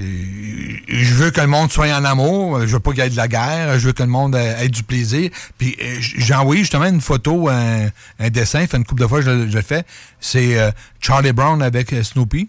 euh, 0.00 0.76
je 0.88 1.14
veux 1.14 1.30
que 1.30 1.40
le 1.40 1.46
monde 1.46 1.70
soit 1.72 1.88
en 1.96 2.04
amour, 2.04 2.60
je 2.62 2.66
veux 2.66 2.80
pas 2.80 2.90
qu'il 2.92 3.02
y 3.02 3.06
ait 3.06 3.10
de 3.10 3.16
la 3.16 3.28
guerre, 3.28 3.78
je 3.78 3.86
veux 3.86 3.92
que 3.92 4.02
le 4.02 4.08
monde 4.08 4.34
euh, 4.34 4.58
ait 4.60 4.68
du 4.68 4.82
plaisir. 4.82 5.30
Puis 5.58 5.76
j'ai 6.00 6.34
envoyé 6.34 6.62
justement 6.62 6.84
une 6.86 7.00
photo, 7.00 7.48
un, 7.48 7.88
un 8.18 8.30
dessin, 8.30 8.66
fait 8.66 8.76
une 8.76 8.84
couple 8.84 9.02
de 9.02 9.06
fois, 9.06 9.20
je, 9.22 9.30
le- 9.30 9.50
je 9.50 9.56
le 9.56 9.62
fais. 9.62 9.84
C'est 10.20 10.58
euh, 10.58 10.70
Charlie 11.00 11.32
Brown 11.32 11.62
avec 11.62 11.90
Snoopy, 12.02 12.48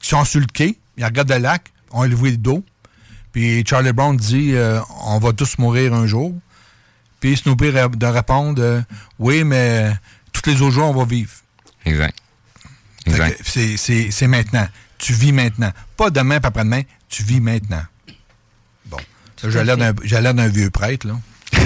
qui 0.00 0.08
sont 0.08 0.24
sur 0.24 0.40
le 0.40 0.46
quai, 0.46 0.76
ils 0.98 1.04
regardent 1.04 1.32
le 1.32 1.38
lac, 1.38 1.72
on 1.90 2.02
levé 2.04 2.32
le 2.32 2.36
dos. 2.36 2.62
Puis 3.32 3.64
Charlie 3.66 3.92
Brown 3.92 4.16
dit 4.16 4.52
euh, 4.54 4.80
on 5.06 5.18
va 5.18 5.32
tous 5.32 5.58
mourir 5.58 5.94
un 5.94 6.06
jour. 6.06 6.34
Puis 7.20 7.36
Snoopy 7.38 7.72
de 7.72 8.06
répondre 8.06 8.62
euh, 8.62 8.80
oui, 9.18 9.44
mais 9.44 9.90
tous 10.32 10.42
les 10.50 10.60
autres 10.60 10.74
jours, 10.74 10.90
on 10.90 10.94
va 10.94 11.04
vivre. 11.06 11.30
Exact. 13.06 13.40
C'est 13.44 14.26
maintenant. 14.28 14.68
Tu 14.98 15.12
vis 15.12 15.32
maintenant. 15.32 15.72
Pas 15.96 16.10
demain, 16.10 16.40
pas 16.40 16.48
après-demain. 16.48 16.82
Tu 17.08 17.22
vis 17.22 17.40
maintenant. 17.40 17.84
Bon. 18.86 18.98
J'ai 19.42 19.62
l'air 19.64 20.34
d'un 20.34 20.48
vieux 20.48 20.70
prêtre, 20.70 21.06
là. 21.06 21.18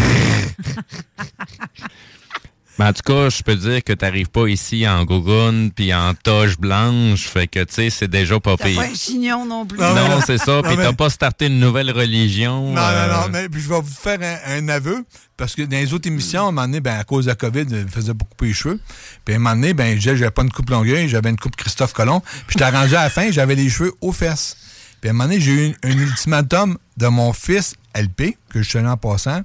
Mais 2.79 2.85
en 2.87 2.93
tout 2.93 3.03
cas, 3.05 3.29
je 3.29 3.43
peux 3.43 3.57
dire 3.57 3.83
que 3.83 3.93
tu 3.93 4.05
n'arrives 4.05 4.29
pas 4.31 4.47
ici 4.47 4.87
en 4.89 5.05
gougoune 5.05 5.73
puis 5.75 5.93
en 5.93 6.15
toge 6.15 6.59
blanche. 6.59 7.23
Fait 7.29 7.49
que, 7.49 7.65
tu 7.65 7.75
sais, 7.75 7.91
c'est 7.91 8.09
déjà 8.09 8.39
pas 8.39 8.57
pire. 8.57 8.81
pas 8.81 8.87
un 8.87 8.95
chignon 8.95 9.45
non 9.45 9.67
plus. 9.67 9.79
Non, 9.79 10.21
c'est 10.25 10.39
ça. 10.39 10.57
Non, 10.57 10.63
Puis 10.63 10.77
mais- 10.77 10.85
t'as 10.85 10.93
pas 10.93 11.11
starté 11.11 11.47
une 11.47 11.59
nouvelle 11.59 11.91
religion. 11.91 12.73
Non, 12.73 12.81
euh, 12.81 13.09
non, 13.13 13.23
non, 13.23 13.29
mais 13.33 13.49
puis 13.49 13.61
je 13.61 13.69
vais 13.69 13.81
vous 13.81 13.87
faire 13.93 14.19
un, 14.23 14.59
un 14.59 14.69
aveu, 14.69 15.05
parce 15.37 15.55
que 15.57 15.63
dans 15.63 15.77
les 15.77 15.93
autres 15.93 16.07
émissions, 16.09 16.47
à 16.47 16.49
un 16.49 16.53
moment 16.53 16.63
donné, 16.67 16.81
ben, 16.81 16.99
à 16.99 17.05
cause 17.05 17.25
de 17.25 17.31
la 17.31 17.35
COVID, 17.37 17.65
je 17.69 17.77
me 17.77 17.89
faisais 17.89 18.13
beaucoup 18.15 18.31
couper 18.31 18.47
les 18.47 18.53
cheveux. 18.55 18.81
Puis 19.25 19.35
à 19.35 19.39
un 19.39 19.41
moment 19.41 19.57
donné, 19.57 19.75
ben, 19.75 19.95
je 19.95 19.99
disais, 19.99 20.17
j'avais 20.17 20.31
pas 20.31 20.43
une 20.43 20.51
coupe 20.53 20.71
Longueuil, 20.71 21.09
j'avais 21.09 21.31
une 21.31 21.37
coupe 21.39 21.57
Christophe 21.57 21.93
Colomb. 21.93 22.21
Puis 22.21 22.55
j'étais 22.59 22.65
arrangé 22.65 22.95
à 22.97 23.03
la 23.05 23.11
fin, 23.11 23.31
j'avais 23.33 23.55
les 23.57 23.69
cheveux 23.69 23.93
aux 24.01 24.13
fesses. 24.13 24.57
Puis 25.01 25.09
à 25.09 25.11
un 25.11 25.15
moment 25.15 25.25
donné, 25.29 25.41
j'ai 25.41 25.53
eu 25.53 25.75
un, 25.85 25.91
un 25.91 25.99
ultimatum 25.99 26.79
de 26.97 27.07
mon 27.09 27.33
fils 27.33 27.75
LP, 27.95 28.37
que 28.51 28.63
je 28.63 28.71
tenais 28.71 28.89
en 28.89 28.97
passant, 28.97 29.43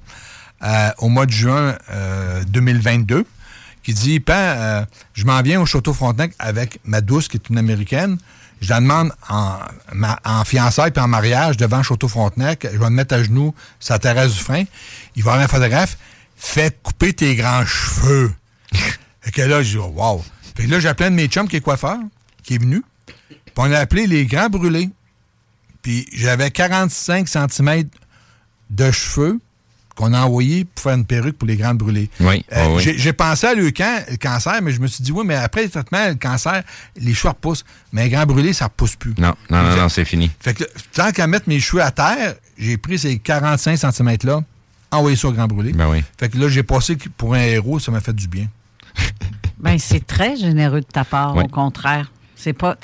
euh, 0.64 0.90
au 0.98 1.08
mois 1.08 1.26
de 1.26 1.30
juin 1.32 1.76
euh, 1.90 2.42
2022, 2.44 3.24
qui 3.82 3.92
dit, 3.94 4.20
Pan, 4.20 4.32
euh, 4.36 4.84
je 5.12 5.24
m'en 5.24 5.40
viens 5.42 5.60
au 5.60 5.66
Château 5.66 5.92
Frontenac 5.92 6.32
avec 6.38 6.80
ma 6.84 7.00
douce, 7.00 7.28
qui 7.28 7.36
est 7.36 7.48
une 7.50 7.58
Américaine. 7.58 8.18
Je 8.60 8.70
la 8.70 8.80
demande 8.80 9.12
en, 9.28 9.58
ma- 9.92 10.18
en 10.24 10.44
fiançailles 10.44 10.90
puis 10.90 11.02
en 11.02 11.08
mariage 11.08 11.56
devant 11.58 11.82
Château 11.82 12.08
Frontenac. 12.08 12.66
Je 12.72 12.78
vais 12.78 12.84
me 12.84 12.90
mettre 12.96 13.14
à 13.14 13.22
genoux 13.22 13.54
la 13.90 13.98
terrasse 13.98 14.32
du 14.32 14.40
frein. 14.40 14.64
Il 15.16 15.22
va 15.22 15.32
avoir 15.32 15.44
un 15.44 15.48
photographe. 15.48 15.98
Fais 16.36 16.70
couper 16.82 17.12
tes 17.12 17.34
grands 17.36 17.66
cheveux. 17.66 18.32
Et 19.26 19.30
que 19.30 19.42
là, 19.42 19.62
je 19.62 19.70
dis, 19.72 19.76
wow. 19.76 20.24
Puis 20.54 20.66
là, 20.66 20.80
j'ai 20.80 20.88
appelé 20.88 21.08
un 21.08 21.10
de 21.10 21.16
mes 21.16 21.26
chums 21.26 21.48
qui 21.48 21.56
est 21.56 21.60
coiffeur, 21.60 21.98
qui 22.42 22.54
est 22.54 22.58
venu. 22.58 22.82
Puis 23.28 23.52
on 23.56 23.70
a 23.72 23.78
appelé 23.78 24.06
les 24.06 24.24
grands 24.24 24.48
brûlés. 24.48 24.88
Puis 25.82 26.06
j'avais 26.14 26.50
45 26.50 27.28
cm 27.28 27.84
de 28.70 28.90
cheveux 28.90 29.40
qu'on 29.94 30.12
a 30.12 30.20
envoyés 30.22 30.64
pour 30.64 30.82
faire 30.82 30.94
une 30.94 31.04
perruque 31.04 31.38
pour 31.38 31.46
les 31.46 31.56
grands 31.56 31.74
brûlés. 31.74 32.10
Oui, 32.20 32.44
Euh, 32.52 32.66
oui. 32.76 32.82
j'ai- 32.82 32.98
J'ai 32.98 33.12
pensé 33.12 33.46
à 33.46 33.54
le, 33.54 33.70
can- 33.70 34.02
le 34.10 34.16
cancer, 34.16 34.60
mais 34.62 34.72
je 34.72 34.80
me 34.80 34.86
suis 34.88 35.04
dit, 35.04 35.12
oui, 35.12 35.22
mais 35.24 35.36
après 35.36 35.62
le 35.64 35.68
traitement, 35.70 36.08
le 36.08 36.14
cancer, 36.16 36.62
les 36.96 37.14
cheveux 37.14 37.28
repoussent. 37.28 37.64
Mais 37.92 38.04
les 38.04 38.10
grands 38.10 38.26
brûlés, 38.26 38.52
ça 38.52 38.64
ne 38.64 38.68
repousse 38.70 38.96
plus. 38.96 39.14
Non, 39.18 39.34
non, 39.50 39.62
non, 39.62 39.76
non, 39.76 39.88
c'est 39.88 40.04
fini. 40.04 40.30
Fait 40.40 40.54
que 40.54 40.64
tant 40.92 41.12
qu'à 41.12 41.26
mettre 41.26 41.48
mes 41.48 41.60
cheveux 41.60 41.82
à 41.82 41.90
terre, 41.90 42.34
j'ai 42.58 42.76
pris 42.76 42.98
ces 42.98 43.18
45 43.18 43.76
cm-là, 43.76 44.40
envoyé 44.90 45.16
ça 45.16 45.28
au 45.28 45.32
grand 45.32 45.46
brûlé. 45.46 45.72
Ben 45.72 45.88
oui. 45.88 46.02
Fait 46.18 46.28
que 46.28 46.38
là, 46.38 46.48
j'ai 46.48 46.62
passé 46.62 46.96
pour 47.16 47.34
un 47.34 47.40
héros, 47.42 47.78
ça 47.78 47.92
m'a 47.92 48.00
fait 48.00 48.14
du 48.14 48.26
bien. 48.28 48.46
Ben, 49.58 49.78
c'est 49.78 50.06
très 50.06 50.36
généreux 50.36 50.80
de 50.80 50.86
ta 50.86 51.04
part, 51.04 51.34
Oui. 51.36 51.44
au 51.44 51.48
contraire. 51.48 52.10
C'est 52.36 52.52
pas. 52.52 52.76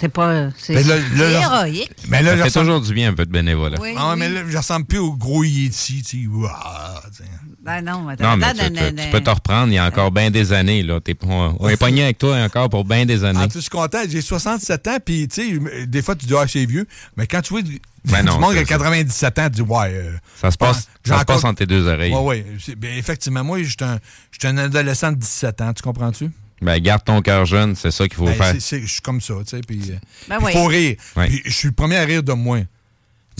C'est 0.56 0.74
héroïque. 0.74 1.90
Mais 2.08 2.22
là, 2.22 2.36
Ça 2.36 2.44
fait 2.44 2.60
toujours 2.60 2.80
du 2.80 2.94
bien 2.94 3.10
un 3.10 3.14
peu 3.14 3.26
de 3.26 3.30
bénévolat. 3.32 3.78
Oui, 3.80 3.94
Ah, 3.96 4.12
oui. 4.12 4.18
mais 4.18 4.28
là, 4.30 4.40
je 4.48 4.56
ressemble 4.56 4.86
plus 4.86 4.98
au 4.98 5.12
gros 5.14 5.44
Yeti, 5.44 6.02
tu 6.02 6.22
sais. 6.22 7.24
Ben 7.62 7.82
non, 7.82 8.04
mais 8.04 8.16
Non, 8.22 8.36
mais 8.38 8.54
t'as- 8.54 8.70
tu, 8.70 8.72
tu- 8.72 8.94
tu 9.04 9.10
peux 9.10 9.20
te 9.20 9.28
reprendre, 9.30 9.68
il 9.68 9.74
y 9.74 9.78
a 9.78 9.84
encore 9.84 10.10
bien 10.12 10.30
des 10.30 10.52
années. 10.54 10.82
Là. 10.82 10.98
T'es, 11.00 11.14
on, 11.26 11.56
on 11.60 11.68
est 11.68 11.76
pogné 11.76 12.04
avec 12.04 12.16
toi 12.18 12.36
encore 12.42 12.70
pour 12.70 12.84
bien 12.86 13.04
des 13.04 13.22
années. 13.22 13.46
Plus, 13.48 13.56
je 13.56 13.60
suis 13.60 13.70
content. 13.70 13.98
J'ai 14.08 14.22
67 14.22 14.86
ans, 14.88 14.96
puis 15.04 15.28
tu 15.28 15.58
sais, 15.60 15.86
des 15.86 16.00
fois, 16.00 16.16
tu 16.16 16.24
dis, 16.26 16.34
ah, 16.36 16.46
c'est 16.48 16.64
vieux. 16.64 16.86
Mais 17.18 17.26
quand 17.26 17.42
tu 17.42 17.52
vois 17.52 17.60
du, 17.62 17.78
Ben 18.06 18.20
du 18.20 18.26
non, 18.28 18.38
monde 18.40 18.52
qui 18.52 18.58
a 18.58 18.60
c'est 18.60 18.66
ça. 18.68 18.78
97 18.78 19.38
ans, 19.40 19.44
tu 19.50 19.50
dis, 19.56 19.60
ouais. 19.62 19.90
euh, 19.92 20.12
Ça 20.40 20.50
se 20.50 20.56
passe, 20.56 20.88
ça 21.04 21.18
se 21.20 21.24
passe 21.26 21.44
entre 21.44 21.56
tes 21.56 21.66
deux 21.66 21.86
oreilles. 21.86 22.14
Ouais, 22.14 22.44
oui. 22.66 22.76
effectivement, 22.96 23.44
moi, 23.44 23.58
je 23.62 23.64
suis 23.68 23.76
un, 23.82 23.98
je 24.32 24.38
suis 24.40 24.48
un 24.48 24.56
adolescent 24.56 25.12
de 25.12 25.16
17 25.18 25.60
ans, 25.60 25.72
tu 25.74 25.82
comprends-tu? 25.82 26.30
Ben, 26.60 26.78
garde 26.78 27.02
ton 27.04 27.22
cœur 27.22 27.46
jeune, 27.46 27.74
c'est 27.74 27.90
ça 27.90 28.06
qu'il 28.06 28.16
faut 28.16 28.26
Ben, 28.26 28.34
faire. 28.34 28.54
je 28.54 28.86
suis 28.86 29.00
comme 29.00 29.20
ça, 29.20 29.34
tu 29.46 29.56
sais. 29.56 29.60
Puis, 29.66 29.80
euh, 29.90 29.96
Ben 30.28 30.38
oui. 30.42 30.52
faut 30.52 30.66
rire. 30.66 30.96
Je 31.44 31.50
suis 31.50 31.68
le 31.68 31.74
premier 31.74 31.96
à 31.96 32.04
rire 32.04 32.22
de 32.22 32.32
moi. 32.34 32.58
Tu. 32.60 32.66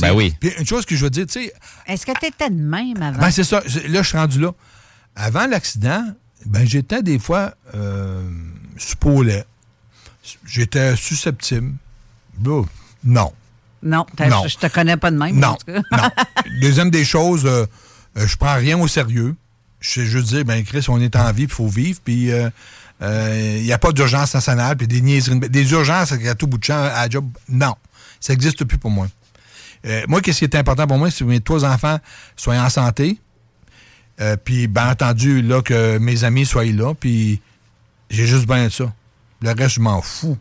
Ben 0.03 0.13
oui. 0.15 0.35
Puis 0.41 0.51
une 0.59 0.67
chose 0.67 0.87
que 0.87 0.97
je 0.97 1.05
veux 1.05 1.11
dire, 1.11 1.27
tu 1.27 1.33
sais, 1.35 1.53
Est-ce 1.87 2.07
que 2.07 2.19
t'étais 2.19 2.49
de 2.49 2.55
même 2.61 3.03
avant? 3.03 3.19
ben 3.21 3.31
c'est 3.31 3.45
ça. 3.45 3.61
Là, 3.89 4.03
je 4.03 4.09
suis 4.09 4.17
rendu 4.17 4.41
là. 4.41 4.53
Avant 5.17 5.47
l'accident, 5.47 6.05
ben 6.47 6.67
j'étais 6.67 7.03
des 7.03 7.19
fois 7.19 7.55
euh, 7.75 8.23
supposé. 8.79 9.43
J'étais 10.47 10.97
susceptible. 10.97 11.73
Non. 12.43 12.67
non, 13.05 13.33
non. 13.83 14.47
je 14.49 14.57
te 14.57 14.67
connais 14.69 14.97
pas 14.97 15.11
de 15.11 15.17
même. 15.17 15.37
Non. 15.39 15.49
en 15.49 15.55
tout 15.57 15.67
cas. 15.73 15.81
non. 15.93 16.11
Deuxième 16.61 16.91
des 16.91 17.05
choses, 17.05 17.45
euh, 17.45 17.67
euh, 18.17 18.27
je 18.27 18.37
prends 18.37 18.55
rien 18.55 18.79
au 18.79 18.89
sérieux. 18.89 19.35
Je 19.81 19.91
sais 19.91 20.07
juste 20.07 20.29
dire, 20.29 20.45
ben 20.45 20.63
Chris, 20.65 20.85
on 20.89 21.01
est 21.01 21.17
en 21.17 21.33
vie, 21.33 21.43
il 21.45 21.49
faut 21.51 21.69
vivre, 21.69 22.01
puis 22.05 22.31
il 23.01 23.63
n'y 23.63 23.73
a 23.73 23.79
pas 23.79 23.93
d'urgence 23.93 24.35
nationale, 24.35 24.77
puis 24.77 24.87
des 24.87 25.01
niaiseries. 25.01 25.41
Des 25.41 25.73
urgences 25.73 26.13
à 26.13 26.35
tout 26.35 26.47
bout 26.47 26.59
de 26.59 26.65
champ, 26.65 26.83
à 26.83 27.03
la 27.03 27.09
job, 27.09 27.27
non. 27.49 27.75
Ça 28.21 28.33
n'existe 28.33 28.65
plus 28.65 28.79
pour 28.79 28.91
moi. 28.91 29.09
Euh, 29.87 30.03
moi, 30.09 30.21
qu'est-ce 30.21 30.41
qui 30.41 30.45
est 30.45 30.55
important 30.55 30.87
pour 30.87 30.99
moi, 30.99 31.11
c'est 31.11 31.25
que 31.25 31.31
mes 31.31 31.41
trois 31.41 31.65
enfants 31.65 31.99
soient 32.37 32.57
en 32.57 32.69
santé, 32.69 33.19
euh, 34.21 34.37
puis 34.37 34.67
bien 34.67 34.91
entendu, 34.91 35.41
là, 35.41 35.63
que 35.63 35.99
mes 35.99 36.25
amis 36.25 36.45
soient 36.45 36.65
là, 36.65 36.95
puis 36.95 37.41
j'ai 38.11 38.27
juste 38.27 38.47
bien 38.47 38.69
ça. 38.69 38.93
Le 39.41 39.53
reste, 39.53 39.77
je 39.77 39.81
m'en 39.81 40.03
fous. 40.03 40.37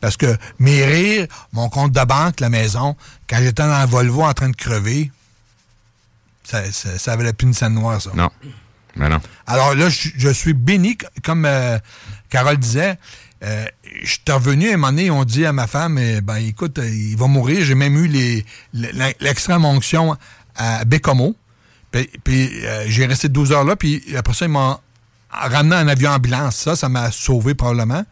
Parce 0.00 0.16
que 0.16 0.36
mes 0.58 0.84
rires, 0.84 1.26
mon 1.52 1.68
compte 1.68 1.92
de 1.92 2.04
banque, 2.04 2.40
la 2.40 2.48
maison, 2.48 2.96
quand 3.28 3.38
j'étais 3.38 3.62
dans 3.62 3.80
le 3.80 3.88
Volvo 3.88 4.22
en 4.22 4.32
train 4.32 4.48
de 4.48 4.56
crever, 4.56 5.10
ça, 6.44 6.62
plus 7.16 7.46
une 7.46 7.54
scène 7.54 7.74
noire, 7.74 8.00
ça. 8.00 8.10
Non. 8.14 8.30
Non. 8.98 9.20
Alors 9.46 9.74
là, 9.74 9.88
je, 9.88 10.08
je 10.16 10.28
suis 10.28 10.52
béni, 10.54 10.96
comme 11.22 11.44
euh, 11.44 11.78
Carole 12.30 12.56
disait. 12.58 12.96
Euh, 13.44 13.64
je 14.02 14.10
suis 14.10 14.20
revenu 14.28 14.68
à 14.70 14.74
un 14.74 14.76
moment 14.78 14.88
donné, 14.92 15.10
on 15.12 15.24
dit 15.24 15.46
à 15.46 15.52
ma 15.52 15.68
femme, 15.68 15.96
eh, 15.96 16.20
ben 16.20 16.36
écoute, 16.38 16.78
euh, 16.80 16.88
il 16.88 17.16
va 17.16 17.28
mourir. 17.28 17.64
J'ai 17.64 17.76
même 17.76 17.96
eu 17.96 18.08
l'extrême 19.20 19.64
onction 19.64 20.16
à 20.56 20.84
Bécomo. 20.84 21.36
Puis, 21.92 22.10
puis, 22.24 22.50
euh, 22.64 22.84
j'ai 22.88 23.06
resté 23.06 23.28
12 23.28 23.52
heures 23.52 23.64
là, 23.64 23.76
puis 23.76 24.02
après 24.16 24.34
ça, 24.34 24.46
ils 24.46 24.50
m'ont 24.50 24.76
ramené 25.30 25.76
en 25.76 25.86
avion 25.88 26.10
ambulance. 26.10 26.56
Ça, 26.56 26.74
ça 26.76 26.88
m'a 26.88 27.10
sauvé 27.12 27.54
probablement. 27.54 28.04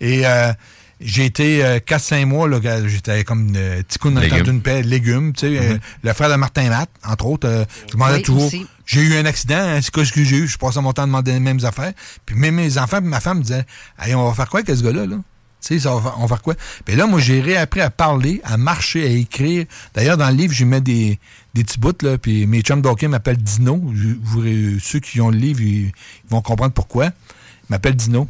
Et 0.00 0.26
euh, 0.26 0.52
j'ai 1.00 1.24
été 1.24 1.62
4-5 1.86 2.26
mois, 2.26 2.48
j'étais 2.86 3.24
comme 3.24 3.48
une 3.48 3.56
euh, 3.56 3.82
petit 3.82 3.98
coup 3.98 4.10
dans 4.10 4.20
d'une 4.20 4.62
paix, 4.62 4.82
légumes. 4.82 5.32
Tu 5.32 5.46
sais, 5.46 5.58
euh, 5.58 5.78
le 6.02 6.12
frère 6.12 6.30
de 6.30 6.36
Martin 6.36 6.68
Matt, 6.68 6.90
entre 7.04 7.26
autres, 7.26 7.48
euh, 7.48 7.64
je 7.86 7.92
demandais 7.92 8.16
Oui, 8.16 8.22
toujours. 8.22 8.46
aussi. 8.46 8.66
J'ai 8.86 9.02
eu 9.02 9.14
un 9.16 9.24
accident, 9.26 9.56
hein, 9.58 9.80
c'est 9.82 9.92
quoi 9.92 10.04
ce 10.04 10.12
que 10.12 10.22
j'ai 10.24 10.36
eu? 10.36 10.46
Je 10.46 10.56
passais 10.56 10.80
mon 10.80 10.92
temps 10.92 11.02
à 11.02 11.06
demander 11.06 11.32
les 11.32 11.40
mêmes 11.40 11.64
affaires. 11.64 11.92
Puis 12.24 12.36
même 12.36 12.54
mes 12.54 12.78
enfants, 12.78 13.00
ma 13.02 13.20
femme 13.20 13.38
me 13.38 13.42
disaient 13.42 13.66
Hey, 13.98 14.14
on 14.14 14.26
va 14.28 14.32
faire 14.34 14.48
quoi 14.48 14.60
avec 14.60 14.74
ce 14.76 14.82
gars-là? 14.82 15.06
Là? 15.06 15.16
Tu 15.60 15.80
sais, 15.80 15.88
on 15.88 15.98
va 15.98 16.28
faire 16.28 16.42
quoi? 16.42 16.54
Puis 16.84 16.94
là, 16.94 17.06
moi, 17.06 17.18
j'ai 17.18 17.40
réappris 17.40 17.80
à 17.80 17.90
parler, 17.90 18.40
à 18.44 18.56
marcher, 18.56 19.04
à 19.04 19.10
écrire. 19.10 19.66
D'ailleurs, 19.94 20.16
dans 20.16 20.28
le 20.30 20.36
livre, 20.36 20.52
j'y 20.54 20.64
mets 20.64 20.80
des, 20.80 21.18
des 21.54 21.64
petits 21.64 21.80
bouts, 21.80 21.92
là, 22.02 22.18
puis 22.18 22.46
mes 22.46 22.60
chums 22.60 22.80
d'hockey 22.82 23.08
m'appellent 23.08 23.38
Dino. 23.42 23.82
Vous- 24.22 24.78
ceux 24.80 25.00
qui 25.00 25.20
ont 25.20 25.30
le 25.30 25.38
livre, 25.38 25.60
ils, 25.62 25.86
ils 25.86 25.92
vont 26.30 26.40
comprendre 26.40 26.72
pourquoi. 26.72 27.06
Ils 27.06 27.70
m'appellent 27.70 27.96
Dino. 27.96 28.28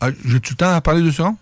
Ah, 0.00 0.08
J'ai 0.24 0.40
tout 0.40 0.54
le 0.54 0.56
temps 0.56 0.74
à 0.74 0.80
parler 0.80 1.02
de 1.02 1.12
ça? 1.12 1.32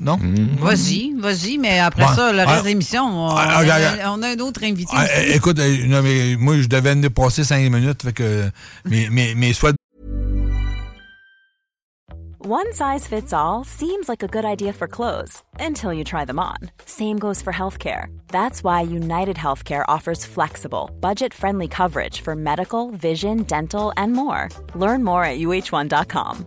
Non? 0.00 0.18
Vas-y, 0.60 1.12
vas-y, 1.18 1.58
mais 1.58 1.78
après 1.80 2.04
Ouais. 2.04 2.14
ça, 2.14 2.32
le 2.32 2.38
reste 2.38 2.50
Ah. 2.50 2.62
de 2.62 2.66
l'émission, 2.66 3.04
on, 3.04 3.28
Ah, 3.28 3.54
on 3.56 3.60
regarde, 3.60 3.82
a, 3.82 3.90
regarde. 3.92 4.18
on 4.18 4.22
a 4.22 4.28
un 4.28 4.38
autre 4.40 4.62
invité. 4.62 4.92
Ah, 4.94 5.04
aussi. 5.04 5.32
écoute, 5.32 5.58
euh, 5.58 5.86
non, 5.86 6.02
mais 6.02 6.36
moi, 6.38 6.56
je 6.60 6.66
devais 6.68 6.94
venir 6.94 7.10
passer 7.10 7.44
cinq 7.44 7.70
minutes, 7.70 8.02
fait 8.02 8.12
que 8.12 8.50
mes, 8.84 9.08
mes, 9.10 9.34
mes 9.34 9.52
souhaits 9.52 9.74
One 12.48 12.70
size 12.72 13.08
fits 13.08 13.32
all 13.32 13.64
seems 13.64 14.08
like 14.08 14.22
a 14.22 14.28
good 14.28 14.44
idea 14.44 14.72
for 14.72 14.86
clothes 14.86 15.42
until 15.58 15.92
you 15.92 16.04
try 16.04 16.24
them 16.24 16.38
on. 16.38 16.70
Same 16.84 17.18
goes 17.18 17.42
for 17.42 17.52
healthcare. 17.52 18.04
That's 18.30 18.62
why 18.62 18.82
United 18.82 19.34
Healthcare 19.36 19.82
offers 19.88 20.24
flexible, 20.24 20.90
budget 21.00 21.34
friendly 21.34 21.66
coverage 21.66 22.20
for 22.20 22.36
medical, 22.36 22.92
vision, 22.92 23.42
dental, 23.48 23.92
and 23.96 24.12
more. 24.12 24.48
Learn 24.76 25.02
more 25.02 25.24
at 25.24 25.38
uh1.com. 25.40 26.46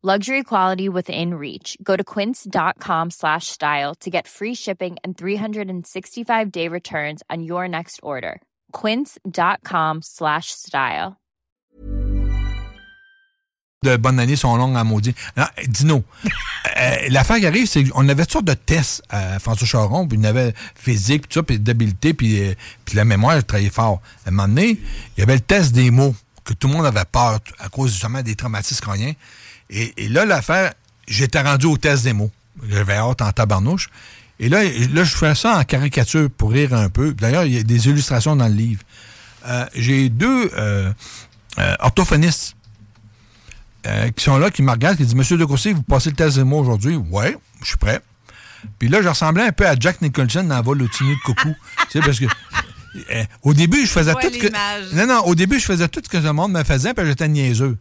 Luxury 0.00 0.44
quality 0.44 0.88
within 0.88 1.34
reach. 1.34 1.76
Go 1.82 1.96
to 1.96 2.04
quince.com 2.04 3.10
slash 3.10 3.48
style 3.48 3.96
to 3.96 4.10
get 4.10 4.28
free 4.28 4.54
shipping 4.54 4.96
and 5.02 5.18
365 5.18 6.52
day 6.52 6.68
returns 6.68 7.24
on 7.28 7.42
your 7.42 7.66
next 7.66 7.98
order. 8.00 8.40
Quince.com 8.70 10.02
slash 10.02 10.52
style. 10.52 11.16
de 13.84 13.96
bonne 13.96 14.20
année 14.20 14.36
sont 14.36 14.56
longues 14.56 14.76
à 14.76 14.84
maudit. 14.84 15.14
Non, 15.36 15.44
Dino, 15.66 16.04
euh, 16.76 16.96
l'affaire 17.10 17.38
qui 17.38 17.46
arrive, 17.46 17.66
c'est 17.66 17.84
qu'on 17.84 18.08
avait 18.08 18.22
toutes 18.24 18.32
sortes 18.32 18.44
de 18.44 18.54
tests 18.54 19.02
à 19.08 19.38
François 19.40 19.66
Charon, 19.66 20.06
puis 20.06 20.18
il 20.18 20.24
y 20.24 20.26
avait 20.26 20.52
physique, 20.74 21.22
puis 21.22 21.28
tout 21.28 21.40
ça, 21.40 21.42
puis 21.44 21.58
d'habileté, 21.58 22.12
puis, 22.14 22.40
euh, 22.40 22.54
puis 22.84 22.96
la 22.96 23.04
mémoire, 23.04 23.36
je 23.36 23.42
travaillais 23.42 23.70
fort. 23.70 24.00
À 24.24 24.28
un 24.28 24.32
moment 24.32 24.48
donné, 24.48 24.80
il 25.16 25.20
y 25.20 25.22
avait 25.22 25.34
le 25.34 25.40
test 25.40 25.72
des 25.72 25.90
mots, 25.90 26.14
que 26.44 26.54
tout 26.54 26.66
le 26.68 26.74
monde 26.74 26.86
avait 26.86 27.04
peur 27.04 27.38
à 27.58 27.68
cause 27.68 27.92
justement 27.92 28.22
des 28.22 28.34
traumatismes 28.34 28.80
crâniens. 28.80 29.12
Et, 29.70 30.04
et 30.04 30.08
là, 30.08 30.24
l'affaire, 30.24 30.72
j'étais 31.06 31.40
rendu 31.40 31.66
au 31.66 31.76
test 31.76 32.04
des 32.04 32.12
mots. 32.12 32.30
J'avais 32.68 32.94
hâte 32.94 33.22
en 33.22 33.32
tabarnouche. 33.32 33.88
Et 34.40 34.48
là, 34.48 34.62
là, 34.62 35.04
je 35.04 35.16
fais 35.16 35.34
ça 35.34 35.58
en 35.58 35.64
caricature 35.64 36.28
pour 36.30 36.52
rire 36.52 36.72
un 36.72 36.88
peu. 36.88 37.12
D'ailleurs, 37.12 37.44
il 37.44 37.54
y 37.54 37.58
a 37.58 37.62
des 37.62 37.88
illustrations 37.88 38.36
dans 38.36 38.46
le 38.46 38.54
livre. 38.54 38.82
Euh, 39.46 39.66
J'ai 39.74 40.08
deux 40.08 40.50
euh, 40.56 40.92
euh, 41.58 41.74
orthophonistes 41.80 42.54
qui 44.16 44.22
sont 44.22 44.36
là, 44.36 44.50
qui 44.50 44.62
me 44.62 44.70
regardent, 44.70 44.98
qui 44.98 45.04
disent 45.04 45.14
Monsieur 45.14 45.38
De 45.38 45.46
Courcy, 45.46 45.72
vous 45.72 45.82
passez 45.82 46.10
le 46.10 46.16
test 46.16 46.36
de 46.36 46.42
mots 46.42 46.58
aujourd'hui? 46.58 46.96
Ouais, 46.96 47.38
je 47.62 47.68
suis 47.68 47.76
prêt. 47.78 48.00
Puis 48.78 48.88
là, 48.88 49.00
je 49.00 49.08
ressemblais 49.08 49.44
un 49.44 49.52
peu 49.52 49.66
à 49.66 49.76
Jack 49.80 50.02
Nicholson 50.02 50.44
dans 50.44 50.60
Vol 50.60 50.76
de 50.76 50.88
coucou. 51.24 51.54
tu 51.88 51.98
sais, 51.98 52.00
parce 52.00 52.20
que. 52.20 52.26
au 53.42 53.54
début, 53.54 53.86
je 53.86 53.90
faisais 53.90 54.12
tout 54.12 54.30
ce 54.30 54.38
que. 54.38 54.94
Non, 54.94 55.06
non, 55.06 55.20
au 55.24 55.34
début, 55.34 55.58
je 55.58 55.64
faisais 55.64 55.88
tout 55.88 56.02
ce 56.04 56.08
que 56.10 56.18
le 56.18 56.32
monde 56.34 56.52
me 56.52 56.64
faisait, 56.64 56.92
puis 56.92 57.06
j'étais 57.06 57.28
niaiseux. 57.28 57.78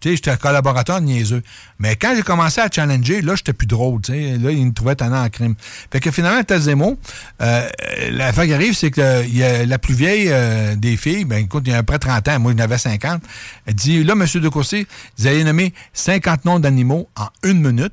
Tu 0.00 0.08
sais, 0.08 0.16
j'étais 0.16 0.36
collaborateur 0.36 1.00
niaiseux. 1.00 1.42
Mais 1.78 1.96
quand 1.96 2.14
j'ai 2.16 2.22
commencé 2.22 2.60
à 2.60 2.68
challenger, 2.70 3.20
là, 3.20 3.34
j'étais 3.34 3.52
plus 3.52 3.66
drôle, 3.66 4.00
tu 4.00 4.12
sais. 4.12 4.38
Là, 4.38 4.50
ils 4.50 4.66
me 4.66 4.72
trouvaient 4.72 4.96
tannant 4.96 5.22
en 5.22 5.28
crime. 5.28 5.54
Fait 5.92 6.00
que 6.00 6.10
finalement, 6.10 6.42
mots, 6.76 6.98
euh, 7.42 7.68
l'affaire 8.10 8.44
qui 8.44 8.54
arrive, 8.54 8.74
c'est 8.74 8.90
que 8.90 9.00
euh, 9.00 9.24
il 9.24 9.36
y 9.36 9.44
a 9.44 9.66
la 9.66 9.78
plus 9.78 9.94
vieille 9.94 10.28
euh, 10.30 10.74
des 10.76 10.96
filles, 10.96 11.24
ben 11.24 11.44
écoute, 11.44 11.64
il 11.66 11.72
y 11.72 11.74
a 11.74 11.78
à 11.78 11.82
peu 11.82 11.98
près 11.98 11.98
30 11.98 12.28
ans, 12.28 12.40
moi, 12.40 12.52
j'en 12.56 12.64
avais 12.64 12.78
50, 12.78 13.22
elle 13.66 13.74
dit, 13.74 14.02
là, 14.04 14.14
monsieur 14.14 14.40
de 14.40 14.48
Courcy, 14.48 14.86
vous 15.18 15.26
allez 15.26 15.44
nommer 15.44 15.74
50 15.92 16.44
noms 16.44 16.58
d'animaux 16.60 17.08
en 17.16 17.28
une 17.42 17.60
minute, 17.60 17.92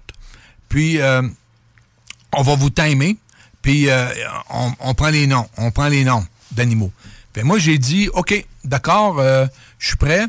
puis 0.70 1.02
euh, 1.02 1.22
on 2.34 2.42
va 2.42 2.56
vous 2.56 2.70
timer, 2.70 3.18
puis 3.62 3.90
euh, 3.90 4.08
on, 4.50 4.72
on 4.80 4.94
prend 4.94 5.10
les 5.10 5.28
noms, 5.28 5.48
on 5.58 5.72
prend 5.72 5.88
les 5.88 6.04
noms 6.04 6.26
d'animaux. 6.52 6.92
Fait 7.34 7.44
moi, 7.44 7.60
j'ai 7.60 7.78
dit, 7.78 8.10
OK, 8.14 8.46
d'accord, 8.64 9.20
euh, 9.20 9.46
je 9.78 9.90
suis 9.90 9.98
prêt, 9.98 10.26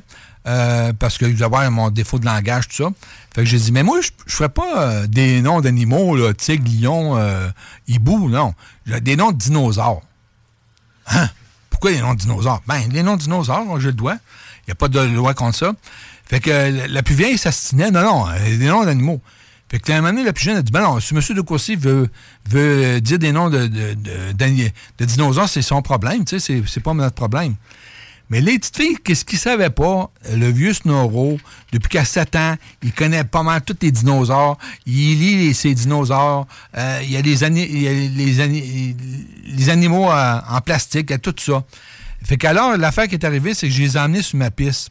euh, 0.49 0.93
parce 0.99 1.19
vais 1.19 1.43
avoir 1.43 1.71
mon 1.71 1.91
défaut 1.91 2.19
de 2.19 2.25
langage, 2.25 2.69
tout 2.69 2.85
ça. 2.85 2.91
Fait 3.35 3.43
que 3.43 3.47
j'ai 3.47 3.59
dit, 3.59 3.71
mais 3.71 3.83
moi, 3.83 4.01
je 4.01 4.09
ne 4.27 4.31
ferais 4.31 4.49
pas 4.49 4.83
euh, 4.83 5.07
des 5.07 5.43
noms 5.43 5.61
d'animaux, 5.61 6.17
là, 6.17 6.33
tigre, 6.33 6.71
lion, 6.81 7.19
euh, 7.19 7.51
hibou, 7.87 8.31
non. 8.31 8.55
Des 8.87 9.17
noms 9.17 9.33
de 9.33 9.37
dinosaures. 9.37 10.03
Hein? 11.09 11.29
Pourquoi 11.71 11.91
les 11.91 12.01
noms 12.01 12.15
de 12.15 12.21
dinosaures? 12.21 12.63
Ben, 12.67 12.81
les 12.91 13.03
noms 13.03 13.17
de 13.17 13.23
dinosaures, 13.23 13.79
je 13.79 13.89
le 13.89 13.93
dois. 13.93 14.15
Il 14.67 14.71
n'y 14.71 14.73
a 14.73 14.75
pas 14.75 14.89
de 14.89 15.01
loi 15.01 15.35
contre 15.35 15.57
ça. 15.57 15.73
Fait 16.25 16.41
que 16.41 16.51
euh, 16.51 16.87
la 16.89 17.03
plus 17.03 17.15
vieille 17.15 17.39
s'astinait, 17.39 17.91
non, 17.91 18.03
non, 18.03 18.27
des 18.45 18.67
noms 18.67 18.85
d'animaux. 18.85 19.21
Fait 19.71 19.79
que 19.79 19.93
à 19.93 19.97
un 19.97 20.01
moment 20.01 20.13
donné, 20.13 20.25
la 20.25 20.33
plus 20.33 20.45
jeune 20.45 20.57
a 20.57 20.63
dit, 20.63 20.73
ben 20.73 20.81
non, 20.81 20.99
si 20.99 21.15
M. 21.15 21.21
de 21.21 21.41
Courcy 21.43 21.77
veut, 21.77 22.09
veut 22.49 23.03
dire 23.03 23.19
des 23.19 23.33
noms 23.33 23.51
de, 23.51 23.67
de, 23.67 25.05
dinosaures, 25.05 25.49
c'est 25.49 25.61
son 25.61 25.83
problème, 25.83 26.25
tu 26.25 26.41
sais, 26.41 26.63
c'est 26.67 26.81
pas 26.81 26.95
notre 26.95 27.15
problème. 27.15 27.55
Mais 28.31 28.41
les 28.43 28.59
petites 28.59 28.77
filles, 28.77 28.97
qu'est-ce 29.03 29.25
qu'ils 29.25 29.39
savaient 29.39 29.71
pas? 29.71 30.11
Le 30.35 30.51
vieux 30.51 30.75
Snorro, 30.75 31.39
depuis 31.73 31.89
qu'à 31.89 32.05
7 32.05 32.37
ans, 32.37 32.57
il 32.83 32.93
connaît 32.93 33.25
pas 33.25 33.43
mal 33.43 33.63
tous 33.63 33.77
les 33.81 33.91
dinosaures. 33.91 34.59
Il 34.85 35.19
lit 35.19 35.55
ces 35.55 35.73
dinosaures. 35.75 36.47
Euh, 36.77 37.01
il 37.03 37.11
y 37.11 37.17
a 37.17 37.23
les, 37.23 37.43
il 37.43 37.89
a 37.89 37.93
les, 37.93 38.41
ani- 38.41 38.95
les 39.47 39.71
animaux 39.71 40.11
euh, 40.11 40.41
en 40.47 40.61
plastique, 40.61 41.07
il 41.09 41.13
y 41.13 41.15
a 41.15 41.19
tout 41.19 41.35
ça. 41.39 41.65
Fait 42.23 42.37
qu'alors, 42.37 42.77
l'affaire 42.77 43.09
qui 43.09 43.15
est 43.15 43.25
arrivée, 43.25 43.55
c'est 43.55 43.69
que 43.69 43.73
je 43.73 43.81
les 43.83 43.97
ai 43.97 44.01
emmenés 44.01 44.23
sur 44.23 44.37
ma 44.39 44.51
piste. 44.51 44.91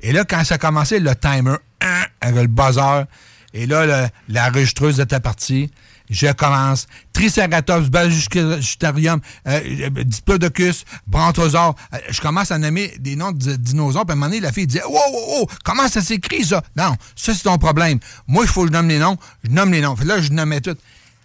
Et 0.00 0.12
là, 0.12 0.24
quand 0.24 0.44
ça 0.44 0.54
a 0.54 0.58
commencé, 0.58 1.00
le 1.00 1.16
timer, 1.16 1.56
hein, 1.80 2.04
avec 2.20 2.42
le 2.42 2.46
buzzer, 2.46 3.06
et 3.54 3.66
là, 3.66 4.08
la 4.28 4.48
enregistreuse 4.48 5.00
était 5.00 5.18
partie. 5.18 5.72
Je 6.10 6.32
commence. 6.32 6.86
Triceratops, 7.12 7.90
Basiustarium, 7.90 9.20
euh, 9.46 9.90
Diplodocus, 10.04 10.84
Brontosaure. 11.06 11.74
Euh, 11.92 11.98
je 12.08 12.20
commence 12.20 12.50
à 12.50 12.58
nommer 12.58 12.94
des 12.98 13.16
noms 13.16 13.32
de 13.32 13.56
dinosaures. 13.56 14.06
Puis 14.06 14.12
à 14.12 14.14
un 14.14 14.16
moment 14.16 14.26
donné, 14.26 14.40
la 14.40 14.52
fille 14.52 14.66
dit 14.66 14.80
Wow, 14.84 14.92
wow, 14.92 15.40
wow, 15.40 15.48
comment 15.64 15.88
ça 15.88 16.00
s'écrit 16.00 16.44
ça? 16.44 16.62
Non, 16.76 16.96
ça 17.14 17.34
c'est 17.34 17.42
ton 17.42 17.58
problème. 17.58 17.98
Moi, 18.26 18.44
il 18.44 18.48
faut 18.48 18.62
que 18.62 18.68
je 18.68 18.72
nomme 18.72 18.88
les 18.88 18.98
noms. 18.98 19.18
Je 19.44 19.50
nomme 19.50 19.72
les 19.72 19.80
noms. 19.80 19.96
Là, 20.04 20.20
je 20.20 20.32
nommais 20.32 20.60
tout. 20.60 20.76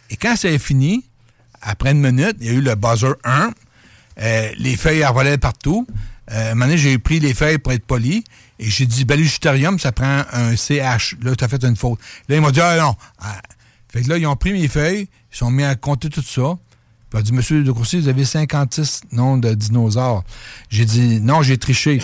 Et 0.09 0.17
quand 0.17 0.35
c'est 0.37 0.57
fini, 0.59 1.05
après 1.61 1.91
une 1.91 2.01
minute, 2.01 2.35
il 2.41 2.47
y 2.47 2.49
a 2.49 2.53
eu 2.53 2.61
le 2.61 2.75
buzzer 2.75 3.13
1. 3.23 3.51
Euh, 4.21 4.51
les 4.57 4.75
feuilles 4.75 5.05
envolaient 5.05 5.37
partout. 5.37 5.87
Euh, 6.31 6.49
à 6.49 6.51
un 6.51 6.55
moment 6.55 6.65
donné, 6.65 6.77
j'ai 6.77 6.97
pris 6.97 7.19
les 7.19 7.33
feuilles 7.33 7.57
pour 7.57 7.71
être 7.71 7.85
poli. 7.85 8.23
Et 8.59 8.69
j'ai 8.69 8.85
dit, 8.85 9.05
Baluchitarium, 9.05 9.79
ça 9.79 9.91
prend 9.91 10.23
un 10.31 10.55
CH. 10.55 11.15
Là, 11.21 11.35
tu 11.35 11.43
as 11.43 11.47
fait 11.47 11.63
une 11.63 11.75
faute. 11.75 11.99
Là, 12.29 12.35
ils 12.35 12.41
m'ont 12.41 12.51
dit, 12.51 12.61
ah 12.61 12.77
non. 12.77 12.95
Fait 13.93 14.01
que 14.01 14.09
là, 14.09 14.17
ils 14.17 14.25
ont 14.25 14.35
pris 14.35 14.53
mes 14.53 14.67
feuilles, 14.67 15.07
ils 15.31 15.37
sont 15.37 15.51
mis 15.51 15.63
à 15.63 15.75
compter 15.75 16.09
tout 16.09 16.23
ça. 16.23 16.57
Puis 17.09 17.19
ont 17.19 17.21
dit, 17.21 17.31
Monsieur 17.31 17.63
de 17.63 17.71
Courcy, 17.71 17.99
vous 17.99 18.07
avez 18.07 18.25
56 18.25 19.01
noms 19.11 19.37
de 19.37 19.53
dinosaures. 19.53 20.23
J'ai 20.69 20.85
dit, 20.85 21.21
non, 21.21 21.43
j'ai 21.43 21.59
triché. 21.59 22.01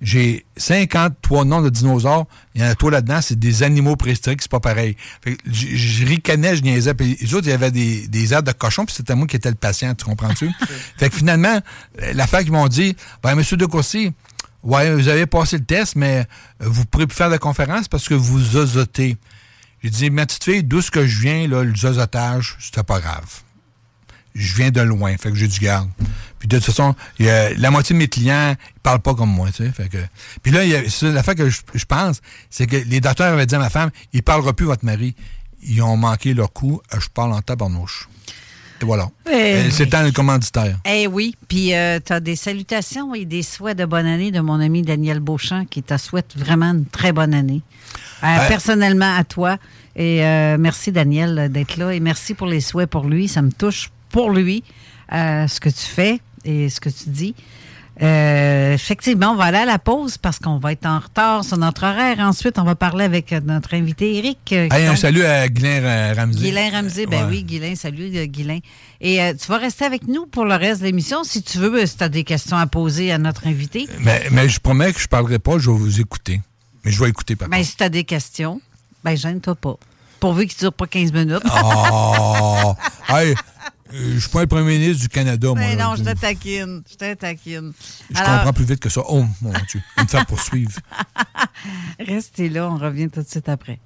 J'ai 0.00 0.46
53 0.56 1.44
noms 1.44 1.60
de 1.60 1.68
dinosaures. 1.68 2.26
Il 2.54 2.60
y 2.60 2.64
en 2.64 2.68
a 2.68 2.74
toi 2.76 2.92
là-dedans, 2.92 3.20
c'est 3.20 3.38
des 3.38 3.64
animaux 3.64 3.96
préhistoriques, 3.96 4.42
c'est 4.42 4.50
pas 4.50 4.60
pareil. 4.60 4.96
Fait 5.22 5.34
que 5.34 5.42
je, 5.46 5.66
je 5.74 6.06
ricanais, 6.06 6.56
je 6.56 6.62
niaisais. 6.62 6.94
Puis 6.94 7.16
les 7.20 7.34
autres, 7.34 7.46
il 7.48 7.50
y 7.50 7.54
avait 7.54 7.72
des, 7.72 8.06
des 8.06 8.32
airs 8.32 8.42
de 8.44 8.52
cochon, 8.52 8.84
puis 8.84 8.94
c'était 8.94 9.14
moi 9.16 9.26
qui 9.26 9.34
étais 9.34 9.50
le 9.50 9.56
patient, 9.56 9.94
tu 9.94 10.04
comprends-tu? 10.04 10.48
fait 10.96 11.10
que 11.10 11.16
finalement, 11.16 11.60
l'affaire 12.14 12.40
qu'ils 12.40 12.52
m'ont 12.52 12.68
dit, 12.68 12.96
ben, 13.22 13.34
Monsieur 13.34 13.56
de 13.56 13.66
Courcy, 13.66 14.12
ouais, 14.62 14.94
vous 14.94 15.08
avez 15.08 15.26
passé 15.26 15.58
le 15.58 15.64
test, 15.64 15.96
mais 15.96 16.26
vous 16.60 16.84
pourrez 16.84 17.06
plus 17.06 17.16
faire 17.16 17.30
de 17.30 17.36
conférence 17.36 17.88
parce 17.88 18.08
que 18.08 18.14
vous 18.14 18.40
zozotez. 18.40 19.16
J'ai 19.82 19.90
dit, 19.90 20.10
ma 20.10 20.26
petite 20.26 20.44
fille, 20.44 20.62
d'où 20.62 20.80
ce 20.80 20.90
que 20.90 21.06
je 21.06 21.20
viens, 21.20 21.48
là, 21.48 21.64
le 21.64 21.74
zozotage, 21.74 22.56
c'était 22.60 22.82
pas 22.84 23.00
grave. 23.00 23.40
Je 24.34 24.54
viens 24.54 24.70
de 24.70 24.80
loin, 24.80 25.16
fait 25.18 25.30
que 25.30 25.36
j'ai 25.36 25.48
du 25.48 25.58
garde. 25.58 25.90
Puis 26.38 26.48
de 26.48 26.56
toute 26.56 26.66
façon, 26.66 26.94
y 27.18 27.28
a- 27.28 27.52
la 27.54 27.70
moitié 27.70 27.92
de 27.94 27.98
mes 27.98 28.08
clients, 28.08 28.56
ils 28.76 28.80
parlent 28.80 29.00
pas 29.02 29.14
comme 29.14 29.30
moi, 29.30 29.48
tu 29.50 29.64
sais. 29.64 29.70
Fait 29.72 29.88
que, 29.88 29.98
puis 30.42 30.52
là, 30.52 30.64
l'affaire 31.12 31.34
que 31.34 31.48
je, 31.50 31.84
pense, 31.84 32.20
c'est 32.48 32.66
que 32.66 32.76
les 32.76 33.00
docteurs 33.00 33.32
avaient 33.32 33.46
dit 33.46 33.54
à 33.54 33.58
ma 33.58 33.70
femme, 33.70 33.90
il 34.12 34.22
parlera 34.22 34.52
plus 34.52 34.66
votre 34.66 34.84
mari. 34.84 35.14
Ils 35.62 35.82
ont 35.82 35.96
manqué 35.96 36.32
leur 36.34 36.52
coup, 36.52 36.80
je 36.98 37.08
parle 37.12 37.32
en 37.32 37.42
tabarnouche. 37.42 38.08
Et 38.82 38.84
voilà. 38.84 39.08
Eh 39.30 39.32
Euh. 39.32 39.70
C'est 39.70 39.92
le 39.92 40.10
commanditaire. 40.10 40.78
Eh 40.84 41.06
oui, 41.06 41.34
puis 41.48 41.72
tu 42.04 42.12
as 42.12 42.20
des 42.20 42.36
salutations 42.36 43.14
et 43.14 43.24
des 43.24 43.42
souhaits 43.42 43.78
de 43.78 43.84
bonne 43.84 44.06
année 44.06 44.30
de 44.30 44.40
mon 44.40 44.60
ami 44.60 44.82
Daniel 44.82 45.20
Beauchamp 45.20 45.64
qui 45.66 45.82
te 45.82 45.96
souhaite 45.96 46.36
vraiment 46.36 46.72
une 46.72 46.86
très 46.86 47.12
bonne 47.12 47.34
année. 47.34 47.62
Euh, 48.22 48.26
Euh, 48.26 48.48
personnellement 48.48 49.16
à 49.16 49.24
toi. 49.24 49.58
Et 49.96 50.24
euh, 50.24 50.56
merci 50.58 50.92
Daniel 50.92 51.38
euh, 51.38 51.48
d'être 51.48 51.76
là 51.76 51.92
et 51.92 52.00
merci 52.00 52.34
pour 52.34 52.46
les 52.46 52.60
souhaits 52.60 52.88
pour 52.88 53.04
lui. 53.06 53.28
Ça 53.28 53.42
me 53.42 53.50
touche 53.50 53.90
pour 54.10 54.30
lui, 54.30 54.62
euh, 55.12 55.46
ce 55.48 55.60
que 55.60 55.68
tu 55.68 55.84
fais 55.84 56.20
et 56.44 56.68
ce 56.68 56.80
que 56.80 56.88
tu 56.88 57.08
dis. 57.10 57.34
Euh, 58.02 58.74
effectivement, 58.74 59.30
on 59.32 59.36
va 59.36 59.44
aller 59.44 59.58
à 59.58 59.64
la 59.64 59.78
pause 59.78 60.18
parce 60.18 60.38
qu'on 60.40 60.58
va 60.58 60.72
être 60.72 60.86
en 60.86 60.98
retard 60.98 61.44
sur 61.44 61.56
notre 61.56 61.84
horaire. 61.84 62.18
Ensuite, 62.18 62.58
on 62.58 62.64
va 62.64 62.74
parler 62.74 63.04
avec 63.04 63.32
euh, 63.32 63.40
notre 63.44 63.74
invité 63.74 64.16
Eric. 64.16 64.38
euh, 64.52 64.68
Hey, 64.72 64.86
un 64.86 64.96
salut 64.96 65.24
à 65.24 65.48
Guylain 65.48 66.12
Ramsey. 66.14 66.40
Guylain 66.40 66.70
Ramsey, 66.72 67.06
ben 67.06 67.24
Ouais. 67.26 67.30
oui, 67.30 67.44
Guylain, 67.44 67.74
salut 67.76 68.10
Guylain. 68.26 68.58
Et 69.00 69.22
euh, 69.22 69.34
tu 69.40 69.46
vas 69.46 69.58
rester 69.58 69.84
avec 69.84 70.08
nous 70.08 70.26
pour 70.26 70.44
le 70.44 70.54
reste 70.56 70.80
de 70.80 70.86
l'émission 70.86 71.22
si 71.22 71.42
tu 71.42 71.58
veux, 71.58 71.86
si 71.86 71.96
tu 71.96 72.02
as 72.04 72.08
des 72.08 72.24
questions 72.24 72.56
à 72.56 72.66
poser 72.66 73.12
à 73.12 73.18
notre 73.18 73.46
invité. 73.46 73.86
Mais, 74.00 74.24
mais 74.32 74.48
je 74.48 74.58
promets 74.58 74.92
que 74.92 75.00
je 75.00 75.06
parlerai 75.08 75.38
pas, 75.38 75.58
je 75.58 75.70
vais 75.70 75.76
vous 75.76 76.00
écouter. 76.00 76.40
Mais 76.84 76.90
je 76.90 77.00
vais 77.00 77.08
écouter, 77.08 77.36
par 77.36 77.48
Ben, 77.48 77.62
si 77.62 77.76
tu 77.76 77.84
as 77.84 77.88
des 77.88 78.02
questions, 78.04 78.60
ben 79.04 79.16
gêne-toi 79.16 79.54
pas. 79.54 79.76
Pourvu 80.18 80.46
qu'il 80.46 80.56
ne 80.58 80.60
dure 80.70 80.72
pas 80.72 80.86
15 80.86 81.12
minutes. 81.12 81.42
Oh! 81.52 82.74
hey, 83.08 83.34
je 83.92 84.18
suis 84.18 84.30
pas 84.30 84.40
le 84.40 84.46
premier 84.46 84.78
ministre 84.78 85.02
du 85.02 85.08
Canada, 85.08 85.48
moi. 85.48 85.56
Ben 85.56 85.78
non, 85.78 85.96
je 85.96 86.02
te 86.02 86.18
taquine. 86.18 86.82
Je 86.90 86.96
te 86.96 87.14
taquine. 87.14 87.72
Je 88.10 88.18
Alors, 88.18 88.38
comprends 88.38 88.52
plus 88.52 88.64
vite 88.64 88.80
que 88.80 88.88
ça. 88.88 89.02
Oh, 89.08 89.24
mon 89.40 89.52
Dieu. 89.68 89.80
Il 89.98 90.04
me 90.04 90.08
fait 90.08 90.24
poursuivre. 90.26 90.78
restez 91.98 92.48
là, 92.48 92.68
on 92.68 92.76
revient 92.76 93.08
tout 93.08 93.22
de 93.22 93.28
suite 93.28 93.48
après. 93.48 93.78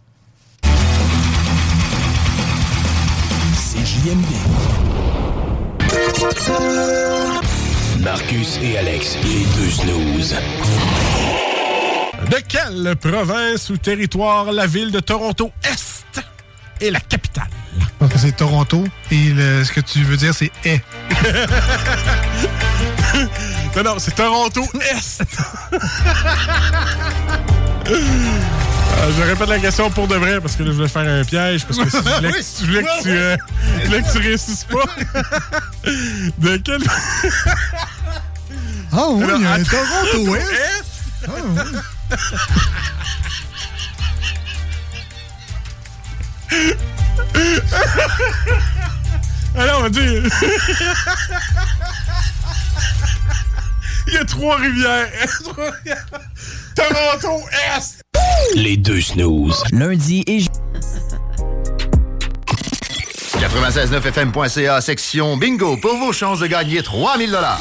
CJMD. 3.56 4.32
Marcus 8.00 8.58
et 8.62 8.78
Alex, 8.78 9.16
les 9.22 9.44
deux 9.56 9.70
snooze. 9.70 10.34
De 12.30 12.38
quelle 12.48 12.96
province 12.96 13.70
ou 13.70 13.76
territoire 13.76 14.52
la 14.52 14.66
ville 14.66 14.90
de 14.90 15.00
Toronto 15.00 15.50
Est? 15.64 16.20
Est 16.80 16.90
la 16.90 17.00
capitale? 17.00 17.48
Donc 18.00 18.10
c'est 18.16 18.34
Toronto 18.36 18.84
et 19.10 19.28
le- 19.30 19.64
ce 19.64 19.72
que 19.72 19.80
tu 19.80 20.02
veux 20.04 20.16
dire 20.16 20.32
c'est 20.34 20.50
est. 20.64 20.80
non, 23.76 23.82
non, 23.84 23.98
c'est 23.98 24.14
Toronto 24.14 24.64
Est. 24.80 25.22
Euh, 27.88 27.88
je 29.16 29.22
répète 29.22 29.48
la 29.48 29.58
question 29.58 29.90
pour 29.90 30.06
de 30.08 30.14
vrai 30.16 30.40
parce 30.40 30.56
que 30.56 30.62
là, 30.62 30.70
je 30.70 30.76
voulais 30.76 30.88
faire 30.88 31.06
un 31.08 31.24
piège 31.24 31.64
parce 31.66 31.78
que 31.78 31.88
si 31.90 31.96
je 31.96 32.02
voulais, 32.02 32.30
que- 32.34 32.36
Oui, 32.36 32.42
je 32.60 32.66
voulais 32.66 32.82
que, 32.82 33.02
tu, 33.02 33.08
euh, 33.10 33.36
je 33.80 33.86
voulais 33.86 34.02
que 34.02 34.12
tu 34.12 34.18
réussisses 34.18 34.64
pas. 34.64 34.84
de 36.38 36.56
quelle. 36.58 36.82
Ah 38.92 39.06
oui, 39.10 39.24
il 39.36 39.42
y 39.42 39.46
a 39.46 39.52
un 39.52 39.62
Toronto 39.62 40.36
Est. 40.36 40.42
Est? 40.42 40.84
Ah 41.28 41.30
oui. 41.44 41.60
Alors, 49.56 49.78
on 49.80 49.82
va 49.82 49.88
dire. 49.88 50.22
Il 54.08 54.14
y 54.14 54.16
a 54.18 54.24
trois 54.24 54.56
rivières. 54.58 55.08
Trois 55.42 55.70
rivières. 55.78 56.06
Toronto 56.74 57.42
Est. 57.76 58.02
Les 58.54 58.76
deux 58.76 59.00
snooze. 59.00 59.64
Lundi 59.72 60.22
et 60.26 60.44
969fm.ca, 63.36 64.80
section 64.80 65.36
bingo, 65.36 65.76
pour 65.76 65.96
vos 65.96 66.12
chances 66.12 66.40
de 66.40 66.46
gagner 66.46 66.82
3000 66.82 67.30
dollars. 67.30 67.60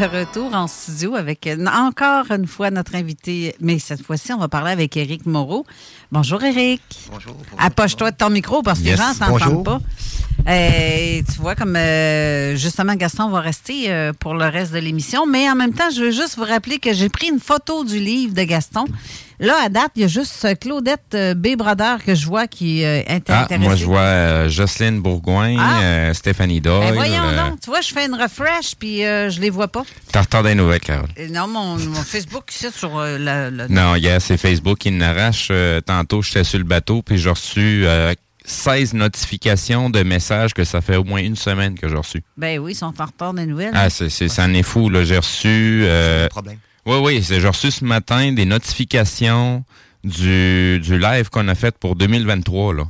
De 0.00 0.18
retour 0.18 0.52
en 0.54 0.66
studio 0.66 1.14
avec 1.14 1.48
encore 1.72 2.30
une 2.30 2.46
fois 2.46 2.70
notre 2.70 2.94
invité, 2.96 3.54
mais 3.60 3.78
cette 3.78 4.02
fois-ci, 4.02 4.32
on 4.32 4.38
va 4.38 4.48
parler 4.48 4.72
avec 4.72 4.96
Éric 4.96 5.24
Moreau. 5.26 5.64
Bonjour 6.10 6.42
Éric. 6.42 6.80
Bonjour. 7.12 7.36
Approche-toi 7.58 8.10
de 8.10 8.16
ton 8.16 8.30
micro 8.30 8.62
parce 8.62 8.80
que 8.80 8.84
Yes. 8.86 8.98
les 8.98 9.04
gens 9.04 9.14
t'entendent 9.18 9.38
Bonjour. 9.38 9.62
pas. 9.64 9.80
Euh, 10.48 11.22
tu 11.32 11.40
vois, 11.40 11.54
comme 11.54 11.76
euh, 11.76 12.56
justement, 12.56 12.94
Gaston 12.96 13.28
va 13.30 13.40
rester 13.40 13.90
euh, 13.90 14.12
pour 14.18 14.34
le 14.34 14.44
reste 14.46 14.72
de 14.72 14.78
l'émission, 14.78 15.26
mais 15.26 15.48
en 15.48 15.54
même 15.54 15.72
temps, 15.72 15.90
je 15.94 16.02
veux 16.02 16.10
juste 16.10 16.36
vous 16.36 16.44
rappeler 16.44 16.78
que 16.78 16.92
j'ai 16.92 17.08
pris 17.08 17.28
une 17.28 17.40
photo 17.40 17.84
du 17.84 17.98
livre 17.98 18.34
de 18.34 18.42
Gaston. 18.42 18.84
Là, 19.40 19.54
à 19.64 19.68
date, 19.68 19.90
il 19.96 20.02
y 20.02 20.04
a 20.04 20.08
juste 20.08 20.44
euh, 20.44 20.54
Claudette 20.54 21.00
euh, 21.14 21.34
B. 21.34 21.48
Que 22.04 22.14
je 22.14 22.26
vois 22.26 22.46
qui 22.46 22.84
euh, 22.84 23.00
est 23.06 23.28
Ah, 23.30 23.42
intéressée. 23.42 23.58
moi, 23.58 23.74
je 23.74 23.84
vois 23.84 23.98
euh, 24.00 24.48
Jocelyne 24.48 25.00
Bourgoin, 25.00 25.56
Ah. 25.58 25.80
euh, 25.82 26.14
Stéphanie 26.14 26.60
Doyle. 26.60 26.88
Ben 26.88 26.94
voyons 26.94 27.22
euh, 27.24 27.50
donc, 27.50 27.60
tu 27.60 27.70
vois, 27.70 27.80
je 27.80 27.92
fais 27.92 28.06
une 28.06 28.14
refresh 28.14 28.74
puis 28.78 29.04
euh, 29.04 29.30
je 29.30 29.40
les 29.40 29.50
vois 29.50 29.68
pas. 29.68 29.82
T'as 30.12 30.22
retard 30.22 30.42
des 30.42 30.54
nouvelles, 30.54 30.80
Carole. 30.80 31.08
Non, 31.30 31.46
mon, 31.48 31.76
mon 31.76 32.02
Facebook, 32.02 32.44
c'est 32.50 32.72
sur 32.72 32.98
euh, 32.98 33.18
la, 33.18 33.50
la- 33.50 33.68
Non, 33.68 33.96
hier, 33.96 34.20
c'est 34.20 34.36
Facebook 34.36 34.78
qui 34.78 34.90
n'arrache. 34.90 35.48
Euh, 35.50 35.80
tantôt, 35.80 36.22
j'étais 36.22 36.44
sur 36.44 36.58
le 36.58 36.64
bateau, 36.64 37.02
puis 37.02 37.18
j'ai 37.18 37.30
reçu 37.30 37.84
euh, 37.86 38.14
16 38.44 38.94
notifications 38.94 39.90
de 39.90 40.02
messages 40.02 40.52
que 40.54 40.64
ça 40.64 40.80
fait 40.80 40.96
au 40.96 41.04
moins 41.04 41.20
une 41.20 41.36
semaine 41.36 41.78
que 41.78 41.88
j'ai 41.88 41.96
reçu. 41.96 42.22
Ben 42.36 42.58
oui, 42.58 42.72
ils 42.72 42.76
sont 42.76 42.92
en 43.00 43.04
retard 43.04 43.34
des 43.34 43.46
nouvelles. 43.46 43.72
Ah, 43.74 43.90
c'est, 43.90 44.10
c'est, 44.10 44.28
ça 44.28 44.44
en 44.44 44.52
est 44.54 44.62
fou, 44.62 44.88
là. 44.90 45.02
J'ai 45.04 45.16
reçu... 45.16 45.82
Euh, 45.86 46.28
problème. 46.28 46.58
Oui, 46.86 46.96
oui, 47.02 47.22
j'ai 47.26 47.46
reçu 47.46 47.70
ce 47.70 47.84
matin 47.84 48.32
des 48.32 48.44
notifications 48.44 49.64
du, 50.02 50.80
du 50.80 50.98
live 50.98 51.30
qu'on 51.30 51.48
a 51.48 51.54
fait 51.54 51.76
pour 51.78 51.96
2023, 51.96 52.74
là. 52.74 52.84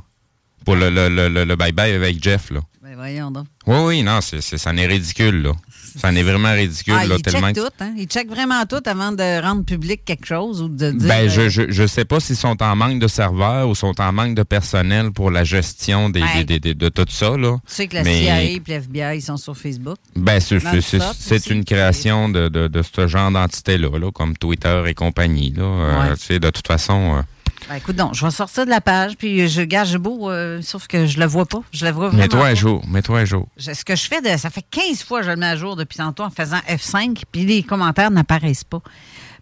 Pour 0.65 0.75
le 0.75 1.55
bye-bye 1.55 1.95
avec 1.95 2.21
Jeff, 2.21 2.49
là. 2.51 2.61
Ben 2.95 3.01
voyons 3.01 3.29
donc. 3.31 3.45
Oui, 3.67 3.77
oui, 3.83 4.03
non, 4.03 4.21
c'est, 4.21 4.39
c'est, 4.41 4.57
ça 4.57 4.69
en 4.71 4.77
est 4.77 4.85
ridicule, 4.85 5.41
là. 5.41 5.51
Ça 5.97 6.09
en 6.09 6.15
est 6.15 6.23
vraiment 6.23 6.51
ridicule, 6.53 6.93
Ah, 6.97 7.05
là, 7.05 7.15
ils 7.17 7.21
tellement... 7.21 7.47
checkent 7.47 7.55
tout, 7.57 7.83
hein? 7.83 7.93
Ils 7.97 8.05
checkent 8.07 8.29
vraiment 8.29 8.65
tout 8.65 8.81
avant 8.85 9.11
de 9.11 9.41
rendre 9.41 9.63
public 9.63 10.03
quelque 10.05 10.25
chose 10.25 10.61
ou 10.61 10.67
de 10.69 10.91
dire... 10.91 11.07
Ben, 11.07 11.25
euh, 11.25 11.29
je, 11.29 11.49
je, 11.49 11.63
je 11.71 11.87
sais 11.87 12.03
pas 12.05 12.19
s'ils 12.19 12.35
sont 12.35 12.61
en 12.61 12.75
manque 12.75 12.99
de 12.99 13.07
serveurs 13.07 13.67
ou 13.69 13.75
sont 13.75 13.99
en 14.01 14.11
manque 14.11 14.35
de 14.35 14.43
personnel 14.43 15.11
pour 15.11 15.31
la 15.31 15.43
gestion 15.43 16.09
des, 16.09 16.21
Ouais. 16.21 16.43
des- 16.43 16.59
des- 16.59 16.73
de 16.73 16.89
tout 16.89 17.05
ça, 17.09 17.37
là. 17.37 17.57
Tu 17.67 17.73
sais 17.73 17.87
que 17.87 17.95
la 17.95 18.03
Mais- 18.03 18.21
CIA 18.23 18.43
et 18.43 18.61
le 18.67 18.73
FBI, 18.73 19.17
ils 19.17 19.21
sont 19.21 19.37
sur 19.37 19.57
Facebook. 19.57 19.97
Ben, 20.15 20.39
c'est, 20.39 21.47
une 21.49 21.63
création 21.65 22.29
de, 22.29 22.49
de, 22.49 22.67
de 22.67 22.81
ce 22.81 23.07
genre 23.07 23.31
d'entité-là, 23.31 23.97
là, 23.97 24.11
comme 24.11 24.35
Twitter 24.37 24.83
et 24.87 24.93
compagnie, 24.93 25.51
là. 25.55 25.63
Euh, 25.63 26.09
Ouais. 26.09 26.15
tu 26.17 26.25
sais, 26.25 26.39
de 26.39 26.49
toute 26.49 26.67
façon... 26.67 27.17
euh, 27.17 27.21
Ben, 27.69 27.75
écoute 27.75 27.95
donc, 27.95 28.13
je 28.13 28.23
vais 28.25 28.31
sortir 28.31 28.65
de 28.65 28.69
la 28.69 28.81
page, 28.81 29.15
puis 29.17 29.47
je 29.47 29.61
gage 29.63 29.97
beau, 29.97 30.29
euh, 30.29 30.61
sauf 30.61 30.85
que 30.87 31.05
je 31.07 31.19
le 31.19 31.25
vois 31.25 31.45
pas. 31.45 31.61
Je 31.71 31.85
le 31.85 31.91
vois 31.91 32.07
vraiment 32.09 32.21
mets-toi 32.23 32.45
à 32.47 32.53
jour, 32.55 32.85
mets-toi 32.87 33.19
à 33.19 33.25
jour. 33.25 33.47
Je- 33.57 33.73
Ce 33.73 33.83
que 33.83 33.95
je 33.95 34.03
fais, 34.03 34.21
de, 34.21 34.37
ça 34.37 34.49
fait 34.49 34.63
15 34.69 35.03
fois 35.03 35.19
que 35.21 35.25
je 35.25 35.31
le 35.31 35.37
mets 35.37 35.47
à 35.47 35.55
jour 35.55 35.75
depuis 35.75 35.97
tantôt 35.97 36.23
en 36.23 36.29
faisant 36.29 36.59
F5, 36.69 37.23
puis 37.31 37.45
les 37.45 37.63
commentaires 37.63 38.11
n'apparaissent 38.11 38.63
pas. 38.63 38.81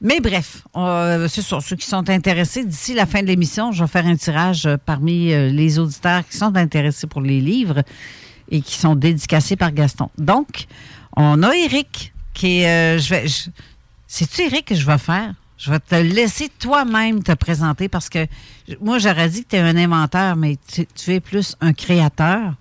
Mais 0.01 0.19
bref, 0.19 0.63
euh, 0.75 1.27
c'est 1.27 1.41
sûr, 1.41 1.61
ceux 1.61 1.75
qui 1.75 1.85
sont 1.87 2.09
intéressés, 2.09 2.63
d'ici 2.65 2.93
la 2.93 3.05
fin 3.05 3.21
de 3.21 3.27
l'émission, 3.27 3.71
je 3.71 3.83
vais 3.83 3.89
faire 3.89 4.05
un 4.05 4.15
tirage 4.15 4.65
euh, 4.65 4.77
parmi 4.83 5.27
les 5.51 5.79
auditeurs 5.79 6.27
qui 6.29 6.37
sont 6.37 6.55
intéressés 6.55 7.07
pour 7.07 7.21
les 7.21 7.39
livres 7.41 7.83
et 8.49 8.61
qui 8.61 8.75
sont 8.77 8.95
dédicacés 8.95 9.55
par 9.55 9.71
Gaston. 9.71 10.09
Donc, 10.17 10.65
on 11.17 11.41
a 11.43 11.53
Eric 11.55 12.13
qui 12.33 12.59
est... 12.61 12.67
euh, 12.67 12.99
je 12.99 13.09
vais, 13.09 13.27
je- 13.27 13.49
C'est-tu 14.07 14.41
Eric 14.43 14.65
que 14.65 14.75
je 14.75 14.85
vais 14.85 14.97
faire? 14.97 15.33
Je 15.63 15.71
vais 15.71 15.79
te 15.79 15.95
laisser 15.95 16.49
toi-même 16.59 17.23
te 17.23 17.31
présenter 17.31 17.87
parce 17.87 18.09
que 18.09 18.27
moi, 18.81 18.99
j'aurais 18.99 19.29
dit 19.29 19.43
que 19.45 19.49
tu 19.51 19.55
es 19.55 19.59
un 19.59 19.77
inventeur, 19.77 20.35
mais 20.35 20.57
tu, 20.67 20.85
tu 20.93 21.11
es 21.13 21.21
plus 21.21 21.55
un 21.61 21.71
créateur. 21.71 22.53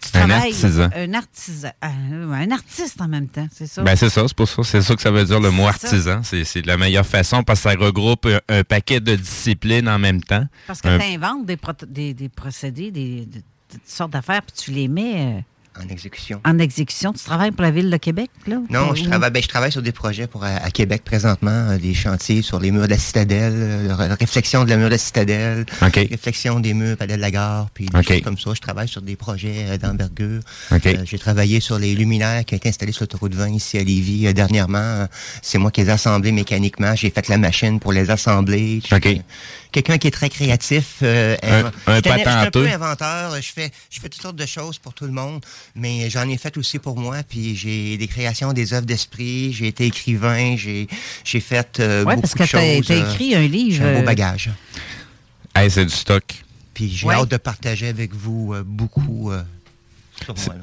Tu 0.00 0.16
Un 0.16 0.28
travailles- 0.28 0.52
artisan. 0.52 0.88
Un 0.94 1.14
artisan. 1.14 1.70
euh, 1.84 2.32
un 2.32 2.50
artiste 2.52 3.00
en 3.00 3.08
même 3.08 3.26
temps, 3.26 3.48
c'est 3.52 3.66
ça? 3.66 3.82
Ben, 3.82 3.96
c'est 3.96 4.08
ça, 4.10 4.22
c'est 4.28 4.36
pour 4.36 4.48
ça. 4.48 4.62
C'est 4.62 4.82
ça 4.82 4.94
que 4.94 5.02
ça 5.02 5.10
veut 5.10 5.24
dire 5.24 5.40
le 5.40 5.50
mot 5.50 5.66
artisan. 5.66 6.20
C'est, 6.22 6.64
la 6.64 6.76
meilleure 6.76 7.04
façon 7.04 7.42
parce 7.42 7.60
que 7.64 7.70
ça 7.70 7.76
regroupe 7.76 8.26
un, 8.26 8.38
un 8.58 8.62
paquet 8.62 9.00
de 9.00 9.16
disciplines 9.16 9.88
en 9.88 9.98
même 9.98 10.22
temps. 10.22 10.44
Parce 10.68 10.80
que 10.80 10.86
Un- 10.88 10.98
tu 11.00 11.04
inventes 11.06 11.46
des, 11.46 11.58
des, 11.88 12.14
des 12.14 12.28
procédés, 12.28 12.92
des, 12.92 13.26
de- 13.26 13.38
de- 13.38 13.42
toutes 13.72 13.88
sortes 13.88 14.12
d'affaires, 14.12 14.42
puis 14.42 14.54
tu 14.64 14.70
les 14.70 14.86
mets 14.86 15.14
euh, 15.16 15.40
En 15.84 15.88
exécution. 15.88 16.40
en 16.44 16.58
exécution. 16.58 17.12
Tu 17.12 17.24
travailles 17.24 17.50
pour 17.50 17.62
la 17.62 17.70
Ville 17.70 17.90
de 17.90 17.96
Québec, 17.96 18.30
là? 18.46 18.56
Non, 18.70 18.94
je 18.94 19.04
travaille, 19.04 19.30
ben, 19.30 19.42
je 19.42 19.48
travaille 19.48 19.72
sur 19.72 19.82
des 19.82 19.92
projets 19.92 20.26
pour 20.26 20.44
à, 20.44 20.48
à 20.56 20.70
Québec 20.70 21.02
présentement, 21.04 21.50
euh, 21.70 21.78
des 21.78 21.94
chantiers 21.94 22.42
sur 22.42 22.58
les 22.60 22.70
murs 22.70 22.84
de 22.84 22.90
la 22.90 22.98
citadelle, 22.98 23.52
euh, 23.56 23.94
ré- 23.94 24.08
réflexion 24.18 24.64
de 24.64 24.70
la 24.70 24.76
mur 24.76 24.86
de 24.86 24.92
la 24.92 24.98
citadelle, 24.98 25.64
OK. 25.82 25.94
réflexion 25.94 26.60
des 26.60 26.74
murs 26.74 26.96
palais 26.96 27.16
de 27.16 27.20
la 27.20 27.30
gare, 27.30 27.68
puis 27.72 27.86
des 27.86 28.02
choses 28.02 28.22
comme 28.22 28.38
ça. 28.38 28.50
Je 28.54 28.60
travaille 28.60 28.88
sur 28.88 29.02
des 29.02 29.16
projets 29.16 29.66
euh, 29.68 29.78
d'envergure. 29.78 30.40
OK. 30.72 30.86
Euh, 30.86 31.02
J'ai 31.04 31.18
travaillé 31.18 31.60
sur 31.60 31.78
les 31.78 31.94
luminaires 31.94 32.44
qui 32.44 32.54
ont 32.54 32.58
été 32.58 32.68
installés 32.68 32.92
sur 32.92 33.02
l'autoroute 33.02 33.34
20 33.34 33.48
ici 33.50 33.78
à 33.78 33.84
Lévis 33.84 34.26
euh, 34.26 34.32
dernièrement. 34.32 34.78
Euh, 34.78 35.06
C'est 35.42 35.58
moi 35.58 35.70
qui 35.70 35.80
les 35.82 35.88
ai 35.88 35.92
assemblés 35.92 36.32
mécaniquement. 36.32 36.94
J'ai 36.94 37.10
fait 37.10 37.28
la 37.28 37.38
machine 37.38 37.78
pour 37.80 37.92
les 37.92 38.10
assembler. 38.10 38.80
Quelqu'un 39.70 39.98
qui 39.98 40.06
est 40.08 40.10
très 40.10 40.30
créatif. 40.30 40.96
euh, 41.02 41.36
Un- 41.42 41.70
je 41.86 41.92
suis 42.00 42.02
Je 42.10 42.18
suis 42.18 42.28
un 42.28 42.50
peu 42.50 42.66
inventeur. 42.66 43.36
Je 43.36 43.52
fais, 43.52 43.70
je 43.90 44.00
fais 44.00 44.08
toutes 44.08 44.22
sortes 44.22 44.36
de 44.36 44.46
choses 44.46 44.78
pour 44.78 44.94
tout 44.94 45.04
le 45.04 45.12
monde, 45.12 45.44
mais 45.74 46.08
j'en 46.08 46.26
ai 46.28 46.38
fait 46.38 46.56
aussi 46.56 46.78
pour 46.78 46.96
moi. 46.98 47.18
Puis 47.28 47.54
j'ai 47.54 47.96
des 47.98 48.08
créations, 48.08 48.52
des 48.54 48.72
œuvres 48.72 48.86
d'esprit. 48.86 49.52
J'ai 49.52 49.66
été 49.68 49.84
écrivain. 49.86 50.56
J'ai, 50.56 50.88
j'ai 51.22 51.40
fait 51.40 51.80
euh, 51.80 52.04
Ouais, 52.04 52.14
beaucoup 52.16 52.22
parce 52.22 52.34
que 52.34 52.42
de 52.44 52.48
t'as- 52.48 52.76
choses. 52.76 52.86
t'as 52.86 52.94
euh, 52.94 53.12
écrit 53.12 53.34
un 53.34 53.46
livre, 53.46 53.76
J'ai 53.76 53.84
un 53.84 53.92
beau 53.94 53.98
euh, 54.00 54.02
bagage. 54.02 54.50
Hey, 55.54 55.70
c'est 55.70 55.84
du 55.84 55.94
stock. 55.94 56.24
Puis 56.72 56.90
j'ai 56.94 57.06
Ouais. 57.06 57.14
hâte 57.16 57.30
de 57.30 57.36
partager 57.36 57.88
avec 57.88 58.14
vous 58.14 58.54
euh, 58.54 58.62
beaucoup 58.64 59.30
euh, 59.32 59.42
sur 60.24 60.34
moi. 60.46 60.54
là. 60.54 60.60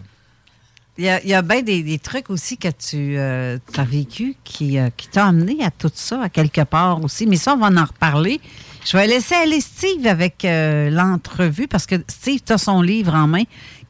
Il 0.98 1.04
y 1.04 1.10
a, 1.10 1.22
il 1.22 1.28
y 1.30 1.34
a 1.34 1.42
bien 1.42 1.62
des, 1.62 1.84
des 1.84 2.00
trucs 2.00 2.30
aussi 2.30 2.58
que 2.58 2.70
tu 2.70 3.20
as 3.20 3.84
vécu 3.84 4.36
qui, 4.46 4.80
euh, 4.80 4.90
qui 4.96 5.10
t'ont 5.10 5.24
amené 5.26 5.62
à 5.64 5.70
tout 5.70 5.92
ça, 5.94 6.22
à 6.24 6.30
quelque 6.30 6.62
part 6.62 7.04
aussi. 7.04 7.28
Mais 7.28 7.36
ça, 7.36 7.54
on 7.54 7.58
va 7.58 7.68
en 7.68 7.86
reparler. 7.86 8.40
Je 8.86 8.96
vais 8.98 9.08
laisser 9.08 9.34
aller 9.36 9.62
Steve 9.62 10.06
avec 10.06 10.46
euh, 10.46 10.90
l'entrevue 10.92 11.68
parce 11.68 11.86
que 11.88 11.96
Steve, 12.08 12.40
tu 12.46 12.54
as 12.54 12.58
son 12.58 12.82
livre 12.82 13.14
en 13.16 13.28
main 13.28 13.44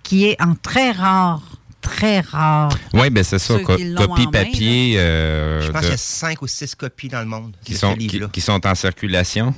qui 0.04 0.26
est 0.26 0.42
en 0.42 0.56
très 0.56 0.92
rare, 0.92 1.42
très 1.82 2.22
rare. 2.22 2.72
Oui, 2.94 3.10
ben 3.10 3.24
c'est 3.24 3.40
ça. 3.40 3.56
Co- 3.60 3.76
copie 3.76 4.26
main, 4.26 4.32
papier. 4.32 4.96
euh, 4.98 5.62
Je 5.62 5.72
pense 5.72 5.82
de- 5.82 5.86
qu'il 5.88 5.92
y 5.92 5.94
a 5.96 5.98
cinq 5.98 6.42
ou 6.42 6.48
six 6.48 6.74
copies 6.76 7.10
dans 7.10 7.20
le 7.20 7.26
monde 7.26 7.56
qui 7.64 7.76
sont, 7.76 7.92
ce 7.94 7.98
qui, 7.98 8.08
livre-là. 8.08 8.30
qui 8.32 8.42
sont 8.42 8.66
en 8.66 8.76
circulation. 8.76 9.54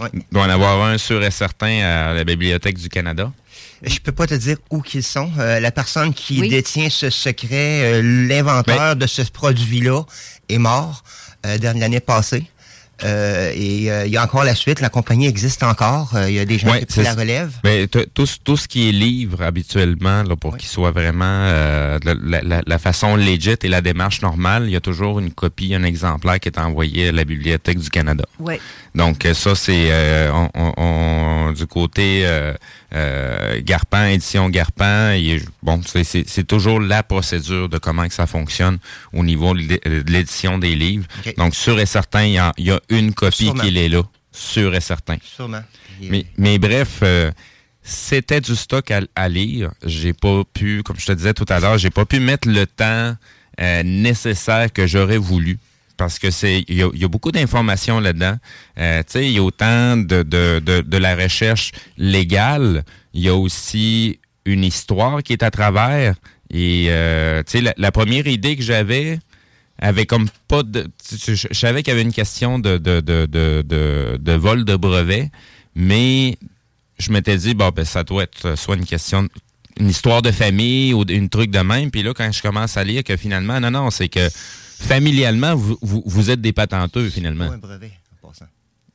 Ouais. 0.00 0.08
Il 0.14 0.22
doit 0.32 0.44
en 0.44 0.50
avoir 0.50 0.82
un 0.86 0.96
sûr 0.96 1.22
et 1.22 1.30
certain 1.32 1.80
à 1.82 2.14
la 2.14 2.24
Bibliothèque 2.24 2.78
du 2.78 2.88
Canada. 2.88 3.30
Je 3.82 3.98
peux 3.98 4.12
pas 4.12 4.26
te 4.26 4.34
dire 4.34 4.56
où 4.70 4.80
qu'ils 4.80 5.02
sont. 5.02 5.30
Euh, 5.38 5.60
la 5.60 5.70
personne 5.72 6.14
qui 6.14 6.40
Oui. 6.40 6.48
détient 6.48 6.88
ce 6.88 7.10
secret, 7.10 8.00
euh, 8.00 8.26
l'inventeur 8.28 8.96
de 8.96 9.06
ce 9.06 9.22
produit-là, 9.22 10.02
est 10.48 10.58
mort 10.58 11.02
euh, 11.46 11.58
dans 11.58 11.76
l'année 11.78 12.00
passée. 12.00 12.44
Euh, 13.04 13.52
et 13.54 13.90
euh, 13.90 14.06
il 14.06 14.12
y 14.12 14.16
a 14.16 14.24
encore 14.24 14.44
la 14.44 14.54
suite. 14.54 14.80
La 14.80 14.88
compagnie 14.88 15.26
existe 15.26 15.62
encore. 15.62 16.10
Euh, 16.14 16.28
Il 16.28 16.34
y 16.34 16.38
a 16.40 16.44
des 16.44 16.58
gens 16.58 16.70
Ouais, 16.72 16.80
qui 16.80 16.86
prennent 16.86 17.04
la 17.04 17.14
relève. 17.14 17.52
Ben, 17.62 17.86
t- 17.86 18.06
tout, 18.12 18.26
ce- 18.26 18.38
tout 18.42 18.56
ce 18.56 18.66
qui 18.66 18.88
est 18.88 18.92
livre 18.92 19.42
habituellement, 19.42 20.22
là, 20.24 20.34
pour 20.36 20.56
qu'il 20.56 20.68
soit 20.68 20.90
vraiment 20.90 21.24
euh, 21.24 21.98
la, 22.04 22.14
la- 22.42 22.62
la- 22.66 22.78
façon 22.78 23.14
legit 23.16 23.54
et 23.62 23.68
la 23.68 23.80
démarche 23.80 24.20
normale, 24.22 24.64
il 24.66 24.70
y 24.72 24.76
a 24.76 24.80
toujours 24.80 25.18
une 25.20 25.30
copie, 25.32 25.74
un 25.74 25.84
exemplaire 25.84 26.40
qui 26.40 26.48
est 26.48 26.58
envoyé 26.58 27.08
à 27.08 27.12
la 27.12 27.24
Bibliothèque 27.24 27.78
du 27.78 27.90
Canada. 27.90 28.24
Ouais. 28.38 28.60
Donc 28.94 29.24
euh, 29.26 29.34
ça, 29.34 29.54
c'est 29.54 29.88
euh, 29.90 30.30
on- 30.32 30.50
on- 30.54 30.72
on- 30.76 31.52
du 31.52 31.66
côté 31.66 32.22
euh, 32.24 32.54
euh, 32.94 33.60
Garpan, 33.62 34.06
édition 34.06 34.48
Garpan. 34.48 35.12
il 35.12 35.30
est- 35.36 35.48
bon, 35.62 35.80
c'est- 35.84 36.44
toujours 36.46 36.80
la 36.80 37.02
procédure 37.02 37.68
de 37.68 37.78
comment 37.78 38.06
que 38.08 38.14
ça 38.14 38.26
fonctionne 38.26 38.78
au 39.12 39.22
niveau 39.22 39.54
de 39.54 39.60
l'é- 39.60 39.80
de 39.84 40.10
l'édition 40.12 40.58
des 40.58 40.74
livres. 40.74 41.06
Donc 41.36 41.54
sûr 41.54 41.78
et 41.78 41.86
certain, 41.86 42.24
il 42.24 42.32
y 42.32 42.38
a, 42.38 42.52
il 42.56 42.66
y 42.66 42.70
a 42.70 42.80
une 42.88 43.12
copie 43.12 43.44
Sûrement. 43.46 43.62
qui 43.62 43.76
est 43.78 43.88
là, 43.88 44.02
sûr 44.32 44.74
et 44.74 44.80
certain. 44.80 45.16
Sûrement. 45.22 45.62
Mais, 46.00 46.26
mais 46.36 46.58
bref, 46.58 47.00
euh, 47.02 47.30
c'était 47.82 48.40
du 48.40 48.54
stock 48.56 48.90
à, 48.90 49.00
à 49.14 49.28
lire. 49.28 49.70
J'ai 49.84 50.12
pas 50.12 50.42
pu, 50.52 50.82
comme 50.84 50.98
je 50.98 51.06
te 51.06 51.12
disais 51.12 51.34
tout 51.34 51.46
à 51.48 51.60
l'heure, 51.60 51.76
j'ai 51.78 51.90
pas 51.90 52.04
pu 52.04 52.20
mettre 52.20 52.48
le 52.48 52.66
temps 52.66 53.14
euh, 53.60 53.82
nécessaire 53.82 54.72
que 54.72 54.86
j'aurais 54.86 55.18
voulu. 55.18 55.58
Parce 55.98 56.20
que 56.20 56.30
c'est, 56.30 56.64
il 56.68 56.76
y 56.76 57.04
a, 57.04 57.08
beaucoup 57.08 57.32
d'informations 57.32 57.98
là-dedans. 57.98 58.36
Euh, 58.78 59.00
tu 59.00 59.04
sais, 59.08 59.26
il 59.26 59.32
y 59.32 59.38
a 59.38 59.42
autant 59.42 59.96
de, 59.96 60.22
de, 60.22 60.60
de, 60.60 60.96
la 60.96 61.16
recherche 61.16 61.72
légale, 61.96 62.84
il 63.12 63.22
y 63.22 63.28
a 63.28 63.34
aussi 63.34 64.20
une 64.44 64.62
histoire 64.62 65.24
qui 65.24 65.32
est 65.32 65.42
à 65.42 65.50
travers. 65.50 66.14
Et 66.50 66.86
euh, 66.88 67.42
tu 67.42 67.60
sais, 67.60 67.74
la, 67.76 67.92
première 67.92 68.28
idée 68.28 68.56
que 68.56 68.62
j'avais 68.62 69.18
avait 69.80 70.06
comme 70.06 70.28
pas 70.46 70.62
de. 70.62 70.86
Je, 71.10 71.48
savais 71.50 71.82
qu'il 71.82 71.90
y 71.90 71.94
avait 71.94 72.02
une 72.02 72.12
question 72.12 72.60
de, 72.60 72.78
de, 72.78 73.00
de, 73.00 73.26
de, 73.26 74.16
de, 74.20 74.32
vol 74.32 74.64
de 74.64 74.76
brevet, 74.76 75.32
mais 75.74 76.38
je 77.00 77.10
m'étais 77.10 77.36
dit, 77.36 77.54
bon, 77.54 77.70
ben, 77.74 77.84
ça 77.84 78.04
doit 78.04 78.22
être 78.22 78.56
soit 78.56 78.76
une 78.76 78.86
question, 78.86 79.28
une 79.80 79.88
histoire 79.88 80.22
de 80.22 80.30
famille 80.30 80.94
ou 80.94 81.02
une 81.08 81.28
truc 81.28 81.50
de 81.50 81.58
même. 81.58 81.90
Puis 81.90 82.04
là, 82.04 82.14
quand 82.14 82.30
je 82.30 82.40
commence 82.40 82.76
à 82.76 82.84
lire 82.84 83.02
que 83.02 83.16
finalement, 83.16 83.58
non, 83.58 83.72
non, 83.72 83.90
c'est 83.90 84.08
que 84.08 84.28
familialement, 84.78 85.54
vous, 85.56 85.76
vous, 85.82 86.02
vous 86.06 86.30
êtes 86.30 86.40
des 86.40 86.52
patenteux, 86.52 87.08
finalement. 87.10 87.48
Pas 87.48 87.54
un 87.54 87.58
brevet, 87.58 87.92
en 88.22 88.28
passant. 88.28 88.46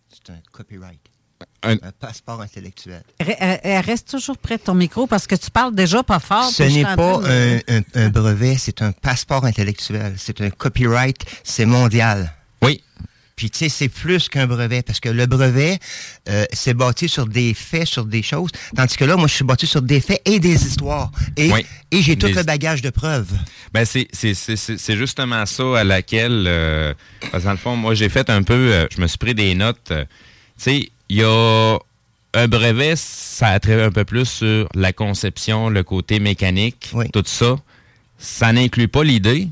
C'est 0.10 0.32
un 0.32 0.40
copyright. 0.52 1.00
Un- 1.62 1.74
Un 1.82 1.92
passeport 1.98 2.42
intellectuel. 2.42 3.04
Euh, 3.22 3.26
euh, 3.66 3.82
Reste 3.82 4.10
toujours 4.10 4.38
près 4.38 4.58
de 4.58 4.64
ton 4.64 4.74
micro 4.74 5.08
parce 5.08 5.28
que 5.28 5.36
tu 5.36 5.50
parles 5.52 5.76
déjà 5.76 6.04
pas 6.04 6.20
fort. 6.20 6.50
Ce 6.50 6.64
n'est 6.64 6.84
pas 6.84 6.96
train 6.96 7.20
de- 7.22 7.64
un, 7.68 7.78
un- 7.80 8.06
un 8.06 8.10
brevet, 8.10 8.58
c'est 8.58 8.82
un 8.82 8.92
passeport 8.94 9.44
intellectuel. 9.46 10.16
C'est 10.18 10.40
un 10.42 10.50
copyright, 10.50 11.18
c'est 11.44 11.66
mondial. 11.66 12.34
Oui. 12.62 12.82
Puis 13.44 13.52
tu 13.52 13.58
sais, 13.60 13.68
c'est 13.68 13.90
plus 13.90 14.30
qu'un 14.30 14.48
brevet, 14.48 14.84
parce 14.84 15.02
que 15.02 15.10
le 15.10 15.26
brevet, 15.26 15.78
euh, 16.30 16.46
c'est 16.54 16.74
bâti 16.74 17.10
sur 17.10 17.26
des 17.28 17.54
faits, 17.54 17.86
sur 17.88 18.06
des 18.06 18.24
choses, 18.24 18.52
tandis 18.74 18.96
que 18.96 19.04
là, 19.04 19.18
moi, 19.18 19.28
je 19.28 19.34
suis 19.34 19.44
bâti 19.44 19.68
sur 19.68 19.82
des 19.82 20.00
faits 20.00 20.22
et 20.24 20.40
des 20.40 20.66
histoires. 20.66 21.12
Et, 21.36 21.52
Oui. 21.52 21.66
et 21.92 22.02
j'ai 22.02 22.16
tout 22.16 22.28
Des- 22.28 22.36
le 22.36 22.44
bagage 22.44 22.82
de 22.82 22.90
preuves. 22.90 23.34
Ben 23.74 23.84
c'est 23.84 24.08
c'est 24.14 24.34
c'est 24.34 24.56
c'est- 24.56 24.78
c'est 24.78 24.96
justement 24.96 25.46
ça 25.46 25.78
à 25.80 25.84
laquelle 25.84 26.46
euh, 26.48 26.94
parce 27.34 27.44
que 27.44 27.48
dans 27.48 27.52
le 27.52 27.58
fond 27.58 27.76
moi 27.76 27.96
j'ai 27.96 28.08
fait 28.08 28.30
un 28.30 28.44
peu 28.44 28.54
euh, 28.54 28.88
je 28.96 29.02
me 29.02 29.08
suis 29.08 29.18
pris 29.18 29.36
des 29.36 29.56
notes 29.56 29.84
tu 29.90 29.94
sais 30.56 30.90
il 31.10 31.18
y 31.18 31.24
a 31.26 31.78
un 32.36 32.48
brevet 32.48 32.94
ça 32.96 33.48
a 33.50 33.60
trait 33.60 33.84
un 33.84 33.92
peu 33.92 34.06
plus 34.06 34.26
sur 34.26 34.70
la 34.74 34.94
conception 34.94 35.68
le 35.68 35.84
côté 35.84 36.22
mécanique 36.22 36.94
tout 37.12 37.24
ça 37.26 37.58
ça 38.18 38.54
n'inclut 38.54 38.88
pas 38.88 39.04
l'idée 39.04 39.50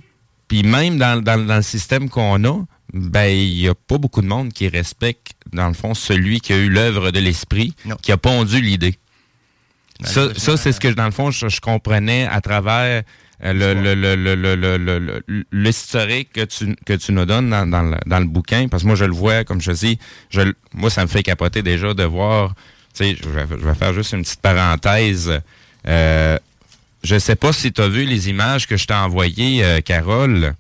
puis 0.47 0.63
même 0.63 0.97
dans, 0.97 1.22
dans, 1.22 1.45
dans 1.45 1.57
le 1.57 1.61
système 1.61 2.09
qu'on 2.09 2.41
a 2.45 2.65
ben 2.93 3.26
il 3.30 3.53
y 3.59 3.68
a 3.68 3.76
pas 3.76 3.97
beaucoup 3.97 4.22
de 4.22 4.27
monde 4.27 4.51
qui 4.53 4.68
respecte 4.68 5.31
dans 5.53 5.68
le 5.68 5.73
fond 5.73 5.93
celui 5.93 6.39
qui 6.41 6.51
a 6.53 6.57
eu 6.57 6.69
l'œuvre 6.69 7.11
de 7.11 7.19
l'esprit 7.19 7.73
qui 8.01 8.11
a 8.11 8.18
pondu 8.18 8.59
l'idée 8.61 8.95
ça, 10.03 10.34
ça 10.35 10.57
c'est 10.57 10.72
ce 10.72 10.80
que, 10.80 10.88
dans 10.88 11.05
le 11.05 11.11
fond, 11.11 11.30
je, 11.31 11.47
je 11.47 11.61
comprenais 11.61 12.26
à 12.27 12.41
travers 12.41 13.03
euh, 13.43 13.53
le, 13.53 13.73
le, 13.76 13.93
le, 13.93 14.15
le, 14.15 14.35
le, 14.35 14.55
le, 14.55 14.77
le- 14.77 15.23
le- 15.27 15.45
l'historique 15.51 16.34
que 16.34 16.43
tu, 16.45 16.76
que 16.85 16.93
tu 16.93 17.11
nous 17.11 17.26
donnes 17.26 17.49
dans, 17.51 17.68
dans, 17.69 17.84
le, 17.84 17.97
dans 18.07 18.19
le 18.19 18.26
bouquin. 18.26 18.68
Parce 18.68 18.81
que 18.84 18.88
moi, 18.88 18.95
je 18.95 19.05
le 19.05 19.13
vois, 19.13 19.43
comme 19.43 19.61
je 19.61 19.72
dis, 19.72 19.99
je, 20.31 20.41
moi, 20.73 20.89
ça 20.89 21.03
me 21.03 21.07
fait 21.07 21.22
capoter 21.22 21.61
déjà 21.61 21.93
de 21.93 22.03
voir. 22.03 22.55
Tu 22.95 23.05
sais, 23.05 23.15
je 23.22 23.30
vais, 23.30 23.45
je 23.49 23.63
vais 23.63 23.76
faire 23.76 23.93
juste 23.93 24.13
une 24.13 24.23
petite 24.23 24.41
parenthèse. 24.41 25.39
Euh, 25.88 26.38
je 27.03 27.19
sais 27.19 27.35
pas 27.35 27.53
si 27.53 27.72
tu 27.72 27.81
as 27.81 27.88
vu 27.88 28.05
les 28.05 28.27
images 28.30 28.65
que 28.68 28.77
je 28.77 28.85
t'ai 28.88 28.93
envoyées, 28.95 29.63
euh, 29.63 29.81
Carole, 29.81 30.55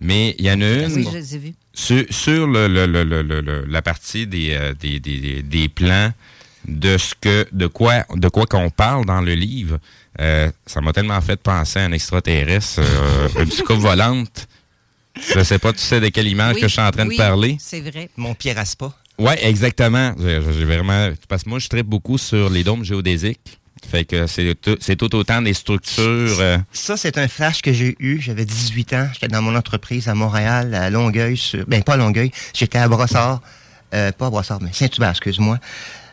mais 0.00 0.34
il 0.38 0.46
y 0.46 0.50
en 0.50 0.60
a 0.62 0.66
une 0.66 0.94
Oui, 0.96 1.04
je 1.12 1.16
les 1.16 1.34
ai 1.34 1.38
vus. 1.38 1.54
Sur, 1.78 2.04
sur 2.10 2.46
le, 2.46 2.66
le- 2.66 2.86
le- 2.86 3.04
le- 3.04 3.22
le- 3.22 3.40
le- 3.40 3.64
la 3.66 3.82
partie 3.82 4.26
des, 4.26 4.48
euh, 4.52 4.74
des, 4.74 4.98
des- 5.00 5.20
des- 5.20 5.42
des 5.42 5.68
plans 5.68 6.12
de 6.66 6.98
ce 6.98 7.14
que 7.20 7.46
de 7.52 7.66
quoi 7.68 8.04
de 8.14 8.28
quoi 8.28 8.46
qu'on 8.46 8.68
parle 8.70 9.04
dans 9.06 9.20
le 9.20 9.34
livre, 9.34 9.78
euh, 10.20 10.50
ça 10.66 10.80
m'a 10.80 10.92
tellement 10.92 11.20
fait 11.20 11.40
penser 11.40 11.78
à 11.78 11.84
un 11.84 11.92
extraterrestre, 11.92 12.80
euh, 12.80 13.28
une 13.42 13.50
soucoupe 13.50 13.78
volante. 13.78 14.48
Je 15.34 15.42
sais 15.42 15.58
pas, 15.58 15.72
tu 15.72 15.78
sais 15.80 16.00
de 16.00 16.08
quelle 16.08 16.28
image 16.28 16.56
Oui, 16.56 16.60
que 16.62 16.68
je 16.68 16.72
suis 16.72 16.82
en 16.82 16.90
train 16.90 17.06
oui, 17.06 17.16
de 17.16 17.22
parler. 17.22 17.56
C'est 17.60 17.80
vrai. 17.80 18.08
Mon 18.16 18.34
Pierre 18.34 18.58
Aspa. 18.58 18.92
Ouais, 19.18 19.38
exactement. 19.46 20.14
J'ai 20.20 20.40
j'ai 20.52 20.64
vraiment 20.64 21.10
parce 21.28 21.42
que 21.44 21.48
moi 21.48 21.58
je 21.60 21.68
traite 21.68 21.86
beaucoup 21.86 22.18
sur 22.18 22.50
les 22.50 22.62
dômes 22.64 22.84
géodésiques. 22.84 23.58
Fait 23.86 24.04
que 24.04 24.26
c'est 24.26 24.96
tout, 24.96 25.14
autant 25.16 25.42
des 25.42 25.54
structures. 25.54 26.40
euh, 26.40 26.58
Ça, 26.72 26.96
c'est 26.96 27.18
un 27.18 27.28
flash 27.28 27.62
que 27.62 27.72
j'ai 27.72 27.96
eu. 27.98 28.20
J'avais 28.20 28.44
18 28.44 28.92
ans. 28.94 29.08
J'étais 29.12 29.28
dans 29.28 29.42
mon 29.42 29.54
entreprise 29.54 30.08
à 30.08 30.14
Montréal, 30.14 30.74
à 30.74 30.90
Longueuil. 30.90 31.36
Sur... 31.36 31.64
Ben, 31.66 31.82
pas 31.82 31.94
à 31.94 31.96
Longueuil. 31.96 32.30
J'étais 32.54 32.78
à 32.78 32.88
Brossard. 32.88 33.40
Euh, 33.94 34.12
pas 34.12 34.26
à 34.26 34.30
Brossard, 34.30 34.60
mais 34.60 34.70
Saint-Hubert, 34.72 35.10
excuse-moi. 35.10 35.58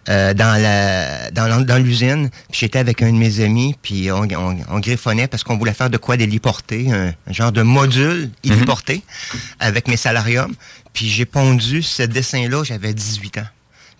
Euh, 0.07 0.35
dans 0.35 0.61
la 0.61 1.31
dans, 1.31 1.77
l'usine, 1.83 2.29
j'étais 2.51 2.77
avec 2.77 3.01
un 3.01 3.11
de 3.11 3.17
mes 3.17 3.39
amis, 3.39 3.75
puis 3.81 4.11
on, 4.11 4.27
on, 4.37 4.57
on 4.69 4.79
griffonnait 4.79 5.27
parce 5.27 5.43
qu'on 5.43 5.57
voulait 5.57 5.73
faire 5.73 5.89
de 5.89 5.97
quoi 5.97 6.15
d'héliporté, 6.15 6.91
un, 6.91 7.07
un 7.27 7.33
genre 7.33 7.51
de 7.51 7.63
module 7.63 8.29
héliporté 8.43 9.01
avec 9.59 9.87
mes 9.87 9.97
salariums. 9.97 10.53
Puis 10.93 11.09
j'ai 11.09 11.25
pondu 11.25 11.81
ce 11.81 12.03
dessin-là, 12.03 12.63
j'avais 12.63 12.93
18 12.93 13.39
ans. 13.39 13.47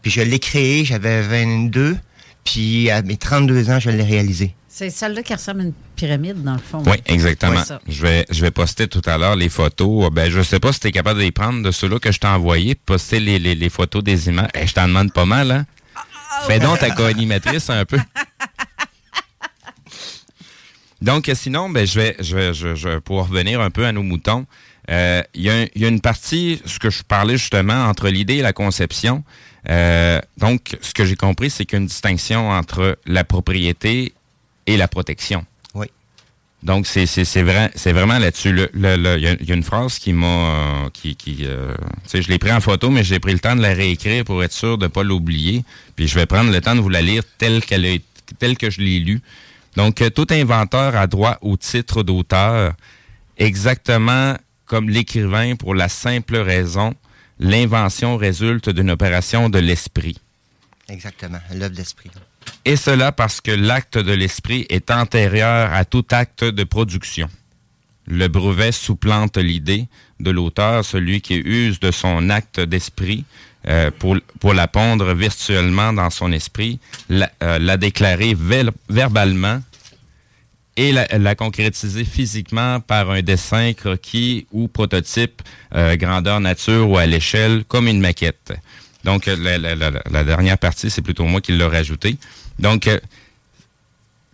Puis 0.03 0.11
je 0.11 0.21
l'ai 0.21 0.37
créé, 0.37 0.85
j'avais 0.85 1.23
22, 1.23 1.97
puis 2.45 2.89
à 2.89 3.01
mes 3.01 3.17
32 3.17 3.69
ans, 3.71 3.79
je 3.79 3.89
l'ai 3.89 4.03
réalisé. 4.03 4.55
C'est 4.69 4.89
celle-là 4.89 5.23
qui 5.23 5.33
ressemble 5.33 5.61
à 5.61 5.63
une 5.63 5.73
pyramide, 5.95 6.43
dans 6.43 6.53
le 6.53 6.59
fond. 6.59 6.83
Oui, 6.85 6.97
exactement. 7.05 7.53
Ouais, 7.53 7.77
je 7.87 8.01
vais 8.01 8.25
je 8.29 8.41
vais 8.41 8.51
poster 8.51 8.87
tout 8.89 9.01
à 9.05 9.17
l'heure 9.17 9.35
les 9.37 9.47
photos. 9.49 10.09
Ben 10.11 10.29
je 10.29 10.41
sais 10.41 10.59
pas 10.59 10.73
si 10.73 10.79
tu 10.81 10.87
es 10.87 10.91
capable 10.91 11.19
de 11.19 11.23
les 11.25 11.31
prendre 11.31 11.63
de 11.63 11.71
ceux-là 11.71 11.97
que 11.99 12.11
je 12.11 12.19
t'ai 12.19 12.27
envoyés, 12.27 12.75
poster 12.75 13.19
les, 13.21 13.39
les, 13.39 13.55
les 13.55 13.69
photos 13.69 14.03
des 14.03 14.27
images. 14.27 14.49
Eh, 14.53 14.67
je 14.67 14.73
t'en 14.73 14.87
demande 14.87 15.11
pas 15.13 15.25
mal, 15.25 15.49
hein? 15.51 15.65
Fais 16.45 16.59
donc 16.59 16.79
ta 16.79 16.89
co-animatrice 16.91 17.69
un 17.69 17.85
peu. 17.85 17.97
Donc, 21.01 21.29
euh, 21.29 21.35
sinon, 21.35 21.69
ben, 21.69 21.85
je 21.85 21.99
vais, 21.99 22.15
je 22.19 22.35
vais, 22.35 22.53
je, 22.53 22.73
je- 22.75 22.99
pour 22.99 23.27
revenir 23.27 23.61
un 23.61 23.69
peu 23.69 23.85
à 23.85 23.91
nos 23.91 24.01
moutons, 24.01 24.45
euh, 24.89 25.21
y, 25.35 25.49
il 25.75 25.81
y 25.81 25.85
a 25.85 25.87
une 25.87 26.01
partie, 26.01 26.61
ce 26.65 26.79
que 26.79 26.89
je 26.89 27.03
parlais 27.03 27.37
justement, 27.37 27.85
entre 27.85 28.07
l'idée 28.09 28.35
et 28.35 28.41
la 28.41 28.53
conception. 28.53 29.23
Euh, 29.69 30.19
donc, 30.37 30.77
ce 30.81 30.93
que 30.93 31.05
j'ai 31.05 31.15
compris, 31.15 31.49
c'est 31.49 31.65
qu'il 31.65 31.77
y 31.77 31.79
a 31.79 31.81
une 31.81 31.87
distinction 31.87 32.49
entre 32.51 32.97
la 33.05 33.23
propriété 33.23 34.13
et 34.67 34.77
la 34.77 34.87
protection. 34.87 35.45
Oui. 35.73 35.87
Donc, 36.63 36.85
c'est 36.87 37.05
c'est- 37.05 37.25
c'est 37.25 37.41
vrai, 37.43 37.71
c'est 37.75 37.91
vraiment 37.93 38.17
là-dessus. 38.19 38.51
Le- 38.53 38.69
le- 38.73 38.95
le- 38.95 39.17
Il 39.17 39.23
y, 39.23 39.27
a- 39.27 39.35
il 39.39 39.47
y 39.47 39.51
a 39.51 39.55
une 39.55 39.63
phrase 39.63 39.97
qui 39.99 40.13
m'a... 40.13 40.25
euh, 40.27 40.89
qui, 40.93 41.15
qui, 41.15 41.39
euh, 41.43 41.73
tu 42.03 42.09
sais, 42.09 42.21
je 42.21 42.29
l'ai 42.29 42.37
pris 42.39 42.51
en 42.51 42.61
photo, 42.61 42.89
mais 42.89 43.03
j'ai 43.03 43.19
pris 43.19 43.33
le 43.33 43.39
temps 43.39 43.55
de 43.55 43.61
la 43.61 43.73
réécrire 43.73 44.23
pour 44.23 44.43
être 44.43 44.53
sûr 44.53 44.77
de 44.77 44.83
ne 44.85 44.87
pas 44.87 45.03
l'oublier. 45.03 45.63
Puis 45.95 46.07
je 46.07 46.15
vais 46.15 46.25
prendre 46.25 46.51
le 46.51 46.61
temps 46.61 46.75
de 46.75 46.81
vous 46.81 46.89
la 46.89 47.01
lire 47.01 47.23
telle 47.37 47.63
qu'elle 47.63 47.85
été- 47.85 48.05
telle 48.39 48.57
que 48.57 48.69
je 48.69 48.81
l'ai 48.81 48.99
lue. 48.99 49.21
Donc, 49.75 50.01
euh, 50.01 50.09
tout 50.09 50.27
inventeur 50.31 50.95
a 50.95 51.05
droit 51.07 51.37
au 51.41 51.57
titre 51.57 52.01
d'auteur, 52.03 52.73
exactement 53.37 54.35
comme 54.65 54.89
l'écrivain 54.89 55.55
pour 55.55 55.75
la 55.75 55.89
simple 55.89 56.37
raison, 56.37 56.93
l'invention 57.39 58.17
résulte 58.17 58.69
d'une 58.69 58.91
opération 58.91 59.49
de 59.49 59.59
l'esprit. 59.59 60.17
Exactement, 60.89 61.39
l'œuvre 61.53 61.75
d'esprit. 61.75 62.11
Et 62.63 62.75
cela 62.75 63.11
parce 63.11 63.41
que 63.41 63.51
l'acte 63.51 63.97
de 63.97 64.11
l'esprit 64.11 64.65
est 64.69 64.91
antérieur 64.91 65.73
à 65.73 65.85
tout 65.85 66.05
acte 66.11 66.43
de 66.43 66.63
production. 66.63 67.29
Le 68.07 68.27
brevet 68.27 68.71
supplante 68.71 69.37
l'idée 69.37 69.87
de 70.19 70.31
l'auteur, 70.31 70.85
celui 70.85 71.21
qui 71.21 71.35
use 71.35 71.79
de 71.79 71.91
son 71.91 72.29
acte 72.29 72.59
d'esprit 72.59 73.25
euh, 73.67 73.89
pour, 73.97 74.17
pour 74.39 74.53
la 74.53 74.67
pondre 74.67 75.13
virtuellement 75.15 75.91
dans 75.91 76.11
son 76.11 76.31
esprit, 76.31 76.79
la, 77.09 77.31
euh, 77.41 77.57
la 77.57 77.77
déclarer 77.77 78.35
verbalement 78.89 79.59
et 80.77 80.91
la, 80.91 81.07
la 81.17 81.35
concrétiser 81.35 82.03
physiquement 82.05 82.79
par 82.79 83.09
un 83.11 83.21
dessin 83.21 83.73
croquis 83.73 84.45
ou 84.51 84.67
prototype 84.67 85.41
euh, 85.73 85.95
grandeur 85.95 86.39
nature 86.39 86.89
ou 86.89 86.97
à 86.97 87.05
l'échelle 87.05 87.63
comme 87.67 87.87
une 87.87 88.01
maquette. 88.01 88.53
Donc, 89.03 89.27
euh, 89.27 89.35
la, 89.39 89.57
la- 89.57 89.75
la- 89.75 90.03
la 90.11 90.23
dernière 90.23 90.57
partie, 90.57 90.89
c'est 90.89 91.01
plutôt 91.01 91.25
moi 91.25 91.39
qui 91.41 91.51
l'ai 91.53 91.63
rajouté. 91.65 92.17
Donc, 92.59 92.87
euh, 92.87 92.99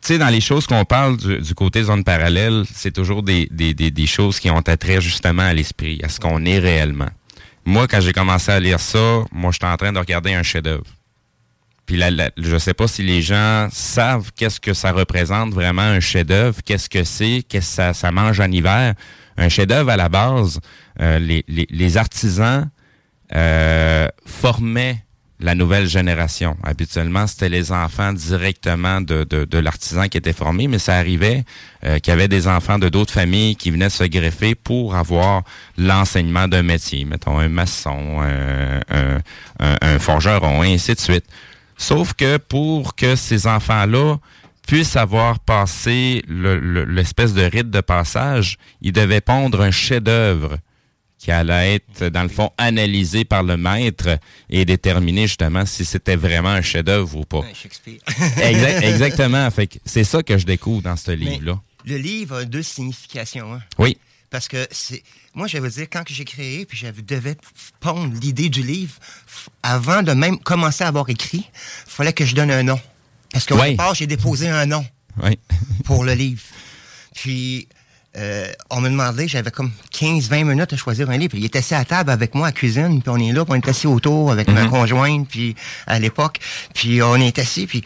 tu 0.01 0.07
sais, 0.07 0.17
dans 0.17 0.29
les 0.29 0.41
choses 0.41 0.65
qu'on 0.65 0.83
parle 0.85 1.17
du, 1.17 1.37
du 1.39 1.53
côté 1.53 1.83
zone 1.83 2.03
parallèle, 2.03 2.63
c'est 2.73 2.91
toujours 2.91 3.21
des, 3.21 3.47
des, 3.51 3.73
des, 3.75 3.91
des 3.91 4.07
choses 4.07 4.39
qui 4.39 4.49
ont 4.49 4.57
attrait 4.57 4.99
justement 5.01 5.43
à 5.43 5.53
l'esprit, 5.53 5.99
à 6.03 6.09
ce 6.09 6.19
qu'on 6.19 6.43
est 6.45 6.57
réellement. 6.57 7.09
Moi, 7.65 7.87
quand 7.87 8.01
j'ai 8.01 8.13
commencé 8.13 8.51
à 8.51 8.59
lire 8.59 8.79
ça, 8.79 9.23
moi, 9.31 9.51
j'étais 9.51 9.67
en 9.67 9.77
train 9.77 9.91
de 9.93 9.99
regarder 9.99 10.33
un 10.33 10.41
chef-d'œuvre. 10.41 10.85
Je 12.37 12.57
sais 12.57 12.73
pas 12.73 12.87
si 12.87 13.03
les 13.03 13.21
gens 13.21 13.67
savent 13.71 14.31
qu'est-ce 14.35 14.59
que 14.59 14.73
ça 14.73 14.91
représente 14.91 15.53
vraiment 15.53 15.81
un 15.81 15.99
chef-d'œuvre, 15.99 16.61
qu'est-ce 16.63 16.89
que 16.89 17.03
c'est, 17.03 17.43
qu'est-ce 17.47 17.77
que 17.77 17.93
ça, 17.93 18.11
mange 18.11 18.39
en 18.39 18.51
hiver. 18.51 18.93
Un 19.37 19.49
chef-d'œuvre 19.49 19.89
à 19.89 19.97
la 19.97 20.09
base, 20.09 20.59
euh, 21.01 21.19
les, 21.19 21.97
artisans 21.97 22.69
euh, 23.33 24.07
formaient 24.25 25.03
la 25.39 25.55
nouvelle 25.55 25.87
génération. 25.87 26.55
Habituellement, 26.63 27.25
c'était 27.25 27.49
les 27.49 27.71
enfants 27.71 28.13
directement 28.13 29.01
de, 29.01 29.57
l'artisan 29.57 30.07
qui 30.07 30.17
était 30.17 30.33
formé, 30.33 30.67
mais 30.67 30.77
ça 30.77 30.95
arrivait 30.95 31.43
euh, 31.83 31.97
qu'il 31.97 32.11
y 32.11 32.13
avait 32.13 32.27
des 32.27 32.47
enfants 32.47 32.77
de 32.77 32.89
d'autres 32.89 33.13
familles 33.13 33.55
qui 33.55 33.71
venaient 33.71 33.89
se 33.89 34.03
greffer 34.03 34.53
pour 34.53 34.95
avoir 34.95 35.43
l'enseignement 35.77 36.47
d'un 36.47 36.63
métier, 36.63 37.05
mettons 37.05 37.39
un 37.39 37.49
maçon, 37.49 38.21
un, 38.21 39.19
un 39.59 39.99
forgeron, 39.99 40.63
et 40.63 40.73
ainsi 40.73 40.93
de 40.93 40.99
suite. 40.99 41.25
Sauf 41.81 42.13
que 42.13 42.37
pour 42.37 42.95
que 42.95 43.15
ces 43.15 43.47
enfants-là 43.47 44.17
puissent 44.67 44.95
avoir 44.95 45.39
passé 45.39 46.21
le- 46.27 46.59
le- 46.59 46.85
l'espèce 46.85 47.33
de 47.33 47.41
rite 47.41 47.71
de 47.71 47.81
passage, 47.81 48.57
ils 48.81 48.93
devaient 48.93 49.19
pondre 49.21 49.61
un 49.61 49.71
chef-d'œuvre 49.71 50.57
qui 51.17 51.31
allait 51.31 51.75
être, 51.75 52.09
dans 52.09 52.23
le 52.23 52.29
fond, 52.29 52.51
analysé 52.57 53.25
par 53.25 53.41
le 53.43 53.57
maître 53.57 54.19
et 54.49 54.63
déterminer 54.65 55.23
justement 55.23 55.65
si 55.65 55.83
c'était 55.85 56.15
vraiment 56.15 56.49
un 56.49 56.61
chef-d'œuvre 56.61 57.17
ou 57.17 57.25
pas. 57.25 57.41
Shakespeare. 57.53 57.99
Exact- 58.43 58.83
exactement. 58.83 59.49
Fait 59.51 59.79
c'est 59.85 60.03
ça 60.03 60.21
que 60.23 60.37
je 60.37 60.45
découvre 60.45 60.81
dans 60.83 60.95
ce 60.95 61.11
livre-là. 61.11 61.59
Le 61.85 61.97
livre 61.97 62.37
a 62.37 62.45
deux 62.45 62.63
significations. 62.63 63.53
hein. 63.55 63.61
Oui. 63.79 63.97
Parce 64.31 64.47
que 64.47 64.65
c'est. 64.71 65.03
Moi, 65.35 65.47
je 65.47 65.57
veux 65.59 65.69
dire, 65.69 65.87
quand 65.91 66.03
j'ai 66.07 66.25
créé, 66.25 66.65
puis 66.65 66.77
je 66.77 66.87
devais 67.01 67.35
pondre 67.79 68.13
l'idée 68.19 68.49
du 68.49 68.63
livre, 68.63 68.93
avant 69.61 70.01
de 70.01 70.13
même 70.13 70.39
commencer 70.39 70.83
à 70.83 70.87
avoir 70.87 71.09
écrit, 71.09 71.45
il 71.85 71.91
fallait 71.91 72.13
que 72.13 72.25
je 72.25 72.33
donne 72.33 72.49
un 72.49 72.63
nom. 72.63 72.79
Parce 73.31 73.45
qu'au 73.45 73.55
Ouais. 73.57 73.71
départ, 73.71 73.93
j'ai 73.93 74.07
déposé 74.07 74.49
un 74.49 74.65
nom 74.65 74.85
pour 75.85 76.03
le 76.05 76.13
livre. 76.13 76.41
Puis, 77.13 77.67
euh, 78.17 78.51
on 78.69 78.81
me 78.81 78.89
demandait, 78.89 79.27
j'avais 79.27 79.51
comme 79.51 79.71
15-20 79.93 80.43
minutes 80.45 80.73
à 80.73 80.77
choisir 80.77 81.09
un 81.09 81.17
livre. 81.17 81.35
Il 81.35 81.45
était 81.45 81.59
assis 81.59 81.75
à 81.75 81.83
table 81.85 82.09
avec 82.09 82.33
moi 82.35 82.47
à 82.47 82.51
cuisine, 82.53 83.01
puis 83.01 83.09
on 83.09 83.17
est 83.17 83.31
là, 83.33 83.43
puis 83.45 83.53
on 83.53 83.55
est 83.55 83.67
assis 83.69 83.87
autour 83.87 84.31
avec 84.31 84.47
ma 84.49 84.63
Mhm. 84.63 84.69
conjointe, 84.69 85.27
puis 85.29 85.55
à 85.87 85.99
l'époque, 85.99 86.39
puis 86.73 87.01
on 87.01 87.15
est 87.17 87.37
assis, 87.39 87.67
puis 87.67 87.83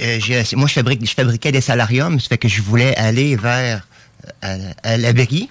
euh, 0.00 0.18
moi, 0.56 0.66
je, 0.66 0.72
fabrique, 0.74 1.04
je 1.08 1.14
fabriquais 1.14 1.52
des 1.52 1.60
salariums, 1.60 2.18
ça 2.20 2.28
fait 2.28 2.38
que 2.38 2.48
je 2.48 2.62
voulais 2.62 2.96
aller 2.96 3.36
vers 3.36 3.86
à, 4.42 4.56
à 4.82 4.96
la 4.96 5.12
Berry, 5.12 5.48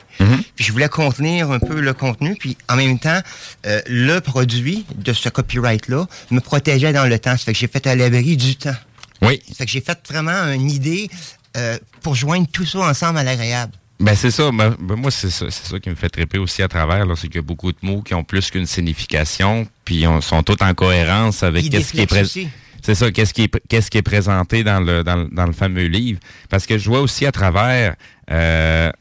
puis 0.55 0.65
je 0.65 0.71
voulais 0.71 0.89
contenir 0.89 1.51
un 1.51 1.59
peu 1.59 1.79
le 1.79 1.93
contenu, 1.93 2.35
puis 2.35 2.57
en 2.69 2.75
même 2.75 2.99
temps, 2.99 3.19
euh, 3.65 3.81
le 3.87 4.19
produit 4.19 4.85
de 4.95 5.13
ce 5.13 5.29
copyright-là 5.29 6.07
me 6.31 6.39
protégeait 6.39 6.93
dans 6.93 7.05
le 7.05 7.19
temps. 7.19 7.37
Ça 7.37 7.45
fait 7.45 7.53
que 7.53 7.59
j'ai 7.59 7.67
fait 7.67 7.85
à 7.87 7.95
la 7.95 8.09
Berry 8.09 8.37
du 8.37 8.55
temps. 8.55 8.75
Oui. 9.21 9.41
Ça 9.47 9.55
fait 9.55 9.65
que 9.65 9.71
j'ai 9.71 9.81
fait 9.81 9.99
vraiment 10.09 10.51
une 10.53 10.69
idée 10.71 11.09
euh, 11.55 11.77
pour 12.01 12.15
joindre 12.15 12.47
tout 12.51 12.65
ça 12.65 12.79
ensemble 12.79 13.19
à 13.19 13.23
l'agréable. 13.23 13.73
Ben 13.99 14.15
c'est 14.15 14.29
ça. 14.29 14.51
Ben, 14.51 14.75
ben, 14.79 14.95
moi, 14.95 15.09
c'est 15.09 15.31
ça, 15.31 15.47
c'est 15.49 15.65
ça 15.65 15.79
qui 15.79 15.89
me 15.89 15.95
fait 15.95 16.09
triper 16.09 16.37
aussi 16.37 16.61
à 16.61 16.67
travers. 16.67 17.05
C'est 17.15 17.27
qu'il 17.27 17.37
y 17.37 17.39
a 17.39 17.41
beaucoup 17.41 17.71
de 17.71 17.77
mots 17.81 18.01
qui 18.01 18.13
ont 18.13 18.23
plus 18.23 18.51
qu'une 18.51 18.67
signification, 18.67 19.67
puis 19.85 20.05
on 20.05 20.21
sont 20.21 20.43
tous 20.43 20.63
en 20.63 20.73
cohérence 20.75 21.41
avec 21.41 21.65
Ils 21.65 21.69
qu'est-ce 21.71 21.93
qui 21.93 22.01
est 22.01 22.07
présent. 22.07 22.41
C'est 22.81 22.95
ça, 22.95 23.11
qu'est-ce 23.11 23.33
qui 23.33 23.97
est 23.97 24.01
présenté 24.01 24.63
dans 24.63 24.79
le 24.81 25.53
fameux 25.53 25.85
livre? 25.87 26.19
Parce 26.49 26.65
que 26.65 26.77
je 26.77 26.89
vois 26.89 27.01
aussi 27.01 27.25
à 27.25 27.31
travers. 27.31 27.95
euh, 28.31 28.91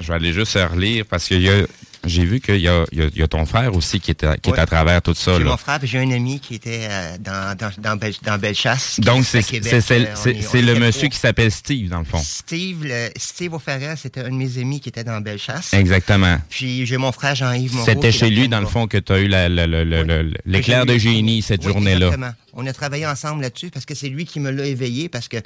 je 0.00 0.08
vais 0.08 0.14
aller 0.14 0.32
juste 0.32 0.54
relire 0.70 1.04
parce 1.06 1.26
que 1.28 1.34
y 1.34 1.48
a- 1.48 1.66
j'ai 2.04 2.24
vu 2.24 2.40
qu'il 2.40 2.60
y 2.60 2.68
a, 2.68 2.84
y, 2.92 3.20
y 3.20 3.28
ton 3.28 3.44
frère 3.46 3.74
aussi 3.74 4.00
qui 4.00 4.10
est 4.12 4.24
à, 4.24 4.36
qui 4.36 4.50
est 4.50 4.52
Ouais. 4.52 4.58
à 4.60 4.66
travers 4.66 5.02
tout 5.02 5.14
ça. 5.14 5.36
J'ai 5.38 5.44
mon 5.44 5.56
frère, 5.56 5.78
j'ai 5.82 5.98
un 5.98 6.10
ami 6.10 6.40
qui 6.40 6.54
était 6.54 6.86
euh, 6.88 7.16
dans, 7.18 7.56
dans, 7.56 7.70
dans, 7.78 7.96
Belle, 7.96 8.14
dans 8.22 8.38
Bellechasse. 8.38 9.00
Donc 9.00 9.24
est 9.34 9.42
c'est 9.42 10.58
Euh, 10.58 10.62
le 10.62 10.78
monsieur 10.78 11.08
qui 11.08 11.18
s'appelle 11.18 11.50
Steve 11.50 11.88
dans 11.90 11.98
le 11.98 12.04
fond. 12.04 12.20
Steve, 12.22 12.84
le, 12.84 13.08
Steve 13.16 13.52
O'Farrell, 13.54 13.96
c'était 13.96 14.20
un 14.20 14.30
de 14.30 14.34
mes 14.34 14.58
amis 14.58 14.80
qui 14.80 14.88
était 14.88 15.04
dans 15.04 15.20
Bellechasse. 15.20 15.74
Exactement. 15.74 16.38
Puis 16.48 16.86
j'ai 16.86 16.96
mon 16.96 17.12
frère 17.12 17.34
Jean-Yves. 17.34 17.74
C'était 17.84 18.12
chez 18.12 18.30
lui, 18.30 18.48
dans 18.48 18.60
le 18.60 18.66
fond, 18.66 18.86
que 18.86 18.98
tu 18.98 19.12
as 19.12 19.18
eu 19.18 19.28
la- 19.28 19.48
la- 19.48 19.66
la- 19.66 19.84
la- 19.84 20.04
la- 20.04 20.22
l'éclair 20.46 20.86
de 20.86 20.96
génie 20.98 21.42
cette 21.42 21.64
oui, 21.64 21.72
journée-là. 21.72 22.06
Exactement. 22.06 22.32
On 22.54 22.66
a 22.66 22.72
travaillé 22.72 23.06
ensemble 23.06 23.42
là-dessus 23.42 23.70
parce 23.70 23.84
que 23.86 23.94
c'est 23.94 24.08
lui 24.08 24.24
qui 24.24 24.40
me 24.40 24.50
l'a 24.50 24.66
éveillé 24.66 25.08
parce 25.08 25.28
que 25.28 25.36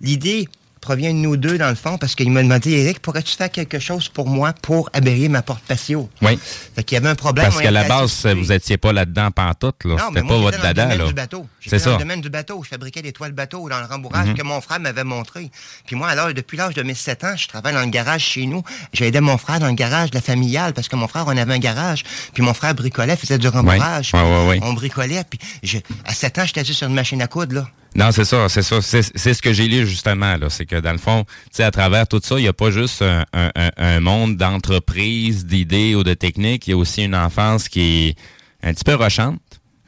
l'idée 0.00 0.48
provient 0.80 1.10
de 1.12 1.18
nous 1.18 1.36
deux 1.36 1.58
dans 1.58 1.68
le 1.68 1.74
fond 1.74 1.98
parce 1.98 2.14
qu'il 2.14 2.30
m'a 2.30 2.42
demandé 2.42 2.70
Eric 2.72 3.00
pourrais-tu 3.00 3.36
faire 3.36 3.50
quelque 3.50 3.78
chose 3.78 4.08
pour 4.08 4.28
moi 4.28 4.52
pour 4.62 4.88
aberrer 4.92 5.28
ma 5.28 5.42
porte 5.42 5.62
patio? 5.64 6.08
Oui. 6.22 6.38
Fait 6.74 6.82
qu'il 6.84 6.96
y 6.96 6.98
avait 6.98 7.08
un 7.08 7.14
problème. 7.14 7.46
Parce 7.46 7.60
qu'à 7.60 7.70
la 7.70 7.84
base, 7.84 8.26
vous 8.26 8.52
étiez 8.52 8.76
pas 8.78 8.92
là-dedans 8.92 9.30
pantoute, 9.30 9.84
là. 9.84 9.96
C'était 10.08 10.26
pas 10.26 10.38
votre 10.38 10.60
dada, 10.62 10.82
domaine 10.84 10.98
là. 10.98 11.06
du 11.06 11.12
bateau. 11.14 11.46
C'est 11.60 11.70
J'étais 11.78 11.84
dans 11.86 11.92
le 11.92 11.98
domaine 11.98 12.20
du 12.20 12.30
bateau. 12.30 12.62
Je 12.64 12.68
fabriquais 12.68 13.02
des 13.02 13.12
toiles 13.12 13.32
bateau 13.32 13.68
dans 13.68 13.78
le 13.80 13.86
rembourrage 13.86 14.28
Mhm. 14.28 14.34
que 14.34 14.42
mon 14.42 14.60
frère 14.60 14.80
m'avait 14.80 15.04
montré. 15.04 15.50
Puis 15.86 15.96
moi, 15.96 16.08
alors, 16.08 16.32
depuis 16.32 16.56
l'âge 16.56 16.74
de 16.74 16.82
mes 16.82 16.94
7 16.94 17.24
ans, 17.24 17.36
je 17.36 17.48
travaille 17.48 17.74
dans 17.74 17.80
le 17.80 17.86
garage 17.90 18.22
chez 18.22 18.46
nous. 18.46 18.62
J'ai 18.92 19.06
aidé 19.08 19.20
mon 19.20 19.36
frère 19.38 19.60
dans 19.60 19.66
le 19.68 19.74
garage 19.74 20.10
de 20.10 20.14
la 20.16 20.20
familiale 20.22 20.72
parce 20.72 20.88
que 20.88 20.96
mon 20.96 21.08
frère, 21.08 21.24
on 21.26 21.36
avait 21.36 21.54
un 21.54 21.58
garage. 21.58 22.04
Puis 22.34 22.42
mon 22.42 22.54
frère 22.54 22.74
bricolait, 22.74 23.16
faisait 23.16 23.38
du 23.38 23.48
rembourrage. 23.48 24.12
Ouais, 24.14 24.46
ouais. 24.48 24.60
On 24.62 24.72
bricolait. 24.72 25.24
Puis 25.28 25.38
je- 25.62 25.78
à 26.04 26.12
7 26.14 26.38
ans, 26.38 26.44
j'étais 26.46 26.60
assis 26.60 26.74
sur 26.74 26.86
une 26.88 26.94
machine 26.94 27.20
à 27.22 27.26
coudre, 27.26 27.54
là. 27.54 27.68
Non, 27.94 28.12
c'est 28.12 28.24
ça, 28.24 28.48
c'est 28.48 28.62
ça. 28.62 28.80
C'est 28.82 29.02
c'est 29.16 29.34
ce 29.34 29.42
que 29.42 29.52
j'ai 29.52 29.66
lu 29.66 29.86
justement, 29.86 30.36
là. 30.36 30.50
C'est 30.50 30.66
que 30.66 30.76
dans 30.76 30.92
le 30.92 30.98
fond, 30.98 31.24
tu 31.24 31.32
sais, 31.52 31.64
à 31.64 31.70
travers 31.70 32.06
tout 32.06 32.20
ça, 32.22 32.36
il 32.38 32.42
n'y 32.42 32.48
a 32.48 32.52
pas 32.52 32.70
juste 32.70 33.02
un, 33.02 33.24
un- 33.32 33.70
un- 33.76 34.00
monde 34.00 34.36
d'entreprise, 34.36 35.46
d'idées 35.46 35.94
ou 35.94 36.04
de 36.04 36.14
techniques. 36.14 36.68
Il 36.68 36.70
y 36.70 36.74
a 36.74 36.76
aussi 36.76 37.04
une 37.04 37.16
enfance 37.16 37.68
qui 37.68 38.08
est 38.08 38.16
un 38.62 38.72
petit 38.74 38.84
peu 38.84 38.94
rochante. 38.94 39.40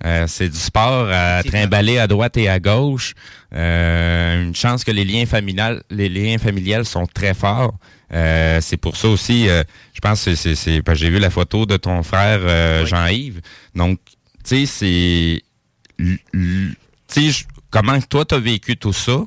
Euh, 0.04 0.24
c'est 0.26 0.48
du 0.48 0.56
sport 0.58 1.08
à 1.12 1.42
trimballer 1.44 1.98
à 1.98 2.06
droite 2.06 2.36
et 2.38 2.48
à 2.48 2.58
gauche. 2.58 3.12
Euh, 3.54 4.44
une 4.44 4.54
chance 4.56 4.82
que 4.82 4.90
les 4.90 5.04
liens 5.04 5.26
familiales, 5.26 5.82
les 5.90 6.08
liens 6.08 6.38
familiales 6.38 6.86
sont 6.86 7.06
très 7.06 7.34
forts. 7.34 7.74
Euh, 8.12 8.60
c'est 8.62 8.78
pour 8.78 8.96
ça 8.96 9.08
aussi, 9.08 9.48
euh, 9.48 9.62
je 9.92 10.00
pense 10.00 10.24
que 10.24 10.34
c'est, 10.34 10.54
c'est, 10.54 10.82
parce 10.82 10.98
que 10.98 11.04
j'ai 11.04 11.10
vu 11.10 11.18
la 11.18 11.28
photo 11.30 11.66
de 11.66 11.76
ton 11.76 12.02
frère 12.02 12.40
euh, 12.42 12.86
Jean-Yves. 12.86 13.40
Donc, 13.74 14.00
tu 14.42 14.66
sais, 14.66 14.66
c'est, 14.66 15.42
tu 15.98 16.76
sais, 17.06 17.44
comment 17.70 18.00
toi 18.00 18.24
t'as 18.24 18.38
vécu 18.38 18.76
tout 18.76 18.92
ça, 18.92 19.24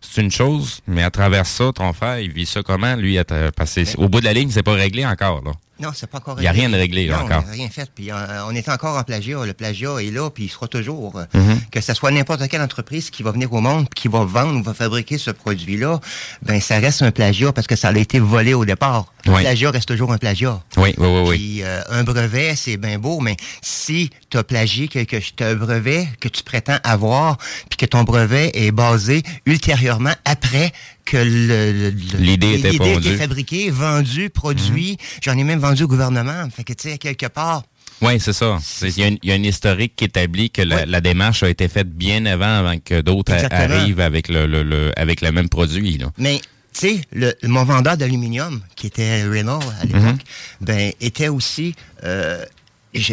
c'est 0.00 0.22
une 0.22 0.30
chose, 0.30 0.80
mais 0.86 1.02
à 1.02 1.10
travers 1.10 1.46
ça, 1.46 1.72
ton 1.74 1.92
frère, 1.92 2.20
il 2.20 2.32
vit 2.32 2.46
ça 2.46 2.62
comment, 2.62 2.96
lui, 2.96 3.18
à 3.18 3.24
parce 3.24 3.74
que 3.74 3.98
au 3.98 4.08
bout 4.08 4.20
de 4.20 4.24
la 4.24 4.32
ligne, 4.32 4.50
c'est 4.50 4.62
pas 4.62 4.72
réglé 4.72 5.04
encore, 5.04 5.42
là. 5.44 5.52
Non, 5.80 5.90
c'est 5.94 6.06
pas 6.08 6.18
encore 6.18 6.36
Il 6.38 6.44
y 6.44 6.46
a 6.48 6.52
rien 6.52 6.68
de 6.68 6.76
réglé, 6.76 7.06
là, 7.06 7.18
non, 7.18 7.24
encore. 7.24 7.44
rien 7.50 7.68
fait. 7.68 7.90
Puis 7.94 8.10
euh, 8.10 8.14
on 8.46 8.54
est 8.54 8.68
encore 8.68 8.96
en 8.98 9.02
plagiat. 9.02 9.44
Le 9.46 9.52
plagiat 9.54 10.00
est 10.02 10.10
là, 10.10 10.30
puis 10.30 10.44
il 10.44 10.48
sera 10.48 10.68
toujours. 10.68 11.20
Mhm. 11.34 11.60
Que 11.70 11.80
ce 11.80 11.94
soit 11.94 12.10
n'importe 12.10 12.46
quelle 12.48 12.60
entreprise 12.62 13.10
qui 13.10 13.22
va 13.22 13.30
venir 13.32 13.52
au 13.52 13.60
monde, 13.60 13.88
qui 13.88 14.08
va 14.08 14.24
vendre 14.24 14.58
ou 14.58 14.62
va 14.62 14.74
fabriquer 14.74 15.18
ce 15.18 15.30
produit-là, 15.30 16.00
ben 16.42 16.60
ça 16.60 16.78
reste 16.78 17.02
un 17.02 17.10
plagiat 17.10 17.52
parce 17.52 17.66
que 17.66 17.76
ça 17.76 17.88
a 17.88 17.96
été 17.96 18.18
volé 18.20 18.54
au 18.54 18.64
départ. 18.64 19.06
Le 19.24 19.32
Oui. 19.32 19.42
plagiat 19.42 19.70
reste 19.70 19.88
toujours 19.88 20.12
un 20.12 20.18
plagiat. 20.18 20.60
Oui, 20.76 20.94
oui, 20.98 21.06
oui, 21.06 21.20
oui. 21.28 21.36
Puis 21.36 21.62
euh, 21.62 21.80
un 21.90 22.04
brevet, 22.04 22.54
c'est 22.56 22.76
bien 22.76 22.98
beau, 22.98 23.20
mais 23.20 23.36
si 23.62 24.10
tu 24.30 24.38
as 24.38 24.44
plagié 24.44 24.88
quelque 24.88 25.16
as 25.16 25.46
un 25.46 25.54
brevet 25.54 26.08
que 26.20 26.28
tu 26.28 26.42
prétends 26.42 26.78
avoir, 26.84 27.36
puis 27.68 27.76
que 27.76 27.86
ton 27.86 28.02
brevet 28.04 28.50
est 28.54 28.70
basé 28.70 29.22
ultérieurement 29.46 30.14
après 30.24 30.72
que 31.10 31.90
L'idée 32.18 32.54
était 32.58 33.16
fabriquée, 33.16 33.70
vendue, 33.70 34.30
produit. 34.30 34.96
J'en 35.22 35.36
ai 35.36 35.44
même 35.44 35.58
vendu 35.60 35.82
au 35.84 35.88
gouvernement. 35.88 36.48
Fait 36.54 36.64
que, 36.64 36.72
tu 36.72 36.88
sais, 36.90 36.98
quelque 36.98 37.26
part, 37.26 37.62
Oui, 38.02 38.18
c'est 38.18 38.32
ça. 38.32 38.58
Il 38.82 38.98
y, 38.98 39.02
a 39.02 39.08
une- 39.08 39.18
il 39.22 39.28
y 39.28 39.32
a 39.32 39.34
un 39.34 39.42
historique 39.42 39.94
qui 39.96 40.04
établit 40.06 40.50
que 40.50 40.62
la, 40.62 40.86
la 40.86 41.00
démarche 41.02 41.42
a 41.42 41.50
été 41.50 41.68
faite 41.68 41.90
bien 41.90 42.24
avant, 42.24 42.60
avant 42.60 42.78
que 42.78 43.02
d'autres 43.02 43.32
arrivent 43.50 44.00
avec 44.00 44.28
le, 44.28 44.46
le- 44.46 44.62
le- 44.62 44.90
avec 44.96 45.20
le 45.20 45.30
même 45.32 45.50
produit. 45.50 45.98
Là. 45.98 46.06
Mais, 46.16 46.40
tu 46.72 46.80
sais, 46.80 47.00
le- 47.12 47.34
mon 47.42 47.64
vendeur 47.64 47.98
d'aluminium, 47.98 48.62
qui 48.74 48.86
était 48.86 49.24
Renault 49.24 49.60
à 49.82 49.84
l'époque, 49.84 50.02
Mhm. 50.02 50.18
ben, 50.62 50.92
était 51.00 51.28
aussi. 51.28 51.74
euh, 52.04 52.42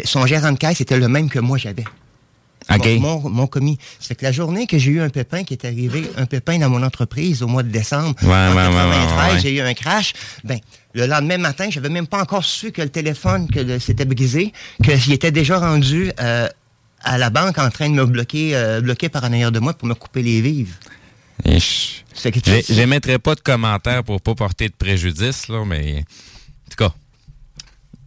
son 0.05 0.25
gérant 0.25 0.51
de 0.53 0.57
caisse 0.57 0.79
était 0.81 0.97
le 0.97 1.07
même 1.09 1.29
que 1.29 1.39
moi 1.39 1.57
j'avais. 1.57 1.83
OK. 2.73 2.85
Mon, 2.99 3.19
mon, 3.21 3.29
mon 3.29 3.47
commis. 3.47 3.77
C'est 3.99 4.15
que 4.15 4.23
la 4.25 4.31
journée 4.31 4.67
que 4.67 4.77
j'ai 4.77 4.91
eu 4.91 5.01
un 5.01 5.09
pépin 5.09 5.43
qui 5.43 5.53
est 5.53 5.65
arrivé, 5.65 6.09
un 6.17 6.25
pépin 6.25 6.57
dans 6.59 6.69
mon 6.69 6.83
entreprise 6.83 7.41
au 7.43 7.47
mois 7.47 7.63
de 7.63 7.69
décembre, 7.69 8.15
Ouais, 8.23 8.29
en 8.29 8.49
ouais, 8.55 8.67
ouais, 8.67 8.71
93, 8.73 9.27
ouais, 9.29 9.33
ouais. 9.33 9.39
j'ai 9.39 9.55
eu 9.55 9.61
un 9.61 9.73
crash. 9.73 10.13
Ben, 10.43 10.59
le 10.93 11.05
lendemain 11.05 11.37
matin, 11.37 11.67
j'avais 11.69 11.89
même 11.89 12.07
pas 12.07 12.21
encore 12.21 12.43
su 12.43 12.71
que 12.71 12.81
le 12.81 12.89
téléphone 12.89 13.47
que 13.49 13.79
s'était 13.79 14.05
brisé, 14.05 14.51
que 14.83 14.95
j'y 14.97 15.13
étais 15.13 15.31
déjà 15.31 15.59
rendu 15.59 16.11
euh, 16.19 16.47
à 17.03 17.17
la 17.17 17.29
banque 17.29 17.57
en 17.57 17.69
train 17.69 17.89
de 17.89 17.95
me 17.95 18.05
bloquer, 18.05 18.55
euh, 18.55 18.81
bloquer 18.81 19.07
par 19.09 19.23
en 19.23 19.27
arrière 19.27 19.51
de 19.51 19.59
moi 19.59 19.73
pour 19.73 19.87
me 19.87 19.93
couper 19.93 20.21
les 20.23 20.41
vives. 20.41 20.75
J'émettrai 22.69 23.19
pas 23.19 23.35
de 23.35 23.41
commentaires 23.41 24.03
pour 24.03 24.21
pas 24.21 24.35
porter 24.35 24.69
de 24.69 24.73
préjudice, 24.73 25.47
là, 25.47 25.63
mais 25.65 25.99
en 25.99 26.69
tout 26.71 26.77
cas. 26.77 26.93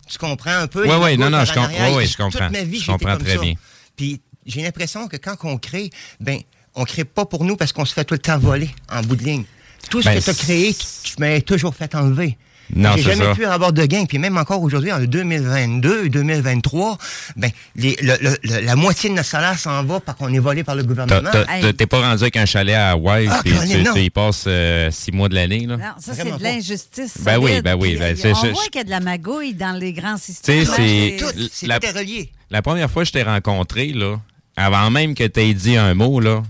Tu 0.08 0.18
comprends 0.18 0.50
un 0.58 0.66
peu? 0.66 0.82
Ouais, 0.82 0.88
magouilles 0.88 1.18
non, 1.18 1.30
non, 1.30 1.44
je 1.44 1.52
com- 1.52 1.68
ouais, 1.96 2.06
je 2.06 2.16
comprends. 2.16 2.46
Toute 2.48 2.52
ma 2.56 2.64
vie, 2.64 2.80
Je 2.80 2.86
comprends 2.90 3.16
très 3.16 3.36
ça. 3.36 3.40
bien. 3.40 3.54
Puis 3.96 4.20
j'ai 4.46 4.62
l'impression 4.62 5.08
que 5.08 5.16
quand 5.16 5.36
on 5.44 5.58
crée, 5.58 5.90
ben, 6.20 6.38
on 6.74 6.84
crée 6.84 7.04
pas 7.04 7.24
pour 7.26 7.44
nous 7.44 7.56
parce 7.56 7.72
qu'on 7.72 7.84
se 7.84 7.94
fait 7.94 8.04
tout 8.04 8.14
le 8.14 8.18
temps 8.20 8.38
voler 8.38 8.70
en 8.90 9.02
bout 9.02 9.16
de 9.16 9.24
ligne. 9.24 9.44
Tout 9.90 10.02
ce 10.02 10.08
Ben, 10.08 10.18
que 10.18 10.24
tu 10.24 10.30
as 10.30 10.34
créé, 10.34 10.74
tu 10.74 10.84
tu 11.02 11.14
m'as 11.18 11.40
toujours 11.40 11.74
fait 11.74 11.94
enlever. 11.94 12.36
Non, 12.72 12.92
J'ai 12.96 13.02
jamais 13.02 13.24
ça. 13.24 13.34
pu 13.34 13.44
avoir 13.44 13.72
de 13.72 13.84
gain. 13.84 14.04
Puis 14.04 14.18
même 14.18 14.36
encore 14.36 14.62
aujourd'hui, 14.62 14.92
en 14.92 15.00
2022, 15.00 16.08
2023, 16.08 16.98
ben, 17.34 17.50
les- 17.74 17.96
le- 18.00 18.16
le- 18.20 18.36
le- 18.44 18.60
la 18.60 18.76
moitié 18.76 19.10
de 19.10 19.14
notre 19.16 19.28
salaire 19.28 19.58
s'en 19.58 19.82
va 19.82 19.98
parce 19.98 20.16
qu'on 20.16 20.32
est 20.32 20.38
volé 20.38 20.62
par 20.62 20.76
le 20.76 20.84
gouvernement. 20.84 21.30
T'es 21.76 21.86
pas 21.86 22.00
rendu 22.00 22.22
avec 22.22 22.36
un 22.36 22.46
chalet 22.46 22.76
à 22.76 22.90
Hawaï, 22.90 23.26
Ah, 23.28 23.40
puis 23.44 23.52
Colin, 23.54 23.92
tu, 23.92 24.00
y 24.02 24.10
passes 24.10 24.44
euh, 24.46 24.88
six 24.92 25.10
mois 25.10 25.28
de 25.28 25.34
l'année. 25.34 25.66
là. 25.66 25.76
Non, 25.78 25.84
ça, 25.98 26.14
c'est 26.14 26.24
de 26.38 26.42
l'injustice. 26.42 27.14
Ben 27.22 27.38
oui, 27.38 27.60
ben 27.60 27.74
oui, 27.74 27.96
ben, 27.96 28.16
c'est- 28.16 28.32
on 28.32 28.44
je- 28.44 28.50
voit 28.52 28.62
qu'il 28.66 28.76
y 28.76 28.80
a 28.80 28.84
de 28.84 28.90
la 28.90 29.00
magouille 29.00 29.54
dans 29.54 29.72
les 29.76 29.92
grands 29.92 30.14
Tu 30.14 30.20
sais, 30.20 30.32
systèmes. 30.32 30.66
c'est. 30.66 31.16
Tout, 31.18 31.48
c'est 31.52 31.66
la- 31.66 31.80
tout 31.80 31.86
est 31.86 31.98
relié. 31.98 32.30
La 32.52 32.62
première 32.62 32.88
fois 32.90 33.02
que 33.02 33.08
je 33.08 33.12
t'ai 33.12 33.22
rencontré, 33.24 33.88
là, 33.92 34.16
avant 34.64 34.90
même 34.90 35.14
que 35.14 35.24
tu 35.26 35.40
aies 35.40 35.54
dit 35.54 35.76
un 35.76 35.94
mot, 35.94 36.20
là, 36.20 36.42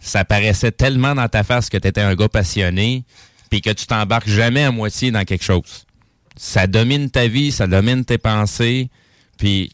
ça 0.00 0.24
paraissait 0.24 0.72
tellement 0.72 1.14
dans 1.14 1.28
ta 1.28 1.42
face 1.42 1.68
que 1.68 1.76
tu 1.76 1.88
étais 1.88 2.00
un 2.00 2.14
gars 2.14 2.28
passionné, 2.28 3.04
puis 3.50 3.60
que 3.60 3.70
tu 3.70 3.86
t'embarques 3.86 4.28
jamais 4.28 4.64
à 4.64 4.70
moitié 4.70 5.10
dans 5.10 5.24
quelque 5.24 5.44
chose. 5.44 5.84
Ça 6.36 6.66
domine 6.66 7.10
ta 7.10 7.28
vie, 7.28 7.50
ça 7.52 7.66
domine 7.66 8.04
tes 8.04 8.18
pensées, 8.18 8.90
puis, 9.38 9.72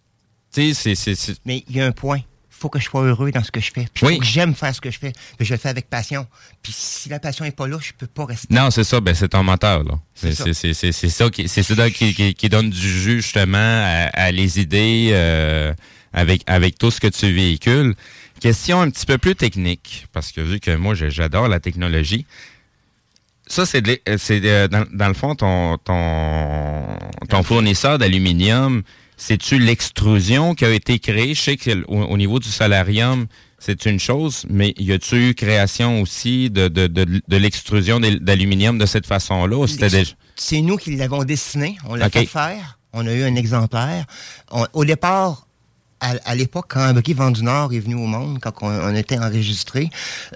tu 0.54 0.74
sais, 0.74 0.94
c'est- 0.94 1.40
Mais 1.44 1.64
il 1.68 1.76
y 1.76 1.80
a 1.80 1.86
un 1.86 1.92
point. 1.92 2.20
faut 2.50 2.68
que 2.68 2.78
je 2.78 2.84
sois 2.84 3.02
heureux 3.02 3.32
dans 3.32 3.42
ce 3.42 3.50
que 3.50 3.58
je 3.60 3.72
fais. 3.74 3.88
Puis 3.92 4.02
il 4.02 4.06
Oui. 4.06 4.14
faut 4.14 4.20
que 4.20 4.26
j'aime 4.26 4.54
faire 4.54 4.72
ce 4.72 4.80
que 4.80 4.88
je 4.92 4.96
fais. 5.00 5.10
Puis 5.36 5.44
je 5.44 5.52
le 5.52 5.58
fais 5.58 5.68
avec 5.70 5.90
passion. 5.90 6.28
Puis 6.62 6.72
si 6.72 7.08
la 7.08 7.18
passion 7.18 7.44
est 7.44 7.50
pas 7.56 7.66
là, 7.66 7.76
je 7.80 7.90
peux 7.98 8.06
pas 8.06 8.24
rester. 8.24 8.46
Non, 8.54 8.70
c'est 8.70 8.84
ça, 8.84 9.00
ben 9.00 9.16
c'est 9.16 9.30
ton 9.30 9.42
moteur, 9.42 9.82
là. 9.82 9.98
C'est 10.14 10.32
ça 10.32 10.44
qui 11.28 11.48
c'est 11.48 11.90
qui, 11.92 12.14
qui, 12.14 12.34
qui 12.34 12.48
donne 12.48 12.70
du 12.70 12.78
jus 13.00 13.20
justement 13.20 13.56
à, 13.58 14.10
à 14.12 14.30
les 14.30 14.60
idées 14.60 15.08
euh, 15.12 15.74
avec 16.12 16.42
avec 16.46 16.78
tout 16.78 16.90
ce 16.90 17.00
que 17.00 17.08
tu 17.08 17.32
véhicules. 17.32 17.94
Question 18.40 18.80
un 18.80 18.90
petit 18.90 19.06
peu 19.06 19.18
plus 19.18 19.36
technique, 19.36 20.06
parce 20.12 20.32
que 20.32 20.40
vu 20.40 20.58
que 20.60 20.74
moi 20.76 20.94
j'adore 20.94 21.48
la 21.48 21.60
technologie. 21.60 22.26
Ça, 23.46 23.66
c'est 23.66 23.86
euh, 24.08 24.16
c'est 24.18 24.40
de- 24.40 24.66
dans, 24.68 24.84
dans 24.92 25.08
le 25.08 25.14
fond 25.14 25.34
ton 25.34 25.76
ton 25.78 26.86
ton 27.28 27.42
fournisseur 27.42 27.98
d'aluminium, 27.98 28.82
c'est-tu 29.16 29.58
l'extrusion 29.58 30.54
qui 30.54 30.64
a 30.64 30.70
été 30.70 30.98
créée? 30.98 31.34
Je 31.34 31.40
sais 31.40 31.56
que 31.56 31.84
au, 31.86 32.02
au 32.02 32.16
niveau 32.16 32.38
du 32.38 32.48
solarium, 32.48 33.26
c'est 33.58 33.84
une 33.86 34.00
chose, 34.00 34.44
mais 34.48 34.74
y 34.78 34.92
a-tu 34.92 35.30
eu 35.30 35.34
création 35.34 36.00
aussi 36.00 36.50
de, 36.50 36.68
de, 36.68 36.86
de, 36.86 37.20
de 37.26 37.36
l'extrusion 37.36 38.00
d'al- 38.00 38.20
d'aluminium 38.20 38.78
de 38.78 38.86
cette 38.86 39.06
façon-là? 39.06 39.66
C'est 40.36 40.60
nous 40.62 40.76
qui 40.76 40.96
l'avons 40.96 41.22
dessiné. 41.24 41.76
On 41.86 41.94
l'a 41.94 42.06
fait 42.10 42.26
faire. 42.26 42.78
On 42.92 43.06
a 43.06 43.12
eu 43.12 43.22
un 43.22 43.34
exemplaire. 43.34 44.06
On- 44.50 44.66
au 44.72 44.84
départ, 44.84 45.46
à, 46.02 46.14
à 46.24 46.34
l'époque, 46.34 46.66
quand 46.68 46.80
Abri 46.80 47.12
Vent 47.14 47.30
du 47.30 47.42
Nord 47.42 47.72
est 47.72 47.78
venu 47.80 47.94
au 47.94 48.06
monde, 48.06 48.38
quand 48.40 48.52
on, 48.62 48.66
on 48.68 48.94
était 48.94 49.18
enregistré, 49.18 49.88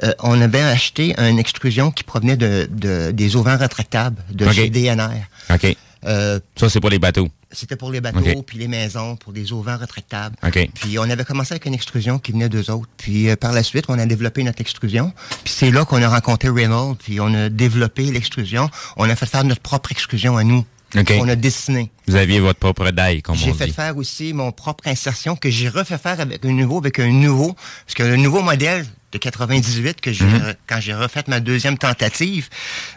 euh, 0.03 0.13
on 0.21 0.41
avait 0.41 0.63
acheté 0.63 1.15
une 1.19 1.39
extrusion 1.39 1.91
qui 1.91 2.05
provenait 2.05 2.37
de, 2.37 2.69
de- 2.71 3.11
des 3.11 3.37
auvents 3.37 3.57
rétractables 3.59 4.23
de 4.33 4.47
OK. 4.47 4.53
chez 4.53 4.71
DNR. 4.71 5.11
OK. 5.53 5.77
Euh, 6.05 6.39
ça, 6.57 6.69
c'est 6.69 6.79
pour 6.81 6.91
les 6.91 6.99
bateaux. 7.01 7.29
C'était 7.51 7.77
pour 7.77 7.91
les 7.91 8.01
bateaux, 8.01 8.19
OK. 8.21 8.45
puis 8.47 8.59
les 8.59 8.69
maisons, 8.69 9.17
pour 9.17 9.33
des 9.33 9.53
auvents 9.53 9.77
rétractables. 9.77 10.37
OK. 10.47 10.69
Puis 10.75 10.99
on 10.99 11.03
avait 11.09 11.25
commencé 11.25 11.53
avec 11.55 11.65
une 11.67 11.75
extrusion 11.75 12.19
qui 12.19 12.33
venait 12.33 12.49
d'eux 12.49 12.71
autres. 12.71 12.89
Puis 12.97 13.29
euh, 13.31 13.37
par 13.37 13.53
la 13.53 13.63
suite, 13.63 13.87
on 13.89 13.99
a 13.99 14.07
développé 14.07 14.43
notre 14.45 14.61
extrusion. 14.61 15.13
Puis 15.43 15.55
c'est 15.57 15.71
là 15.71 15.85
qu'on 15.85 16.03
a 16.03 16.09
rencontré 16.09 16.49
Reynolds, 16.49 16.97
puis 16.97 17.19
on 17.21 17.33
a 17.35 17.49
développé 17.49 18.05
l'extrusion. 18.13 18.69
On 18.97 19.09
a 19.09 19.17
fait 19.17 19.27
faire 19.27 19.45
notre 19.45 19.63
propre 19.63 19.91
extrusion 19.91 20.37
à 20.37 20.45
nous. 20.45 20.65
OK. 20.99 21.13
On 21.21 21.29
a 21.29 21.37
dessiné. 21.37 21.91
Vous 22.09 22.17
aviez 22.17 22.41
votre 22.41 22.59
propre 22.59 22.91
die, 22.91 23.23
comme 23.23 23.35
J'ai 23.37 23.51
on 23.51 23.55
fait 23.55 23.67
dit. 23.67 23.73
faire 23.73 23.97
aussi 23.97 24.33
mon 24.33 24.53
propre 24.53 24.87
insertion 24.87 25.37
que 25.37 25.51
j'ai 25.51 25.69
refait 25.69 25.99
faire 25.99 26.21
avec 26.21 26.45
un 26.45 26.53
nouveau, 26.53 26.79
avec 26.79 26.99
un 27.01 27.09
nouveau. 27.11 27.55
Parce 27.85 27.95
que 27.95 28.03
le 28.05 28.17
nouveau 28.17 28.43
modèle 28.43 28.87
de 29.13 29.19
98 29.19 30.01
que 30.01 30.13
j'ai, 30.13 30.25
Mhm. 30.25 30.55
quand 30.69 30.81
j'ai 30.81 30.93
refait 30.95 31.23
ma 31.29 31.41
deuxième 31.41 31.79
tentative, 31.79 32.49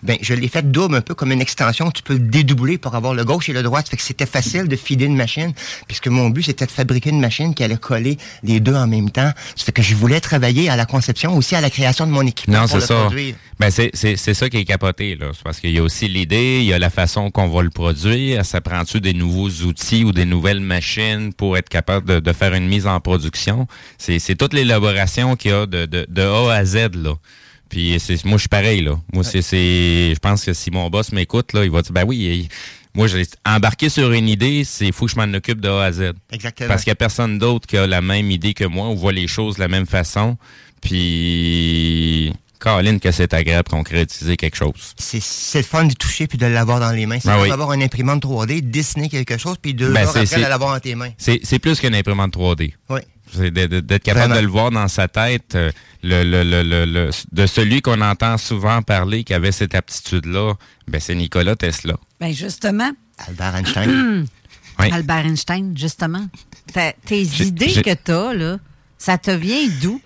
ben, 0.03 0.17
je 0.21 0.33
l'ai 0.33 0.47
fait 0.47 0.69
double, 0.71 0.95
un 0.95 1.01
peu 1.01 1.13
comme 1.15 1.31
une 1.31 1.41
extension. 1.41 1.89
Tu 1.91 2.03
peux 2.03 2.13
le 2.13 2.19
dédoubler 2.19 2.77
pour 2.77 2.95
avoir 2.95 3.13
le 3.13 3.23
gauche 3.25 3.47
et 3.49 3.53
le 3.53 3.63
droit. 3.63 3.79
Ça 3.81 3.87
fait 3.91 3.97
que 3.97 4.03
c'était 4.03 4.25
facile 4.25 4.67
de 4.67 4.75
filer 4.75 5.05
une 5.05 5.15
machine. 5.15 5.53
Puisque 5.87 6.07
mon 6.07 6.29
but, 6.29 6.43
c'était 6.43 6.65
de 6.65 6.71
fabriquer 6.71 7.09
une 7.11 7.19
machine 7.21 7.53
qui 7.55 7.63
allait 7.63 7.77
coller 7.77 8.17
les 8.43 8.59
deux 8.59 8.75
en 8.75 8.87
même 8.87 9.09
temps. 9.11 9.31
Ça 9.55 9.65
fait 9.65 9.71
que 9.71 9.81
je 9.81 9.95
voulais 9.95 10.19
travailler 10.19 10.69
à 10.69 10.75
la 10.75 10.85
conception, 10.85 11.35
aussi 11.37 11.55
à 11.55 11.61
la 11.61 11.69
création 11.69 12.05
de 12.05 12.11
mon 12.11 12.25
équipement 12.25 12.61
Non, 12.61 12.67
pour 12.67 12.79
c'est 12.81 12.87
ça. 12.87 12.95
produire. 13.05 13.35
Ben 13.59 13.69
c'est 13.71 13.89
c'est 13.93 14.15
c'est 14.15 14.33
ça 14.33 14.49
qui 14.49 14.55
est 14.57 14.63
capoté 14.65 15.15
là, 15.15 15.31
C'est 15.33 15.43
parce 15.43 15.59
qu'il 15.59 15.71
y 15.71 15.79
a 15.79 15.83
aussi 15.83 16.07
l'idée, 16.07 16.59
il 16.61 16.65
y 16.65 16.71
a 16.73 16.79
la 16.79 16.89
façon 16.89 17.29
qu'on 17.29 17.49
va 17.49 17.61
le 17.61 17.69
produire, 17.69 18.45
ça 18.45 18.61
prend-tu 18.61 19.01
des 19.01 19.13
nouveaux 19.13 19.49
outils 19.65 20.05
ou 20.05 20.13
des 20.13 20.23
nouvelles 20.23 20.61
machines 20.61 21.33
pour 21.33 21.57
être 21.57 21.67
capable 21.67 22.07
de, 22.07 22.19
de 22.21 22.33
faire 22.33 22.53
une 22.53 22.67
mise 22.67 22.87
en 22.87 22.99
production? 23.01 23.67
C'est 23.97 24.17
c'est 24.19 24.35
toute 24.35 24.53
l'élaboration 24.53 25.35
qu'il 25.35 25.51
y 25.51 25.53
a 25.53 25.65
de, 25.65 25.85
de 25.85 26.05
de 26.09 26.21
A 26.21 26.53
à 26.53 26.63
Z 26.63 26.95
là. 26.95 27.15
Puis 27.69 27.97
c'est 27.99 28.23
moi 28.23 28.37
je 28.37 28.43
suis 28.43 28.47
pareil 28.49 28.81
là. 28.81 28.97
Moi 29.11 29.25
c'est 29.25 29.41
c'est 29.41 30.13
je 30.15 30.19
pense 30.19 30.45
que 30.45 30.53
si 30.53 30.71
mon 30.71 30.89
boss 30.89 31.11
m'écoute 31.11 31.51
là, 31.51 31.65
il 31.65 31.71
va 31.71 31.81
dire 31.81 31.91
ben 31.91 32.05
oui, 32.07 32.17
il- 32.17 32.47
moi 32.95 33.07
j'ai 33.07 33.23
embarqué 33.45 33.89
sur 33.89 34.11
une 34.13 34.29
idée, 34.29 34.63
c'est 34.63 34.91
faut 34.93 35.05
que 35.05 35.11
je 35.11 35.17
m'en 35.17 35.31
occupe 35.37 35.59
de 35.59 35.67
A 35.67 35.83
à 35.83 35.91
Z. 35.91 36.13
Exactement. 36.31 36.69
Parce 36.69 36.83
qu'il 36.85 36.91
n'y 36.91 36.93
a 36.93 36.95
personne 36.95 37.37
d'autre 37.37 37.67
qui 37.67 37.75
a 37.77 37.85
la 37.85 37.99
même 38.01 38.31
idée 38.31 38.53
que 38.53 38.63
moi, 38.63 38.87
ou 38.89 38.95
voit 38.95 39.11
les 39.11 39.27
choses 39.27 39.55
de 39.55 39.59
la 39.59 39.67
même 39.67 39.85
façon. 39.85 40.37
Puis, 40.81 42.33
Caroline, 42.59 42.99
que 42.99 43.11
c'est 43.11 43.33
agréable 43.33 43.65
de 43.65 43.69
concrétiser 43.71 44.35
quelque 44.37 44.55
chose. 44.57 44.93
C'est, 44.97 45.21
c'est 45.21 45.59
le 45.59 45.63
fun 45.65 45.85
de 45.85 45.93
toucher 45.93 46.27
puis 46.27 46.37
de 46.37 46.45
l'avoir 46.45 46.79
dans 46.79 46.91
les 46.91 47.05
mains. 47.05 47.19
C'est 47.21 47.29
Ah 47.29 47.35
comme 47.35 47.43
oui. 47.43 47.51
avoir 47.51 47.71
une 47.73 47.83
imprimante 47.83 48.23
3D, 48.23 48.61
dessiner 48.69 49.07
quelque 49.09 49.37
chose, 49.37 49.55
puis 49.61 49.73
deux 49.73 49.91
Ben, 49.93 50.05
de 50.05 50.41
l'avoir 50.41 50.73
dans 50.73 50.79
tes 50.79 50.95
mains. 50.95 51.11
C'est 51.17 51.39
c'est 51.43 51.59
plus 51.59 51.79
qu'une 51.79 51.95
imprimante 51.95 52.33
3D. 52.35 52.73
Oui. 52.89 52.99
C'est 53.33 53.51
d'être 53.51 54.03
capable 54.03 54.31
Vraiment. 54.31 54.35
de 54.35 54.39
le 54.41 54.47
voir 54.51 54.71
dans 54.71 54.87
sa 54.87 55.07
tête, 55.07 55.53
euh, 55.53 55.71
le, 56.01 56.23
le, 56.23 56.43
le, 56.43 56.63
le- 56.63 56.85
le- 56.85 57.09
de 57.31 57.45
celui 57.45 57.81
qu'on 57.81 58.01
entend 58.01 58.37
souvent 58.39 58.81
parler 58.81 59.23
qui 59.23 59.35
avait 59.35 59.51
cette 59.51 59.75
aptitude-là, 59.75 60.55
ben 60.87 60.99
c'est 60.99 61.13
Nikola 61.13 61.55
Tesla. 61.55 61.93
Ben 62.19 62.33
justement. 62.33 62.89
Albert 63.27 63.55
Einstein. 63.55 64.25
Oui. 64.81 64.89
Albert 64.93 65.25
Einstein, 65.25 65.77
justement. 65.77 66.25
Tes 67.05 67.21
idées 67.41 67.81
que 67.81 67.93
tu 67.93 68.11
as, 68.11 68.33
là, 68.33 68.59
ça 68.97 69.17
te 69.17 69.29
vient 69.29 69.67
d'où? 69.81 69.99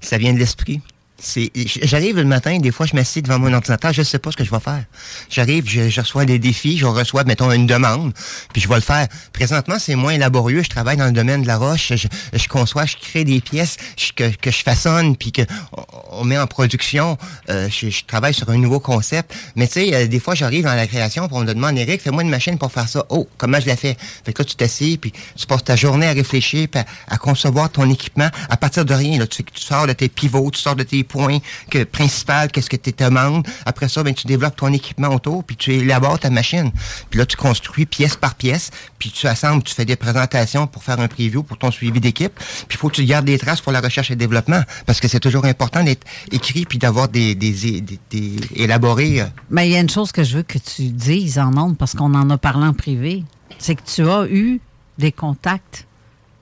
Ça 0.00 0.16
vient 0.16 0.32
de 0.32 0.38
l'esprit. 0.38 0.80
J'arrive 1.20 2.16
le 2.16 2.24
matin, 2.24 2.58
des 2.58 2.70
fois, 2.70 2.86
je 2.86 2.94
m'assieds 2.94 3.22
devant 3.22 3.40
mon 3.40 3.52
ordinateur, 3.52 3.92
je 3.92 4.00
ne 4.02 4.04
sais 4.04 4.20
pas 4.20 4.30
ce 4.30 4.36
que 4.36 4.44
je 4.44 4.50
vais 4.52 4.60
faire. 4.60 4.84
J'arrive, 5.28 5.68
je, 5.68 5.88
je 5.88 6.00
reçois 6.00 6.24
des 6.24 6.38
défis, 6.38 6.78
je 6.78 6.86
reçois, 6.86 7.24
mettons, 7.24 7.50
une 7.50 7.66
demande, 7.66 8.12
puis 8.52 8.62
je 8.62 8.68
vais 8.68 8.76
le 8.76 8.80
faire. 8.80 9.08
Présentement, 9.32 9.78
c'est 9.80 9.96
moins 9.96 10.16
laborieux. 10.16 10.62
Je 10.62 10.68
travaille 10.68 10.96
dans 10.96 11.06
le 11.06 11.12
domaine 11.12 11.42
de 11.42 11.46
la 11.48 11.56
roche. 11.56 11.92
Je, 11.96 12.06
je 12.32 12.48
conçois, 12.48 12.86
je 12.86 12.96
crée 12.96 13.24
des 13.24 13.40
pièces 13.40 13.76
je- 13.96 14.12
que, 14.12 14.28
que 14.36 14.50
je 14.52 14.62
façonne, 14.62 15.16
puis 15.16 15.32
que 15.32 15.42
on, 15.72 16.20
on 16.20 16.24
met 16.24 16.38
en 16.38 16.46
production. 16.46 17.18
Euh, 17.50 17.68
je, 17.68 17.90
je 17.90 18.04
travaille 18.04 18.34
sur 18.34 18.48
un 18.50 18.56
nouveau 18.58 18.78
concept. 18.78 19.34
Mais 19.56 19.66
tu 19.66 19.72
sais, 19.74 19.94
euh, 19.94 20.06
des 20.06 20.20
fois, 20.20 20.36
j'arrive 20.36 20.64
dans 20.64 20.74
la 20.74 20.86
création, 20.86 21.26
puis 21.26 21.36
on 21.36 21.40
me 21.40 21.46
demande, 21.52 21.76
Eric, 21.78 22.00
fais-moi 22.00 22.22
une 22.22 22.30
machine 22.30 22.58
pour 22.58 22.70
faire 22.70 22.88
ça. 22.88 23.04
Oh, 23.08 23.28
comment 23.38 23.58
je 23.58 23.66
la 23.66 23.76
fais? 23.76 23.96
Fait 24.24 24.32
que 24.32 24.42
là, 24.42 24.44
tu 24.46 24.54
t'assieds, 24.54 24.96
puis 24.98 25.12
tu 25.36 25.46
passes 25.48 25.64
ta 25.64 25.74
journée 25.74 26.06
à 26.06 26.12
réfléchir, 26.12 26.68
puis 26.70 26.80
à, 26.80 26.86
à 27.12 27.18
concevoir 27.18 27.70
ton 27.70 27.90
équipement 27.90 28.28
à 28.48 28.56
partir 28.56 28.84
de 28.84 28.94
rien. 28.94 29.18
Là. 29.18 29.26
Tu, 29.26 29.42
tu 29.42 29.62
sors 29.64 29.88
de 29.88 29.92
tes 29.94 30.08
pivots, 30.08 30.50
tu 30.52 30.60
sors 30.60 30.76
de 30.76 30.84
tes 30.84 31.02
points 31.08 31.38
que, 31.70 31.82
principal, 31.84 32.52
qu'est-ce 32.52 32.70
que 32.70 32.76
tu 32.76 32.92
demandes. 32.92 33.46
Après 33.66 33.88
ça, 33.88 34.02
ben, 34.02 34.14
tu 34.14 34.26
développes 34.26 34.56
ton 34.56 34.72
équipement 34.72 35.08
autour, 35.08 35.42
puis 35.42 35.56
tu 35.56 35.72
élabores 35.72 36.18
ta 36.20 36.30
machine. 36.30 36.70
Puis 37.10 37.18
là, 37.18 37.26
tu 37.26 37.36
construis 37.36 37.86
pièce 37.86 38.16
par 38.16 38.34
pièce, 38.36 38.70
puis 38.98 39.10
tu 39.10 39.26
assembles, 39.26 39.62
tu 39.62 39.74
fais 39.74 39.84
des 39.84 39.96
présentations 39.96 40.66
pour 40.66 40.82
faire 40.84 41.00
un 41.00 41.08
preview 41.08 41.42
pour 41.42 41.58
ton 41.58 41.70
suivi 41.70 42.00
d'équipe. 42.00 42.32
Puis 42.36 42.66
il 42.72 42.76
faut 42.76 42.88
que 42.88 42.94
tu 42.96 43.04
gardes 43.04 43.24
des 43.24 43.38
traces 43.38 43.60
pour 43.60 43.72
la 43.72 43.80
recherche 43.80 44.10
et 44.10 44.14
le 44.14 44.18
développement, 44.18 44.62
parce 44.86 45.00
que 45.00 45.08
c'est 45.08 45.20
toujours 45.20 45.44
important 45.46 45.82
d'être 45.82 46.06
écrit 46.30 46.64
puis 46.66 46.78
d'avoir 46.78 47.08
des, 47.08 47.34
des, 47.34 47.80
des, 47.80 47.98
des- 48.10 48.36
élaboré. 48.54 49.20
euh, 49.22 49.26
Mais 49.50 49.68
il 49.68 49.72
y 49.72 49.76
a 49.76 49.80
une 49.80 49.90
chose 49.90 50.12
que 50.12 50.22
je 50.22 50.36
veux 50.38 50.42
que 50.42 50.58
tu 50.58 50.82
dises 50.90 51.38
en 51.38 51.56
ondes, 51.56 51.76
parce 51.78 51.94
qu'on 51.94 52.14
en 52.14 52.28
a 52.30 52.38
parlé 52.38 52.66
en 52.66 52.74
privé, 52.74 53.24
c'est 53.58 53.74
que 53.74 53.82
tu 53.82 54.08
as 54.08 54.26
eu 54.28 54.60
des 54.98 55.12
contacts 55.12 55.86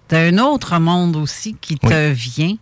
d'un 0.08 0.38
autre 0.38 0.78
monde 0.78 1.16
aussi 1.16 1.56
qui 1.60 1.76
te 1.78 2.10
vient 2.10 2.56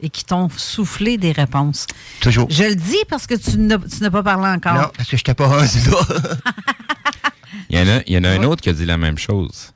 et 0.00 0.10
qui 0.10 0.24
t'ont 0.24 0.48
soufflé 0.48 1.16
des 1.18 1.32
réponses. 1.32 1.86
Toujours. 2.20 2.46
Je 2.50 2.64
le 2.64 2.74
dis 2.76 2.98
parce 3.08 3.26
que 3.26 3.34
tu 3.34 3.56
n'as 3.58 4.10
pas 4.10 4.22
parlé 4.22 4.48
encore. 4.48 4.74
Non, 4.74 4.90
parce 4.96 5.08
que 5.08 5.16
je 5.16 5.24
t'ai 5.24 5.34
pas 5.34 5.46
rendu 5.46 5.78
là. 5.90 5.98
Il 7.70 7.78
y 7.78 7.82
en 7.82 7.88
a, 7.88 8.00
il 8.06 8.12
y 8.14 8.18
en 8.18 8.24
a 8.24 8.30
un 8.30 8.42
autre 8.44 8.62
qui 8.62 8.70
a 8.70 8.72
dit 8.72 8.86
la 8.86 8.96
même 8.96 9.18
chose. 9.18 9.72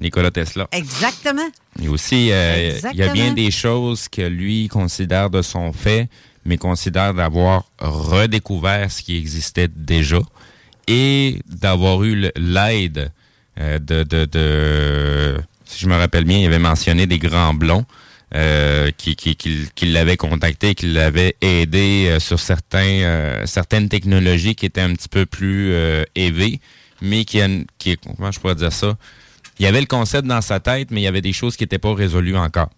Nikola 0.00 0.30
Tesla. 0.30 0.66
Exactement. 0.72 1.48
Et 1.82 1.88
aussi, 1.88 2.30
euh, 2.32 2.56
il 2.56 2.62
y 2.62 2.70
a 2.70 2.74
Exactement. 2.76 3.12
bien 3.12 3.32
des 3.34 3.50
choses 3.50 4.08
que 4.08 4.22
lui 4.22 4.68
considère 4.68 5.28
de 5.28 5.42
son 5.42 5.72
fait, 5.74 6.08
mais 6.46 6.56
considère 6.56 7.12
d'avoir 7.12 7.64
redécouvert 7.78 8.90
ce 8.90 9.02
qui 9.02 9.16
existait 9.18 9.68
déjà 9.68 10.20
et 10.88 11.40
d'avoir 11.46 12.02
eu 12.04 12.30
l'aide 12.36 13.12
euh, 13.58 13.78
de, 13.78 14.02
de, 14.02 14.24
de- 14.24 15.40
si 15.66 15.80
je 15.80 15.86
me 15.88 15.96
rappelle 15.96 16.24
bien, 16.24 16.38
il 16.38 16.46
avait 16.46 16.58
mentionné 16.58 17.06
des 17.06 17.18
grands 17.18 17.52
blonds 17.54 17.84
euh, 18.34 18.90
qui, 18.96 19.16
qui, 19.16 19.34
qui, 19.34 19.68
qui 19.74 19.86
l'avaient 19.86 20.16
contacté, 20.16 20.74
qui 20.74 20.86
l'avaient 20.86 21.34
aidé 21.40 22.06
euh, 22.08 22.20
sur 22.20 22.38
certains, 22.38 22.78
euh, 23.02 23.44
certaines 23.46 23.88
technologies 23.88 24.54
qui 24.54 24.66
étaient 24.66 24.80
un 24.80 24.94
petit 24.94 25.08
peu 25.08 25.26
plus 25.26 25.74
élevées, 26.14 26.60
mais 27.02 27.24
qui, 27.24 27.40
comment 28.16 28.30
je 28.30 28.38
pourrais 28.40 28.54
dire 28.54 28.72
ça, 28.72 28.96
il 29.58 29.64
y 29.64 29.66
avait 29.66 29.80
le 29.80 29.86
concept 29.86 30.26
dans 30.28 30.40
sa 30.40 30.60
tête, 30.60 30.90
mais 30.90 31.00
il 31.00 31.04
y 31.04 31.08
avait 31.08 31.22
des 31.22 31.32
choses 31.32 31.56
qui 31.56 31.64
n'étaient 31.64 31.78
pas 31.78 31.94
résolues 31.94 32.36
encore. 32.36 32.70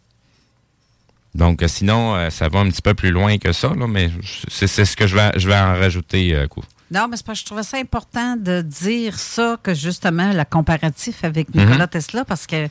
Donc, 1.34 1.62
sinon, 1.66 2.28
ça 2.30 2.48
va 2.48 2.58
un 2.60 2.68
petit 2.68 2.82
peu 2.82 2.94
plus 2.94 3.10
loin 3.10 3.38
que 3.38 3.52
ça, 3.52 3.72
là, 3.74 3.86
mais 3.86 4.10
c'est 4.48 4.66
ce 4.66 4.96
que 4.96 5.06
je 5.06 5.14
vais, 5.16 5.30
je 5.36 5.48
vais 5.48 5.56
en 5.56 5.74
rajouter. 5.78 6.44
coup. 6.50 6.62
Non, 6.90 7.08
mais 7.08 7.16
c'est 7.16 7.24
parce 7.24 7.38
que 7.38 7.42
je 7.42 7.46
trouvais 7.46 7.62
ça 7.62 7.78
important 7.78 8.36
de 8.36 8.60
dire 8.60 9.18
ça, 9.18 9.56
que 9.62 9.72
justement, 9.72 10.30
le 10.32 10.44
comparatif 10.44 11.24
avec 11.24 11.54
Nikola 11.54 11.78
Mhm. 11.84 11.88
Tesla, 11.88 12.24
parce 12.26 12.46
que 12.46 12.68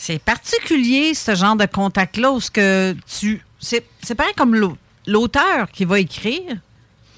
c'est 0.00 0.20
particulier, 0.22 1.12
ce 1.12 1.34
genre 1.34 1.56
de 1.56 1.66
contact-là, 1.66 2.30
où 2.30 2.40
ce 2.40 2.50
que 2.52 2.94
tu. 3.18 3.42
C'est 3.58 3.84
c'est 4.00 4.14
pareil 4.14 4.32
comme 4.36 4.54
l'au- 4.54 4.78
l'auteur 5.08 5.68
qui 5.72 5.84
va 5.84 5.98
écrire, 5.98 6.56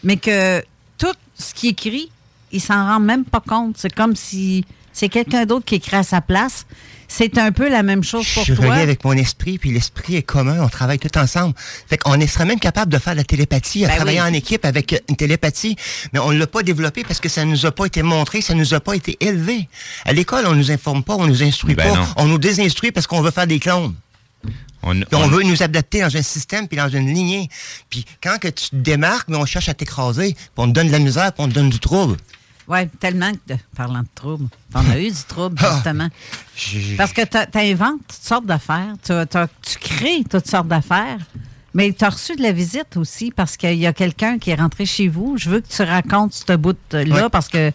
mais 0.02 0.16
que 0.16 0.62
tout 0.96 1.12
ce 1.38 1.52
qu'il 1.52 1.70
écrit, 1.70 2.10
il 2.50 2.60
s'en 2.60 2.86
rend 2.86 2.98
même 3.00 3.26
pas 3.26 3.40
compte. 3.40 3.76
C'est 3.76 3.94
comme 3.94 4.16
si 4.16 4.64
c'est 4.92 5.10
quelqu'un 5.10 5.44
d'autre 5.44 5.66
qui 5.66 5.74
écrit 5.74 5.96
à 5.98 6.02
sa 6.02 6.22
place. 6.22 6.64
C'est 7.12 7.38
un 7.38 7.50
peu 7.50 7.68
la 7.68 7.82
même 7.82 8.04
chose 8.04 8.24
pour 8.32 8.44
je 8.44 8.54
toi. 8.54 8.66
relie 8.70 8.80
avec 8.80 9.04
mon 9.04 9.14
esprit, 9.14 9.58
puis 9.58 9.72
l'esprit 9.72 10.14
est 10.14 10.22
commun, 10.22 10.58
on 10.62 10.68
travaille 10.68 11.00
tout 11.00 11.18
ensemble. 11.18 11.54
Fait 11.88 11.98
qu'on 11.98 12.14
est- 12.20 12.28
serait 12.28 12.44
même 12.44 12.60
capable 12.60 12.92
de 12.92 12.98
faire 12.98 13.16
la 13.16 13.24
télépathie, 13.24 13.84
à 13.84 13.88
Ben 13.88 13.96
travailler 13.96 14.20
oui. 14.22 14.28
en 14.28 14.32
équipe 14.32 14.64
avec 14.64 15.02
une 15.08 15.16
télépathie, 15.16 15.74
mais 16.12 16.20
on 16.20 16.30
ne 16.30 16.38
l'a 16.38 16.46
pas 16.46 16.62
développé 16.62 17.02
parce 17.02 17.18
que 17.18 17.28
ça 17.28 17.44
nous 17.44 17.66
a 17.66 17.72
pas 17.72 17.86
été 17.86 18.02
montré, 18.04 18.40
ça 18.42 18.54
nous 18.54 18.74
a 18.74 18.80
pas 18.80 18.94
été 18.94 19.16
élevé. 19.20 19.68
À 20.04 20.12
l'école, 20.12 20.46
on 20.46 20.54
nous 20.54 20.70
informe 20.70 21.02
pas, 21.02 21.14
on 21.16 21.26
nous 21.26 21.42
instruit 21.42 21.74
Ben 21.74 21.88
pas, 21.92 21.96
non. 21.96 22.06
on 22.16 22.26
nous 22.26 22.38
désinstruit 22.38 22.92
parce 22.92 23.08
qu'on 23.08 23.20
veut 23.22 23.32
faire 23.32 23.48
des 23.48 23.58
clones. 23.58 23.94
On, 24.82 24.92
Puis 24.94 25.04
on 25.12 25.26
veut 25.26 25.42
nous 25.42 25.62
adapter 25.64 26.00
dans 26.00 26.16
un 26.16 26.22
système 26.22 26.68
puis 26.68 26.78
dans 26.78 26.88
une 26.88 27.12
lignée. 27.12 27.50
Puis 27.90 28.04
quand 28.22 28.38
que 28.38 28.48
tu 28.48 28.70
te 28.70 28.76
démarques, 28.76 29.28
mais 29.28 29.36
on 29.36 29.44
cherche 29.44 29.68
à 29.68 29.74
t'écraser, 29.74 30.32
puis 30.34 30.44
on 30.56 30.68
te 30.68 30.72
donne 30.72 30.86
de 30.86 30.92
la 30.92 31.00
misère, 31.00 31.32
puis 31.32 31.44
on 31.44 31.48
te 31.48 31.52
donne 31.54 31.68
du 31.70 31.80
trouble. 31.80 32.16
Oui, 32.70 32.86
tellement 33.00 33.32
que, 33.32 33.54
de- 33.54 33.58
parlant 33.76 34.00
de 34.00 34.08
trouble, 34.14 34.46
t'en 34.72 34.88
as 34.90 34.98
eu 35.00 35.10
du 35.10 35.22
trouble, 35.26 35.56
Ah. 35.60 35.72
justement. 35.74 36.08
Parce 36.96 37.12
que 37.12 37.22
tu 37.22 37.58
inventes 37.58 38.00
toutes 38.08 38.22
sortes 38.22 38.46
d'affaires, 38.46 38.94
tu, 39.02 39.12
crées 39.80 40.22
toutes 40.30 40.46
sortes 40.48 40.68
d'affaires, 40.68 41.18
mais 41.74 41.92
tu 41.92 42.04
as 42.04 42.10
reçu 42.10 42.36
de 42.36 42.42
la 42.42 42.52
visite 42.52 42.96
aussi 42.96 43.32
parce 43.32 43.56
qu'il 43.56 43.74
y 43.74 43.86
a 43.86 43.92
quelqu'un 43.92 44.38
qui 44.38 44.50
est 44.50 44.54
rentré 44.54 44.86
chez 44.86 45.08
vous. 45.08 45.36
Je 45.36 45.50
veux 45.50 45.60
que 45.60 45.68
tu 45.68 45.82
racontes 45.82 46.32
ce 46.32 46.52
bout-là 46.56 47.28
parce 47.28 47.48
que 47.48 47.72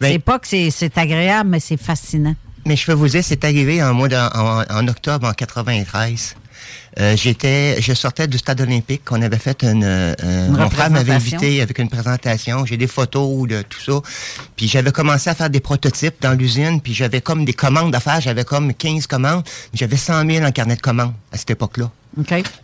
Ben- 0.00 0.12
c'est 0.12 0.18
pas 0.18 0.38
que 0.38 0.46
c'est- 0.46 0.70
c'est 0.70 0.98
agréable, 0.98 1.48
mais 1.50 1.60
c'est 1.60 1.76
fascinant. 1.78 2.34
Mais 2.66 2.76
je 2.76 2.84
peux 2.86 2.92
vous 2.94 3.08
dire, 3.08 3.22
c'est 3.24 3.44
arrivé 3.44 3.82
en, 3.82 3.94
mois 3.94 4.08
de- 4.08 4.16
en, 4.16 4.62
en 4.70 4.88
octobre 4.88 5.26
en 5.26 5.32
93. 5.32 6.34
Euh, 7.00 7.16
j'étais, 7.16 7.80
je 7.80 7.92
sortais 7.92 8.26
du 8.28 8.38
stade 8.38 8.60
olympique. 8.60 9.02
On 9.10 9.20
avait 9.20 9.38
fait 9.38 9.62
une, 9.62 9.84
euh, 9.84 10.14
Une 10.22 10.56
mon 10.56 10.70
frère 10.70 10.90
m'avait 10.90 11.12
invité 11.12 11.60
avec 11.60 11.78
une 11.78 11.88
présentation. 11.88 12.64
J'ai 12.66 12.76
des 12.76 12.86
photos 12.86 13.48
de 13.48 13.62
tout 13.62 13.80
ça. 13.80 14.00
Puis 14.56 14.68
j'avais 14.68 14.92
commencé 14.92 15.30
à 15.30 15.34
faire 15.34 15.50
des 15.50 15.60
prototypes 15.60 16.16
dans 16.20 16.32
l'usine. 16.32 16.80
Puis 16.80 16.94
j'avais 16.94 17.20
comme 17.20 17.44
des 17.44 17.54
commandes 17.54 17.94
à 17.94 18.00
faire. 18.00 18.20
J'avais 18.20 18.44
comme 18.44 18.74
15 18.74 19.06
commandes. 19.06 19.44
J'avais 19.72 19.96
100 19.96 20.28
000 20.30 20.46
en 20.46 20.52
carnet 20.52 20.76
de 20.76 20.82
commandes 20.82 21.14
à 21.32 21.36
cette 21.36 21.50
époque-là. 21.50 21.90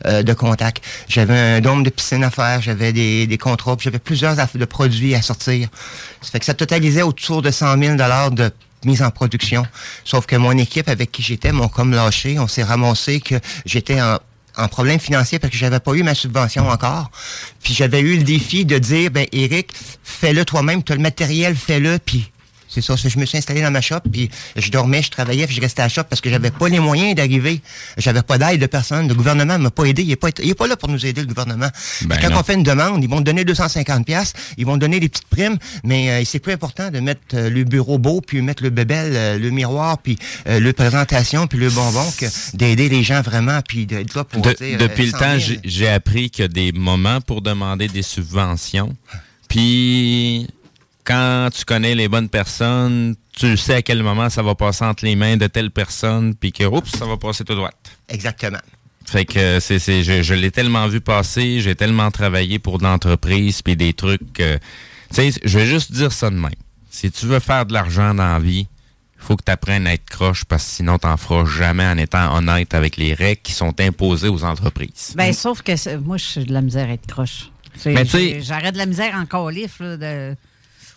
Euh, 0.07 0.23
de 0.23 0.33
contact. 0.33 0.85
J'avais 1.09 1.37
un 1.37 1.61
dôme 1.61 1.83
de 1.83 1.91
piscine 1.91 2.23
à 2.23 2.31
faire, 2.31 2.63
j'avais 2.63 2.93
des, 2.93 3.27
des 3.27 3.39
contrats, 3.39 3.77
j'avais 3.81 3.99
plusieurs 3.99 4.37
de 4.37 4.65
produits 4.65 5.15
à 5.15 5.23
sortir. 5.23 5.69
Ça 6.23 6.31
fait 6.31 6.39
que 6.39 6.45
ça 6.45 6.55
totalisait 6.55 7.03
autour 7.03 7.43
de 7.43 7.51
100 7.51 7.79
000 7.79 7.97
de 7.97 8.53
mise 8.85 9.03
en 9.03 9.11
production. 9.11 9.65
Sauf 10.05 10.27
que 10.27 10.37
mon 10.37 10.53
équipe 10.53 10.89
avec 10.89 11.13
qui 11.13 11.23
j'étais 11.23 11.53
m'ont 11.53 11.69
comme 11.69 11.93
lâché. 11.93 12.39
On 12.39 12.49
s'est 12.49 12.63
ramassé 12.63 13.21
que 13.21 13.37
j'étais 13.67 14.01
en 14.01 14.19
en 14.57 14.69
problème 14.69 14.99
financier 14.99 15.39
parce 15.39 15.53
que 15.53 15.59
j'avais 15.59 15.81
pas 15.81 15.95
eu 15.95 16.03
ma 16.03 16.15
subvention 16.15 16.69
encore. 16.69 17.11
Puis 17.63 17.75
j'avais 17.75 18.01
eu 18.01 18.17
le 18.17 18.25
défi 18.25 18.65
de 18.65 18.79
dire, 18.79 19.11
ben 19.11 19.27
Eric, 19.33 19.73
fais-le 20.03 20.45
toi-même, 20.45 20.83
tu 20.83 20.93
as 20.93 20.97
le 20.97 21.03
matériel, 21.03 21.57
fais-le, 21.57 21.99
puis 21.99 22.31
c'est 22.71 22.81
ça, 22.83 22.95
je 22.97 23.19
me 23.19 23.27
suis 23.27 23.37
installé 23.37 23.61
dans 23.63 23.71
ma 23.71 23.81
shop, 23.81 24.01
puis 24.11 24.31
je 24.57 24.71
dormais, 24.71 25.03
je 25.03 25.11
travaillais, 25.11 25.47
puis 25.47 25.57
je 25.57 25.61
restais 25.61 25.83
à 25.83 25.87
la 25.87 25.89
shop 25.89 26.05
parce 26.09 26.21
que 26.21 26.31
j'avais 26.31 26.51
pas 26.51 26.69
les 26.69 26.79
moyens 26.79 27.15
d'arriver. 27.17 27.61
J'avais 27.99 28.23
pas 28.23 28.39
d'aide 28.39 28.61
de 28.61 28.67
personne. 28.67 29.09
Le 29.09 29.15
gouvernement 29.15 29.59
m'a 29.59 29.71
pas 29.71 29.85
aidé. 29.85 30.03
Il 30.03 30.11
est 30.13 30.17
pas, 30.17 30.29
il 30.43 30.49
est 30.51 30.55
pas 30.55 30.67
là 30.69 30.77
pour 30.77 30.89
nous 30.89 31.05
aider, 31.05 31.21
le 31.21 31.27
gouvernement. 31.27 31.69
Ben 32.07 32.17
quand 32.21 32.31
non. 32.31 32.39
on 32.39 32.43
fait 32.43 32.55
une 32.55 32.63
demande, 32.63 33.03
ils 33.03 33.11
vont 33.11 33.21
donner 33.21 33.45
250 33.45 34.07
pièces, 34.07 34.33
ils 34.57 34.65
vont 34.67 34.77
donner 34.77 35.01
des 35.01 35.09
petites 35.09 35.27
primes, 35.29 35.59
mais 35.85 36.11
euh, 36.11 36.23
c'est 36.25 36.39
plus 36.39 36.53
important 36.53 36.91
de 36.91 37.01
mettre 37.01 37.21
euh, 37.35 37.51
le 37.51 37.65
bureau 37.65 37.99
beau, 37.99 38.21
puis 38.21 38.41
mettre 38.41 38.63
le 38.63 38.71
bébel, 38.71 39.13
euh, 39.15 39.39
le 39.39 39.51
miroir, 39.51 39.99
puis 39.99 40.17
le 40.47 40.71
présentation, 40.73 41.47
puis 41.47 41.59
le 41.59 41.71
bonbon, 41.71 42.05
que 42.19 42.27
d'aider 42.57 42.89
les 42.89 43.03
gens 43.03 43.23
vraiment, 43.23 43.61
puis 43.67 43.87
d'être 43.87 44.15
là 44.15 44.25
pour 44.25 44.43
De- 44.43 44.53
dire... 44.53 44.79
depuis 44.79 45.07
le 45.07 45.11
100 45.13 45.19
temps, 45.19 45.39
000. 45.39 45.41
j'ai- 45.41 45.61
j'ai 45.65 45.89
appris 45.89 46.31
qu'il 46.31 46.43
y 46.43 46.45
a 46.45 46.49
des 46.49 46.73
moments 46.73 47.21
pour 47.21 47.43
demander 47.43 47.89
des 47.89 48.03
subventions. 48.03 48.95
Puis, 49.49 50.47
quand 51.11 51.49
tu 51.53 51.65
connais 51.65 51.95
les 51.95 52.09
bonnes 52.09 52.29
personnes, 52.29 53.17
tu 53.37 53.57
sais 53.57 53.75
à 53.75 53.83
quel 53.83 54.03
moment 54.03 54.31
ça 54.31 54.43
va 54.43 54.55
passer 54.55 54.85
entre 54.85 55.05
les 55.05 55.17
mains 55.17 55.37
de 55.37 55.47
telle 55.47 55.71
personne, 55.71 56.35
puis 56.35 56.53
que, 56.53 56.65
oups, 56.65 56.91
ça 56.97 57.07
va 57.07 57.17
passer 57.17 57.45
tout 57.45 57.55
droit. 57.55 57.71
Exactement. 58.09 58.59
Fait 59.05 59.25
que 59.25 59.59
c'est, 59.61 59.79
c'est, 59.81 60.05
je, 60.05 60.23
je 60.23 60.35
l'ai 60.35 60.51
tellement 60.53 60.87
vu 60.87 61.01
passer, 61.01 61.61
j'ai 61.61 61.75
tellement 61.75 62.11
travaillé 62.11 62.59
pour 62.61 62.79
de 62.79 62.85
l'entreprise, 62.85 63.61
puis 63.63 63.77
des 63.77 63.93
trucs. 63.93 64.33
que- 64.33 64.57
tu 64.57 64.61
sais, 65.33 65.33
je 65.45 65.59
vais 65.59 65.67
juste 65.67 65.91
dire 65.93 66.13
ça 66.13 66.31
de 66.31 66.37
même. 66.37 66.51
Si 66.91 67.11
tu 67.11 67.27
veux 67.27 67.41
faire 67.41 67.67
de 67.67 67.73
l'argent 67.73 68.15
dans 68.15 68.33
la 68.35 68.39
vie, 68.39 68.69
il 69.17 69.23
faut 69.27 69.37
que 69.37 69.43
tu 69.45 69.51
apprennes 69.51 69.87
à 69.89 69.95
être 69.95 70.09
croche, 70.09 70.45
parce 70.45 70.65
que 70.65 70.71
sinon, 70.71 70.99
tu 70.99 71.07
n'en 71.09 71.17
feras 71.17 71.45
jamais 71.45 71.87
en 71.87 71.99
étant 71.99 72.37
honnête 72.37 72.73
avec 72.75 72.97
les 72.97 73.15
règles 73.15 73.43
qui 73.43 73.53
sont 73.53 73.75
imposées 73.81 74.29
aux 74.29 74.45
entreprises. 74.45 75.13
Ben, 75.17 75.33
sauf 75.33 75.63
que 75.63 75.97
moi, 75.97 76.17
je 76.17 76.25
suis 76.25 76.45
de 76.45 76.53
la 76.53 76.61
misère 76.63 76.89
à 76.89 76.93
être 76.93 77.07
croche. 77.07 77.51
C'est- 77.77 77.93
Mais 77.93 78.05
tu 78.05 78.11
sais- 78.11 78.19
j'ai- 78.35 78.43
J'arrête 78.43 78.75
de 78.75 78.79
la 78.79 78.87
misère 78.87 79.15
en 79.17 79.27
calif. 79.27 79.81
Là, 79.81 79.97
de... 79.97 80.37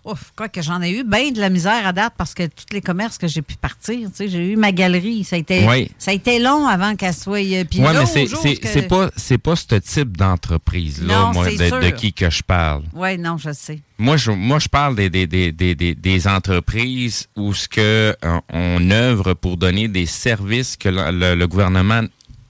Ouf, 0.06 0.34
quoi 0.36 0.50
que 0.50 0.62
j'en 0.62 0.82
ai 0.82 0.92
eu 0.92 1.06
bien 1.06 1.32
de 1.32 1.40
la 1.40 1.50
misère 1.50 1.88
à 1.88 1.94
date 1.94 2.14
parce 2.18 2.34
que 2.34 2.44
tous 2.44 2.66
les 2.74 2.82
commerces 2.82 3.18
que 3.18 3.28
j'ai 3.28 3.42
pu 3.42 3.56
partir, 3.56 4.10
tu 4.10 4.16
sais, 4.16 4.28
j'ai 4.28 4.52
eu 4.52 4.58
ma 4.58 4.74
galerie. 4.74 5.24
Ça 5.24 5.38
a 5.38 5.40
été, 5.40 5.66
Oui. 5.66 5.90
ça 5.98 6.12
a 6.12 6.14
été 6.14 6.40
long 6.40 6.68
avant 6.68 6.98
qu'elle 6.98 7.14
soit. 7.14 7.38
euh, 7.40 7.64
là, 7.80 8.02
mais 8.02 8.06
c'est, 8.06 8.28
jour 8.28 8.40
c'est, 8.44 8.56
que- 8.58 8.68
c'est 8.68 8.88
pas, 8.90 9.10
c'est 9.16 9.38
pas 9.38 9.56
ce 9.56 9.76
type 9.76 10.18
d'entreprise-là, 10.18 11.32
moi, 11.34 11.46
de, 11.50 11.90
qui 11.92 12.12
que 12.12 12.30
je 12.30 12.44
parle. 12.44 12.84
Oui, 12.94 13.18
non, 13.18 13.38
je 13.38 13.54
sais. 13.54 13.80
Moi, 13.98 14.18
je, 14.18 14.32
moi, 14.32 14.60
je 14.60 14.68
parle 14.68 14.96
des, 14.98 15.10
des, 15.10 15.26
des, 15.26 15.54
des, 15.54 15.74
des, 15.76 16.28
entreprises 16.28 17.28
où 17.38 17.54
ce 17.54 17.70
que 17.70 18.14
euh, 18.26 18.40
on 18.52 18.92
œuvre 18.92 19.34
pour 19.36 19.56
donner 19.56 19.88
des 19.88 20.06
services 20.06 20.76
que 20.76 20.90
le, 20.90 21.12
le- 21.12 21.36
le 21.36 21.48
gouvernement, 21.48 22.02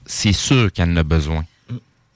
c'est 0.06 0.32
sûr 0.32 0.72
qu'elle 0.72 0.90
en 0.90 0.96
a 0.96 1.02
besoin. 1.04 1.44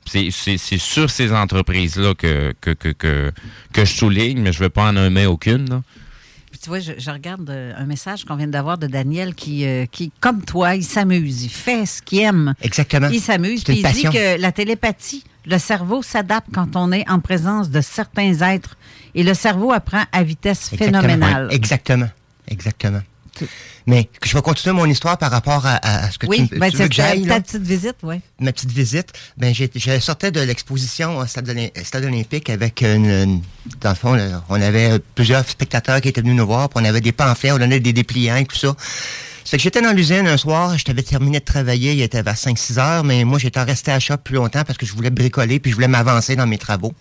C'est, 0.08 0.30
c'est, 0.30 0.58
c'est 0.58 0.78
sur 0.78 1.10
ces 1.10 1.32
entreprises-là 1.32 2.14
que, 2.14 2.54
que, 2.60 2.70
que, 2.70 2.88
que, 2.88 3.32
que 3.72 3.84
je 3.84 3.92
souligne, 3.92 4.40
mais 4.40 4.52
je 4.52 4.58
ne 4.58 4.64
veux 4.64 4.70
pas 4.70 4.88
en 4.88 4.92
nommer 4.92 5.26
aucune. 5.26 5.68
là. 5.68 5.82
Puis 6.50 6.60
tu 6.62 6.70
vois, 6.70 6.80
je, 6.80 6.92
je 6.96 7.10
regarde 7.10 7.48
euh, 7.50 7.72
un 7.76 7.84
message 7.84 8.24
qu'on 8.24 8.34
vient 8.36 8.46
d'avoir 8.48 8.78
de 8.78 8.86
Daniel 8.86 9.34
qui, 9.34 9.66
euh, 9.66 9.84
qui, 9.84 10.10
comme 10.18 10.42
toi, 10.44 10.74
il 10.76 10.82
s'amuse. 10.84 11.44
Il 11.44 11.50
fait 11.50 11.84
ce 11.84 12.00
qu'il 12.00 12.20
aime. 12.20 12.54
Exactement. 12.62 13.08
Il 13.12 13.20
s'amuse. 13.20 13.62
Puis 13.64 13.82
il 13.84 13.92
dit 13.92 14.04
que 14.04 14.40
la 14.40 14.50
télépathie, 14.50 15.24
le 15.44 15.58
cerveau 15.58 16.02
s'adapte 16.02 16.48
quand 16.54 16.74
on 16.74 16.90
est 16.90 17.08
en 17.08 17.20
présence 17.20 17.68
de 17.70 17.82
certains 17.82 18.40
êtres. 18.40 18.76
Et 19.14 19.22
le 19.24 19.34
cerveau 19.34 19.72
apprend 19.72 20.04
à 20.10 20.22
vitesse 20.22 20.72
Exactement. 20.72 21.00
phénoménale. 21.02 21.48
Exactement. 21.50 22.08
Exactement. 22.48 23.02
Mais 23.86 24.08
je 24.24 24.34
vais 24.34 24.42
continuer 24.42 24.74
mon 24.74 24.84
histoire 24.86 25.16
par 25.16 25.30
rapport 25.30 25.64
à, 25.64 25.76
à- 25.76 26.04
à 26.06 26.10
ce 26.10 26.18
que 26.18 26.26
Oui, 26.26 26.48
tu, 26.48 26.58
ben, 26.58 26.70
tu 26.70 26.76
veux 26.76 26.82
c'est 26.84 26.88
que 26.90 26.96
ta, 26.96 27.08
j'aille. 27.08 27.22
ta 27.22 27.28
là? 27.36 27.40
petite 27.40 27.62
visite, 27.62 27.96
oui. 28.02 28.20
ma 28.38 28.52
petite 28.52 28.70
visite, 28.70 29.08
ben 29.38 29.54
j'ai- 29.54 29.70
je 29.74 29.98
sortais 30.00 30.30
de 30.30 30.40
l'exposition 30.40 31.16
au 31.18 31.26
Stade, 31.26 31.50
Stade 31.84 32.04
olympique 32.04 32.50
avec 32.50 32.82
une, 32.82 33.06
une- 33.06 33.42
dans 33.80 33.90
le 33.90 33.94
fond, 33.96 34.12
là, 34.14 34.42
on 34.50 34.60
avait 34.60 34.98
plusieurs 35.14 35.48
spectateurs 35.48 36.00
qui 36.00 36.08
étaient 36.08 36.20
venus 36.20 36.36
nous 36.36 36.46
voir, 36.46 36.68
puis 36.68 36.82
on 36.82 36.86
avait 36.88 37.00
des 37.00 37.12
pamphlets, 37.12 37.52
on 37.52 37.58
donnait 37.58 37.80
des 37.80 37.92
dépliants 37.94 38.36
et 38.36 38.44
tout 38.44 38.56
ça. 38.56 38.74
Fait 39.46 39.56
que 39.56 39.62
j'étais 39.62 39.80
dans 39.80 39.92
l'usine 39.92 40.26
un 40.26 40.36
soir, 40.36 40.76
je 40.76 40.84
t'avais 40.84 41.02
terminé 41.02 41.38
de 41.40 41.44
travailler, 41.44 41.94
il 41.94 42.02
était 42.02 42.20
vers 42.22 42.36
5-6 42.36 42.78
heures, 42.78 43.02
mais 43.02 43.24
moi 43.24 43.38
j'étais 43.38 43.62
resté 43.62 43.90
à 43.90 43.94
la 43.94 44.00
shop 44.00 44.18
plus 44.22 44.34
longtemps 44.34 44.62
parce 44.62 44.76
que 44.78 44.84
je 44.84 44.92
voulais 44.92 45.08
bricoler 45.08 45.58
puis 45.58 45.70
je 45.70 45.74
voulais 45.76 45.88
m'avancer 45.88 46.36
dans 46.36 46.46
mes 46.46 46.58
travaux. 46.58 46.92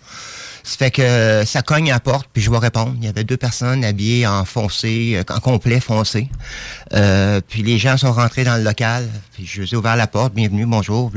Ça 0.67 0.75
fait 0.75 0.91
que 0.91 1.01
euh, 1.01 1.45
ça 1.45 1.61
cogne 1.61 1.89
à 1.91 1.93
la 1.93 1.99
porte, 2.01 2.27
puis 2.33 2.41
je 2.41 2.51
vais 2.51 2.57
répondre. 2.57 2.93
Il 2.99 3.05
y 3.05 3.07
avait 3.07 3.23
deux 3.23 3.37
personnes 3.37 3.85
habillées 3.85 4.27
en 4.27 4.43
foncé, 4.43 5.13
euh, 5.15 5.33
en 5.33 5.39
complet 5.39 5.79
foncé. 5.79 6.29
Euh, 6.93 7.39
puis 7.47 7.63
les 7.63 7.77
gens 7.77 7.95
sont 7.95 8.11
rentrés 8.11 8.43
dans 8.43 8.57
le 8.57 8.63
local. 8.63 9.07
Puis 9.31 9.45
je 9.45 9.61
les 9.61 9.73
ai 9.73 9.77
ouvert 9.77 9.95
la 9.95 10.07
porte. 10.07 10.33
Bienvenue, 10.33 10.65
bonjour. 10.65 11.09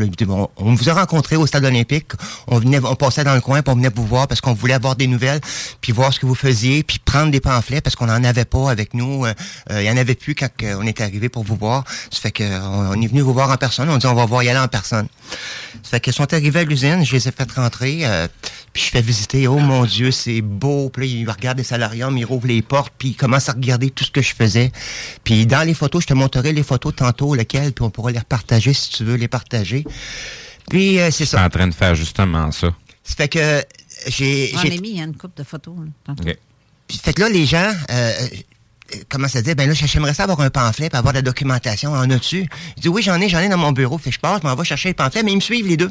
On 0.57 0.75
vous 0.77 0.89
a 0.89 0.95
rencontré 0.95 1.35
au 1.35 1.49
stade 1.49 1.65
olympique. 1.65 2.13
On 2.47 2.61
venait, 2.61 2.79
on 2.79 2.95
passait 2.95 3.25
dans 3.25 3.35
le 3.35 3.41
coin, 3.41 3.61
puis 3.61 3.73
on 3.73 3.77
venait 3.77 3.91
vous 3.93 4.07
voir 4.07 4.29
parce 4.29 4.41
qu'on 4.41 4.55
voulait 4.55 4.75
avoir 4.75 4.95
des 4.95 5.09
nouvelles, 5.09 5.41
puis 5.81 5.91
voir 5.91 6.13
ce 6.13 6.21
que 6.21 6.27
vous 6.27 6.37
faisiez, 6.37 6.85
puis 6.85 7.01
prendre 7.01 7.33
des 7.33 7.41
pamphlets 7.41 7.81
parce 7.81 7.97
qu'on 7.97 8.07
n'en 8.07 8.23
avait 8.23 8.45
pas 8.45 8.71
avec 8.71 8.95
nous. 8.95 9.27
Il 9.69 9.83
y 9.83 9.91
en 9.91 9.97
avait 9.97 10.15
plus 10.15 10.37
quand 10.37 10.49
on 10.63 10.87
est 10.87 11.01
arrivé 11.01 11.29
pour 11.29 11.43
vous 11.43 11.57
voir. 11.57 11.83
Ça 12.13 12.21
fait 12.21 12.41
euh, 12.41 12.61
on, 12.63 13.03
est 13.03 13.09
venu 13.09 13.23
vous 13.23 13.35
voir 13.35 13.51
en 13.51 13.57
personne. 13.57 13.91
On 13.91 13.99
dit 13.99 14.07
on 14.07 14.15
va 14.15 14.27
voir 14.27 14.45
y 14.45 14.49
aller 14.49 14.61
en 14.61 14.69
personne. 14.69 15.09
Ça 15.83 15.91
fait 15.91 16.01
qu'ils 16.01 16.13
sont 16.13 16.33
arrivés 16.33 16.61
à 16.61 16.65
l'usine. 16.65 17.05
Je 17.05 17.17
les 17.17 17.27
ai 17.27 17.33
fait 17.33 17.51
rentrer. 17.51 18.05
puis 18.73 18.85
je 18.85 18.91
fais 18.91 19.03
visiter. 19.03 19.40
Oh 19.47 19.59
mon 19.59 19.85
Dieu, 19.85 20.11
c'est 20.11 20.41
beau. 20.41 20.91
Puis 20.91 21.07
là, 21.07 21.13
ils 21.21 21.31
regardent 21.31 21.59
les 21.59 21.65
salariés, 21.65 22.05
ils 22.17 22.25
rouvrent 22.25 22.47
les 22.49 22.63
portes, 22.63 22.93
puis 22.99 23.11
ils 23.11 23.15
commencent 23.17 23.49
à 23.49 23.53
regarder 23.53 23.91
tout 23.91 24.05
ce 24.05 24.11
que 24.11 24.23
je 24.23 24.35
faisais. 24.35 24.73
Puis 25.25 25.47
dans 25.47 25.67
les 25.67 25.75
photos, 25.75 26.03
je 26.03 26.09
te 26.09 26.15
montrerai 26.15 26.53
les 26.53 26.63
photos 26.63 26.95
tantôt, 26.97 27.35
lesquelles, 27.35 27.73
puis 27.73 27.85
on 27.85 27.91
pourra 27.91 28.11
les 28.13 28.19
repartager 28.19 28.73
si 28.73 28.91
tu 28.91 29.05
veux 29.05 29.15
les 29.17 29.29
partager. 29.29 29.85
Puis 30.69 30.99
euh, 31.01 31.07
c'est 31.07 31.25
Je 31.25 31.29
suis 31.31 31.37
ça. 31.37 31.45
en 31.45 31.49
train 31.49 31.67
de 31.69 31.75
faire 31.75 31.95
justement 31.95 32.51
ça. 32.53 32.75
Ça 33.03 33.15
fait 33.17 33.29
que 33.29 33.63
j'ai... 34.07 34.51
J'en 34.55 34.61
j'ai- 34.63 34.75
ai 34.75 34.79
mis, 34.81 34.91
il 34.91 34.97
y 34.99 35.01
a 35.01 35.05
une 35.05 35.17
coupe 35.17 35.37
de 35.37 35.43
photos. 35.43 35.75
là, 35.79 35.85
tantôt. 36.05 36.23
OK. 36.29 36.37
puis, 36.87 36.99
fait 36.99 37.13
que 37.13 37.21
là, 37.23 37.29
les 37.29 37.45
gens, 37.47 37.73
euh, 37.91 38.13
euh, 38.95 38.99
comment 39.09 39.27
ça 39.29 39.43
dit, 39.43 39.55
ben 39.55 39.67
là, 39.69 39.75
j'aimerais 39.75 40.15
ça 40.15 40.25
avoir 40.25 40.41
un 40.43 40.51
pamphlet, 40.51 40.89
puis 40.89 40.99
avoir 40.99 41.13
de 41.13 41.19
la 41.19 41.23
documentation. 41.23 41.93
En 41.93 42.09
as-tu? 42.11 42.47
Je 42.77 42.83
dis, 42.83 42.89
oui, 42.89 43.03
j'en 43.03 43.21
ai, 43.21 43.29
j'en 43.29 43.41
ai 43.41 43.49
dans 43.49 43.59
mon 43.59 43.73
bureau. 43.73 43.99
Fait 43.99 44.11
que 44.11 44.15
je 44.17 44.21
pars, 44.21 44.39
je 44.41 44.47
m'en 44.47 44.55
vais 44.55 44.65
chercher 44.65 44.91
les 44.91 44.95
pamphlets, 44.95 45.23
mais 45.23 45.33
ils 45.33 45.37
me 45.37 45.41
suivent 45.41 45.67
les 45.67 45.77
deux. 45.77 45.91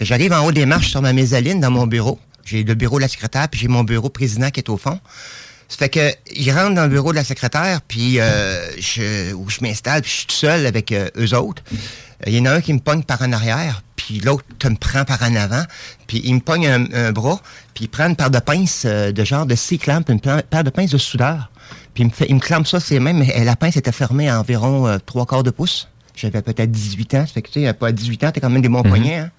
J'arrive 0.00 0.32
en 0.32 0.44
haut 0.46 0.52
des 0.52 0.66
marches 0.66 0.90
sur 0.90 1.02
ma 1.02 1.12
mésaline 1.12 1.60
dans 1.60 1.70
mon 1.70 1.86
bureau. 1.86 2.18
J'ai 2.44 2.64
le 2.64 2.74
bureau 2.74 2.96
de 2.96 3.02
la 3.02 3.08
secrétaire, 3.08 3.48
puis 3.48 3.60
j'ai 3.60 3.68
mon 3.68 3.84
bureau 3.84 4.08
président 4.08 4.50
qui 4.50 4.60
est 4.60 4.68
au 4.70 4.78
fond. 4.78 4.98
Ça 5.68 5.76
fait 5.76 5.88
que 5.88 6.10
ils 6.34 6.50
rentrent 6.50 6.74
dans 6.74 6.84
le 6.84 6.88
bureau 6.88 7.12
de 7.12 7.16
la 7.16 7.24
secrétaire, 7.24 7.80
puis 7.86 8.18
euh, 8.18 8.60
je, 8.78 9.32
où 9.34 9.48
je 9.48 9.58
m'installe, 9.60 10.02
puis 10.02 10.10
je 10.10 10.16
suis 10.16 10.26
tout 10.26 10.34
seul 10.34 10.66
avec 10.66 10.90
euh, 10.90 11.08
eux 11.16 11.34
autres. 11.34 11.62
Il 12.26 12.34
y 12.34 12.40
en 12.40 12.46
a 12.46 12.54
un 12.54 12.60
qui 12.60 12.72
me 12.72 12.80
pogne 12.80 13.02
par 13.02 13.22
en 13.22 13.30
arrière, 13.32 13.82
puis 13.94 14.20
l'autre 14.20 14.44
me 14.64 14.74
prend 14.74 15.04
par 15.04 15.22
en 15.22 15.36
avant, 15.36 15.62
puis 16.08 16.22
il 16.24 16.34
me 16.34 16.40
pogne 16.40 16.66
un, 16.66 16.86
un 16.92 17.12
bras, 17.12 17.40
puis 17.74 17.84
il 17.84 17.88
prend 17.88 18.08
une 18.08 18.16
paire 18.16 18.30
de 18.30 18.40
pinces 18.40 18.82
euh, 18.84 19.12
de 19.12 19.24
genre 19.24 19.46
de 19.46 19.54
C-clamp, 19.54 20.02
une 20.08 20.20
paire 20.20 20.64
de 20.64 20.70
pinces 20.70 20.90
de 20.90 20.98
soudeur. 20.98 21.52
Puis 21.94 22.04
il 22.04 22.06
me, 22.06 22.10
fait, 22.10 22.26
il 22.28 22.34
me 22.34 22.40
clampe 22.40 22.66
ça 22.66 22.78
mais 22.98 23.38
euh, 23.38 23.44
la 23.44 23.54
pince 23.54 23.76
était 23.76 23.92
fermée 23.92 24.28
à 24.28 24.40
environ 24.40 24.98
trois 25.06 25.26
quarts 25.26 25.44
de 25.44 25.50
pouce. 25.50 25.88
J'avais 26.16 26.42
peut-être 26.42 26.70
18 26.70 27.14
ans, 27.14 27.26
ça 27.26 27.32
fait 27.32 27.42
que 27.42 27.50
tu 27.50 27.62
sais, 27.62 27.72
pas 27.74 27.88
à 27.88 27.92
18 27.92 28.24
ans, 28.24 28.30
t'as 28.32 28.40
quand 28.40 28.50
même 28.50 28.60
des 28.60 28.68
bons 28.68 28.82
poignets, 28.82 29.18
hein? 29.18 29.30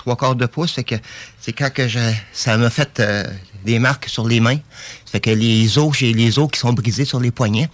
Trois 0.00 0.16
quarts 0.16 0.34
de 0.34 0.46
pouce, 0.46 0.72
fait 0.72 0.82
que 0.82 0.94
c'est 1.42 1.52
quand 1.52 1.70
que 1.70 1.86
je, 1.86 1.98
ça 2.32 2.56
m'a 2.56 2.70
fait 2.70 3.00
euh, 3.00 3.22
des 3.66 3.78
marques 3.78 4.08
sur 4.08 4.26
les 4.26 4.40
mains. 4.40 4.56
Ça 5.04 5.12
fait 5.12 5.20
que 5.20 5.28
les 5.28 5.76
os, 5.76 5.94
j'ai 5.94 6.14
les 6.14 6.38
os 6.38 6.48
qui 6.50 6.58
sont 6.58 6.72
brisés 6.72 7.04
sur 7.04 7.20
les 7.20 7.30
poignets. 7.30 7.68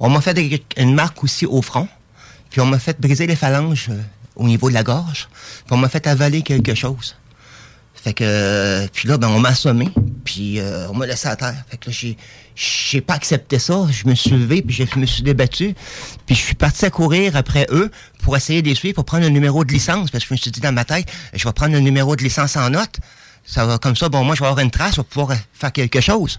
On 0.00 0.08
m'a 0.08 0.22
fait 0.22 0.62
une 0.78 0.94
marque 0.94 1.22
aussi 1.22 1.44
au 1.44 1.60
front, 1.60 1.86
puis 2.48 2.62
on 2.62 2.66
m'a 2.66 2.78
fait 2.78 2.98
briser 2.98 3.26
les 3.26 3.36
phalanges 3.36 3.88
euh, 3.90 4.00
au 4.36 4.46
niveau 4.46 4.70
de 4.70 4.74
la 4.74 4.82
gorge. 4.82 5.28
Puis 5.66 5.72
on 5.72 5.76
m'a 5.76 5.90
fait 5.90 6.06
avaler 6.06 6.40
quelque 6.40 6.74
chose. 6.74 7.14
Fait 8.06 8.14
que, 8.14 8.22
euh, 8.24 8.86
puis 8.92 9.08
là, 9.08 9.18
ben, 9.18 9.26
on 9.26 9.40
m'a 9.40 9.48
assommé, 9.48 9.88
puis 10.24 10.60
euh, 10.60 10.86
on 10.90 10.94
m'a 10.94 11.06
laissé 11.06 11.26
à 11.26 11.34
terre. 11.34 11.56
Fait 11.68 11.76
que 11.76 11.90
là, 11.90 12.14
j'ai, 12.54 13.00
pas 13.00 13.14
accepté 13.14 13.58
ça. 13.58 13.84
Je 13.90 14.08
me 14.08 14.14
suis 14.14 14.30
levé, 14.30 14.62
puis 14.62 14.76
je 14.76 14.96
me 14.96 15.06
suis 15.06 15.24
débattu. 15.24 15.74
Puis 16.24 16.36
je 16.36 16.40
suis 16.40 16.54
parti 16.54 16.84
à 16.84 16.90
courir 16.90 17.34
après 17.34 17.66
eux 17.72 17.90
pour 18.22 18.36
essayer 18.36 18.62
de 18.62 18.68
les 18.68 18.76
suivre, 18.76 18.94
pour 18.94 19.06
prendre 19.06 19.24
le 19.24 19.30
numéro 19.30 19.64
de 19.64 19.72
licence, 19.72 20.12
parce 20.12 20.22
que 20.22 20.28
je 20.28 20.34
me 20.34 20.38
suis 20.38 20.52
dit 20.52 20.60
dans 20.60 20.70
ma 20.70 20.84
tête, 20.84 21.08
je 21.34 21.42
vais 21.42 21.52
prendre 21.52 21.72
le 21.72 21.80
numéro 21.80 22.14
de 22.14 22.22
licence 22.22 22.56
en 22.56 22.70
note. 22.70 23.00
Ça 23.48 23.64
va 23.64 23.78
comme 23.78 23.94
ça, 23.94 24.08
bon, 24.08 24.24
moi, 24.24 24.34
je 24.34 24.40
vais 24.40 24.46
avoir 24.48 24.62
une 24.64 24.72
trace, 24.72 24.96
vais 24.96 25.04
pouvoir 25.04 25.30
euh, 25.30 25.40
faire 25.52 25.72
quelque 25.72 26.00
chose. 26.00 26.36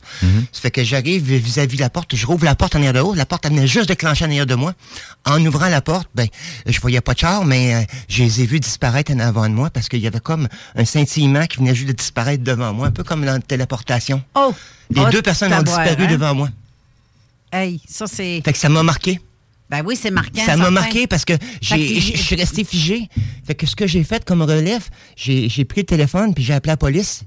Ça 0.52 0.62
fait 0.62 0.72
que 0.72 0.84
j'arrive 0.84 1.24
vis-à-vis 1.34 1.78
de 1.78 1.82
la 1.82 1.90
porte, 1.90 2.14
je 2.16 2.26
rouvre 2.28 2.44
la 2.44 2.54
porte 2.54 2.76
en 2.76 2.80
arrière 2.80 2.92
de 2.94 3.00
haut, 3.00 3.14
la 3.14 3.26
porte 3.26 3.46
elle 3.46 3.54
venait 3.54 3.66
juste 3.66 3.88
déclencher 3.88 4.26
en 4.26 4.28
arrière 4.28 4.46
de 4.46 4.56
moi. 4.56 4.74
En 5.26 5.44
ouvrant 5.46 5.70
la 5.70 5.82
porte, 5.82 6.10
ben, 6.16 6.28
je 6.66 6.80
voyais 6.82 7.00
pas 7.00 7.14
de 7.14 7.20
char, 7.20 7.46
mais 7.46 7.76
euh, 7.76 7.82
je 8.10 8.24
les 8.24 8.42
ai 8.42 8.46
vus 8.46 8.60
disparaître 8.60 9.12
en 9.14 9.20
avant 9.20 9.48
de 9.48 9.54
moi 9.54 9.70
parce 9.70 9.88
qu'il 9.88 10.00
y 10.00 10.08
avait 10.08 10.20
comme 10.20 10.48
un 10.76 10.84
scintillement 10.86 11.46
qui 11.48 11.58
venait 11.58 11.74
juste 11.76 11.88
de 11.88 11.94
disparaître 11.94 12.44
devant 12.44 12.74
moi, 12.74 12.88
un 12.88 12.92
peu 12.92 13.04
comme 13.04 13.26
dans 13.26 13.34
la 13.34 13.40
téléportation. 13.40 14.22
Oh! 14.36 14.54
Les 14.90 15.02
Oh, 15.02 15.10
deux 15.10 15.22
personnes 15.22 15.54
ont 15.54 15.64
disparu 15.64 16.04
hein? 16.04 16.08
devant 16.12 16.36
moi. 16.36 16.50
Hey, 17.52 17.80
ça, 17.88 18.06
c'est. 18.08 18.42
Fait 18.44 18.52
que 18.54 18.60
ça 18.60 18.68
m'a 18.70 18.84
marqué. 18.84 19.22
Ben 19.70 19.84
oui, 19.86 19.98
c'est 20.00 20.12
marquant. 20.12 20.42
Ça 20.46 20.56
m'a 20.56 20.72
marqué 20.72 21.08
parce 21.08 21.26
que 21.26 21.34
je 21.62 21.76
suis 21.76 22.36
resté 22.36 22.64
figé. 22.64 23.10
Fait 23.46 23.56
que 23.56 23.66
ce 23.66 23.76
que 23.76 23.86
j'ai 23.88 24.04
fait 24.04 24.24
comme 24.24 24.42
relève, 24.42 24.88
j'ai 25.16 25.66
pris 25.66 25.82
le 25.82 25.86
téléphone 25.86 26.34
puis 26.34 26.44
j'ai 26.44 26.54
appelé 26.54 26.72
la 26.72 26.78
police. 26.78 27.24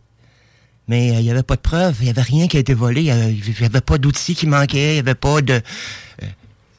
Mais 0.88 1.10
euh, 1.12 1.20
il 1.20 1.22
n'y 1.22 1.30
avait 1.30 1.44
pas 1.44 1.54
de 1.54 1.60
preuves, 1.60 1.96
il 2.00 2.04
n'y 2.04 2.10
avait 2.10 2.22
rien 2.22 2.48
qui 2.48 2.56
a 2.56 2.60
été 2.60 2.74
volé, 2.74 3.02
il 3.02 3.54
n'y 3.60 3.64
avait 3.66 3.80
pas 3.80 3.96
d'outils 3.96 4.34
qui 4.34 4.48
manquaient, 4.48 4.90
il 4.90 4.94
n'y 4.94 4.98
avait 4.98 5.14
pas 5.14 5.40
de... 5.40 5.52
euh, 5.52 6.26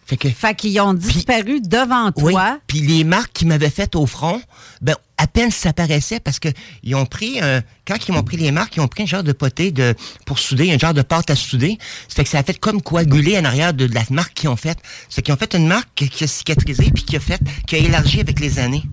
fait 0.05 0.17
que... 0.17 0.27
Fait 0.29 0.53
qu'ils 0.53 0.81
ont 0.81 0.93
disparu 0.93 1.61
devant 1.61 2.11
Oui, 2.17 2.33
toi. 2.33 2.59
puis 2.67 2.81
les 2.81 3.05
marques 3.05 3.31
qu'ils 3.31 3.47
m'avaient 3.47 3.69
faites 3.69 3.95
au 3.95 4.05
front, 4.05 4.41
ben 4.81 4.95
à 5.21 5.27
peine 5.27 5.51
ça 5.51 5.71
paraissait 5.73 6.19
parce 6.19 6.39
que 6.39 6.49
ils 6.83 6.95
ont 6.95 7.05
pris 7.05 7.39
un- 7.41 7.61
quand 7.87 7.95
ils 8.07 8.11
m'ont 8.13 8.23
pris 8.23 8.37
les 8.37 8.51
marques, 8.51 8.75
ils 8.77 8.79
ont 8.81 8.87
pris 8.87 9.03
un 9.03 9.05
genre 9.05 9.23
de 9.23 9.31
poté 9.33 9.71
de 9.71 9.93
pour 10.25 10.39
souder, 10.39 10.71
un 10.73 10.77
genre 10.79 10.93
de 10.93 11.01
pâte 11.03 11.29
à 11.29 11.35
souder. 11.35 11.77
Ça 12.07 12.15
fait 12.15 12.23
que 12.23 12.29
ça 12.29 12.39
a 12.39 12.43
fait 12.43 12.59
comme 12.59 12.81
coaguler 12.81 13.37
en 13.37 13.45
arrière 13.45 13.73
de, 13.73 13.85
la 13.93 14.03
marque 14.09 14.33
qu'ils 14.33 14.49
ont 14.49 14.55
faite. 14.55 14.79
Ça 15.09 15.15
fait 15.17 15.21
qu'ils 15.21 15.33
ont 15.33 15.37
fait 15.37 15.53
une 15.53 15.67
marque 15.67 15.89
qui- 15.95 16.09
qui 16.09 16.23
a 16.23 16.27
cicatrisé 16.27 16.91
puis 16.93 17.03
qui 17.03 17.15
a 17.15 17.19
fait 17.19 17.39
qui 17.67 17.75
a 17.75 17.77
élargi 17.77 18.19
avec 18.19 18.39
les 18.39 18.57
années. 18.59 18.83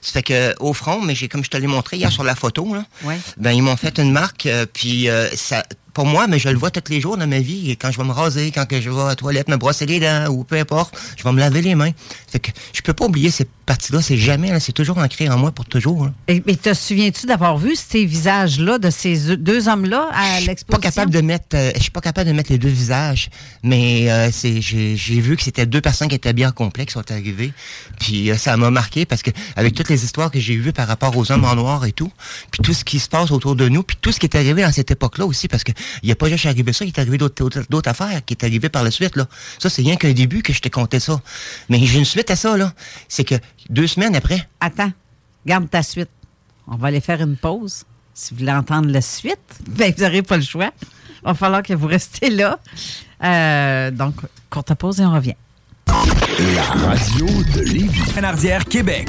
Ça 0.00 0.12
fait 0.12 0.22
que 0.22 0.54
au 0.60 0.72
front, 0.72 1.00
mais 1.02 1.14
j'ai 1.14 1.28
comme 1.28 1.44
je 1.44 1.50
te 1.50 1.56
l'ai 1.56 1.66
montré 1.66 1.96
hier 1.96 2.12
sur 2.12 2.22
la 2.24 2.34
photo 2.36 2.74
là, 2.74 2.84
Ouais. 3.02 3.18
ben 3.38 3.52
ils 3.52 3.62
m'ont 3.62 3.76
fait 3.76 3.98
une 3.98 4.12
marque 4.12 4.46
euh, 4.46 4.64
puis 4.72 5.08
euh, 5.08 5.28
ça 5.34 5.64
pour 5.96 6.04
moi, 6.04 6.26
mais 6.26 6.38
je 6.38 6.50
le 6.50 6.58
vois 6.58 6.70
tous 6.70 6.92
les 6.92 7.00
jours 7.00 7.16
dans 7.16 7.26
ma 7.26 7.38
vie. 7.38 7.70
Et 7.70 7.76
quand 7.76 7.90
je 7.90 7.96
vais 7.96 8.04
me 8.04 8.12
raser, 8.12 8.50
quand 8.50 8.66
que 8.66 8.82
je 8.82 8.90
vais 8.90 9.00
à 9.00 9.06
la 9.06 9.14
toilette, 9.14 9.48
me 9.48 9.56
brosser 9.56 9.86
les 9.86 9.98
dents 9.98 10.26
ou 10.28 10.44
peu 10.44 10.56
importe, 10.56 10.94
je 11.16 11.24
vais 11.24 11.32
me 11.32 11.38
laver 11.38 11.62
les 11.62 11.74
mains. 11.74 11.92
Fait 12.28 12.38
que 12.38 12.50
je 12.74 12.82
peux 12.82 12.92
pas 12.92 13.06
oublier 13.06 13.30
cette 13.30 13.48
partie-là. 13.64 14.02
C'est 14.02 14.18
jamais, 14.18 14.50
là, 14.50 14.60
c'est 14.60 14.72
toujours 14.72 14.98
ancré 14.98 15.28
en 15.30 15.38
moi 15.38 15.52
pour 15.52 15.64
toujours. 15.64 16.04
là. 16.04 16.12
Et, 16.28 16.42
et 16.46 16.56
te 16.56 16.74
souviens-tu 16.74 17.26
d'avoir 17.26 17.56
vu 17.56 17.76
ces 17.76 18.04
visages-là 18.04 18.78
de 18.78 18.90
ces 18.90 19.36
deux 19.38 19.68
hommes-là 19.68 20.08
à 20.12 20.14
pas 20.14 20.40
l'exposition? 20.40 20.80
capable 20.80 21.10
de 21.10 21.20
mettre 21.20 21.56
euh, 21.56 21.72
je 21.74 21.82
suis 21.82 21.90
pas 21.90 22.00
capable 22.00 22.28
de 22.28 22.34
mettre 22.34 22.52
les 22.52 22.58
deux 22.58 22.68
visages 22.68 23.28
mais 23.62 24.10
euh, 24.10 24.28
c'est 24.30 24.60
j'ai 24.60 24.96
j'ai 24.96 25.20
vu 25.20 25.36
que 25.36 25.42
c'était 25.42 25.66
deux 25.66 25.80
personnes 25.80 26.08
qui 26.08 26.14
étaient 26.14 26.32
bien 26.32 26.52
complexes 26.52 26.94
qui 26.94 27.00
sont 27.00 27.10
arrivées 27.10 27.52
puis 27.98 28.30
euh, 28.30 28.36
ça 28.36 28.56
m'a 28.56 28.70
marqué 28.70 29.04
parce 29.04 29.22
que 29.22 29.30
avec 29.56 29.74
toutes 29.74 29.88
les 29.88 30.04
histoires 30.04 30.30
que 30.30 30.38
j'ai 30.38 30.56
vues 30.56 30.72
par 30.72 30.86
rapport 30.86 31.16
aux 31.16 31.32
hommes 31.32 31.44
en 31.44 31.56
noir 31.56 31.84
et 31.86 31.92
tout 31.92 32.12
puis 32.52 32.62
tout 32.62 32.72
ce 32.74 32.84
qui 32.84 33.00
se 33.00 33.08
passe 33.08 33.30
autour 33.32 33.56
de 33.56 33.68
nous 33.68 33.82
puis 33.82 33.96
tout 34.00 34.12
ce 34.12 34.20
qui 34.20 34.26
est 34.26 34.36
arrivé 34.36 34.62
dans 34.62 34.72
cette 34.72 34.90
époque-là 34.92 35.26
aussi 35.26 35.48
parce 35.48 35.64
que 35.64 35.72
il 36.02 36.08
y 36.08 36.12
a 36.12 36.16
pas 36.16 36.28
juste 36.28 36.46
arrivé 36.46 36.72
ça 36.72 36.84
il 36.84 36.88
est 36.88 36.98
arrivé 36.98 37.18
d'autres 37.18 37.34
d'autres- 37.44 37.66
d'autres 37.68 37.90
affaires 37.90 38.24
qui 38.24 38.34
est 38.34 38.44
arrivé 38.44 38.68
par 38.68 38.82
la 38.84 38.90
suite 38.90 39.16
là 39.16 39.26
ça 39.58 39.68
c'est 39.70 39.82
rien 39.82 39.96
qu'un 39.96 40.12
début 40.12 40.42
que 40.42 40.52
je 40.52 40.60
te 40.60 40.68
comptais 40.68 41.00
ça 41.00 41.20
mais 41.68 41.78
j'ai 41.84 41.98
une 41.98 42.04
suite 42.04 42.30
à 42.30 42.36
ça 42.36 42.56
là 42.56 42.72
c'est 43.08 43.24
que 43.24 43.34
deux 43.70 43.86
semaines 43.86 44.14
après 44.16 44.46
Attends, 44.60 44.92
garde 45.44 45.68
ta 45.70 45.82
suite. 45.82 46.08
On 46.68 46.76
va 46.76 46.88
aller 46.88 47.00
faire 47.00 47.20
une 47.20 47.36
pause. 47.36 47.84
Si 48.14 48.32
vous 48.34 48.40
voulez 48.40 48.52
entendre 48.52 48.88
la 48.90 49.00
suite, 49.00 49.38
ben, 49.68 49.92
vous 49.96 50.02
n'aurez 50.02 50.22
pas 50.22 50.36
le 50.36 50.42
choix. 50.42 50.70
Il 50.82 51.24
va 51.26 51.34
falloir 51.34 51.62
que 51.62 51.74
vous 51.74 51.86
restez 51.86 52.30
là. 52.30 52.58
Euh, 53.22 53.90
donc, 53.90 54.14
courte 54.50 54.74
pause 54.74 55.00
et 55.00 55.04
on 55.04 55.12
revient. 55.14 55.34
La 55.86 56.62
radio 56.88 57.26
de 57.54 57.60
Lévis. 57.60 58.12
Canardière 58.14 58.64
Québec. 58.64 59.08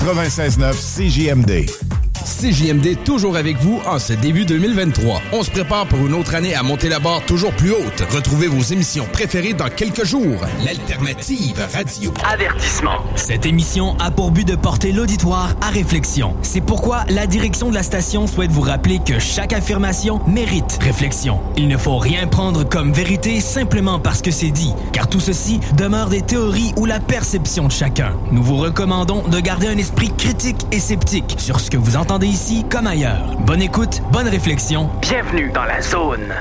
96.9 0.00 0.72
CJMD. 0.74 2.09
CJMD 2.24 3.02
toujours 3.04 3.36
avec 3.36 3.56
vous 3.58 3.80
en 3.86 3.98
ce 3.98 4.12
début 4.12 4.44
2023. 4.44 5.22
On 5.32 5.42
se 5.42 5.50
prépare 5.50 5.86
pour 5.86 6.06
une 6.06 6.12
autre 6.12 6.34
année 6.34 6.54
à 6.54 6.62
monter 6.62 6.88
la 6.88 6.98
barre 6.98 7.24
toujours 7.24 7.52
plus 7.52 7.72
haute. 7.72 8.04
Retrouvez 8.10 8.46
vos 8.46 8.60
émissions 8.60 9.06
préférées 9.10 9.54
dans 9.54 9.68
quelques 9.68 10.04
jours. 10.04 10.40
L'alternative 10.64 11.66
radio. 11.72 12.12
Avertissement. 12.30 12.98
Cette 13.16 13.46
émission 13.46 13.96
a 13.98 14.10
pour 14.10 14.32
but 14.32 14.46
de 14.46 14.54
porter 14.54 14.92
l'auditoire 14.92 15.54
à 15.62 15.70
réflexion. 15.70 16.36
C'est 16.42 16.60
pourquoi 16.60 17.04
la 17.08 17.26
direction 17.26 17.70
de 17.70 17.74
la 17.74 17.82
station 17.82 18.26
souhaite 18.26 18.52
vous 18.52 18.60
rappeler 18.60 18.98
que 18.98 19.18
chaque 19.18 19.54
affirmation 19.54 20.20
mérite 20.26 20.78
réflexion. 20.82 21.40
Il 21.56 21.68
ne 21.68 21.78
faut 21.78 21.98
rien 21.98 22.26
prendre 22.26 22.68
comme 22.68 22.92
vérité 22.92 23.40
simplement 23.40 23.98
parce 23.98 24.20
que 24.20 24.30
c'est 24.30 24.50
dit, 24.50 24.72
car 24.92 25.08
tout 25.08 25.20
ceci 25.20 25.60
demeure 25.76 26.10
des 26.10 26.22
théories 26.22 26.72
ou 26.76 26.84
la 26.84 27.00
perception 27.00 27.66
de 27.66 27.72
chacun. 27.72 28.12
Nous 28.30 28.42
vous 28.42 28.56
recommandons 28.56 29.26
de 29.26 29.40
garder 29.40 29.68
un 29.68 29.78
esprit 29.78 30.10
critique 30.16 30.66
et 30.70 30.80
sceptique 30.80 31.36
sur 31.38 31.60
ce 31.60 31.70
que 31.70 31.78
vous 31.78 31.96
entendez 31.96 32.09
ici 32.18 32.64
comme 32.68 32.86
ailleurs. 32.86 33.36
Bonne 33.46 33.62
écoute, 33.62 34.02
bonne 34.10 34.28
réflexion. 34.28 34.90
Bienvenue 35.00 35.50
dans 35.54 35.64
la 35.64 35.80
zone. 35.80 36.34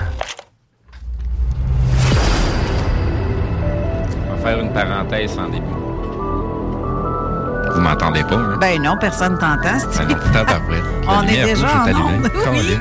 On 4.28 4.36
va 4.36 4.38
faire 4.44 4.60
une 4.60 4.74
parenthèse 4.74 5.38
en 5.38 5.50
début. 5.50 5.66
Vous 7.74 7.82
m'entendez 7.82 8.24
pas, 8.24 8.36
hein? 8.36 8.58
Ben 8.60 8.82
non, 8.82 8.98
personne 9.00 9.38
t'entend. 9.38 9.78
Ben 9.96 10.08
non. 10.08 10.16
On 11.08 11.24
est 11.24 11.44
déjà 11.44 11.68
rouge 11.68 11.94
en 11.94 12.08
onde. 12.08 12.32
Oui. 12.52 12.78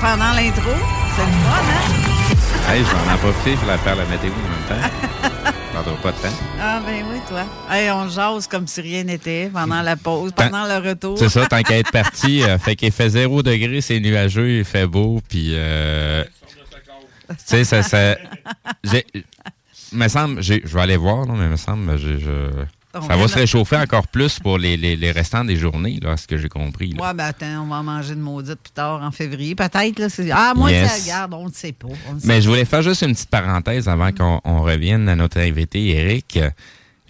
Pendant 0.00 0.32
l'intro, 0.34 0.72
c'est 1.14 1.24
le 1.24 1.32
fun, 1.44 1.62
hein? 1.70 2.72
Hey, 2.72 2.84
je 2.84 2.90
vais 2.90 3.12
en 3.12 3.16
profiter, 3.18 3.56
je 3.56 3.60
vais 3.60 3.72
la 3.72 3.78
faire 3.78 3.96
la 3.96 4.04
météo 4.04 4.30
en 4.30 4.74
même 4.74 4.80
temps. 4.80 5.52
Ça 5.78 5.84
prendra 5.84 6.02
pas 6.02 6.10
de 6.12 6.16
temps. 6.16 6.34
Ah 6.60 6.80
ben 6.84 7.04
oui, 7.08 7.18
toi. 7.28 7.44
Hey, 7.70 7.88
on 7.92 8.08
jase 8.08 8.48
comme 8.48 8.66
si 8.66 8.80
rien 8.80 9.04
n'était 9.04 9.48
pendant 9.52 9.80
la 9.80 9.94
pause, 9.96 10.32
Tant- 10.34 10.50
pendant 10.50 10.66
le 10.66 10.88
retour. 10.88 11.16
C'est 11.16 11.28
ça, 11.28 11.46
tant 11.46 11.62
qu'à 11.62 11.78
être 11.78 11.92
parti, 11.92 12.42
euh, 12.42 12.58
fait 12.58 12.74
qu'il 12.74 12.90
fait 12.90 13.10
0 13.10 13.44
degré, 13.44 13.80
c'est 13.80 14.00
nuageux, 14.00 14.58
il 14.58 14.64
fait 14.64 14.86
beau, 14.88 15.20
puis... 15.28 15.52
Euh, 15.52 16.24
tu 17.28 17.34
sais, 17.44 17.64
ça... 17.64 17.82
ça 17.84 18.16
me 19.92 20.08
semble, 20.08 20.42
je 20.42 20.54
vais 20.54 20.80
aller 20.80 20.96
voir, 20.96 21.26
là, 21.26 21.34
mais 21.36 21.48
me 21.48 21.56
semble, 21.56 21.96
je, 21.96 22.18
On 22.94 23.02
ça 23.06 23.16
va 23.16 23.28
se 23.28 23.34
réchauffer 23.34 23.76
encore 23.76 24.06
plus 24.08 24.38
pour 24.38 24.56
les, 24.58 24.76
les, 24.76 24.96
les 24.96 25.12
restants 25.12 25.44
des 25.44 25.56
journées, 25.56 26.00
là, 26.02 26.16
ce 26.16 26.26
que 26.26 26.38
j'ai 26.38 26.48
compris. 26.48 26.94
Ouais, 26.98 27.12
ben 27.14 27.24
attends, 27.26 27.64
on 27.64 27.66
va 27.66 27.76
en 27.76 27.82
manger 27.82 28.14
de 28.14 28.20
maudite 28.20 28.56
plus 28.62 28.72
tard 28.72 29.02
en 29.02 29.10
février, 29.10 29.54
peut-être. 29.54 30.02
Ah, 30.32 30.54
moi, 30.56 30.70
Yes. 30.72 30.90
ça 30.90 31.02
regarde, 31.02 31.34
on 31.34 31.48
ne 31.48 31.52
sait 31.52 31.72
pas. 31.72 31.88
sait 31.88 32.26
Mais 32.26 32.40
je 32.40 32.48
voulais 32.48 32.64
faire 32.64 32.82
juste 32.82 33.02
une 33.02 33.12
petite 33.12 33.28
parenthèse 33.30 33.88
avant 33.88 34.10
qu'on 34.12 34.40
on 34.44 34.62
revienne 34.62 35.08
à 35.08 35.16
notre 35.16 35.38
invité, 35.38 35.88
Eric. 35.90 36.38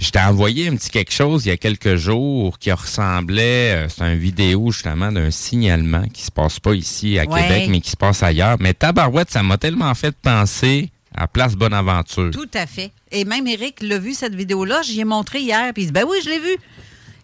Je 0.00 0.10
t'ai 0.10 0.20
envoyé 0.20 0.68
un 0.68 0.76
petit 0.76 0.90
quelque 0.90 1.12
chose 1.12 1.44
il 1.46 1.48
y 1.48 1.52
a 1.52 1.56
quelques 1.56 1.96
jours 1.96 2.58
qui 2.60 2.70
ressemblait, 2.70 3.72
euh, 3.74 3.88
c'est 3.88 4.04
une 4.04 4.18
vidéo 4.18 4.70
justement 4.70 5.10
d'un 5.10 5.32
signalement 5.32 6.04
qui 6.12 6.22
se 6.22 6.30
passe 6.30 6.60
pas 6.60 6.74
ici 6.74 7.18
à 7.18 7.24
Ouais. 7.24 7.42
Québec, 7.42 7.66
mais 7.68 7.80
qui 7.80 7.90
se 7.90 7.96
passe 7.96 8.22
ailleurs. 8.22 8.56
Mais 8.60 8.74
tabarouette, 8.74 9.30
ça 9.30 9.42
m'a 9.42 9.58
tellement 9.58 9.92
fait 9.94 10.14
penser 10.16 10.90
à 11.16 11.26
Place 11.26 11.56
Bonaventure. 11.56 12.30
Tout 12.32 12.48
à 12.54 12.66
fait. 12.66 12.92
Et 13.12 13.24
même 13.24 13.46
Eric 13.46 13.76
l'a 13.82 13.98
vu, 13.98 14.14
cette 14.14 14.34
vidéo-là. 14.34 14.82
J'y 14.82 15.00
ai 15.00 15.04
montré 15.04 15.40
hier. 15.40 15.72
Puis 15.72 15.84
il 15.84 15.86
dit 15.86 15.92
Ben 15.92 16.04
oui, 16.08 16.18
je 16.24 16.30
l'ai 16.30 16.38
vu. 16.38 16.56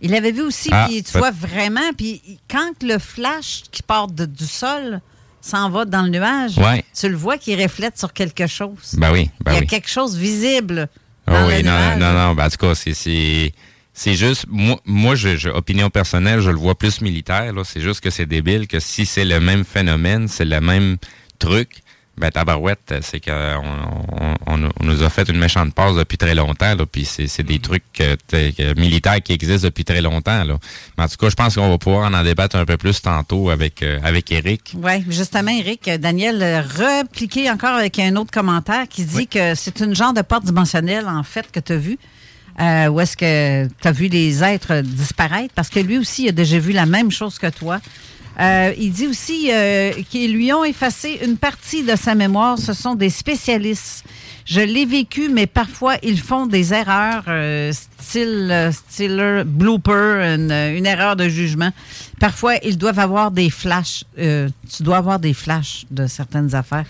Il 0.00 0.10
l'avait 0.10 0.32
vu 0.32 0.42
aussi. 0.42 0.68
Ah, 0.72 0.86
puis 0.88 1.02
tu 1.02 1.16
vois 1.18 1.30
vraiment. 1.30 1.92
Puis 1.96 2.20
quand 2.50 2.72
le 2.82 2.98
flash 2.98 3.62
qui 3.70 3.82
part 3.82 4.08
de- 4.08 4.26
du 4.26 4.44
sol 4.46 5.00
s'en 5.40 5.70
va 5.70 5.84
dans 5.84 6.02
le 6.02 6.08
nuage, 6.10 6.56
Ouais. 6.58 6.84
tu 6.98 7.08
le 7.08 7.16
vois 7.16 7.38
qui 7.38 7.54
reflète 7.54 7.98
sur 7.98 8.12
quelque 8.12 8.46
chose. 8.46 8.94
Ben 8.94 9.12
oui, 9.12 9.30
ben 9.40 9.52
Il 9.52 9.54
y 9.54 9.58
a 9.58 9.60
oui. 9.60 9.66
quelque 9.66 9.88
chose 9.90 10.16
visible. 10.16 10.88
Ah 11.26 11.46
oui, 11.46 11.56
le 11.58 11.62
non, 11.62 11.70
nuage. 11.72 11.98
non, 11.98 12.12
non, 12.12 12.34
ben, 12.34 12.46
en 12.46 12.50
tout 12.50 12.56
cas, 12.58 12.74
c'est, 12.74 12.92
c'est, 12.94 14.14
juste, 14.14 14.44
moi, 14.48 14.78
moi 14.84 15.14
je, 15.14 15.36
je- 15.36 15.48
opinion 15.48 15.88
personnelle, 15.90 16.40
je 16.40 16.50
le 16.50 16.56
vois 16.56 16.74
plus 16.74 17.00
militaire. 17.00 17.52
C'est 17.64 17.80
juste 17.80 18.00
que 18.00 18.10
c'est 18.10 18.26
débile 18.26 18.66
que 18.66 18.80
si 18.80 19.06
c'est 19.06 19.24
le 19.24 19.40
même 19.40 19.64
phénomène, 19.64 20.28
c'est 20.28 20.44
le 20.44 20.60
même 20.60 20.96
truc, 21.38 21.82
Ben, 22.16 22.30
tabarouette, 22.30 22.94
c'est 23.02 23.18
qu'on 23.18 23.32
on, 23.32 24.34
on- 24.46 24.68
on 24.80 24.84
nous 24.84 25.02
a 25.02 25.10
fait 25.10 25.28
une 25.28 25.38
méchante 25.38 25.74
passe 25.74 25.96
depuis 25.96 26.16
très 26.16 26.34
longtemps, 26.34 26.76
là, 26.76 26.86
puis 26.86 27.04
c'est 27.04 27.26
c'est 27.26 27.42
des 27.42 27.58
trucs 27.58 27.82
euh, 28.00 28.14
que- 28.28 28.78
militaires 28.78 29.20
qui 29.20 29.32
existent 29.32 29.66
depuis 29.66 29.84
très 29.84 30.00
longtemps, 30.00 30.44
là. 30.44 30.56
Mais 30.96 31.04
en 31.04 31.08
tout 31.08 31.16
cas, 31.16 31.28
je 31.28 31.34
pense 31.34 31.56
qu'on 31.56 31.68
va 31.68 31.76
pouvoir 31.78 32.08
en, 32.08 32.14
en 32.14 32.22
débattre 32.22 32.54
un 32.56 32.64
peu 32.64 32.76
plus 32.76 33.02
tantôt 33.02 33.50
avec, 33.50 33.82
euh, 33.82 33.98
avec 34.04 34.30
Eric. 34.30 34.74
Oui, 34.80 35.04
justement, 35.08 35.50
Eric, 35.50 35.90
Daniel, 35.98 36.40
euh, 36.40 36.62
repliqué 36.62 37.50
encore 37.50 37.74
avec 37.74 37.98
un 37.98 38.14
autre 38.16 38.30
commentaire 38.30 38.86
qui 38.88 39.04
dit 39.04 39.26
que 39.26 39.54
c'est 39.56 39.80
une 39.80 39.94
genre 39.96 40.12
de 40.12 40.22
porte 40.22 40.44
dimensionnelle, 40.44 41.08
en 41.08 41.24
fait, 41.24 41.50
que 41.50 41.58
tu 41.60 41.72
as 41.72 41.76
vu. 41.78 41.98
Euh, 42.60 42.86
où 42.86 43.00
est-ce 43.00 43.16
que 43.16 43.66
tu 43.66 43.88
as 43.88 43.92
vu 43.92 44.06
les 44.06 44.44
êtres 44.44 44.80
disparaître? 44.82 45.52
Parce 45.56 45.68
que 45.68 45.80
lui 45.80 45.98
aussi, 45.98 46.22
il 46.24 46.28
a 46.28 46.32
déjà 46.32 46.60
vu 46.60 46.70
la 46.70 46.86
même 46.86 47.10
chose 47.10 47.36
que 47.40 47.48
toi. 47.50 47.80
Euh, 48.40 48.72
il 48.78 48.90
dit 48.92 49.06
aussi 49.06 49.50
euh, 49.50 49.92
qu'ils 50.10 50.32
lui 50.32 50.52
ont 50.52 50.64
effacé 50.64 51.20
une 51.24 51.36
partie 51.36 51.82
de 51.82 51.96
sa 51.96 52.14
mémoire. 52.14 52.58
Ce 52.58 52.72
sont 52.72 52.94
des 52.94 53.10
spécialistes. 53.10 54.04
Je 54.44 54.60
l'ai 54.60 54.84
vécu, 54.84 55.30
mais 55.30 55.46
parfois, 55.46 55.96
ils 56.02 56.20
font 56.20 56.46
des 56.46 56.74
erreurs, 56.74 57.24
euh, 57.28 57.72
style, 57.72 58.48
euh, 58.50 58.72
style 58.72 59.44
blooper, 59.46 60.34
une, 60.34 60.52
une 60.52 60.84
erreur 60.84 61.16
de 61.16 61.28
jugement. 61.28 61.70
Parfois, 62.20 62.56
ils 62.62 62.76
doivent 62.76 62.98
avoir 62.98 63.30
des 63.30 63.48
flashs. 63.48 64.04
Euh, 64.18 64.50
tu 64.74 64.82
dois 64.82 64.98
avoir 64.98 65.18
des 65.18 65.32
flashs 65.32 65.86
de 65.90 66.06
certaines 66.06 66.54
affaires. 66.54 66.84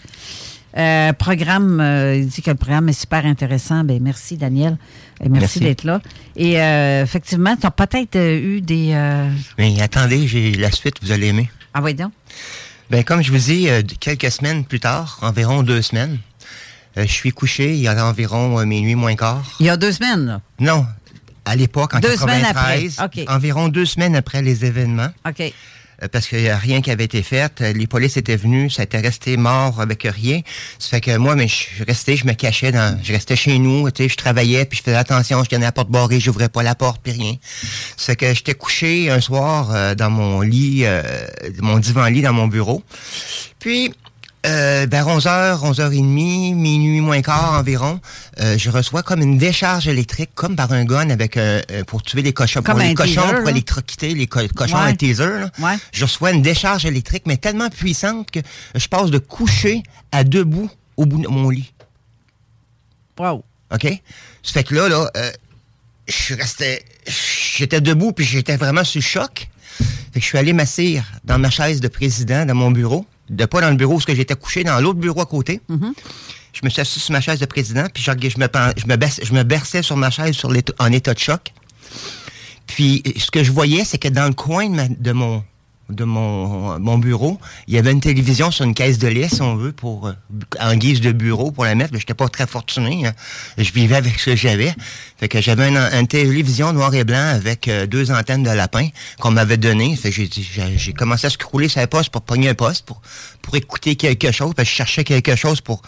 Euh, 0.77 1.13
programme, 1.13 1.81
euh, 1.81 2.17
il 2.17 2.27
dit 2.29 2.43
que 2.43 2.51
le 2.51 2.57
programme 2.57 2.89
est 2.89 2.99
super 2.99 3.25
intéressant. 3.27 3.85
Ben, 3.85 4.01
merci, 4.03 4.37
Daniel. 4.37 4.77
Et 5.23 5.29
merci, 5.29 5.59
Merci. 5.59 5.61
d'être 5.61 5.85
là. 5.85 6.01
Et 6.37 6.61
euh, 6.61 7.05
effectivement, 7.05 7.57
tu 7.57 7.67
as 7.67 7.71
peut-être 7.71 8.17
eu 8.19 8.61
des. 8.61 8.89
Mais 9.59 9.81
attendez, 9.81 10.27
j'ai 10.27 10.53
la 10.53 10.71
suite, 10.73 10.97
vous 11.03 11.13
allez 11.13 11.29
aimer. 11.29 11.49
Ah 11.73 11.81
oui, 11.83 11.95
donc? 11.95 12.13
Ben, 12.91 13.05
comme 13.05 13.23
je 13.23 13.31
vous 13.31 13.39
dis, 13.39 13.69
quelques 14.01 14.31
semaines 14.31 14.65
plus 14.65 14.81
tard, 14.81 15.19
environ 15.23 15.63
deux 15.63 15.83
semaines, 15.83 16.19
je 16.97 17.05
suis 17.07 17.31
couché, 17.31 17.75
il 17.75 17.81
y 17.81 17.89
a 17.89 18.07
environ 18.07 18.65
minuit 18.67 18.97
moins 18.97 19.15
quart. 19.15 19.57
Il 19.61 19.67
y 19.67 19.71
a 19.71 19.77
deux 19.77 19.93
semaines, 19.93 20.27
là? 20.27 20.41
Non, 20.59 20.85
à 21.45 21.57
l'époque, 21.57 21.95
en 21.95 22.01
Deux 22.01 22.17
semaines 22.17 22.43
93, 22.43 22.97
après, 22.99 23.23
OK. 23.23 23.29
environ 23.31 23.69
deux 23.69 23.85
semaines 23.87 24.17
après 24.17 24.43
les 24.43 24.65
événements. 24.65 25.11
OK. 25.29 25.53
Euh, 26.05 26.09
Parce 26.11 26.29
qu'il 26.29 26.43
n'y 26.43 26.49
a 26.49 26.57
rien 26.57 26.81
qui 26.81 26.91
avait 26.91 27.05
été 27.05 27.23
fait. 27.23 27.61
Euh, 27.61 27.73
Les 27.73 27.87
polices 27.87 28.17
étaient 28.17 28.37
venus, 28.37 28.77
ça 28.77 28.83
était 28.85 29.01
resté 29.01 29.37
mort 29.37 29.81
avec 29.81 30.03
rien. 30.05 30.41
Ça 30.79 30.91
fait 30.91 31.01
que 31.01 31.17
moi, 31.17 31.35
mais 31.35 31.49
je 31.49 31.85
resté, 31.85 32.17
je 32.17 32.27
me 32.27 32.33
cachais 32.33 32.73
dans, 32.73 32.99
je 33.03 33.13
restais 33.13 33.37
chez 33.37 33.59
nous, 33.59 33.91
tu 33.91 34.05
sais, 34.05 34.09
je 34.09 34.17
travaillais, 34.17 34.65
puis 34.65 34.79
je 34.79 34.83
faisais 34.83 34.97
attention, 34.97 35.43
je 35.45 35.49
tenais 35.49 35.65
la 35.65 35.73
porte 35.73 35.91
barrée, 35.91 36.21
j'ouvrais 36.21 36.49
pas 36.49 36.63
la 36.63 36.75
porte, 36.75 37.01
puis 37.03 37.13
rien. 37.13 37.35
Ça 37.97 38.13
fait 38.13 38.17
que 38.17 38.35
j'étais 38.35 38.55
couché 38.55 39.11
un 39.11 39.21
soir 39.21 39.71
euh, 39.73 39.95
dans 39.95 40.11
mon 40.11 40.41
lit, 40.41 40.83
euh, 40.85 41.03
mon 41.61 41.79
divan-lit 41.79 42.23
dans 42.23 42.33
mon 42.33 42.47
bureau. 42.47 42.83
Puis, 43.59 43.93
euh, 44.45 44.87
vers 44.91 45.07
11h, 45.07 45.61
11h30, 45.73 46.55
minuit 46.55 47.01
moins 47.01 47.23
quart 47.23 47.55
environ, 47.55 48.01
euh, 48.41 48.57
je 48.59 48.71
reçois 48.71 49.03
comme 49.03 49.21
une 49.23 49.39
décharge 49.39 49.89
électrique, 49.89 50.31
comme 50.35 50.55
par 50.57 50.73
un 50.73 50.85
gun 50.85 51.11
avec 51.11 51.37
euh, 51.37 51.63
euh, 51.71 51.85
pour 51.85 52.03
tuer 52.03 52.23
les 52.23 52.33
cochons, 52.33 52.63
Comme 52.63 52.77
pour 52.77 52.85
les 52.85 52.95
cochons, 52.95 53.23
teaser, 53.23 53.37
pour 53.41 53.49
électrocuter 53.49 54.15
les 54.15 54.27
co- 54.27 54.41
cochons 54.55 54.75
Ouais. 54.77 54.81
à 54.83 54.85
un 54.87 54.95
teaser. 54.95 55.39
là. 55.41 55.51
Ouais. 55.59 55.77
Je 55.93 56.05
reçois 56.05 56.33
une 56.33 56.43
décharge 56.43 56.85
électrique, 56.87 57.25
mais 57.27 57.37
tellement 57.37 57.71
puissante 57.71 58.31
que 58.31 58.41
je 58.75 58.87
passe 58.89 59.11
de 59.11 59.19
coucher 59.19 59.83
à 60.13 60.25
debout 60.25 60.71
au 60.97 61.07
bout 61.07 61.21
de 61.23 61.29
mon 61.29 61.51
lit. 61.51 61.73
Wow. 63.19 63.45
OK? 63.73 63.87
Ça 64.43 64.53
fait 64.53 64.65
que 64.65 64.75
là, 64.75 64.89
là, 64.89 65.11
euh, 65.17 65.31
je 66.07 66.13
suis 66.13 66.35
resté. 66.35 66.85
J'étais 67.57 67.81
debout, 67.81 68.13
puis 68.13 68.25
j'étais 68.25 68.57
vraiment 68.57 68.85
sous 68.85 69.01
choc. 69.01 69.49
Fait 70.13 70.21
que 70.21 70.21
je 70.21 70.27
suis 70.27 70.39
allé 70.39 70.53
m'asseoir 70.53 71.05
dans 71.25 71.39
ma 71.39 71.51
chaise 71.51 71.81
de 71.81 71.89
président, 71.89 72.45
dans 72.47 72.55
mon 72.55 72.71
bureau. 72.71 73.05
De 73.31 73.45
pas 73.47 73.61
dans 73.61 73.71
le 73.71 73.77
bureau 73.77 73.95
où 73.97 74.01
ce 74.01 74.07
que 74.07 74.15
j'étais 74.15 74.35
couché, 74.35 74.65
dans 74.65 74.81
l'autre 74.81 74.99
bureau 74.99 75.21
à 75.21 75.27
côté. 75.27 75.61
Je 76.53 76.61
me 76.63 76.71
suis 76.71 76.81
assis 76.81 77.01
sur 77.01 77.13
ma 77.13 77.21
chaise 77.21 77.41
de 77.41 77.47
président, 77.47 77.87
puis 77.93 78.03
je, 78.03 78.11
je, 78.13 78.39
me, 78.39 78.47
je, 78.77 78.87
me, 78.87 78.97
baisse- 78.97 79.21
je 79.23 79.33
me 79.33 79.43
berçais 79.43 79.83
sur 79.83 79.97
ma 79.97 80.11
chaise 80.11 80.35
sur 80.37 80.53
en 80.79 80.93
état 80.93 81.13
de 81.15 81.19
choc. 81.19 81.53
Puis 82.67 83.03
ce 83.17 83.31
que 83.31 83.43
je 83.43 83.51
voyais, 83.53 83.85
c'est 83.85 83.99
que 83.99 84.09
dans 84.09 84.27
le 84.27 84.35
coin 84.35 84.69
de, 84.69 84.75
ma- 84.75 84.89
de 84.89 85.13
mon 85.13 85.43
de 85.91 86.05
mon, 86.05 86.79
mon 86.79 86.99
bureau, 86.99 87.39
il 87.67 87.75
y 87.75 87.79
avait 87.79 87.93
une 87.93 88.01
télévision 88.01 88.51
sur 88.51 88.65
une 88.65 88.75
caisse 88.75 88.99
de 88.99 89.09
lait, 89.09 89.29
si 89.29 89.43
on 89.43 89.57
veut, 89.57 89.73
pour 89.73 90.09
euh, 90.09 90.13
en 90.61 90.75
guise 90.77 91.01
de 91.01 91.13
bureau 91.13 91.51
pour 91.51 91.65
la 91.65 91.75
mettre. 91.75 91.93
Mais 91.93 92.01
j'étais 92.01 92.15
pas 92.15 92.29
très 92.29 92.47
fortuné. 92.47 93.07
hein. 93.07 93.13
Je 93.59 93.71
vivais 93.73 93.97
avec 93.97 94.19
ce 94.19 94.27
que 94.27 94.37
j'avais. 94.37 94.75
Fait 95.19 95.29
que 95.29 95.41
j'avais 95.41 95.69
une, 95.69 96.07
télévision 96.09 96.73
noir 96.73 96.95
et 96.95 97.05
blanc 97.05 97.27
avec 97.35 97.69
euh, 97.69 97.87
deux 97.87 98.11
antennes 98.11 98.43
de 98.43 98.51
lapin 98.51 98.89
qu'on 99.21 99.31
m'avait 99.31 99.57
donné. 99.57 99.95
Fait 99.97 100.11
que 100.11 100.23
j'ai, 100.23 100.93
commencé 100.93 101.27
à 101.27 101.31
scrouler 101.31 101.69
la 101.77 101.87
poste 101.87 102.11
pour 102.11 102.23
pogner 102.23 102.49
un 102.49 102.55
poste, 102.55 102.87
pour, 102.87 103.03
pour 103.43 103.55
écouter 103.57 103.97
quelque 103.97 104.33
chose. 104.33 104.55
Parce 104.55 104.69
que 104.69 104.73
je 104.73 104.77
cherchais 104.77 105.05
quelque 105.05 105.37
chose 105.37 105.61
pour 105.61 105.83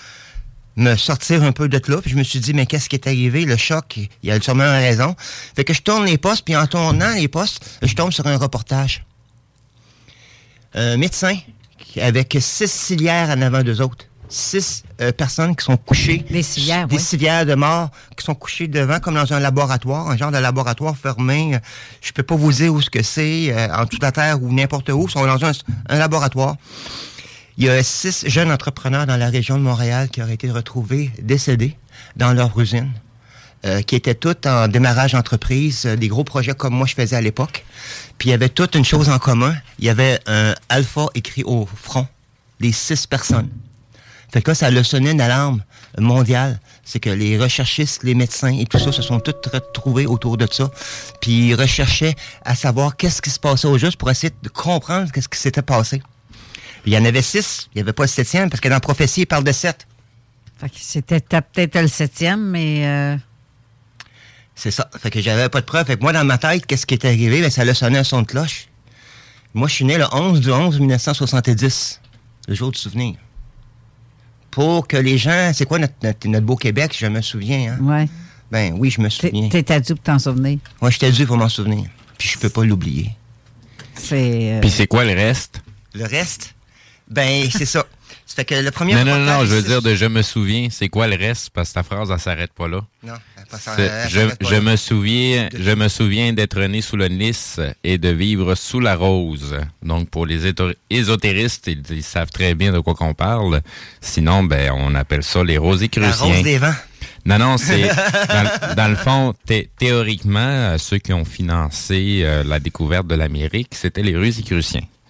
me 0.77 0.94
sortir 0.97 1.43
un 1.43 1.52
peu 1.52 1.68
de 1.68 1.81
là. 1.89 2.01
Puis 2.02 2.10
je 2.10 2.16
me 2.16 2.23
suis 2.23 2.40
dit, 2.40 2.52
mais 2.52 2.66
qu'est-ce 2.66 2.89
qui 2.89 2.97
est 2.97 3.06
arrivé? 3.06 3.44
Le 3.44 3.56
choc, 3.56 3.97
il 3.97 4.09
y 4.23 4.31
a 4.31 4.40
sûrement 4.40 4.70
raison. 4.70 5.16
Fait 5.55 5.64
que 5.64 5.73
je 5.73 5.81
tourne 5.81 6.05
les 6.05 6.18
postes, 6.18 6.44
puis 6.44 6.55
en 6.55 6.66
tournant 6.66 7.14
les 7.14 7.28
postes, 7.28 7.78
je 7.82 7.94
tombe 7.94 8.12
sur 8.12 8.27
un 8.27 8.36
reportage. 8.36 9.02
Un 10.74 10.97
médecin 10.97 11.36
qui- 11.78 12.01
avec 12.01 12.36
six 12.40 12.70
cilières 12.70 13.30
en 13.30 13.40
avant 13.43 13.62
d'eux 13.62 13.80
autres. 13.80 14.06
Six 14.28 14.82
euh, 15.01 15.12
personnes 15.12 15.55
qui 15.55 15.64
sont 15.64 15.76
couchées. 15.76 16.24
Des 16.28 16.43
civières, 16.43 16.88
Des 16.88 16.97
oui. 16.97 17.44
de 17.47 17.55
mort 17.55 17.90
qui 18.16 18.24
sont 18.24 18.34
couchées 18.34 18.66
devant 18.66 18.98
comme 18.98 19.14
dans 19.14 19.32
un 19.32 19.38
laboratoire, 19.38 20.10
un 20.10 20.16
genre 20.16 20.32
de 20.32 20.38
laboratoire 20.38 20.97
fermé. 20.97 21.59
Je 22.02 22.10
peux 22.12 22.24
pas 22.24 22.34
vous 22.34 22.52
dire 22.52 22.74
où 22.74 22.80
ce 22.82 22.90
que 22.90 23.02
c'est, 23.05 23.52
euh, 23.52 23.68
en 23.72 23.86
toute 23.86 24.02
la 24.02 24.10
terre 24.10 24.43
ou 24.43 24.52
n'importe 24.52 24.88
où. 24.88 25.06
Ils 25.06 25.10
sont 25.12 25.24
dans 25.24 25.44
un, 25.44 25.52
un 25.88 25.98
laboratoire. 25.98 26.56
Il 27.56 27.64
y 27.64 27.68
a 27.70 27.80
six 27.84 28.24
jeunes 28.26 28.51
entrepreneurs 28.51 29.06
dans 29.06 29.16
la 29.16 29.28
région 29.30 29.56
de 29.59 29.62
Montréal 29.62 30.09
qui 30.10 30.20
auraient 30.20 30.34
été 30.34 30.51
retrouvés 30.51 31.10
décédés 31.22 31.76
dans 32.16 32.32
leur 32.32 32.59
usine, 32.60 32.90
euh, 33.66 33.82
qui 33.82 33.97
étaient 33.97 34.14
tous 34.14 34.36
en 34.47 34.68
démarrage 34.68 35.12
d'entreprise, 35.12 35.86
euh, 35.86 35.97
des 35.97 36.09
gros 36.09 36.22
projets 36.22 36.55
comme 36.55 36.74
moi 36.74 36.86
je 36.86 36.94
faisais 36.94 37.16
à 37.16 37.20
l'époque. 37.20 37.64
Puis 38.16 38.28
il 38.28 38.30
y 38.30 38.34
avait 38.34 38.48
toute 38.48 38.74
une 38.76 38.84
chose 38.84 39.09
en 39.09 39.18
commun. 39.18 39.55
Il 39.80 39.86
y 39.86 39.88
avait 39.88 40.20
un 40.26 40.55
alpha 40.68 41.06
écrit 41.14 41.43
au 41.44 41.66
front, 41.66 42.06
les 42.60 42.72
six 42.72 43.06
personnes. 43.06 43.48
Fait 44.32 44.43
que 44.43 44.51
là, 44.51 44.55
ça 44.55 44.66
a 44.66 44.84
sonné 44.84 45.10
une 45.10 45.20
alarme 45.20 45.62
mondiale. 45.98 46.60
C'est 46.84 47.01
que 47.01 47.10
les 47.10 47.38
recherchistes, 47.38 48.02
les 48.05 48.14
médecins 48.14 48.56
et 48.56 48.66
tout 48.66 48.78
ça 48.78 48.93
se 48.93 49.02
sont 49.02 49.18
tous 49.18 49.34
retrouvés 49.52 50.06
autour 50.06 50.36
de 50.36 50.47
ça. 50.51 50.70
Puis 51.20 51.48
ils 51.48 51.55
recherchaient 51.55 52.14
à 52.44 52.55
savoir 52.55 52.97
qu'est-ce 52.97 53.20
qui 53.20 53.30
se 53.30 53.40
passait 53.40 53.66
au 53.66 53.78
juste 53.78 53.97
pour 53.97 54.10
essayer 54.10 54.32
de 54.43 54.48
comprendre 54.48 55.10
qu'est-ce 55.10 55.28
qui 55.28 55.38
s'était 55.38 55.62
passé. 55.62 56.02
Il 56.84 56.93
y 56.93 56.98
en 56.98 57.05
avait 57.05 57.22
six, 57.22 57.68
il 57.74 57.78
n'y 57.78 57.82
avait 57.82 57.93
pas 57.93 58.05
le 58.05 58.09
septième, 58.09 58.48
parce 58.48 58.60
que 58.60 58.68
dans 58.68 58.78
prophétie, 58.78 59.22
il 59.22 59.26
parle 59.26 59.43
de 59.43 59.51
sept. 59.51 59.88
Fait 60.59 60.68
que 60.68 60.76
c'était 60.78 61.20
peut-être 61.20 61.80
le 61.80 61.88
septième, 61.88 62.51
mais. 62.51 62.86
euh, 62.86 63.16
C'est 64.57 64.70
ça. 64.73 64.89
Fait 64.99 65.11
que 65.11 65.20
j'avais 65.20 65.49
pas 65.49 65.61
de 65.61 65.66
preuve. 65.66 65.87
Fait 65.87 65.97
que 65.97 66.03
moi, 66.03 66.12
dans 66.12 66.24
ma 66.24 66.39
tête, 66.39 66.66
qu'est-ce 66.66 66.87
qui 66.87 66.95
est 66.95 67.05
arrivé? 67.05 67.41
Ben, 67.43 67.51
ça 67.51 67.62
a 67.62 67.74
sonné 67.74 67.99
un 67.99 68.05
son 68.05 68.23
de 68.23 68.27
cloche. 68.27 68.66
Moi, 69.55 69.69
je 69.69 69.74
suis 69.74 69.85
né 69.85 69.97
le 69.99 70.07
11 70.12 70.41
du 70.41 70.51
11 70.51 70.81
1970, 70.81 72.01
le 72.49 72.55
jour 72.55 72.73
du 72.73 72.78
souvenir. 72.78 73.15
Pour 74.51 74.89
que 74.89 74.97
les 74.97 75.19
gens... 75.19 75.53
C'est 75.55 75.66
quoi 75.66 75.78
notre, 75.78 75.95
notre, 76.03 76.27
notre 76.28 76.47
beau 76.47 76.57
Québec? 76.57 76.97
Je 76.99 77.07
me 77.07 77.20
souviens, 77.20 77.74
hein? 77.78 77.85
ouais. 77.85 78.09
Ben 78.51 78.74
oui, 78.78 78.91
je 78.91 79.01
me 79.01 79.09
souviens. 79.11 79.49
T'es 79.49 79.70
à 79.73 79.81
dû 79.81 79.95
pour 79.95 80.03
t'en 80.05 80.19
souvenir. 80.19 80.59
Moi, 80.81 80.91
j'étais 80.91 81.11
dû 81.11 81.27
pour 81.27 81.37
m'en 81.37 81.49
souvenir. 81.49 81.85
Puis 82.16 82.28
je 82.28 82.39
peux 82.39 82.49
pas 82.49 82.65
l'oublier. 82.65 83.11
C'est. 83.95 84.53
euh, 84.55 84.61
Puis 84.61 84.70
c'est 84.70 84.87
quoi 84.87 85.05
le 85.05 85.12
reste? 85.15 85.61
Le 85.95 86.05
reste, 86.05 86.55
ben, 87.09 87.49
c'est 87.51 87.66
ça. 87.66 87.85
Fait 88.37 88.45
que 88.45 88.55
le 88.55 88.71
premier 88.71 88.95
Non, 88.95 89.05
non, 89.07 89.19
non, 89.19 89.41
je 89.47 89.55
veux 89.55 89.63
dire 89.63 89.81
de 89.81 89.95
je 89.95 90.05
me 90.05 90.21
souviens, 90.21 90.69
c'est 90.71 90.91
quoi 90.91 91.09
le 91.09 91.17
reste? 91.17 91.49
Parce 91.55 91.71
que 91.71 91.75
ta 91.75 91.83
phrase, 91.83 92.11
elle 92.13 92.19
s'arrête 92.21 92.53
pas 92.53 92.69
là. 92.69 92.83
Non, 93.03 93.15
elle 93.39 93.45
pas- 93.47 93.57
elle 93.79 94.11
je, 94.11 94.15
s'arrête 94.19 94.39
pas 94.39 94.49
je 94.49 94.55
là. 94.57 94.61
me 94.61 94.77
souviens, 94.77 95.49
je 95.59 95.71
me 95.71 95.89
souviens 95.89 96.33
d'être 96.35 96.61
né 96.61 96.83
sous 96.83 96.97
le 96.97 97.09
Nice 97.09 97.59
et 97.83 97.97
de 97.97 98.11
vivre 98.11 98.55
sous 98.55 98.79
la 98.81 98.95
rose. 98.95 99.57
Donc 99.83 100.11
pour 100.11 100.27
les 100.27 100.53
ésotéristes, 100.91 101.67
ils, 101.67 101.83
ils 101.91 102.03
savent 102.03 102.31
très 102.31 102.55
bien 102.55 102.73
de 102.73 102.81
quoi 102.81 102.95
qu'on 102.95 103.15
parle. 103.15 103.63
Sinon, 104.03 104.45
ben 104.45 104.71
on 104.75 104.95
appelle 104.95 105.23
ça 105.23 105.43
les 105.43 105.55
La 105.55 105.61
rosicruciens. 105.61 106.13
rose 106.27 106.43
des 106.43 106.59
vents. 106.59 106.75
Non, 107.25 107.39
non, 107.39 107.57
c'est 107.57 107.89
dans, 108.29 108.75
dans 108.77 108.89
le 108.89 108.97
fond, 108.97 109.35
thé- 109.47 109.69
théoriquement, 109.79 110.41
euh, 110.41 110.79
ceux 110.79 110.99
qui 110.99 111.13
ont 111.13 111.25
financé 111.25 112.21
euh, 112.23 112.45
la 112.45 112.61
découverte 112.61 113.07
de 113.07 113.15
l'Amérique, 113.15 113.71
c'était 113.75 114.03
les 114.03 114.17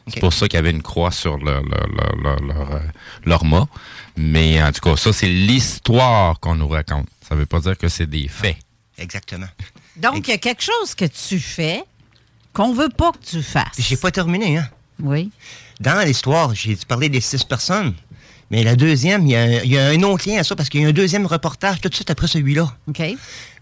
C'est 0.09 0.21
pour 0.21 0.33
ça 0.33 0.47
qu'il 0.47 0.57
y 0.57 0.61
avait 0.61 0.71
une 0.71 0.83
croix 0.83 1.11
sur 1.11 1.37
leur, 1.39 1.63
leur, 1.65 1.87
leur, 1.89 2.17
leur, 2.23 2.41
leur, 2.43 2.81
leur 3.25 3.45
mât. 3.45 3.67
Mais 4.17 4.63
en 4.63 4.71
tout 4.73 4.81
cas, 4.81 4.97
ça, 4.97 5.13
c'est 5.13 5.29
l'histoire 5.29 6.39
qu'on 6.41 6.55
nous 6.55 6.69
raconte. 6.69 7.09
Ça 7.29 7.35
veut 7.35 7.47
pas 7.47 7.59
dire 7.61 7.77
que 7.77 7.89
c'est 7.89 8.07
des 8.07 8.29
faits. 8.29 8.57
Exactement. 8.99 9.49
Donc, 9.97 10.29
il 10.29 10.31
y 10.31 10.35
a 10.35 10.39
quelque 10.39 10.63
chose 10.63 10.95
que 10.95 11.05
tu 11.07 11.41
fais 11.41 11.83
qu'on 12.53 12.73
veut 12.73 12.89
pas 12.89 13.13
que 13.13 13.19
tu 13.25 13.43
fasses. 13.43 13.77
J'ai 13.79 13.97
pas 13.97 14.11
terminé, 14.11 14.59
hein? 14.59 14.69
Oui. 15.03 15.31
Dans 15.81 16.01
l'histoire, 16.07 16.55
j'ai 16.55 16.77
parlé 16.89 17.09
des 17.09 17.21
six 17.21 17.45
personnes. 17.45 17.95
Mais 18.51 18.63
la 18.63 18.77
deuxième, 18.77 19.27
il 19.27 19.31
y, 19.33 19.37
a 19.37 19.41
un- 19.43 19.61
il 19.65 19.71
y 19.73 19.77
a 19.79 19.87
un 19.89 20.03
autre 20.05 20.29
lien 20.29 20.39
à 20.39 20.45
ça 20.45 20.55
parce 20.55 20.69
qu'il 20.69 20.81
y 20.81 20.85
a 20.85 20.89
un 20.89 20.93
deuxième 20.93 21.27
reportage 21.27 21.81
tout 21.81 21.89
de 21.89 21.95
suite 21.95 22.11
après 22.11 22.29
celui-là. 22.29 22.73
OK. 22.89 23.03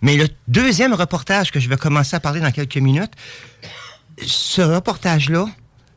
Mais 0.02 0.16
le 0.18 0.28
deuxième 0.46 0.92
reportage 0.92 1.50
que 1.50 1.58
je 1.58 1.68
vais 1.70 1.78
commencer 1.78 2.14
à 2.14 2.20
parler 2.20 2.40
dans 2.40 2.52
quelques 2.52 2.76
minutes, 2.76 3.12
ce 4.24 4.60
reportage-là, 4.60 5.46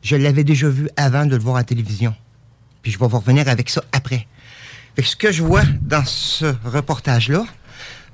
je 0.02 0.16
l'avais 0.16 0.44
déjà 0.44 0.68
vu 0.68 0.88
avant 0.96 1.26
de 1.26 1.36
le 1.36 1.42
voir 1.42 1.56
à 1.56 1.60
la 1.60 1.64
télévision. 1.64 2.14
Puis 2.82 2.92
je 2.92 2.98
vais 2.98 3.06
vous 3.06 3.18
revenir 3.18 3.48
avec 3.48 3.70
ça 3.70 3.82
après. 3.92 4.26
Ce 5.02 5.14
que 5.14 5.30
je 5.30 5.42
vois 5.42 5.62
dans 5.82 6.04
ce 6.04 6.54
reportage-là, 6.64 7.44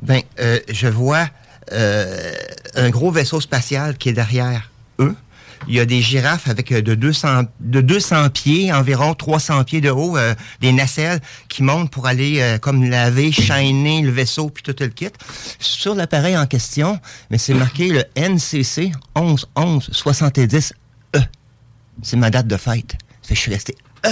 ben, 0.02 0.20
euh, 0.38 0.60
je 0.70 0.86
vois 0.86 1.28
euh, 1.72 2.34
un 2.74 2.90
gros 2.90 3.10
vaisseau 3.10 3.40
spatial 3.40 3.96
qui 3.96 4.10
est 4.10 4.12
derrière 4.12 4.70
eux. 4.98 5.14
Il 5.66 5.74
y 5.74 5.80
a 5.80 5.86
des 5.86 6.02
girafes 6.02 6.46
avec 6.46 6.72
euh, 6.72 6.82
de 6.82 6.94
200, 6.94 7.44
de 7.60 7.80
200 7.80 8.28
pieds, 8.28 8.70
environ 8.70 9.14
300 9.14 9.64
pieds 9.64 9.80
de 9.80 9.88
haut, 9.88 10.18
des 10.60 10.72
nacelles 10.72 11.20
qui 11.48 11.62
montent 11.62 11.90
pour 11.90 12.06
aller 12.06 12.58
comme 12.60 12.84
laver, 12.84 13.32
shiner 13.32 14.02
le 14.02 14.10
vaisseau 14.10 14.50
puis 14.50 14.62
tout 14.62 14.76
le 14.78 14.88
kit. 14.88 15.08
Sur 15.58 15.94
l'appareil 15.94 16.36
en 16.36 16.46
question, 16.46 17.00
mais 17.30 17.38
c'est 17.38 17.54
marqué 17.54 17.88
le 17.88 18.04
NCC 18.14 18.92
1111 19.16 19.88
70 19.90 20.72
E. 20.72 20.83
C'est 22.02 22.16
ma 22.16 22.30
date 22.30 22.46
de 22.46 22.56
fête. 22.56 22.92
Fait 23.22 23.28
que 23.30 23.34
je 23.34 23.40
suis 23.40 23.52
resté 23.52 23.74
E. 24.06 24.08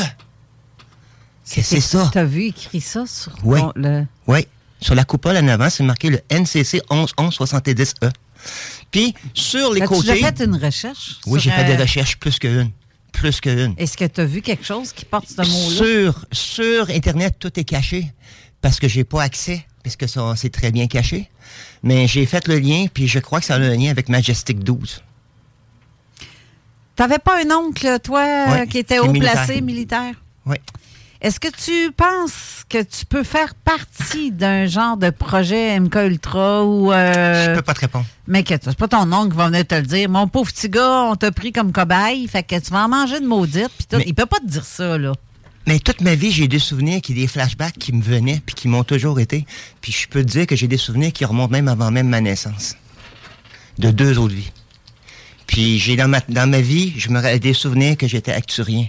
Qu'est-ce 1.49 1.57
que 1.75 1.77
c'est 1.77 1.81
ça? 1.81 2.11
T'as 2.13 2.25
vu 2.25 2.45
écrit 2.45 2.81
ça 2.81 3.05
sur 3.07 3.33
Oui. 3.45 3.61
ton- 3.61 3.73
le... 3.75 4.07
Oui. 4.27 4.47
Sur 4.81 4.95
la 4.95 5.05
coupole 5.05 5.37
en 5.37 5.49
avant, 5.49 5.69
c'est 5.71 5.83
marqué 5.85 6.11
le 6.11 6.21
NCC 6.31 6.81
111170E. 6.91 8.11
Puis, 8.91 9.15
sur 9.35 9.73
les 9.73 9.81
côtés... 9.83 10.13
déjà 10.15 10.33
fait 10.33 10.45
une 10.45 10.57
recherche? 10.57 11.17
Oui, 11.27 11.39
j'ai 11.41 11.51
fait 11.51 11.65
des 11.65 11.75
euh, 11.75 11.83
recherches 11.83 12.17
plus 12.19 12.39
qu'une. 12.39 12.71
Plus 13.13 13.41
qu'une. 13.41 13.75
Est-ce 13.77 13.97
que 13.97 14.05
tu 14.07 14.21
as 14.21 14.25
vu 14.25 14.41
quelque 14.43 14.65
chose 14.65 14.93
qui 14.93 15.05
porte 15.05 15.29
ce 15.29 15.43
mot-là? 15.43 15.77
Sur, 15.77 16.25
sur 16.33 16.91
Internet, 16.91 17.37
tout 17.39 17.59
est 17.61 17.65
caché 17.65 18.13
parce 18.61 18.81
que 18.81 18.89
j'ai 18.89 19.05
pas 19.05 19.23
accès, 19.23 19.65
parce 19.85 19.97
que 19.97 20.07
ça, 20.07 20.35
c'est 20.37 20.51
très 20.51 20.71
bien 20.73 20.87
caché. 20.89 21.29
Mais 21.83 22.07
j'ai 22.09 22.27
fait 22.27 22.49
le 22.49 22.59
lien, 22.59 22.87
puis 22.93 23.07
je 23.09 23.19
crois 23.19 23.41
que 23.41 23.47
ça 23.47 23.55
a 23.55 23.59
un 23.59 23.77
lien 23.77 23.91
avec 23.91 24.09
Majestic 24.09 24.61
12. 24.61 25.03
T'avais 26.97 27.19
pas 27.19 27.41
un 27.45 27.51
oncle, 27.51 27.99
toi, 28.03 28.25
Oui, 28.49 28.69
qui 28.69 28.79
était 28.79 28.99
haut 28.99 29.11
militaire. 29.11 29.33
placé 29.33 29.61
militaire? 29.61 30.15
Oui. 30.47 30.57
Est-ce 31.21 31.39
que 31.39 31.49
tu 31.49 31.93
penses 31.93 32.65
que 32.69 32.83
tu 32.83 33.07
peux 33.07 33.23
faire 33.23 33.55
partie 33.55 34.33
d'un 34.33 34.67
genre 34.67 34.97
de 34.97 35.11
projet 35.11 35.79
MK 35.79 35.95
Ultra 36.09 36.65
ou. 36.65 36.93
Euh, 36.93 37.51
Je 37.51 37.55
peux 37.57 37.63
pas 37.63 37.75
te 37.75 37.81
répondre. 37.81 38.05
Mais 38.27 38.43
que 38.43 38.55
c'est 38.61 38.77
pas 38.77 38.89
ton 38.89 39.11
oncle 39.13 39.31
qui 39.31 39.37
va 39.37 39.47
venir 39.47 39.65
te 39.67 39.75
le 39.77 39.83
dire. 39.83 40.09
Mon 40.09 40.27
pauvre 40.27 40.51
petit 40.51 40.69
gars, 40.69 41.03
on 41.05 41.15
t'a 41.15 41.31
pris 41.31 41.53
comme 41.53 41.71
cobaye, 41.71 42.27
fait 42.27 42.43
que 42.43 42.59
tu 42.59 42.71
vas 42.73 42.85
en 42.85 42.89
manger 42.89 43.21
de 43.21 43.27
maudite. 43.27 43.71
Puis 43.79 43.87
tout. 43.89 43.97
Mais- 43.99 44.05
Il 44.07 44.15
peut 44.15 44.27
pas 44.27 44.39
te 44.41 44.47
dire 44.47 44.65
ça, 44.65 44.99
là. 44.99 45.13
Mais 45.69 45.79
toute 45.79 46.01
ma 46.01 46.17
vie, 46.17 46.33
j'ai 46.33 46.49
des 46.49 46.59
souvenirs, 46.59 47.01
qui 47.01 47.15
des 47.15 47.29
flashbacks 47.29 47.79
qui 47.79 47.93
me 47.93 48.03
venaient, 48.03 48.43
puis 48.45 48.57
qui 48.57 48.67
m'ont 48.67 48.83
toujours 48.83 49.21
été. 49.21 49.47
Puis 49.81 49.93
je 49.93 50.09
peux 50.09 50.25
te 50.25 50.29
dire 50.29 50.47
que 50.49 50.57
j'ai 50.57 50.67
des 50.67 50.77
souvenirs 50.77 51.13
qui 51.13 51.25
remontent 51.25 51.53
même 51.53 51.69
avant 51.69 51.93
même 51.93 52.09
ma 52.09 52.21
naissance. 52.21 52.75
De 53.79 53.93
deux 53.93 54.19
autres 54.19 54.35
vies. 54.35 54.51
Puis 55.53 55.79
j'ai 55.79 55.97
dans 55.97 56.09
ma, 56.09 56.21
dans 56.31 56.49
ma 56.49 56.63
vie, 56.63 56.95
je 56.97 57.11
me 57.11 57.17
rappelle 57.17 57.39
des 57.39 57.53
souvenirs 57.53 57.99
que 57.99 58.09
j'étais 58.09 58.33
acturien. 58.33 58.87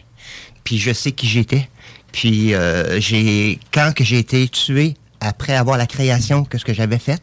Puis 0.64 0.78
je 0.78 0.94
sais 0.94 1.12
qui 1.12 1.28
j'étais. 1.28 1.70
Puis 2.14 2.54
euh, 2.54 3.02
j'ai 3.02 3.60
quand 3.74 3.92
que 3.94 4.06
j'ai 4.06 4.18
été 4.18 4.48
tué 4.48 4.94
après 5.20 5.56
avoir 5.56 5.78
la 5.78 5.88
création 5.88 6.46
que 6.46 6.58
ce 6.58 6.64
que 6.64 6.74
j'avais 6.74 7.00
fait, 7.00 7.22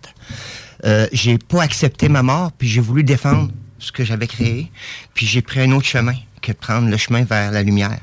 euh, 0.84 1.06
j'ai 1.14 1.38
pas 1.38 1.62
accepté 1.62 2.10
ma 2.10 2.22
mort, 2.22 2.52
puis 2.52 2.68
j'ai 2.68 2.82
voulu 2.82 3.02
défendre 3.02 3.50
ce 3.78 3.92
que 3.92 4.04
j'avais 4.04 4.26
créé. 4.26 4.70
Puis 5.14 5.26
j'ai 5.26 5.40
pris 5.40 5.60
un 5.60 5.72
autre 5.72 5.86
chemin 5.86 6.16
que 6.42 6.52
prendre 6.52 6.90
le 6.90 6.96
chemin 6.98 7.24
vers 7.24 7.50
la 7.50 7.62
lumière. 7.62 8.00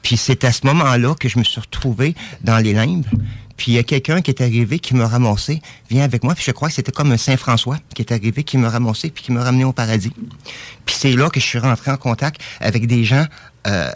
Puis 0.00 0.16
c'est 0.16 0.42
à 0.44 0.52
ce 0.52 0.64
moment-là 0.66 1.14
que 1.20 1.28
je 1.28 1.38
me 1.38 1.44
suis 1.44 1.60
retrouvé 1.60 2.14
dans 2.42 2.58
les 2.58 2.72
limbes. 2.72 3.04
Puis 3.56 3.72
il 3.72 3.74
y 3.74 3.78
a 3.78 3.82
quelqu'un 3.82 4.20
qui 4.20 4.30
est 4.30 4.42
arrivé, 4.42 4.78
qui 4.78 4.94
m'a 4.94 5.06
ramassé, 5.06 5.62
vient 5.90 6.04
avec 6.04 6.22
moi, 6.24 6.34
puis 6.34 6.44
je 6.46 6.52
crois 6.52 6.68
que 6.68 6.74
c'était 6.74 6.92
comme 6.92 7.12
un 7.12 7.16
Saint-François 7.16 7.78
qui 7.94 8.02
est 8.02 8.12
arrivé, 8.12 8.44
qui 8.44 8.58
m'a 8.58 8.70
ramassé, 8.70 9.10
puis 9.10 9.24
qui 9.24 9.32
m'a 9.32 9.42
ramené 9.42 9.64
au 9.64 9.72
paradis. 9.72 10.12
Puis 10.84 10.96
c'est 10.98 11.12
là 11.12 11.30
que 11.30 11.40
je 11.40 11.46
suis 11.46 11.58
rentré 11.58 11.90
en 11.90 11.96
contact 11.96 12.40
avec 12.60 12.86
des 12.86 13.04
gens 13.04 13.26
euh, 13.66 13.90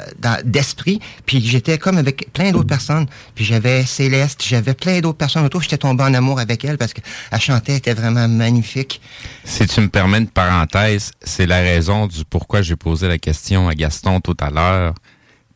d'esprit, 0.45 0.99
puis 1.27 1.41
j'étais 1.47 1.79
comme 1.79 1.97
avec 1.97 2.33
plein 2.33 2.51
d'autres 2.51 2.67
personnes. 2.67 3.07
Puis 3.35 3.45
j'avais 3.45 3.85
Céleste, 3.85 4.43
j'avais 4.45 4.75
plein 4.75 5.01
d'autres 5.01 5.19
personnes 5.19 5.45
autour, 5.45 5.63
j'étais 5.63 5.79
tombé 5.79 6.03
en 6.03 6.13
amour 6.13 6.41
avec 6.41 6.65
elle 6.65 6.77
parce 6.77 6.93
qu'elle 6.93 7.41
chantait, 7.41 7.77
était 7.77 7.95
vraiment 7.95 8.27
magnifique. 8.27 9.01
Si 9.45 9.67
tu 9.67 9.81
me 9.81 9.89
permets 9.89 10.19
une 10.19 10.29
parenthèse, 10.29 11.13
c'est 11.23 11.47
la 11.47 11.59
raison 11.59 12.07
du 12.07 12.25
pourquoi 12.25 12.63
j'ai 12.63 12.77
posé 12.77 13.07
la 13.07 13.19
question 13.19 13.69
à 13.69 13.75
Gaston 13.75 14.21
tout 14.21 14.37
à 14.41 14.51
l'heure. 14.51 14.95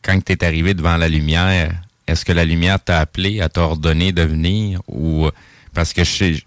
Quand 0.01 0.17
tu 0.23 0.31
es 0.31 0.43
arrivé 0.45 0.73
devant 0.73 0.95
la 0.95 1.09
lumière, 1.09 1.73
est-ce 2.07 2.25
que 2.25 2.31
la 2.31 2.45
lumière 2.45 2.79
t'a 2.83 2.99
appelé, 2.99 3.41
à 3.41 3.49
t'ordonner 3.49 4.11
de 4.11 4.21
venir 4.21 4.81
ou 4.87 5.29
parce 5.73 5.93
que 5.93 6.03
je 6.03 6.09
sais- 6.09 6.43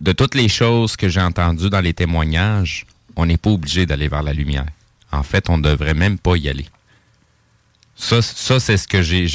de 0.00 0.12
toutes 0.12 0.34
les 0.34 0.48
choses 0.48 0.96
que 0.96 1.08
j'ai 1.08 1.20
entendues 1.20 1.70
dans 1.70 1.80
les 1.80 1.94
témoignages, 1.94 2.86
on 3.16 3.26
n'est 3.26 3.38
pas 3.38 3.50
obligé 3.50 3.86
d'aller 3.86 4.08
vers 4.08 4.22
la 4.22 4.32
lumière. 4.32 4.66
En 5.12 5.22
fait, 5.22 5.48
on 5.48 5.56
ne 5.56 5.62
devrait 5.62 5.94
même 5.94 6.18
pas 6.18 6.36
y 6.36 6.48
aller. 6.48 6.66
Ça, 7.94 8.20
ça 8.20 8.60
c'est 8.60 8.76
ce 8.76 8.86
que 8.86 9.00
j'ai, 9.00 9.26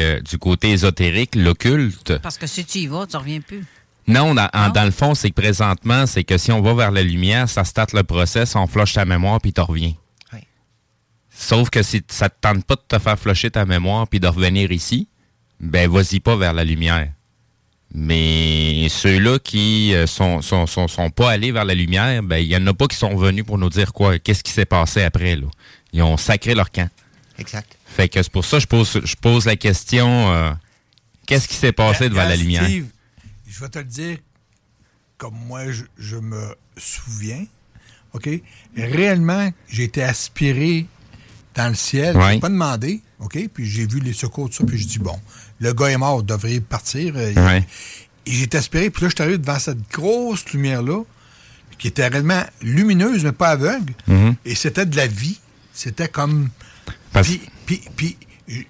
euh, 0.00 0.20
du 0.20 0.38
côté 0.38 0.70
ésotérique, 0.70 1.34
l'occulte. 1.34 2.16
Parce 2.18 2.38
que 2.38 2.46
si 2.46 2.64
tu 2.64 2.78
y 2.78 2.86
vas, 2.86 3.06
tu 3.06 3.16
reviens 3.16 3.40
plus. 3.40 3.64
Non, 4.06 4.34
dans, 4.34 4.84
le 4.84 4.90
fond, 4.90 5.14
c'est 5.14 5.28
que 5.30 5.40
présentement, 5.40 6.06
c'est 6.06 6.24
que 6.24 6.38
si 6.38 6.50
on 6.50 6.62
va 6.62 6.72
vers 6.72 6.90
la 6.90 7.02
lumière, 7.02 7.48
ça 7.48 7.64
starte 7.64 7.92
le 7.92 8.04
process, 8.04 8.56
on 8.56 8.66
flush 8.66 8.94
ta 8.94 9.04
mémoire, 9.04 9.38
puis 9.38 9.52
tu 9.52 9.60
reviens. 9.60 9.92
Sauf 11.40 11.70
que 11.70 11.84
si 11.84 12.02
ça 12.08 12.28
te 12.28 12.34
tente 12.40 12.64
pas 12.64 12.74
de 12.74 12.82
te 12.88 12.98
faire 12.98 13.16
flusher 13.16 13.48
ta 13.48 13.64
mémoire 13.64 14.08
puis 14.08 14.18
de 14.18 14.26
revenir 14.26 14.72
ici, 14.72 15.08
ben 15.60 15.88
vas-y 15.88 16.18
pas 16.18 16.34
vers 16.34 16.52
la 16.52 16.64
lumière. 16.64 17.12
Mais 17.94 18.88
ceux-là 18.90 19.38
qui 19.38 19.94
euh, 19.94 20.08
sont, 20.08 20.42
sont, 20.42 20.66
sont, 20.66 20.88
sont 20.88 21.10
pas 21.10 21.30
allés 21.30 21.52
vers 21.52 21.64
la 21.64 21.76
lumière, 21.76 22.24
ben 22.24 22.38
il 22.38 22.48
y 22.48 22.56
en 22.56 22.66
a 22.66 22.74
pas 22.74 22.88
qui 22.88 22.96
sont 22.96 23.14
venus 23.14 23.44
pour 23.44 23.56
nous 23.56 23.70
dire 23.70 23.92
quoi, 23.92 24.18
qu'est-ce 24.18 24.42
qui 24.42 24.50
s'est 24.50 24.64
passé 24.64 25.02
après 25.04 25.36
là. 25.36 25.46
Ils 25.92 26.02
ont 26.02 26.16
sacré 26.16 26.56
leur 26.56 26.72
camp. 26.72 26.90
Exact. 27.38 27.78
Fait 27.86 28.08
que 28.08 28.20
c'est 28.20 28.32
pour 28.32 28.44
ça 28.44 28.56
que 28.56 28.62
je 28.62 28.66
pose 28.66 29.00
je 29.04 29.14
pose 29.14 29.46
la 29.46 29.54
question 29.54 30.32
euh, 30.32 30.50
qu'est-ce 31.24 31.46
qui 31.46 31.54
s'est 31.54 31.72
passé 31.72 32.08
devant 32.08 32.24
la 32.24 32.34
lumière? 32.34 32.64
Steve, 32.64 32.88
je 33.46 33.60
vais 33.60 33.68
te 33.68 33.78
le 33.78 33.84
dire 33.84 34.18
comme 35.16 35.36
moi 35.46 35.70
je, 35.70 35.84
je 35.98 36.16
me 36.16 36.56
souviens. 36.76 37.46
OK? 38.12 38.28
Réellement, 38.76 39.52
j'ai 39.68 39.84
été 39.84 40.02
aspiré 40.02 40.86
dans 41.58 41.68
le 41.68 41.74
ciel. 41.74 42.16
Ouais. 42.16 42.34
J'ai 42.34 42.40
pas 42.40 42.48
demandé. 42.48 43.00
OK? 43.20 43.38
Puis 43.52 43.66
j'ai 43.68 43.86
vu 43.86 44.00
les 44.00 44.12
secours, 44.12 44.48
tout 44.48 44.56
ça. 44.56 44.64
Puis 44.64 44.78
je 44.78 44.86
dis, 44.86 44.98
bon, 44.98 45.18
le 45.60 45.72
gars 45.74 45.88
est 45.88 45.96
mort, 45.98 46.22
devrait 46.22 46.60
partir. 46.60 47.14
Euh, 47.16 47.34
Ouais. 47.34 47.66
Et 48.26 48.32
j'ai 48.32 48.48
aspiré. 48.56 48.90
Puis 48.90 49.02
là, 49.02 49.08
je 49.08 49.14
suis 49.14 49.22
arrivé 49.22 49.38
devant 49.38 49.58
cette 49.58 49.90
grosse 49.90 50.44
lumière-là, 50.52 51.02
qui 51.78 51.88
était 51.88 52.06
réellement 52.08 52.42
lumineuse, 52.62 53.24
mais 53.24 53.32
pas 53.32 53.48
aveugle. 53.50 53.92
Mhm. 54.06 54.34
Et 54.44 54.54
c'était 54.54 54.84
de 54.86 54.96
la 54.96 55.06
vie. 55.06 55.38
C'était 55.72 56.08
comme. 56.08 56.48
Parce- 57.12 57.26
Puis, 57.28 57.40
puis, 57.66 57.80
puis, 57.96 58.16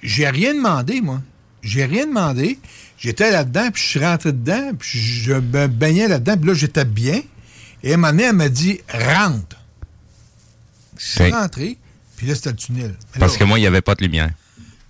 j'ai 0.02 0.28
rien 0.28 0.54
demandé, 0.54 1.00
moi. 1.00 1.20
J'ai 1.62 1.84
rien 1.86 2.06
demandé. 2.06 2.58
J'étais 2.98 3.30
là-dedans, 3.30 3.70
puis 3.72 3.82
je 3.82 3.88
suis 3.88 4.04
rentré 4.04 4.32
dedans, 4.32 4.72
puis 4.78 4.98
je 4.98 5.32
me 5.34 5.66
baignais 5.66 6.08
là-dedans, 6.08 6.36
puis 6.36 6.46
là, 6.48 6.54
j'étais 6.54 6.84
bien. 6.84 7.20
Et 7.82 7.92
à 7.92 7.94
un 7.94 7.96
moment 7.96 8.10
donné, 8.12 8.24
elle 8.24 8.32
m'a 8.36 8.48
dit 8.48 8.80
rentre. 8.92 9.56
Je 10.96 11.04
suis 11.06 11.32
rentré, 11.32 11.78
puis 12.18 12.26
là, 12.26 12.34
c'était 12.34 12.50
le 12.50 12.56
tunnel. 12.56 12.94
Mais 13.14 13.20
Parce 13.20 13.32
là, 13.32 13.38
que 13.38 13.44
moi 13.44 13.58
il 13.58 13.62
y 13.62 13.66
avait 13.66 13.80
pas 13.80 13.94
de 13.94 14.02
lumière. 14.02 14.30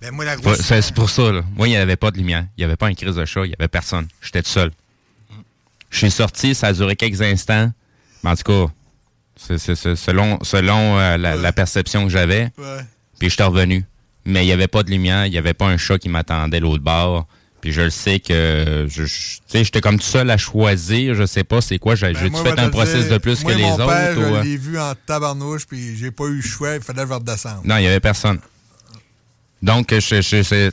ben, 0.01 0.11
moi, 0.11 0.25
la 0.25 0.35
grosse. 0.35 0.59
C'est 0.61 0.93
pour 0.93 1.09
ça, 1.09 1.31
là. 1.31 1.41
Moi, 1.55 1.67
il 1.67 1.71
n'y 1.71 1.77
avait 1.77 1.95
pas 1.95 2.11
de 2.11 2.17
lumière. 2.17 2.45
Il 2.57 2.61
n'y 2.61 2.65
avait 2.65 2.75
pas 2.75 2.87
un 2.87 2.93
crise 2.95 3.15
de 3.15 3.23
chat. 3.25 3.45
Il 3.45 3.49
n'y 3.49 3.55
avait 3.57 3.67
personne. 3.69 4.07
J'étais 4.21 4.41
tout 4.43 4.49
seul. 4.49 4.71
Je 5.91 5.97
suis 5.99 6.11
sorti, 6.11 6.53
ça 6.55 6.67
a 6.67 6.73
duré 6.73 6.95
quelques 6.95 7.21
instants. 7.21 7.71
Mais 8.23 8.29
en 8.31 8.35
tout 8.35 8.43
cas, 8.43 8.73
selon, 9.95 10.39
selon 10.43 10.99
euh, 10.99 11.17
la, 11.17 11.35
la 11.35 11.51
perception 11.53 12.03
que 12.03 12.09
j'avais. 12.09 12.51
Ouais. 12.57 12.79
Puis 13.19 13.29
je 13.29 13.35
suis 13.35 13.43
revenu. 13.43 13.85
Mais 14.25 14.43
il 14.43 14.47
n'y 14.47 14.51
avait 14.53 14.67
pas 14.67 14.83
de 14.83 14.89
lumière. 14.89 15.25
Il 15.25 15.31
n'y 15.31 15.37
avait 15.37 15.53
pas 15.53 15.67
un 15.67 15.77
chat 15.77 15.97
qui 15.97 16.09
m'attendait 16.09 16.59
l'autre 16.59 16.83
bord. 16.83 17.27
Puis 17.61 17.73
je 17.73 17.81
le 17.81 17.89
sais 17.89 18.19
que 18.21 18.87
je, 18.89 19.05
je- 19.05 19.35
tu 19.37 19.41
sais, 19.47 19.63
j'étais 19.65 19.81
comme 19.81 19.97
tout 19.99 20.05
seul 20.05 20.29
à 20.29 20.37
choisir. 20.37 21.13
Je 21.15 21.25
sais 21.25 21.43
pas 21.43 21.59
c'est 21.61 21.77
quoi. 21.77 21.95
J'ai 21.95 22.13
Ben, 22.13 22.31
fait 22.35 22.57
un 22.59 22.67
te 22.67 22.69
process 22.71 23.03
dire, 23.05 23.11
de 23.13 23.17
plus 23.17 23.41
moi, 23.43 23.51
que 23.51 23.57
les 23.57 23.63
mon 23.63 23.73
autres? 23.73 23.87
Père, 23.87 24.17
ou, 24.17 24.21
euh? 24.35 24.43
Je 24.43 24.47
l'ai 24.47 24.57
vu 24.57 24.79
en 24.79 24.93
tabarnouche, 25.05 25.65
puis 25.67 25.97
j'ai 25.97 26.11
pas 26.11 26.25
eu 26.25 26.35
le 26.37 26.41
choix, 26.41 26.75
il 26.75 26.81
fallait 26.81 27.01
que 27.03 27.09
je 27.09 27.13
redescende. 27.13 27.65
Non, 27.65 27.75
il 27.77 27.81
n'y 27.81 27.87
avait 27.87 27.99
personne. 27.99 28.39
Donc, 29.61 29.93
je, 29.93 30.21
je- 30.21 30.43
c'est 30.43 30.71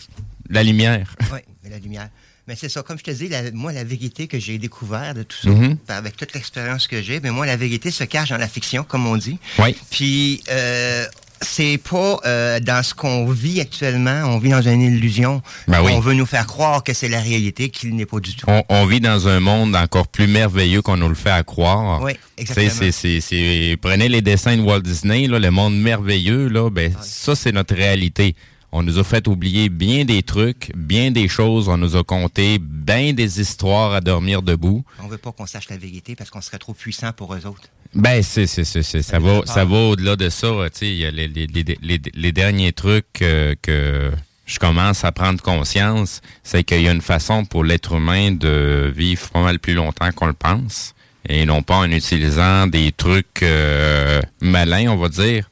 la 0.48 0.62
lumière. 0.62 1.12
Oui, 1.32 1.40
mais 1.64 1.70
la 1.70 1.78
lumière. 1.78 2.08
Mais 2.46 2.54
c'est 2.54 2.68
ça, 2.68 2.84
comme 2.84 2.96
je 2.96 3.02
te 3.02 3.10
dis, 3.10 3.28
la- 3.28 3.50
moi, 3.50 3.72
la 3.72 3.82
vérité 3.82 4.28
que 4.28 4.38
j'ai 4.38 4.56
découvert 4.58 5.14
de 5.14 5.24
tout 5.24 5.36
ça, 5.42 5.50
Mhm. 5.50 5.78
avec 5.88 6.16
toute 6.16 6.32
l'expérience 6.34 6.86
que 6.86 7.02
j'ai, 7.02 7.18
mais 7.18 7.30
moi, 7.32 7.44
la 7.46 7.56
vérité 7.56 7.90
se 7.90 8.04
cache 8.04 8.28
dans 8.28 8.36
la 8.36 8.46
fiction, 8.46 8.84
comme 8.84 9.04
on 9.06 9.16
dit. 9.16 9.40
Oui. 9.58 9.76
Puis, 9.90 10.44
euh, 10.48 11.04
c'est 11.42 11.78
pas 11.78 12.18
euh, 12.24 12.60
dans 12.60 12.82
ce 12.82 12.94
qu'on 12.94 13.26
vit 13.30 13.60
actuellement, 13.60 14.22
on 14.26 14.38
vit 14.38 14.50
dans 14.50 14.62
une 14.62 14.80
illusion. 14.82 15.42
Ben 15.68 15.82
oui. 15.82 15.92
On 15.94 16.00
veut 16.00 16.14
nous 16.14 16.26
faire 16.26 16.46
croire 16.46 16.82
que 16.82 16.92
c'est 16.94 17.08
la 17.08 17.20
réalité, 17.20 17.68
qu'il 17.70 17.94
n'est 17.96 18.06
pas 18.06 18.20
du 18.20 18.34
tout. 18.34 18.46
On, 18.48 18.62
on 18.68 18.86
vit 18.86 19.00
dans 19.00 19.28
un 19.28 19.40
monde 19.40 19.74
encore 19.76 20.08
plus 20.08 20.26
merveilleux 20.26 20.82
qu'on 20.82 20.96
nous 20.96 21.08
le 21.08 21.14
fait 21.14 21.30
à 21.30 21.42
croire. 21.42 22.02
Oui, 22.02 22.12
exactement. 22.38 22.68
sais, 22.70 22.90
c'est- 22.92 23.20
c'est- 23.20 23.20
c'est- 23.20 23.76
Prenez 23.80 24.08
les 24.08 24.22
dessins 24.22 24.56
de 24.56 24.62
Walt 24.62 24.80
Disney, 24.80 25.26
là, 25.26 25.38
le 25.38 25.50
monde 25.50 25.78
merveilleux, 25.80 26.48
là, 26.48 26.70
ben, 26.70 26.92
ça, 27.02 27.34
c'est 27.36 27.52
notre 27.52 27.74
réalité. 27.74 28.34
On 28.72 28.82
nous 28.82 28.98
a 28.98 29.04
fait 29.04 29.26
oublier 29.28 29.68
bien 29.68 30.04
des 30.04 30.22
trucs, 30.22 30.70
bien 30.76 31.10
des 31.10 31.28
choses. 31.28 31.68
On 31.68 31.76
nous 31.78 31.96
a 31.96 32.04
conté 32.04 32.58
bien 32.60 33.12
des 33.14 33.40
histoires 33.40 33.94
à 33.94 34.00
dormir 34.00 34.42
debout. 34.42 34.84
On 35.02 35.06
veut 35.06 35.16
pas 35.18 35.32
qu'on 35.32 35.46
sache 35.46 35.70
la 35.70 35.76
vérité 35.78 36.14
parce 36.14 36.28
qu'on 36.30 36.40
serait 36.42 36.58
trop 36.58 36.74
puissant 36.74 37.12
pour 37.12 37.32
eux 37.34 37.46
autres. 37.46 37.68
Ben, 37.96 38.22
c'est, 38.22 38.46
c'est, 38.46 38.64
c'est, 38.64 38.82
c'est- 38.82 39.02
ça, 39.02 39.18
va, 39.18 39.40
ça 39.46 39.64
va 39.64 39.76
au-delà 39.76 40.16
de 40.16 40.28
ça. 40.28 40.48
Tu 40.72 40.78
sais, 40.78 40.86
il 40.90 40.96
y 40.98 41.06
a 41.06 41.10
les, 41.10 41.28
les, 41.28 41.46
les, 41.46 41.64
les, 41.82 42.00
les 42.14 42.32
derniers 42.32 42.72
trucs 42.72 43.22
euh, 43.22 43.54
que 43.62 44.12
je 44.44 44.58
commence 44.58 45.02
à 45.04 45.12
prendre 45.12 45.40
conscience, 45.42 46.20
c'est 46.42 46.62
qu'il 46.62 46.82
y 46.82 46.88
a 46.88 46.92
une 46.92 47.00
façon 47.00 47.44
pour 47.46 47.64
l'être 47.64 47.94
humain 47.94 48.32
de 48.32 48.92
vivre 48.94 49.28
pas 49.30 49.42
mal 49.42 49.58
plus 49.58 49.72
longtemps 49.74 50.12
qu'on 50.12 50.26
le 50.26 50.34
pense, 50.34 50.94
et 51.28 51.46
non 51.46 51.62
pas 51.62 51.76
en 51.76 51.90
utilisant 51.90 52.66
des 52.66 52.92
trucs 52.92 53.42
euh, 53.42 54.20
malins, 54.40 54.88
on 54.90 54.96
va 54.96 55.08
dire, 55.08 55.48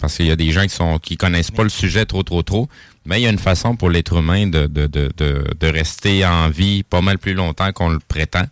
parce 0.00 0.16
qu'il 0.16 0.26
y 0.26 0.30
a 0.30 0.36
des 0.36 0.52
gens 0.52 0.62
qui 0.62 0.68
sont 0.70 0.98
qui 1.00 1.16
connaissent 1.16 1.50
pas 1.50 1.64
le 1.64 1.68
sujet 1.68 2.06
trop 2.06 2.22
trop 2.22 2.42
trop. 2.42 2.68
Mais 3.06 3.20
il 3.20 3.24
y 3.24 3.26
a 3.26 3.30
une 3.30 3.38
façon 3.38 3.74
pour 3.74 3.88
l'être 3.90 4.18
humain 4.18 4.46
de, 4.46 4.66
de, 4.66 4.86
de, 4.86 5.10
de, 5.16 5.44
de 5.58 5.66
rester 5.66 6.26
en 6.26 6.50
vie 6.50 6.82
pas 6.82 7.00
mal 7.00 7.18
plus 7.18 7.32
longtemps 7.32 7.72
qu'on 7.72 7.88
le 7.88 8.00
prétend. 8.06 8.44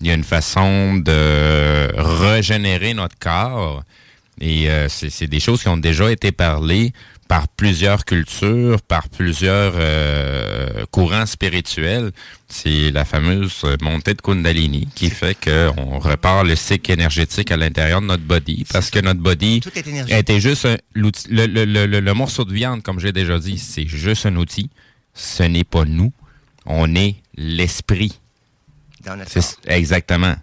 Il 0.00 0.06
y 0.08 0.10
a 0.10 0.14
une 0.14 0.24
façon 0.24 0.96
de 0.96 1.88
régénérer 1.96 2.94
notre 2.94 3.18
corps. 3.18 3.82
Et 4.40 4.68
euh, 4.68 4.88
c'est 4.88 5.28
des 5.28 5.38
choses 5.40 5.62
qui 5.62 5.68
ont 5.68 5.76
déjà 5.76 6.10
été 6.10 6.32
parlées 6.32 6.92
par 7.28 7.46
plusieurs 7.48 8.04
cultures, 8.04 8.82
par 8.82 9.08
plusieurs 9.08 9.74
euh, 9.76 10.84
courants 10.90 11.24
spirituels. 11.24 12.10
C'est 12.48 12.90
la 12.90 13.04
fameuse 13.04 13.64
montée 13.80 14.12
de 14.14 14.20
Kundalini 14.20 14.88
qui 14.94 15.08
fait 15.08 15.36
qu'on 15.42 15.98
repart 16.00 16.44
le 16.44 16.56
cycle 16.56 16.90
énergétique 16.90 17.50
à 17.52 17.56
l'intérieur 17.56 18.00
de 18.02 18.06
notre 18.06 18.24
body 18.24 18.64
parce 18.72 18.90
que 18.90 18.98
notre 18.98 19.20
body 19.20 19.60
Tout 19.60 19.70
est 19.78 19.86
énergétique. 19.86 20.18
était 20.20 20.40
juste 20.40 20.66
un, 20.66 20.76
l'outil- 20.94 21.28
le, 21.30 21.46
le- 21.46 21.64
le- 21.64 21.86
le- 21.86 22.00
le 22.00 22.14
morceau 22.14 22.44
de 22.44 22.52
viande, 22.52 22.82
comme 22.82 22.98
j'ai 23.00 23.12
déjà 23.12 23.38
dit, 23.38 23.58
c'est 23.58 23.86
juste 23.86 24.26
un 24.26 24.36
outil. 24.36 24.68
Ce 25.14 25.44
n'est 25.44 25.64
pas 25.64 25.84
nous. 25.84 26.12
On 26.66 26.94
est 26.96 27.14
l'esprit. 27.36 28.18
Dans 29.04 29.16
notre 29.16 29.30
C'est- 29.30 29.56
Exactement. 29.66 30.34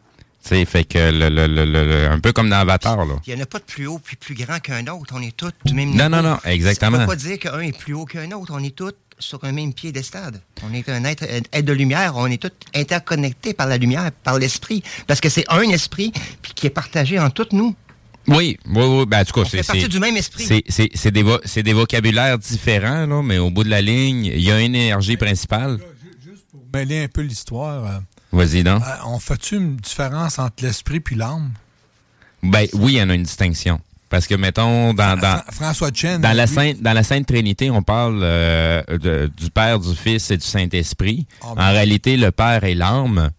Tu 0.44 0.50
sais, 0.50 0.66
fait 0.66 0.84
que 0.86 0.98
le, 0.98 1.30
le- 1.30 1.46
le- 1.48 1.66
le- 1.66 1.86
le- 1.86 2.08
un 2.10 2.20
peu 2.20 2.32
comme 2.34 2.50
dans 2.50 2.58
Avatar, 2.58 3.06
là. 3.06 3.16
Il 3.28 3.34
n'y 3.36 3.40
en 3.40 3.44
a 3.44 3.46
pas 3.46 3.60
de 3.60 3.64
plus 3.64 3.86
haut 3.86 4.00
puis 4.00 4.16
plus 4.16 4.34
grand 4.34 4.60
qu'un 4.60 4.88
autre. 4.88 5.14
On 5.16 5.22
est 5.22 5.36
tous 5.38 5.52
du 5.66 5.74
même 5.76 5.90
Non, 5.90 6.10
niveau. 6.10 6.10
non, 6.10 6.22
non, 6.24 6.38
exactement. 6.46 6.98
On 6.98 7.02
ne 7.02 7.06
peut 7.06 7.12
pas 7.12 7.16
dire 7.16 7.38
qu'un 7.40 7.60
est 7.60 7.78
plus 7.78 7.94
haut 7.94 8.06
qu'un 8.06 8.32
autre. 8.32 8.52
On 8.56 8.64
est 8.64 8.76
tous 8.76 8.94
sur 9.20 9.44
un 9.44 9.52
même 9.52 9.72
pied 9.72 9.92
d'estade. 9.92 10.42
On 10.68 10.74
est 10.74 10.90
un 10.90 11.04
être, 11.06 11.24
un 11.24 11.42
être 11.54 11.66
de 11.66 11.74
lumière. 11.74 12.14
On 12.16 12.26
est 12.26 12.42
tous 12.42 12.50
interconnectés 12.74 13.54
par 13.54 13.68
la 13.68 13.78
lumière, 13.78 14.12
par 14.24 14.40
l'esprit. 14.40 14.82
Parce 15.06 15.22
que 15.22 15.30
c'est 15.30 15.46
un 15.48 15.62
esprit 15.62 16.12
puis 16.42 16.54
qui 16.56 16.66
est 16.66 16.72
partagé 16.72 17.20
en 17.20 17.30
tous 17.30 17.50
nous. 17.52 17.76
Oui, 18.28 18.58
oui, 18.66 18.84
oui. 18.84 19.06
Ben, 19.08 19.22
en 19.22 19.26
tout 19.26 19.34
cas, 19.44 19.48
c'est. 19.48 19.64
partie 19.64 19.82
c'est- 19.84 19.88
du 19.90 20.00
même 20.00 20.18
esprit. 20.18 20.44
C'est, 20.46 20.64
c'est, 20.70 20.90
c'est 20.96 21.12
des, 21.12 21.22
vo- 21.24 21.40
c'est 21.46 21.62
des 21.64 21.74
vocabulaires 21.74 22.40
différents, 22.40 23.06
là, 23.06 23.22
mais 23.24 23.38
au 23.38 23.52
bout 23.52 23.64
de 23.64 23.70
la 23.70 23.82
ligne, 23.82 24.26
il 24.26 24.42
y 24.42 24.52
a 24.52 24.60
une 24.60 24.74
énergie 24.76 25.18
principale. 25.18 25.80
Mêler 26.74 27.04
un 27.04 27.08
peu 27.08 27.22
l'histoire. 27.22 28.02
Vas-y, 28.32 28.64
donc. 28.64 28.82
euh, 28.82 28.96
on 29.06 29.20
fait-tu 29.20 29.56
une 29.58 29.76
différence 29.78 30.40
entre 30.40 30.64
l'esprit 30.64 31.00
puis 31.00 31.16
l'âme? 31.16 31.52
Ben, 32.44 32.66
oui, 32.74 32.94
il 32.94 32.98
y 32.98 33.02
en 33.02 33.10
a 33.10 33.14
une 33.16 33.24
distinction. 33.24 33.80
Parce 34.10 34.28
que, 34.28 34.36
mettons, 34.36 34.94
dans, 34.94 35.16
dans, 35.18 35.38
Fra- 35.38 35.46
François 35.52 35.90
Chen. 35.94 36.20
dans, 36.22 36.34
la, 36.36 36.46
Sainte, 36.48 36.82
dans 36.82 36.94
la 36.94 37.04
Sainte 37.04 37.28
Trinité, 37.28 37.70
on 37.70 37.82
parle 37.82 38.20
euh, 38.24 38.82
de- 38.88 39.32
du 39.38 39.50
Père, 39.52 39.80
du 39.80 39.96
Fils 39.96 40.32
et 40.32 40.38
du 40.38 40.46
Saint-Esprit. 40.46 41.26
Ah, 41.42 41.48
en 41.48 41.56
ben. 41.56 41.70
réalité, 41.70 42.18
le 42.18 42.32
Père 42.32 42.64
est 42.64 42.74
l'âme. 42.76 43.32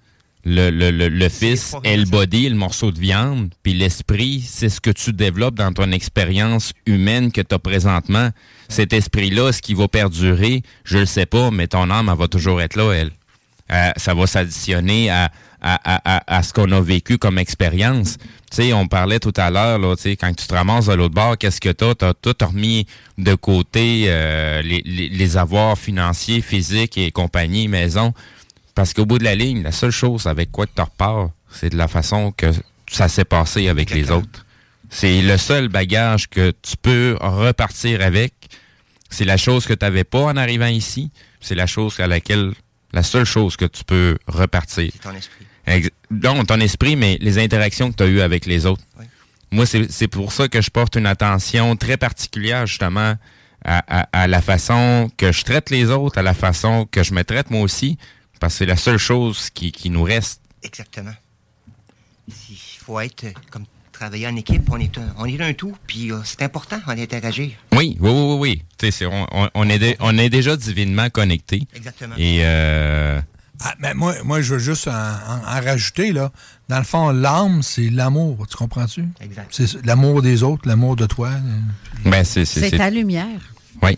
Le, 0.45 0.71
le, 0.71 0.91
le, 0.91 1.09
le 1.09 1.29
Fils 1.29 1.75
est 1.85 1.97
le 1.97 2.05
body, 2.07 2.49
le 2.49 2.57
morceau 2.57 2.91
de 2.91 2.99
viande. 2.99 3.51
Puis 3.63 3.75
l'esprit, 3.75 4.41
c'est 4.47 4.71
ce 4.71 4.81
que 4.81 4.91
tu 4.91 5.13
développes 5.13 5.55
dans 5.55 5.73
ton 5.73 5.93
expérience 5.93 6.73
humaine 6.87 7.31
que 7.33 7.41
tu 7.43 7.55
as 7.55 7.59
présentement. 7.61 8.31
Cet 8.69 8.93
esprit-là, 8.93 9.53
ce 9.53 9.63
qui 9.63 9.75
va 9.75 9.87
perdurer, 9.89 10.63
je 10.85 10.99
le 10.99 11.07
sais 11.07 11.27
pas, 11.27 11.51
mais 11.51 11.67
ton 11.69 11.91
âme, 11.91 12.09
elle 12.11 12.19
va 12.19 12.29
toujours 12.29 12.61
être 12.61 12.77
là, 12.77 12.93
elle. 12.93 13.11
Euh, 13.73 13.91
ça 13.97 14.15
va 14.15 14.27
s'additionner 14.27 15.11
à, 15.11 15.31
à, 15.61 15.79
à, 15.85 16.37
à, 16.37 16.43
ce 16.43 16.53
qu'on 16.53 16.71
a 16.73 16.81
vécu 16.81 17.17
comme 17.19 17.39
expérience. 17.39 18.19
Tu 18.51 18.57
sais, 18.57 18.73
on 18.73 18.87
parlait 18.87 19.19
tout 19.19 19.33
à 19.37 19.51
l'heure, 19.51 19.79
là, 19.79 19.97
tu 19.97 20.03
sais, 20.03 20.17
quand 20.17 20.35
tu 20.35 20.47
te 20.47 20.55
ramasses 20.55 20.87
de 20.87 20.93
l'autre 20.93 21.15
bord, 21.15 21.39
qu'est-ce 21.39 21.61
que 21.61 21.71
t'as? 21.71 21.95
T'as 21.95 22.13
tout 22.13 22.35
remis 22.45 22.87
de 23.17 23.35
côté 23.35 24.05
euh, 24.09 24.61
les, 24.63 24.83
les, 24.85 25.09
les 25.09 25.37
avoirs 25.37 25.79
financiers, 25.79 26.43
physiques 26.43 26.99
et 26.99 27.11
compagnie, 27.11 27.67
maison. 27.69 28.13
Parce 28.75 28.93
qu'au 28.93 29.07
bout 29.07 29.19
de 29.19 29.25
la 29.25 29.35
ligne, 29.35 29.63
la 29.63 29.73
seule 29.73 29.91
chose 29.91 30.27
avec 30.27 30.51
quoi 30.51 30.67
tu 30.67 30.81
repars, 30.81 31.31
c'est 31.51 31.71
de 31.71 31.77
la 31.77 31.89
façon 31.89 32.33
que 32.33 32.47
ça 32.91 33.09
s'est 33.09 33.25
passé 33.25 33.69
avec 33.69 33.91
les 33.91 34.11
autres. 34.11 34.45
C'est 34.91 35.23
le 35.23 35.39
seul 35.39 35.69
bagage 35.69 36.29
que 36.29 36.53
tu 36.63 36.77
peux 36.81 37.17
repartir 37.21 38.03
avec. 38.03 38.35
C'est 39.09 39.25
la 39.25 39.39
chose 39.39 39.67
que 39.67 39.73
tu 39.73 39.85
n'avais 39.85 40.05
pas 40.05 40.25
en 40.25 40.37
arrivant 40.37 40.67
ici. 40.67 41.11
C'est 41.41 41.55
la 41.55 41.67
chose 41.67 41.99
à 42.01 42.07
laquelle, 42.07 42.53
la 42.93 43.03
seule 43.03 43.25
chose 43.25 43.57
que 43.57 43.65
tu 43.65 43.85
peux 43.85 44.19
repartir. 44.27 44.93
Ton 45.03 45.13
esprit. 45.15 45.47
Ex- 45.67 45.91
Non, 46.11 46.45
ton 46.45 46.61
esprit, 46.61 46.97
mais 46.97 47.19
les 47.21 47.39
interactions 47.39 47.91
que 47.93 47.97
tu 47.97 48.03
as 48.03 48.07
eues 48.09 48.21
avec 48.21 48.47
les 48.47 48.67
autres. 48.67 48.83
Moi, 49.51 49.67
c'est 49.67 49.91
c'est 49.93 50.09
pour 50.09 50.33
ça 50.33 50.49
que 50.49 50.61
je 50.63 50.71
porte 50.71 50.97
une 50.97 51.07
attention 51.07 51.77
très 51.77 51.97
particulière, 51.97 52.67
justement, 52.67 53.17
à, 53.65 54.01
à- 54.01 54.23
à 54.23 54.27
la 54.27 54.41
façon 54.43 55.11
que 55.17 55.31
je 55.31 55.45
traite 55.45 55.71
les 55.71 55.91
autres, 55.91 56.19
à 56.19 56.23
la 56.23 56.35
façon 56.35 56.87
que 56.91 57.03
je 57.03 57.13
me 57.15 57.23
traite 57.23 57.51
moi 57.51 57.61
aussi, 57.61 57.99
parce 58.41 58.55
que 58.55 58.59
c'est 58.59 58.67
la 58.67 58.77
seule 58.77 58.99
chose 58.99 59.51
qui, 59.51 59.71
qui 59.71 59.91
nous 59.91 60.03
reste. 60.03 60.41
Exactement. 60.63 61.13
Il 62.29 62.57
faut 62.85 62.99
être 63.01 63.25
euh, 63.25 63.33
comme 63.51 63.67
travailler 64.03 64.27
en 64.27 64.35
équipe. 64.37 64.69
On 64.71 64.79
est 64.79 64.97
un, 64.99 65.15
on 65.19 65.27
est 65.27 65.41
un 65.41 65.53
tout. 65.53 65.75
Puis 65.87 66.11
euh, 66.13 66.19
c'est 66.25 66.43
important 66.43 66.79
d'interagir. 66.87 67.51
Oui, 67.73 67.97
oui, 68.01 68.11
oui, 68.11 68.11
oui. 68.11 68.37
oui. 68.41 68.63
Tu 68.79 68.87
sais, 68.87 68.91
c'est- 68.91 69.07
on, 69.07 69.27
on- 69.33 69.49
on 69.55 69.69
est 69.69 69.97
on 70.01 70.19
est 70.19 70.29
déjà 70.29 70.57
divinement 70.57 71.09
connectés. 71.11 71.63
Exactement. 71.75 72.15
Et 72.19 72.41
euh, 72.43 73.21
Ah, 73.65 73.75
mais 73.79 73.95
moi, 73.95 74.15
moi, 74.25 74.41
je 74.43 74.55
veux 74.55 74.59
juste 74.59 74.89
en, 74.89 74.91
en- 74.93 75.43
en 75.47 75.61
rajouter, 75.65 76.11
là. 76.13 76.33
Dans 76.69 76.79
le 76.79 76.85
fond, 76.85 77.11
l'âme, 77.11 77.63
c'est 77.63 77.91
l'amour. 77.91 78.45
Tu 78.51 78.57
comprends-tu? 78.57 79.05
Exact. 79.21 79.47
C'est 79.51 79.87
l'amour 79.87 80.21
des 80.21 80.43
autres, 80.43 80.67
l'amour 80.67 80.97
de 80.97 81.07
toi. 81.07 81.31
ben, 82.05 82.25
c'est. 82.25 82.45
c'est- 82.45 82.61
C'est 82.61 82.71
c'est- 82.71 82.79
ta 82.79 82.91
lumière. 82.91 83.41
Oui. 83.83 83.97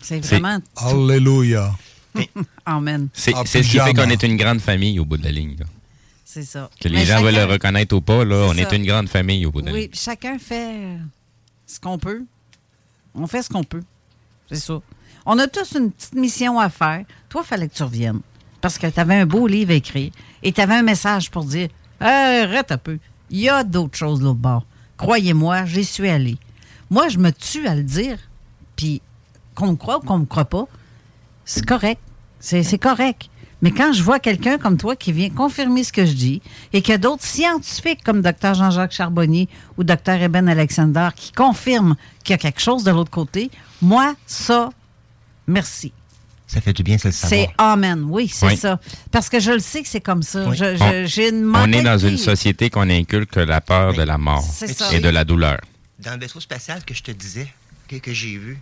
C'est 0.00 0.24
vraiment. 0.24 0.58
Alléluia. 0.76 1.72
Amen. 2.64 3.08
C'est 3.12 3.32
Ah, 3.34 3.42
c'est 3.44 3.62
ce 3.64 3.70
qui 3.70 3.78
fait 3.80 3.92
qu'on 3.94 4.08
est 4.10 4.22
une 4.22 4.36
grande 4.36 4.60
famille 4.60 5.00
au 5.00 5.04
bout 5.04 5.16
de 5.16 5.24
la 5.24 5.32
ligne. 5.32 5.56
là. 5.58 5.66
C'est 6.32 6.44
ça. 6.44 6.70
Que 6.80 6.86
les 6.86 6.98
Mais 6.98 7.04
gens 7.06 7.14
chacun- 7.14 7.24
veulent 7.24 7.34
le 7.34 7.44
reconnaître 7.44 7.96
ou 7.96 8.00
pas, 8.00 8.24
là, 8.24 8.46
on 8.48 8.54
est 8.54 8.70
une 8.72 8.86
grande 8.86 9.08
famille 9.08 9.44
au 9.46 9.50
bout 9.50 9.62
de 9.62 9.72
Oui, 9.72 9.90
chacun 9.92 10.38
fait 10.38 10.76
euh, 10.76 10.96
ce 11.66 11.80
qu'on 11.80 11.98
peut. 11.98 12.22
On 13.16 13.26
fait 13.26 13.42
ce 13.42 13.48
qu'on 13.48 13.64
peut. 13.64 13.82
C'est 14.48 14.60
ça. 14.60 14.80
On 15.26 15.36
a 15.40 15.48
tous 15.48 15.72
une 15.76 15.90
petite 15.90 16.14
mission 16.14 16.60
à 16.60 16.68
faire. 16.70 17.04
Toi, 17.28 17.42
il 17.44 17.48
fallait 17.48 17.66
que 17.66 17.74
tu 17.74 17.82
reviennes. 17.82 18.20
Parce 18.60 18.78
que 18.78 18.86
tu 18.86 19.00
avais 19.00 19.16
un 19.16 19.26
beau 19.26 19.48
livre 19.48 19.72
à 19.72 19.74
écrire 19.74 20.12
et 20.44 20.52
tu 20.52 20.60
avais 20.60 20.76
un 20.76 20.82
message 20.84 21.32
pour 21.32 21.44
dire 21.44 21.68
Hey, 22.00 22.44
Arrête 22.44 22.70
un 22.70 22.78
peu. 22.78 23.00
Il 23.28 23.40
y 23.40 23.48
a 23.48 23.64
d'autres 23.64 23.98
choses 23.98 24.20
de 24.20 24.26
l'autre 24.26 24.38
bord. 24.38 24.64
Croyez-moi, 24.98 25.64
j'y 25.64 25.84
suis 25.84 26.08
allé. 26.08 26.36
Moi, 26.90 27.08
je 27.08 27.18
me 27.18 27.32
tue 27.32 27.66
à 27.66 27.74
le 27.74 27.82
dire. 27.82 28.18
Puis, 28.76 29.02
qu'on 29.56 29.72
me 29.72 29.76
croit 29.76 29.96
ou 29.98 30.00
qu'on 30.02 30.18
me 30.20 30.26
croit 30.26 30.44
pas, 30.44 30.68
c'est 31.44 31.66
correct. 31.66 32.00
C'est 32.38 32.78
correct. 32.78 33.28
Mais 33.62 33.70
quand 33.72 33.92
je 33.92 34.02
vois 34.02 34.18
quelqu'un 34.20 34.56
comme 34.58 34.76
toi 34.78 34.96
qui 34.96 35.12
vient 35.12 35.28
confirmer 35.30 35.84
ce 35.84 35.92
que 35.92 36.06
je 36.06 36.12
dis 36.12 36.40
et 36.72 36.80
que 36.82 36.96
d'autres 36.96 37.24
scientifiques 37.24 38.02
comme 38.02 38.22
Dr 38.22 38.54
Jean-Jacques 38.54 38.92
Charbonnier 38.92 39.48
ou 39.76 39.84
Dr 39.84 40.12
Eben 40.22 40.48
Alexander 40.48 41.08
qui 41.14 41.32
confirment 41.32 41.94
qu'il 42.24 42.32
y 42.32 42.34
a 42.34 42.38
quelque 42.38 42.60
chose 42.60 42.84
de 42.84 42.90
l'autre 42.90 43.10
côté, 43.10 43.50
moi, 43.82 44.14
ça, 44.26 44.70
merci. 45.46 45.92
Ça 46.46 46.60
fait 46.60 46.72
du 46.72 46.82
bien, 46.82 46.98
ça 46.98 47.08
le 47.08 47.12
savoir. 47.12 47.40
C'est 47.48 47.54
Amen. 47.58 48.04
Oui, 48.08 48.26
c'est 48.28 48.46
Oui. 48.46 48.56
ça. 48.56 48.80
Parce 49.12 49.28
que 49.28 49.38
je 49.38 49.52
le 49.52 49.60
sais 49.60 49.82
que 49.82 49.88
c'est 49.88 50.00
comme 50.00 50.22
ça. 50.22 50.48
Oui. 50.48 50.56
Je- 50.56 50.76
je- 50.76 50.82
On- 50.82 51.06
J'ai 51.06 51.28
une 51.28 51.54
On 51.54 51.70
est 51.72 51.82
dans 51.82 51.98
une 51.98 52.16
société 52.16 52.70
qu'on 52.70 52.88
inculque 52.90 53.36
la 53.36 53.60
peur 53.60 53.94
de 53.94 54.02
la 54.02 54.18
mort 54.18 54.42
C'est 54.52 54.66
ça. 54.72 54.92
et 54.92 54.98
de 55.00 55.08
la 55.08 55.24
douleur. 55.24 55.58
Dans 56.00 56.14
le 56.14 56.18
vaisseau 56.20 56.40
spatial 56.40 56.82
que 56.84 56.92
je 56.94 57.02
te 57.02 57.10
disais, 57.12 57.46
que, 57.86 57.96
que 57.96 58.12
j'ai 58.12 58.36
vu, 58.36 58.58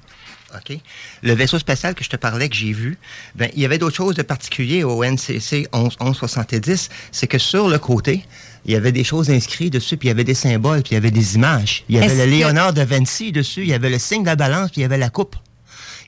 OK? 0.55 0.79
Le 1.23 1.33
vaisseau 1.35 1.59
spatial 1.59 1.95
que 1.95 2.03
je 2.03 2.09
te 2.09 2.17
parlais, 2.17 2.49
que 2.49 2.57
j'ai 2.57 2.73
vu, 2.73 2.97
ben, 3.35 3.51
il 3.55 3.61
y 3.61 3.65
avait 3.65 3.79
d'autres 3.79 3.97
choses 3.97 4.15
de 4.15 4.23
particulier 4.23 4.83
au 4.83 5.05
NCC 5.05 5.67
11, 5.73 5.97
1170. 6.01 6.89
C'est 7.13 7.27
que 7.27 7.39
sur 7.39 7.69
le 7.69 7.79
côté, 7.79 8.25
il 8.65 8.73
y 8.73 8.77
avait 8.77 8.93
des 8.93 9.05
choses 9.05 9.31
inscrites 9.31 9.73
dessus, 9.73 9.97
puis 9.99 10.09
il 10.09 10.11
y 10.11 10.13
avait 10.13 10.25
des 10.25 10.35
symboles, 10.35 10.83
puis 10.83 10.93
il 10.93 10.95
y 10.95 10.97
avait 10.97 11.11
des 11.11 11.35
images. 11.35 11.85
Il 11.89 11.97
y 11.97 11.99
avait 11.99 12.15
le 12.15 12.25
que- 12.25 12.31
Léonard 12.31 12.73
de 12.73 12.83
Vinci 12.83 13.31
dessus, 13.33 13.63
il 13.63 13.69
y 13.69 13.75
avait 13.75 13.91
le 13.91 13.99
signe 13.99 14.23
de 14.23 14.27
la 14.27 14.37
balance, 14.37 14.71
puis 14.71 14.81
il 14.81 14.83
y 14.83 14.87
avait 14.87 14.99
la 14.99 15.11
coupe. 15.11 15.37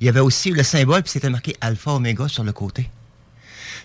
Il 0.01 0.07
y 0.07 0.09
avait 0.09 0.21
aussi 0.21 0.51
le 0.51 0.63
symbole, 0.63 1.03
puis 1.03 1.13
c'était 1.13 1.29
marqué 1.31 1.55
Alpha 1.61 1.93
Oméga 1.93 2.27
sur 2.29 2.43
le 2.45 2.53
côté. 2.53 2.89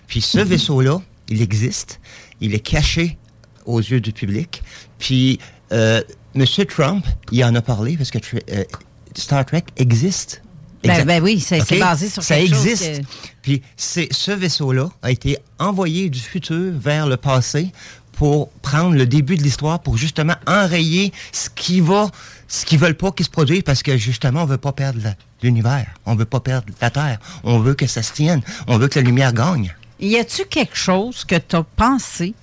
Puis 0.08 0.22
ce 0.22 0.40
vaisseau-là, 0.40 1.02
il 1.28 1.42
existe. 1.42 2.00
Il 2.40 2.54
est 2.54 2.60
caché 2.60 3.18
aux 3.66 3.80
yeux 3.80 4.00
du 4.00 4.14
public. 4.14 4.64
Puis 5.00 5.40
euh, 5.74 6.02
M. 6.36 6.46
Trump, 6.70 7.06
il 7.32 7.44
en 7.44 7.54
a 7.56 7.62
parlé 7.62 7.98
parce 7.98 8.12
que 8.12 8.20
euh, 8.52 8.64
Star 9.16 9.46
Trek 9.46 9.64
existe. 9.78 10.42
Ben- 10.88 11.06
ben 11.06 11.24
oui, 11.24 11.40
c'est- 11.40 11.80
basé 11.80 12.10
sur 12.10 12.24
Ça 12.24 12.36
quelque 12.36 12.54
chose 12.56 12.66
existe. 12.68 13.02
que- 13.02 13.08
Puis 13.42 13.62
ce 13.78 14.32
vaisseau-là 14.32 14.90
a 15.02 15.12
été 15.12 15.38
envoyé 15.60 16.10
du 16.10 16.20
futur 16.20 16.72
vers 16.76 17.08
le 17.08 17.18
passé 17.18 17.72
pour 18.14 18.50
prendre 18.62 18.96
le 18.96 19.06
début 19.06 19.36
de 19.38 19.44
l'histoire 19.44 19.80
pour 19.82 19.98
justement 19.98 20.36
enrayer 20.48 21.12
ce 21.34 21.50
qui 21.50 21.82
va, 21.82 22.10
ce 22.48 22.66
qu'ils 22.66 22.80
veulent 22.80 22.96
pas 22.96 23.12
qu'il 23.12 23.26
se 23.26 23.30
produise 23.32 23.62
parce 23.64 23.84
que 23.84 23.98
justement 23.98 24.44
on 24.44 24.46
veut 24.46 24.58
pas 24.58 24.72
perdre 24.72 25.00
l'univers, 25.44 25.88
on 26.06 26.16
veut 26.16 26.26
pas 26.26 26.40
perdre 26.40 26.68
la 26.82 26.90
Terre, 26.90 27.20
on 27.44 27.60
veut 27.60 27.74
que 27.74 27.88
ça 27.88 28.02
se 28.02 28.14
tienne, 28.14 28.42
on 28.68 28.78
veut 28.78 28.88
que 28.88 28.98
la 29.00 29.06
lumière 29.06 29.34
gagne. 29.34 29.76
Y 30.00 30.16
a-tu 30.18 30.46
quelque 30.46 30.76
chose 30.78 31.26
que 31.26 31.36
tu 31.36 31.56
as 31.58 31.64
pensé 31.64 32.34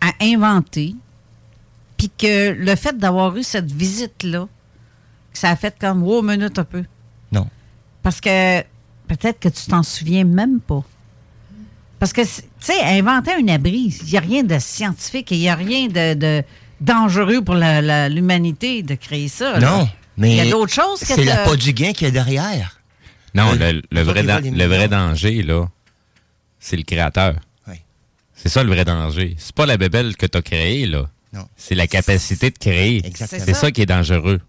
à 0.00 0.12
inventer, 0.22 0.94
puis 1.98 2.10
que 2.16 2.52
le 2.52 2.74
fait 2.76 2.96
d'avoir 2.96 3.36
eu 3.36 3.42
cette 3.42 3.70
visite-là, 3.70 4.48
que 5.32 5.38
ça 5.38 5.50
a 5.50 5.56
fait 5.56 5.74
comme, 5.78 6.02
wow, 6.02 6.22
minute 6.22 6.58
un 6.58 6.64
peu? 6.64 6.84
Parce 8.02 8.20
que, 8.20 8.60
peut-être 9.08 9.38
que 9.40 9.48
tu 9.48 9.66
t'en 9.66 9.82
souviens 9.82 10.24
même 10.24 10.60
pas. 10.60 10.82
Parce 11.98 12.12
que, 12.12 12.22
tu 12.22 12.28
sais, 12.60 12.80
inventer 12.82 13.32
un 13.32 13.46
abri, 13.48 13.94
il 14.02 14.10
n'y 14.10 14.16
a 14.16 14.20
rien 14.20 14.42
de 14.42 14.58
scientifique 14.58 15.32
et 15.32 15.36
il 15.36 15.40
n'y 15.40 15.48
a 15.50 15.54
rien 15.54 15.86
de, 15.88 16.14
de 16.14 16.42
dangereux 16.80 17.42
pour 17.42 17.56
l'humanité 17.56 18.82
de 18.82 18.94
créer 18.94 19.28
ça. 19.28 19.58
là. 19.58 19.70
Non, 19.70 19.88
mais 20.16 20.30
Il 20.30 20.36
y 20.36 20.40
a 20.40 20.50
d'autres 20.50 20.72
choses 20.72 21.00
que 21.00 21.06
c'est 21.06 21.24
la 21.24 21.44
pas 21.44 21.56
du 21.56 21.72
gain 21.74 21.92
qu'il 21.92 22.06
y 22.06 22.08
a 22.08 22.10
derrière. 22.10 22.78
Non, 23.34 23.52
Le- 23.52 23.72
le, 23.72 23.82
le 23.90 24.00
vrai, 24.02 24.42
qui 24.42 24.50
le 24.50 24.64
vrai 24.64 24.88
danger, 24.88 25.42
là, 25.42 25.66
c'est 26.58 26.76
le 26.76 26.82
créateur. 26.82 27.34
Oui. 27.68 27.74
C'est 28.34 28.48
ça 28.48 28.64
le 28.64 28.70
vrai 28.72 28.84
danger. 28.84 29.36
C'est 29.38 29.54
pas 29.54 29.66
la 29.66 29.76
bébelle 29.76 30.16
que 30.16 30.26
tu 30.26 30.38
as 30.38 30.42
créée, 30.42 30.86
là. 30.86 31.06
Non. 31.32 31.46
C'est 31.56 31.74
la 31.76 31.86
capacité 31.86 32.50
de 32.50 32.58
créer. 32.58 33.06
Exactement. 33.06 33.42
C'est 33.44 33.54
ça 33.54 33.70
qui 33.70 33.82
est 33.82 33.86
dangereux. 33.86 34.40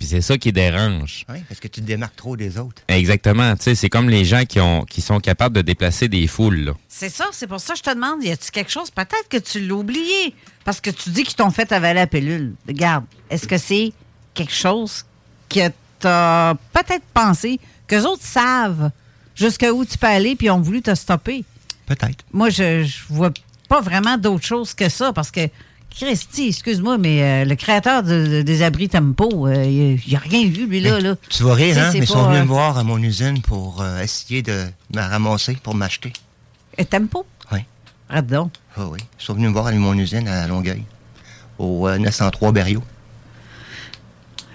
Puis 0.00 0.08
c'est 0.08 0.22
ça 0.22 0.38
qui 0.38 0.50
dérange. 0.50 1.26
Oui, 1.28 1.40
parce 1.46 1.60
que 1.60 1.68
tu 1.68 1.82
te 1.82 1.86
démarques 1.86 2.16
trop 2.16 2.34
des 2.34 2.56
autres. 2.56 2.80
Exactement. 2.88 3.54
Tu 3.56 3.64
sais, 3.64 3.74
c'est 3.74 3.90
comme 3.90 4.08
les 4.08 4.24
gens 4.24 4.46
qui, 4.46 4.58
ont, 4.58 4.86
qui 4.86 5.02
sont 5.02 5.20
capables 5.20 5.54
de 5.54 5.60
déplacer 5.60 6.08
des 6.08 6.26
foules, 6.26 6.60
là. 6.60 6.72
C'est 6.88 7.10
ça, 7.10 7.26
c'est 7.32 7.46
pour 7.46 7.60
ça 7.60 7.74
que 7.74 7.80
je 7.80 7.82
te 7.82 7.94
demande, 7.94 8.24
y 8.24 8.30
a-tu 8.30 8.50
quelque 8.50 8.70
chose? 8.70 8.90
Peut-être 8.90 9.28
que 9.28 9.36
tu 9.36 9.60
l'as 9.60 9.74
oublié. 9.74 10.34
Parce 10.64 10.80
que 10.80 10.88
tu 10.88 11.10
dis 11.10 11.22
qu'ils 11.24 11.34
t'ont 11.34 11.50
fait 11.50 11.70
avaler 11.70 12.00
la 12.00 12.06
pilule. 12.06 12.54
Regarde, 12.66 13.04
est-ce 13.28 13.46
que 13.46 13.58
c'est 13.58 13.92
quelque 14.32 14.54
chose 14.54 15.04
que 15.50 15.68
tu 15.68 16.06
as 16.06 16.56
peut-être 16.72 17.04
pensé, 17.12 17.60
qu'eux 17.86 18.04
autres 18.06 18.24
savent 18.24 18.90
jusqu'à 19.34 19.70
où 19.70 19.84
tu 19.84 19.98
peux 19.98 20.06
aller, 20.06 20.34
puis 20.34 20.46
ils 20.46 20.50
ont 20.50 20.62
voulu 20.62 20.80
te 20.80 20.94
stopper? 20.94 21.44
Peut-être. 21.84 22.24
Moi, 22.32 22.48
je, 22.48 22.84
je 22.84 23.00
vois 23.10 23.32
pas 23.68 23.82
vraiment 23.82 24.16
d'autre 24.16 24.46
chose 24.46 24.72
que 24.72 24.88
ça, 24.88 25.12
parce 25.12 25.30
que, 25.30 25.46
Christy, 25.94 26.48
excuse-moi, 26.48 26.98
mais 26.98 27.22
euh, 27.22 27.44
le 27.44 27.54
créateur 27.56 28.02
de- 28.02 28.26
de- 28.26 28.42
des 28.42 28.62
abris 28.62 28.88
Tempo, 28.88 29.46
euh, 29.48 29.64
il 30.06 30.16
a 30.16 30.18
rien 30.18 30.46
vu, 30.48 30.66
lui, 30.66 30.80
là. 30.80 31.00
là. 31.00 31.16
Tu 31.28 31.42
vas 31.42 31.54
rire, 31.54 31.76
hein? 31.78 31.90
Mais 31.92 32.00
ils 32.00 32.06
sont 32.06 32.24
venus 32.24 32.38
euh, 32.38 32.42
me 32.42 32.48
voir 32.48 32.78
à 32.78 32.84
mon 32.84 32.98
usine 33.02 33.42
pour 33.42 33.82
euh, 33.82 34.00
essayer 34.00 34.42
de 34.42 34.66
me 34.94 35.00
ramasser, 35.00 35.58
pour 35.62 35.74
m'acheter. 35.74 36.12
Et 36.78 36.84
Tempo? 36.84 37.26
Oui. 37.52 37.58
Arrête 38.08 38.26
donc. 38.28 38.52
Ah 38.76 38.86
oui. 38.86 38.98
Ils 39.20 39.24
sont 39.24 39.34
venus 39.34 39.48
me 39.48 39.52
voir 39.52 39.66
à 39.66 39.72
mon 39.72 39.94
usine 39.94 40.26
à 40.28 40.46
Longueuil, 40.46 40.84
au 41.58 41.86
euh, 41.88 41.98
903 41.98 42.52
Berriot. 42.52 42.82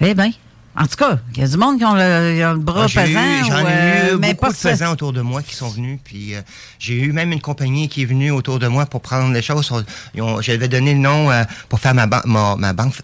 Eh 0.01 0.13
bien, 0.13 0.31
en 0.77 0.85
tout 0.87 0.95
cas, 0.97 1.19
il 1.35 1.41
y 1.41 1.43
a 1.43 1.47
du 1.47 1.57
monde 1.57 1.77
qui 1.77 1.85
ont 1.85 1.93
le, 1.93 2.35
ils 2.37 2.43
ont 2.45 2.53
le 2.53 2.59
bras 2.59 2.85
Ah, 2.85 3.01
pesant. 3.01 3.19
J'en 3.47 3.59
ai 3.59 3.71
euh, 3.71 4.13
eu 4.15 4.17
mais 4.17 4.33
beaucoup 4.33 4.51
de 4.51 4.57
pesants 4.57 4.91
autour 4.91 5.13
de 5.13 5.21
moi 5.21 5.41
qui 5.41 5.55
sont 5.55 5.69
venus. 5.69 5.99
Puis 6.03 6.35
euh, 6.35 6.41
j'ai 6.79 6.95
eu 7.01 7.11
même 7.11 7.31
une 7.31 7.41
compagnie 7.41 7.87
qui 7.89 8.01
est 8.01 8.05
venue 8.05 8.31
autour 8.31 8.59
de 8.59 8.67
moi 8.67 8.85
pour 8.85 9.01
prendre 9.01 9.33
les 9.33 9.41
choses. 9.41 9.71
J'avais 10.41 10.67
donné 10.67 10.93
le 10.93 10.99
nom 10.99 11.31
euh, 11.31 11.43
pour 11.69 11.79
faire 11.79 11.93
ma, 11.93 12.07
ban- 12.07 12.21
ma, 12.25 12.55
ma 12.55 12.73
banque. 12.73 12.95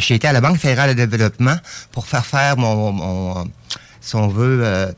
J'ai 0.00 0.14
été 0.16 0.26
à 0.28 0.32
la 0.32 0.40
Banque 0.40 0.58
fédérale 0.58 0.94
de 0.94 1.04
développement 1.04 1.56
pour 1.92 2.06
faire 2.06 2.26
faire 2.26 2.56
mon, 2.56 2.92
mon- 2.92 3.50
si 4.00 4.16
on 4.16 4.28
veut, 4.28 4.60
euh, 4.62 4.90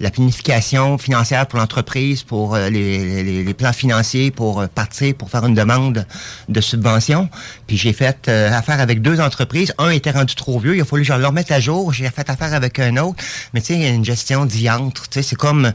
la 0.00 0.10
planification 0.10 0.98
financière 0.98 1.46
pour 1.46 1.58
l'entreprise, 1.58 2.22
pour 2.22 2.54
euh, 2.54 2.68
les, 2.68 3.54
plans 3.54 3.72
financiers, 3.72 4.30
pour 4.30 4.60
euh, 4.60 4.66
partir, 4.66 5.14
pour 5.14 5.30
faire 5.30 5.46
une 5.46 5.54
demande 5.54 6.06
de 6.48 6.60
subvention. 6.60 7.30
Puis 7.66 7.76
j'ai 7.76 7.92
fait 7.92 8.28
euh, 8.28 8.52
affaire 8.52 8.80
avec 8.80 9.00
deux 9.00 9.20
entreprises. 9.20 9.72
Un 9.78 9.90
était 9.90 10.10
rendu 10.10 10.34
trop 10.34 10.58
vieux, 10.58 10.76
il 10.76 10.80
a 10.80 10.84
fallu 10.84 11.02
que 11.02 11.08
je 11.08 11.14
le 11.14 11.26
remette 11.26 11.50
à 11.50 11.60
jour. 11.60 11.92
J'ai 11.92 12.10
fait 12.10 12.28
affaire 12.28 12.52
avec 12.52 12.78
un 12.78 12.96
autre. 12.98 13.22
Mais 13.54 13.60
tu 13.60 13.68
sais, 13.68 13.74
il 13.74 13.82
y 13.82 13.86
a 13.86 13.90
une 13.90 14.04
gestion 14.04 14.44
diantre. 14.44 15.08
Tu 15.08 15.14
sais, 15.14 15.22
c'est 15.22 15.36
comme... 15.36 15.72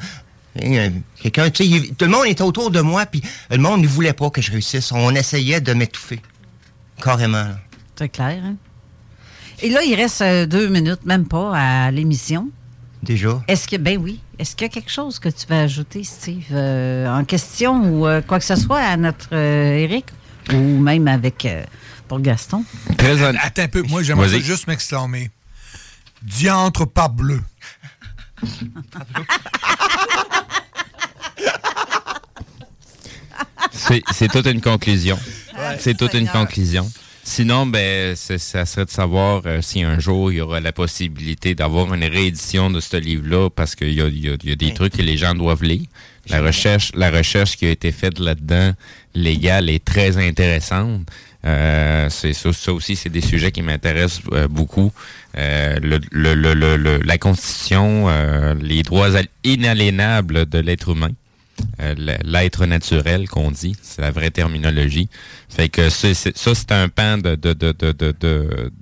Quelqu'un, 1.24 1.50
tu 1.50 1.64
sais, 1.64 1.94
tout 1.98 2.04
le 2.04 2.12
monde 2.12 2.26
était 2.26 2.42
autour 2.42 2.72
de 2.72 2.82
moi, 2.82 3.06
puis 3.06 3.22
le 3.50 3.58
monde 3.58 3.84
ne 3.84 3.88
voulait 3.88 4.12
pas 4.12 4.30
que 4.30 4.42
je 4.42 4.52
réussisse. 4.52 4.92
On 4.92 5.16
essayait 5.16 5.62
de 5.62 5.72
m'étouffer. 5.72 6.20
Carrément. 7.02 7.46
C'est 7.96 8.10
clair, 8.10 8.42
hein? 8.44 8.56
Et 9.62 9.70
là, 9.70 9.82
il 9.84 9.96
reste 9.96 10.22
deux 10.50 10.68
minutes, 10.68 11.06
même 11.06 11.26
pas, 11.26 11.54
à 11.56 11.92
l'émission. 11.92 12.50
Déjà? 13.04 13.42
Est-ce 13.48 13.68
que, 13.68 13.78
ben 13.78 13.98
oui, 13.98 14.20
est-ce 14.38 14.56
qu'il 14.56 14.66
y 14.66 14.70
a 14.70 14.74
quelque 14.74 14.92
chose 14.92 15.18
que 15.18 15.30
tu 15.30 15.48
vas 15.48 15.62
ajouter, 15.62 16.04
Steve, 16.04 16.46
euh, 16.52 17.08
en 17.08 17.24
question 17.26 17.84
ou 17.84 18.08
euh, 18.08 18.22
quoi 18.22 18.38
que 18.38 18.46
ce 18.46 18.56
soit 18.56 18.80
à 18.80 18.96
notre 18.96 19.30
euh, 19.34 19.74
Eric 19.78 20.06
ou 20.54 20.78
même 20.80 21.08
avec, 21.08 21.46
euh, 21.46 21.64
pour 22.08 22.20
Gaston? 22.20 22.64
Attends 23.00 23.64
un 23.64 23.68
peu, 23.68 23.82
moi 23.84 24.04
j'aimerais 24.04 24.40
juste 24.40 24.68
m'exclamer. 24.68 25.32
Diantre 26.22 26.86
pas 26.86 27.08
bleu. 27.08 27.42
C'est 33.72 34.04
c'est 34.12 34.28
toute 34.28 34.46
une 34.46 34.62
conclusion. 34.62 35.18
c'est 35.80 35.98
toute 35.98 36.14
une 36.14 36.28
conclusion. 36.28 36.90
Sinon, 37.34 37.66
ben, 37.66 38.14
ça 38.18 38.66
serait 38.66 38.84
de 38.84 38.90
savoir 38.90 39.44
euh, 39.46 39.62
si 39.62 39.84
un 39.84 40.00
jour 40.00 40.34
il 40.34 40.40
y 40.40 40.42
aura 40.42 40.60
la 40.60 40.74
possibilité 40.74 41.56
d'avoir 41.56 41.94
une 41.94 42.04
réédition 42.04 42.70
de 42.70 42.82
ce 42.82 42.98
livre-là, 42.98 43.50
parce 43.50 43.74
qu'il 43.76 43.94
y 43.94 44.02
a, 44.02 44.08
y 44.10 44.28
a- 44.28 44.36
y 44.44 44.52
a 44.52 44.56
des 44.58 44.74
trucs 44.74 44.98
que 44.98 45.02
les 45.02 45.16
gens 45.16 45.34
doivent 45.34 45.64
lire. 45.64 45.86
La 46.28 46.42
recherche, 46.42 46.92
la 46.94 47.10
recherche 47.10 47.56
qui 47.56 47.66
a 47.68 47.70
été 47.70 47.94
faite 47.94 48.20
là-dedans, 48.20 48.74
légale, 49.16 49.70
est 49.70 49.84
très 49.84 50.18
intéressante. 50.18 51.08
Euh, 51.46 52.10
c'est 52.10 52.34
ça, 52.34 52.52
ça 52.52 52.74
aussi, 52.74 52.98
c'est 52.98 53.10
des 53.10 53.22
sujets 53.22 53.54
qui 53.54 53.62
m'intéressent 53.62 54.24
euh, 54.34 54.50
beaucoup. 54.50 54.92
Euh, 55.38 55.78
le, 55.82 56.00
le- 56.12 56.34
le- 56.76 56.98
la 56.98 57.18
Constitution, 57.18 58.08
euh, 58.10 58.56
les 58.62 58.84
droits 58.84 59.16
al- 59.16 59.28
inaliénables 59.46 60.48
de 60.50 60.60
l'être 60.60 60.90
humain. 60.90 61.12
Euh, 61.80 61.96
l'être 62.24 62.66
naturel 62.66 63.28
qu'on 63.28 63.52
dit, 63.52 63.76
c'est 63.82 64.02
la 64.02 64.12
vraie 64.12 64.32
terminologie. 64.32 65.10
Fait 65.50 65.68
que 65.70 65.90
ça, 65.90 66.08
c'est 66.14 66.72
un 66.72 66.90
pan 66.90 67.18
de, 67.18 67.36
de, 67.36 67.54
de, 67.54 67.72
de, 67.74 68.12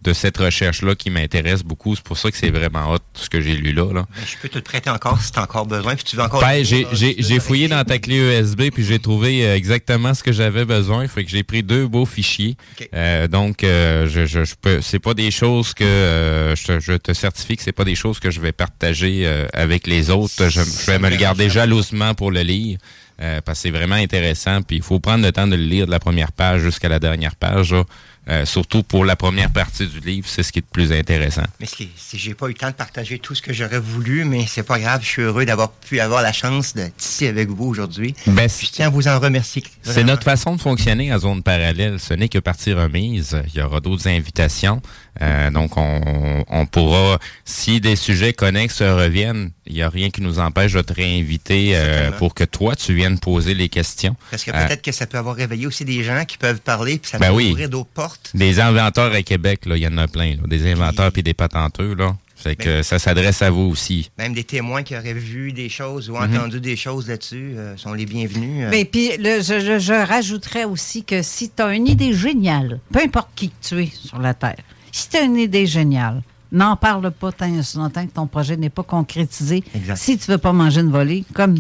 de, 0.02 0.14
cette 0.14 0.38
recherche-là 0.38 0.96
qui 0.96 1.10
m'intéresse 1.10 1.64
beaucoup. 1.64 1.96
C'est 1.96 2.04
pour 2.04 2.18
ça 2.18 2.30
que 2.30 2.38
c'est 2.38 2.52
vraiment 2.52 2.92
hot 2.94 3.00
ce 3.16 3.30
que 3.30 3.42
j'ai 3.42 3.56
lu 3.56 3.74
là. 3.74 3.92
là. 3.92 4.06
Ben, 4.16 4.24
je 4.26 4.38
peux 4.42 4.50
te 4.50 4.56
le 4.58 4.62
prêter 4.64 4.90
encore 4.90 5.20
si 5.22 5.32
tu 5.32 5.40
as 5.40 5.44
encore 5.44 5.66
besoin. 5.66 5.96
Puis 5.96 6.04
tu 6.04 6.16
veux 6.16 6.22
encore. 6.24 6.42
Ben, 6.42 6.64
j'ai- 6.64 7.40
fouillé 7.40 7.68
dans 7.68 7.84
ta 7.84 7.98
clé 8.00 8.18
USB 8.18 8.70
puis 8.74 8.84
j'ai 8.86 9.00
trouvé 9.00 9.46
euh, 9.46 9.56
exactement 9.56 10.14
ce 10.14 10.22
que 10.24 10.32
j'avais 10.32 10.66
besoin. 10.66 11.08
Fait 11.08 11.24
que 11.24 11.30
j'ai 11.32 11.44
pris 11.44 11.64
deux 11.64 11.88
beaux 11.88 12.06
fichiers. 12.06 12.56
Euh, 12.94 13.28
donc, 13.28 13.64
euh, 13.64 14.08
je, 14.08 14.26
je, 14.26 14.44
je 14.46 14.56
peux. 14.62 14.82
C'est 14.82 15.00
pas 15.00 15.14
des 15.14 15.32
choses 15.32 15.74
que 15.74 15.84
euh, 15.84 16.56
je, 16.56 16.64
te- 16.68 16.80
je 16.80 16.94
te 16.94 17.14
certifie 17.14 17.58
que 17.58 17.64
c'est 17.64 17.72
pas 17.72 17.86
des 17.86 17.96
choses 17.96 18.20
que 18.20 18.30
je 18.30 18.40
vais 18.42 18.52
partager 18.52 19.26
avec 19.54 19.88
les 19.88 20.10
autres. 20.12 20.50
Je, 20.50 20.62
vais 20.92 21.00
me 21.00 21.10
le 21.10 21.16
garder 21.16 21.50
jalousement 21.50 22.14
pour 22.14 22.32
le 22.32 22.42
lire. 22.60 22.78
euh, 23.22 23.42
parce 23.44 23.60
que 23.60 23.64
c'est 23.64 23.72
vraiment 23.72 23.96
intéressant, 23.96 24.62
puis 24.62 24.78
il 24.78 24.84
faut 24.84 25.00
prendre 25.00 25.26
le 25.26 25.32
temps 25.32 25.48
de 25.48 25.56
le 25.56 25.64
lire 25.64 25.86
de 25.86 25.92
la 25.92 26.00
première 26.00 26.32
page 26.32 26.62
jusqu'à 26.62 26.88
la 26.90 27.00
dernière 27.00 27.36
page. 27.36 27.74
là. 27.74 27.84
Euh, 28.30 28.46
surtout 28.46 28.84
pour 28.84 29.06
la 29.06 29.16
première 29.16 29.50
partie 29.52 29.88
du 29.88 30.00
livre, 30.02 30.28
c'est 30.30 30.44
ce 30.44 30.52
qui 30.52 30.60
est 30.60 30.62
le 30.62 30.72
plus 30.72 30.92
intéressant. 30.92 31.46
Mais 31.60 31.66
si 31.66 31.90
j'ai 32.14 32.36
pas 32.36 32.46
eu 32.46 32.50
le 32.50 32.54
temps 32.54 32.68
de 32.70 32.76
partager 32.76 33.18
tout 33.18 33.34
ce 33.34 33.42
que 33.42 33.54
j'aurais 33.54 33.80
voulu, 33.80 34.24
mais 34.24 34.46
c'est 34.48 34.62
pas 34.62 34.78
grave, 34.78 35.02
je 35.02 35.08
suis 35.08 35.22
heureux 35.24 35.46
d'avoir 35.46 35.72
pu 35.72 36.00
avoir 36.00 36.22
la 36.22 36.32
chance 36.32 36.76
d'être 36.76 36.94
ici 37.00 37.26
avec 37.26 37.50
vous 37.50 37.66
aujourd'hui. 37.66 38.14
Ben, 38.28 38.48
je 38.48 38.68
tiens 38.72 38.88
à 38.88 38.90
vous 38.90 39.08
en 39.08 39.20
remercier. 39.20 39.64
C'est 39.82 40.04
notre 40.04 40.24
façon 40.24 40.56
de 40.56 40.62
fonctionner 40.62 41.12
à 41.12 41.18
zone 41.18 41.42
parallèle. 41.42 42.00
Ce 42.00 42.14
n'est 42.14 42.30
que 42.30 42.38
partie 42.40 42.74
remise. 42.74 43.36
Il 43.52 43.60
y 43.60 43.64
aura 43.64 43.80
d'autres 43.80 44.08
invitations. 44.08 44.80
Euh, 45.22 45.50
donc, 45.52 45.76
on, 45.78 46.46
on 46.50 46.66
pourra, 46.66 47.20
si 47.46 47.82
des 47.82 47.96
sujets 47.96 48.34
connexes 48.34 48.82
reviennent, 48.82 49.52
il 49.68 49.76
n'y 49.76 49.82
a 49.82 49.90
rien 49.90 50.10
qui 50.10 50.22
nous 50.22 50.40
empêche 50.40 50.74
de 50.74 50.82
te 50.82 50.94
réinviter 50.94 51.72
euh, 51.76 52.12
pour 52.12 52.34
que 52.34 52.44
toi, 52.46 52.76
tu 52.76 52.94
viennes 52.94 53.20
poser 53.20 53.54
les 53.54 53.70
questions. 53.70 54.16
Parce 54.32 54.44
que 54.44 54.52
Euh, 54.52 54.68
peut-être 54.68 54.82
que 54.82 54.92
ça 54.92 55.06
peut 55.08 55.18
avoir 55.18 55.36
réveillé 55.36 55.68
aussi 55.68 55.84
des 55.86 56.04
gens 56.04 56.24
qui 56.26 56.38
peuvent 56.38 56.62
parler, 56.62 56.98
puis 57.00 57.12
ça 57.12 57.18
Ben 57.20 57.28
peut 57.30 57.34
oui. 57.36 57.52
ouvrir 57.52 57.70
d'autres 57.70 57.90
portes. 57.94 58.32
Des 58.34 58.60
inventeurs 58.60 59.14
à 59.14 59.22
Québec, 59.22 59.66
là, 59.66 59.76
il 59.78 59.84
y 59.84 59.88
en 59.88 59.98
a 59.98 60.08
plein. 60.08 60.32
là. 60.36 60.42
Des 60.48 60.72
inventeurs 60.72 61.12
puis 61.12 61.24
des 61.24 61.34
patenteux, 61.34 61.94
là. 61.96 62.16
Fait 62.42 62.56
que 62.56 62.64
Ben- 62.78 62.84
ça 62.84 63.00
s'adresse 63.00 63.42
à 63.42 63.50
vous 63.52 63.64
aussi. 63.64 64.10
Même 64.18 64.32
des 64.34 64.46
témoins 64.46 64.82
qui 64.84 64.96
auraient 64.96 65.14
vu 65.14 65.52
des 65.52 65.68
choses 65.68 66.10
ou 66.10 66.16
Mhm. 66.16 66.36
entendu 66.38 66.62
des 66.62 66.78
choses 66.78 67.10
là-dessus 67.10 67.56
euh, 67.58 67.76
sont 67.76 67.92
les 67.94 68.06
bienvenus. 68.06 68.64
euh. 68.66 68.70
Mais 68.72 68.86
puis, 68.86 69.10
le- 69.20 69.42
je, 69.42 69.60
je- 69.60 69.78
je 69.80 70.08
rajouterais 70.08 70.64
aussi 70.64 71.04
que 71.04 71.22
si 71.22 71.50
tu 71.50 71.62
as 71.62 71.74
une 71.74 71.88
idée 71.88 72.14
géniale, 72.14 72.80
peu 72.94 73.00
importe 73.04 73.28
qui 73.36 73.50
que 73.50 73.56
tu 73.62 73.84
es 73.84 73.92
sur 73.94 74.20
la 74.20 74.34
Terre, 74.34 74.56
si 74.92 75.10
tu 75.10 75.18
as 75.18 75.22
une 75.22 75.38
idée 75.38 75.66
géniale, 75.66 76.22
n'en 76.52 76.76
parle 76.76 77.12
pas 77.12 77.32
tant 77.32 77.48
longtemps 77.76 78.06
que 78.06 78.12
ton 78.12 78.28
projet 78.28 78.58
n'est 78.58 78.70
pas 78.70 78.84
concrétisé. 78.84 79.64
Si 79.96 80.18
tu 80.18 80.32
veux 80.32 80.38
pas 80.38 80.54
manger 80.54 80.82
une 80.82 80.92
volée, 80.92 81.24
comme 81.34 81.56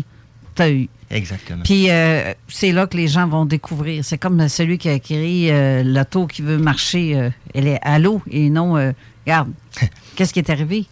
tu 0.55 0.61
as 0.61 0.71
eu. 0.71 0.89
Exactement. 1.11 1.63
Puis 1.63 1.89
euh, 1.89 2.33
c'est 2.47 2.71
là 2.71 2.85
que 2.85 2.95
les 2.95 3.07
gens 3.07 3.27
vont 3.27 3.45
découvrir. 3.45 4.05
C'est 4.05 4.17
comme 4.19 4.47
celui 4.47 4.77
qui 4.77 4.89
a 4.89 4.93
acquis 4.93 5.49
euh, 5.49 5.81
l'auto 5.83 6.27
qui 6.27 6.41
veut 6.43 6.57
marcher, 6.59 7.15
euh, 7.17 7.29
elle 7.55 7.67
est 7.67 7.79
à 7.81 7.97
l'eau 7.97 8.21
et 8.29 8.49
non, 8.51 8.77
euh, 8.77 8.91
regarde, 9.25 9.49
qu'est-ce 10.15 10.33
qui 10.33 10.39
est 10.39 10.49
arrivé? 10.51 10.85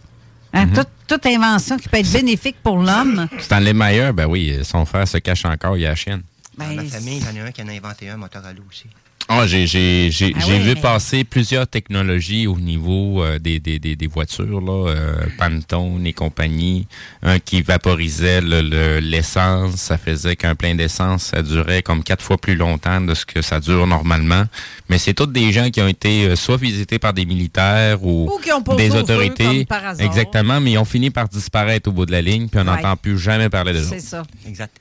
Hein, 0.52 0.66
Mhm. 0.66 0.72
toute, 0.74 0.88
toute 1.06 1.26
invention 1.26 1.76
qui 1.76 1.88
peut 1.88 1.98
être 1.98 2.12
bénéfique 2.12 2.56
pour 2.62 2.78
l'homme. 2.78 3.28
Stanley 3.38 3.74
Meyer, 3.74 4.10
ben 4.12 4.26
oui, 4.26 4.58
son 4.64 4.84
frère 4.86 5.06
se 5.06 5.18
cache 5.18 5.44
encore, 5.44 5.76
il 5.76 5.82
y 5.82 5.86
a 5.86 5.90
la 5.90 5.94
chienne. 5.94 6.22
Dans 6.56 6.64
ma 6.66 6.74
Ben, 6.82 6.88
famille, 6.88 7.18
il 7.18 7.36
y 7.36 7.40
en 7.40 7.44
a 7.44 7.48
un 7.48 7.52
qui 7.52 7.62
en 7.62 7.68
a 7.68 7.72
inventé 7.72 8.08
un 8.08 8.16
moteur 8.16 8.44
à 8.44 8.52
l'eau 8.52 8.64
aussi. 8.68 8.86
Ah, 9.30 9.46
j'ai 9.46 9.66
j'ai 9.66 10.10
j'ai 10.10 10.32
Ah 10.34 10.58
vu 10.58 10.74
passer 10.76 11.22
plusieurs 11.22 11.66
technologies 11.68 12.46
au 12.46 12.58
niveau 12.58 13.22
euh, 13.22 13.38
des, 13.38 13.60
des, 13.60 13.78
des, 13.78 13.94
des 13.94 14.06
voitures 14.06 14.60
là, 14.62 14.88
euh, 14.90 15.26
Pantone 15.38 16.06
et 16.06 16.14
compagnie, 16.14 16.86
un 17.22 17.38
qui 17.38 17.60
vaporisait 17.60 18.40
le- 18.40 18.62
le- 18.62 19.00
l'essence, 19.00 19.74
ça 19.76 19.98
faisait 19.98 20.34
qu'un 20.34 20.54
plein 20.54 20.74
d'essence 20.74 21.24
ça 21.24 21.42
durait 21.42 21.82
comme 21.82 22.02
quatre 22.02 22.22
fois 22.24 22.38
plus 22.38 22.56
longtemps 22.56 23.02
de 23.02 23.12
ce 23.14 23.26
que 23.26 23.42
ça 23.42 23.60
dure 23.60 23.86
normalement. 23.86 24.44
Mais 24.88 24.96
c'est 24.96 25.12
tous 25.12 25.26
des 25.26 25.52
gens 25.52 25.68
qui 25.68 25.82
ont 25.82 25.88
été 25.88 26.24
euh, 26.28 26.34
soit 26.36 26.56
visités 26.56 26.98
par 26.98 27.12
des 27.12 27.26
militaires 27.26 28.02
ou, 28.02 28.30
Ou 28.34 28.38
qui 28.40 28.50
ont 28.50 28.62
posé 28.62 28.78
des 28.88 28.90
au 28.90 28.92
feu, 28.94 28.98
autorités, 29.00 29.44
comme 29.44 29.66
par 29.66 29.84
hasard. 29.84 30.06
exactement, 30.06 30.58
mais 30.60 30.72
ils 30.72 30.78
ont 30.78 30.86
fini 30.86 31.10
par 31.10 31.28
disparaître 31.28 31.90
au 31.90 31.92
bout 31.92 32.06
de 32.06 32.12
la 32.12 32.22
ligne, 32.22 32.48
puis 32.48 32.58
on 32.60 32.66
Ouais. 32.66 32.76
n'entend 32.76 32.96
plus 32.96 33.18
jamais 33.18 33.50
parler 33.50 33.74
de 33.74 33.82
C'est 33.82 33.96
eux. 33.96 34.00
ça. 34.00 34.22
Exact. 34.46 34.74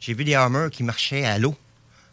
J'ai 0.00 0.14
vu 0.14 0.24
des 0.24 0.34
Hammer 0.34 0.68
qui 0.72 0.82
marchaient 0.82 1.24
à 1.26 1.38
l'eau. 1.38 1.54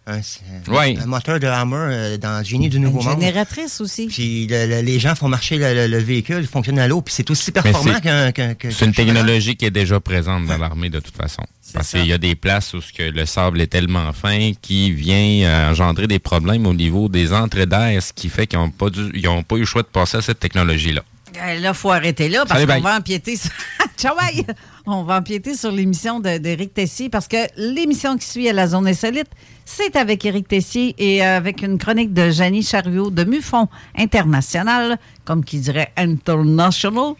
Un, 0.07 0.19
Ouais. 0.67 0.97
un 0.99 1.05
moteur 1.05 1.39
de 1.39 1.45
Hammer 1.45 1.75
euh, 1.77 2.17
dans 2.17 2.39
le 2.39 2.43
génie 2.43 2.69
du 2.69 2.79
Nouveau 2.79 3.01
Une 3.01 3.05
Monde. 3.09 3.19
génératrice 3.21 3.79
aussi. 3.81 4.07
Puis 4.07 4.47
le- 4.47 4.65
le- 4.65 4.81
les 4.81 4.99
gens 4.99 5.13
font 5.13 5.27
marcher 5.29 5.57
le, 5.57 5.73
le- 5.75 5.87
le 5.87 5.97
véhicule, 5.99 6.39
il 6.41 6.47
fonctionne 6.47 6.79
à 6.79 6.87
l'eau, 6.87 7.01
puis 7.01 7.13
c'est 7.13 7.29
aussi 7.29 7.51
performant 7.51 7.99
qu'un. 7.99 8.31
C'est 8.71 8.85
une 8.85 8.93
technologie 8.93 9.55
qui 9.55 9.65
est 9.65 9.71
déjà 9.71 9.99
présente 9.99 10.47
dans 10.47 10.57
l'armée 10.57 10.89
de 10.89 10.99
toute 10.99 11.15
façon. 11.15 11.43
Parce 11.73 11.91
qu'il 11.91 12.05
y 12.07 12.13
a 12.13 12.17
des 12.17 12.33
places 12.35 12.73
où 12.73 12.81
ce 12.81 12.91
que 12.91 13.03
le 13.03 13.25
sable 13.27 13.61
est 13.61 13.67
tellement 13.67 14.11
fin 14.11 14.51
qui 14.59 14.91
vient 14.91 15.47
euh, 15.47 15.71
engendrer 15.71 16.07
des 16.07 16.19
problèmes 16.19 16.65
au 16.65 16.73
niveau 16.73 17.07
des 17.07 17.31
entrées 17.31 17.67
d'air, 17.67 18.01
ce 18.01 18.11
qui 18.11 18.27
fait 18.29 18.47
qu'ils 18.47 18.59
n'ont 18.59 18.71
pas, 18.71 18.89
dû- 18.89 19.11
ils 19.13 19.27
ont 19.27 19.43
pas 19.43 19.55
eu 19.55 19.59
le 19.59 19.65
choix 19.65 19.83
de 19.83 19.87
passer 19.87 20.17
à 20.17 20.21
cette 20.21 20.39
technologie-là. 20.39 21.03
Euh, 21.37 21.59
Là, 21.59 21.69
il 21.69 21.73
faut 21.75 21.91
arrêter 21.91 22.27
là 22.27 22.43
parce 22.45 22.65
qu'on 22.65 22.81
va 22.81 22.97
empiéter 22.97 23.37
sur... 23.37 23.51
Ciao, 23.97 24.15
bye! 24.17 24.45
On 24.85 25.03
va 25.03 25.17
empiéter 25.17 25.55
sur 25.55 25.71
l'émission 25.71 26.19
de- 26.19 26.39
d'Éric 26.39 26.73
Tessier 26.73 27.07
parce 27.09 27.27
que 27.29 27.37
l'émission 27.55 28.17
qui 28.17 28.27
suit 28.27 28.49
à 28.49 28.53
la 28.53 28.67
Zone 28.67 28.87
Insolite, 28.87 29.29
c'est 29.65 29.95
avec 29.95 30.25
Éric 30.25 30.47
Tessier 30.47 30.95
et 30.97 31.23
euh, 31.25 31.37
avec 31.37 31.61
une 31.61 31.77
chronique 31.77 32.13
de 32.13 32.29
Janie 32.31 32.63
Chariot 32.63 33.09
de 33.09 33.23
Mufon 33.23 33.67
International, 33.97 34.97
comme 35.25 35.43
qui 35.43 35.59
dirait 35.59 35.91
International. 35.97 37.13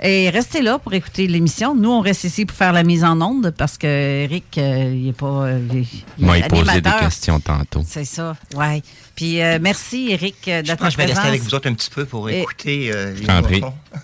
Et 0.00 0.30
restez 0.30 0.62
là 0.62 0.78
pour 0.78 0.94
écouter 0.94 1.26
l'émission. 1.26 1.74
Nous, 1.74 1.90
on 1.90 1.98
reste 2.00 2.22
ici 2.22 2.46
pour 2.46 2.56
faire 2.56 2.72
la 2.72 2.84
mise 2.84 3.02
en 3.02 3.20
onde 3.20 3.52
parce 3.58 3.76
que 3.76 3.88
Eric, 4.24 4.56
euh, 4.56 4.94
il 4.96 5.08
est 5.08 5.12
pas. 5.12 5.26
euh, 5.26 5.60
il- 5.72 5.86
il 6.18 6.24
Moi, 6.24 6.38
il 6.38 6.44
posait 6.44 6.80
des 6.80 6.90
questions 7.00 7.40
tantôt. 7.40 7.82
C'est 7.84 8.04
ça, 8.04 8.36
ouais. 8.54 8.80
Puis 9.16 9.42
euh, 9.42 9.58
merci, 9.60 10.10
Eric, 10.12 10.36
euh, 10.46 10.62
de 10.62 10.68
Je 10.68 10.96
vais 10.96 11.06
rester 11.06 11.26
avec 11.26 11.42
vous 11.42 11.52
autres 11.52 11.68
un 11.68 11.74
petit 11.74 11.90
peu 11.90 12.04
pour 12.04 12.30
Et- 12.30 12.42
écouter 12.42 12.92
euh, 12.94 13.12
les. 13.12 13.60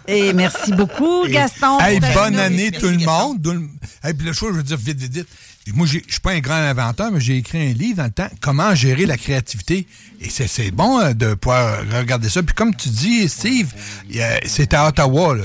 Et 0.08 0.32
merci 0.32 0.72
beaucoup, 0.72 1.28
Gaston. 1.28 1.78
Hey, 1.78 2.00
bonne 2.12 2.40
année 2.40 2.72
tout 2.72 2.86
le 2.88 2.98
monde. 2.98 3.68
Hey, 4.02 4.14
puis 4.14 4.26
le 4.26 4.32
choix, 4.32 4.48
je 4.50 4.56
veux 4.56 4.62
dire 4.64 4.76
vite, 4.76 4.98
vite, 4.98 5.12
vite. 5.14 5.28
Moi, 5.72 5.86
je 5.86 5.98
suis 6.06 6.20
pas 6.22 6.32
un 6.32 6.40
grand 6.40 6.54
inventeur, 6.54 7.10
mais 7.10 7.20
j'ai 7.20 7.38
écrit 7.38 7.70
un 7.70 7.72
livre 7.72 7.96
dans 7.98 8.04
le 8.04 8.10
temps, 8.10 8.28
Comment 8.40 8.74
gérer 8.74 9.06
la 9.06 9.16
créativité. 9.16 9.86
Et 10.20 10.28
c'est 10.28 10.70
bon 10.70 11.00
euh, 11.00 11.14
de 11.14 11.34
pouvoir 11.34 11.78
regarder 11.98 12.28
ça. 12.28 12.42
Puis 12.42 12.54
comme 12.54 12.74
tu 12.74 12.88
dis, 12.90 13.28
Steve, 13.28 13.72
c'est 14.44 14.74
à 14.74 14.88
Ottawa, 14.88 15.36
là, 15.36 15.42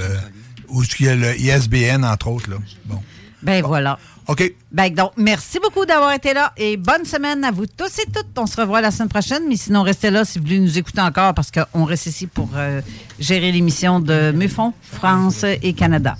où 0.67 0.83
il 0.99 1.05
y 1.05 1.09
a 1.09 1.15
le 1.15 1.39
ISBN, 1.39 2.03
entre 2.03 2.27
autres. 2.27 2.49
Là. 2.49 2.57
Bon. 2.85 3.01
Ben 3.41 3.63
voilà. 3.63 3.97
OK. 4.27 4.53
Ben 4.71 4.93
donc, 4.93 5.13
merci 5.17 5.57
beaucoup 5.59 5.85
d'avoir 5.85 6.13
été 6.13 6.33
là 6.35 6.53
et 6.55 6.77
bonne 6.77 7.03
semaine 7.03 7.43
à 7.43 7.51
vous 7.51 7.65
tous 7.65 7.97
et 7.99 8.05
toutes. 8.05 8.37
On 8.37 8.45
se 8.45 8.61
revoit 8.61 8.81
la 8.81 8.91
semaine 8.91 9.09
prochaine, 9.09 9.43
mais 9.47 9.55
sinon, 9.55 9.81
restez 9.81 10.11
là 10.11 10.23
si 10.23 10.37
vous 10.37 10.45
voulez 10.45 10.59
nous 10.59 10.77
écouter 10.77 11.01
encore 11.01 11.33
parce 11.33 11.49
qu'on 11.49 11.83
reste 11.85 12.05
ici 12.05 12.27
pour 12.27 12.49
euh, 12.55 12.81
gérer 13.19 13.51
l'émission 13.51 13.99
de 13.99 14.31
Mufon, 14.31 14.73
France 14.83 15.43
et 15.43 15.73
Canada. 15.73 16.15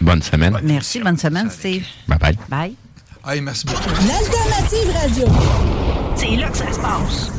Bonne 0.00 0.22
semaine. 0.22 0.58
Merci, 0.62 1.00
bonne 1.00 1.16
semaine, 1.16 1.48
Steve. 1.48 1.84
Bye 2.06 2.18
bye. 2.18 2.38
Bye. 2.50 2.76
Hey, 3.26 3.40
merci 3.40 3.64
beaucoup. 3.66 3.88
L'alternative 4.06 4.90
radio. 4.92 5.26
C'est 6.14 6.36
là 6.36 6.50
que 6.50 6.56
ça 6.58 6.70
se 6.70 6.78
passe. 6.78 7.30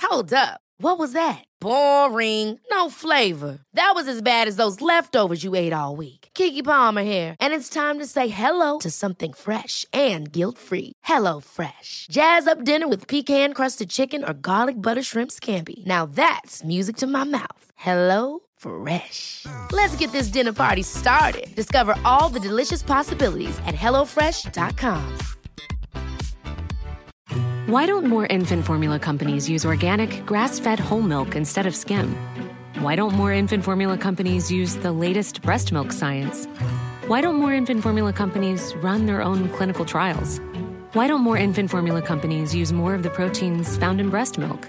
Hold 0.00 0.32
up. 0.32 0.60
What 0.78 0.98
was 0.98 1.12
that? 1.12 1.44
Boring. 1.60 2.58
No 2.70 2.88
flavor. 2.88 3.58
That 3.74 3.92
was 3.94 4.08
as 4.08 4.22
bad 4.22 4.48
as 4.48 4.56
those 4.56 4.80
leftovers 4.80 5.44
you 5.44 5.54
ate 5.54 5.74
all 5.74 5.94
week. 5.94 6.30
Kiki 6.32 6.62
Palmer 6.62 7.02
here, 7.02 7.34
and 7.38 7.52
it's 7.52 7.68
time 7.68 7.98
to 7.98 8.06
say 8.06 8.28
hello 8.28 8.78
to 8.78 8.90
something 8.90 9.34
fresh 9.34 9.84
and 9.92 10.32
guilt-free. 10.32 10.92
Hello 11.04 11.40
Fresh. 11.40 12.06
Jazz 12.10 12.46
up 12.46 12.64
dinner 12.64 12.88
with 12.88 13.08
pecan-crusted 13.08 13.90
chicken 13.90 14.24
or 14.24 14.32
garlic 14.32 14.80
butter 14.80 15.02
shrimp 15.02 15.32
scampi. 15.32 15.84
Now 15.84 16.06
that's 16.06 16.64
music 16.64 16.96
to 16.96 17.06
my 17.06 17.24
mouth. 17.24 17.72
Hello 17.76 18.40
Fresh. 18.66 19.46
Let's 19.70 19.94
get 19.96 20.10
this 20.10 20.28
dinner 20.28 20.52
party 20.52 20.82
started. 20.82 21.54
Discover 21.54 21.94
all 22.04 22.28
the 22.28 22.40
delicious 22.40 22.82
possibilities 22.82 23.56
at 23.66 23.74
hellofresh.com. 23.74 25.18
Why 27.66 27.86
don't 27.86 28.06
more 28.06 28.26
infant 28.26 28.64
formula 28.64 28.98
companies 28.98 29.48
use 29.48 29.66
organic, 29.66 30.24
grass 30.24 30.58
fed 30.58 30.78
whole 30.80 31.02
milk 31.02 31.34
instead 31.36 31.66
of 31.66 31.74
skim? 31.74 32.16
Why 32.78 32.94
don't 32.94 33.14
more 33.14 33.32
infant 33.32 33.64
formula 33.64 33.98
companies 33.98 34.50
use 34.50 34.76
the 34.76 34.92
latest 34.92 35.42
breast 35.42 35.72
milk 35.72 35.92
science? 35.92 36.46
Why 37.06 37.20
don't 37.20 37.36
more 37.36 37.52
infant 37.52 37.82
formula 37.82 38.12
companies 38.12 38.74
run 38.76 39.06
their 39.06 39.22
own 39.22 39.48
clinical 39.50 39.84
trials? 39.84 40.40
Why 40.92 41.06
don't 41.06 41.22
more 41.22 41.36
infant 41.36 41.70
formula 41.70 42.02
companies 42.02 42.54
use 42.54 42.72
more 42.72 42.94
of 42.94 43.02
the 43.02 43.10
proteins 43.10 43.76
found 43.76 44.00
in 44.00 44.10
breast 44.10 44.38
milk? 44.38 44.68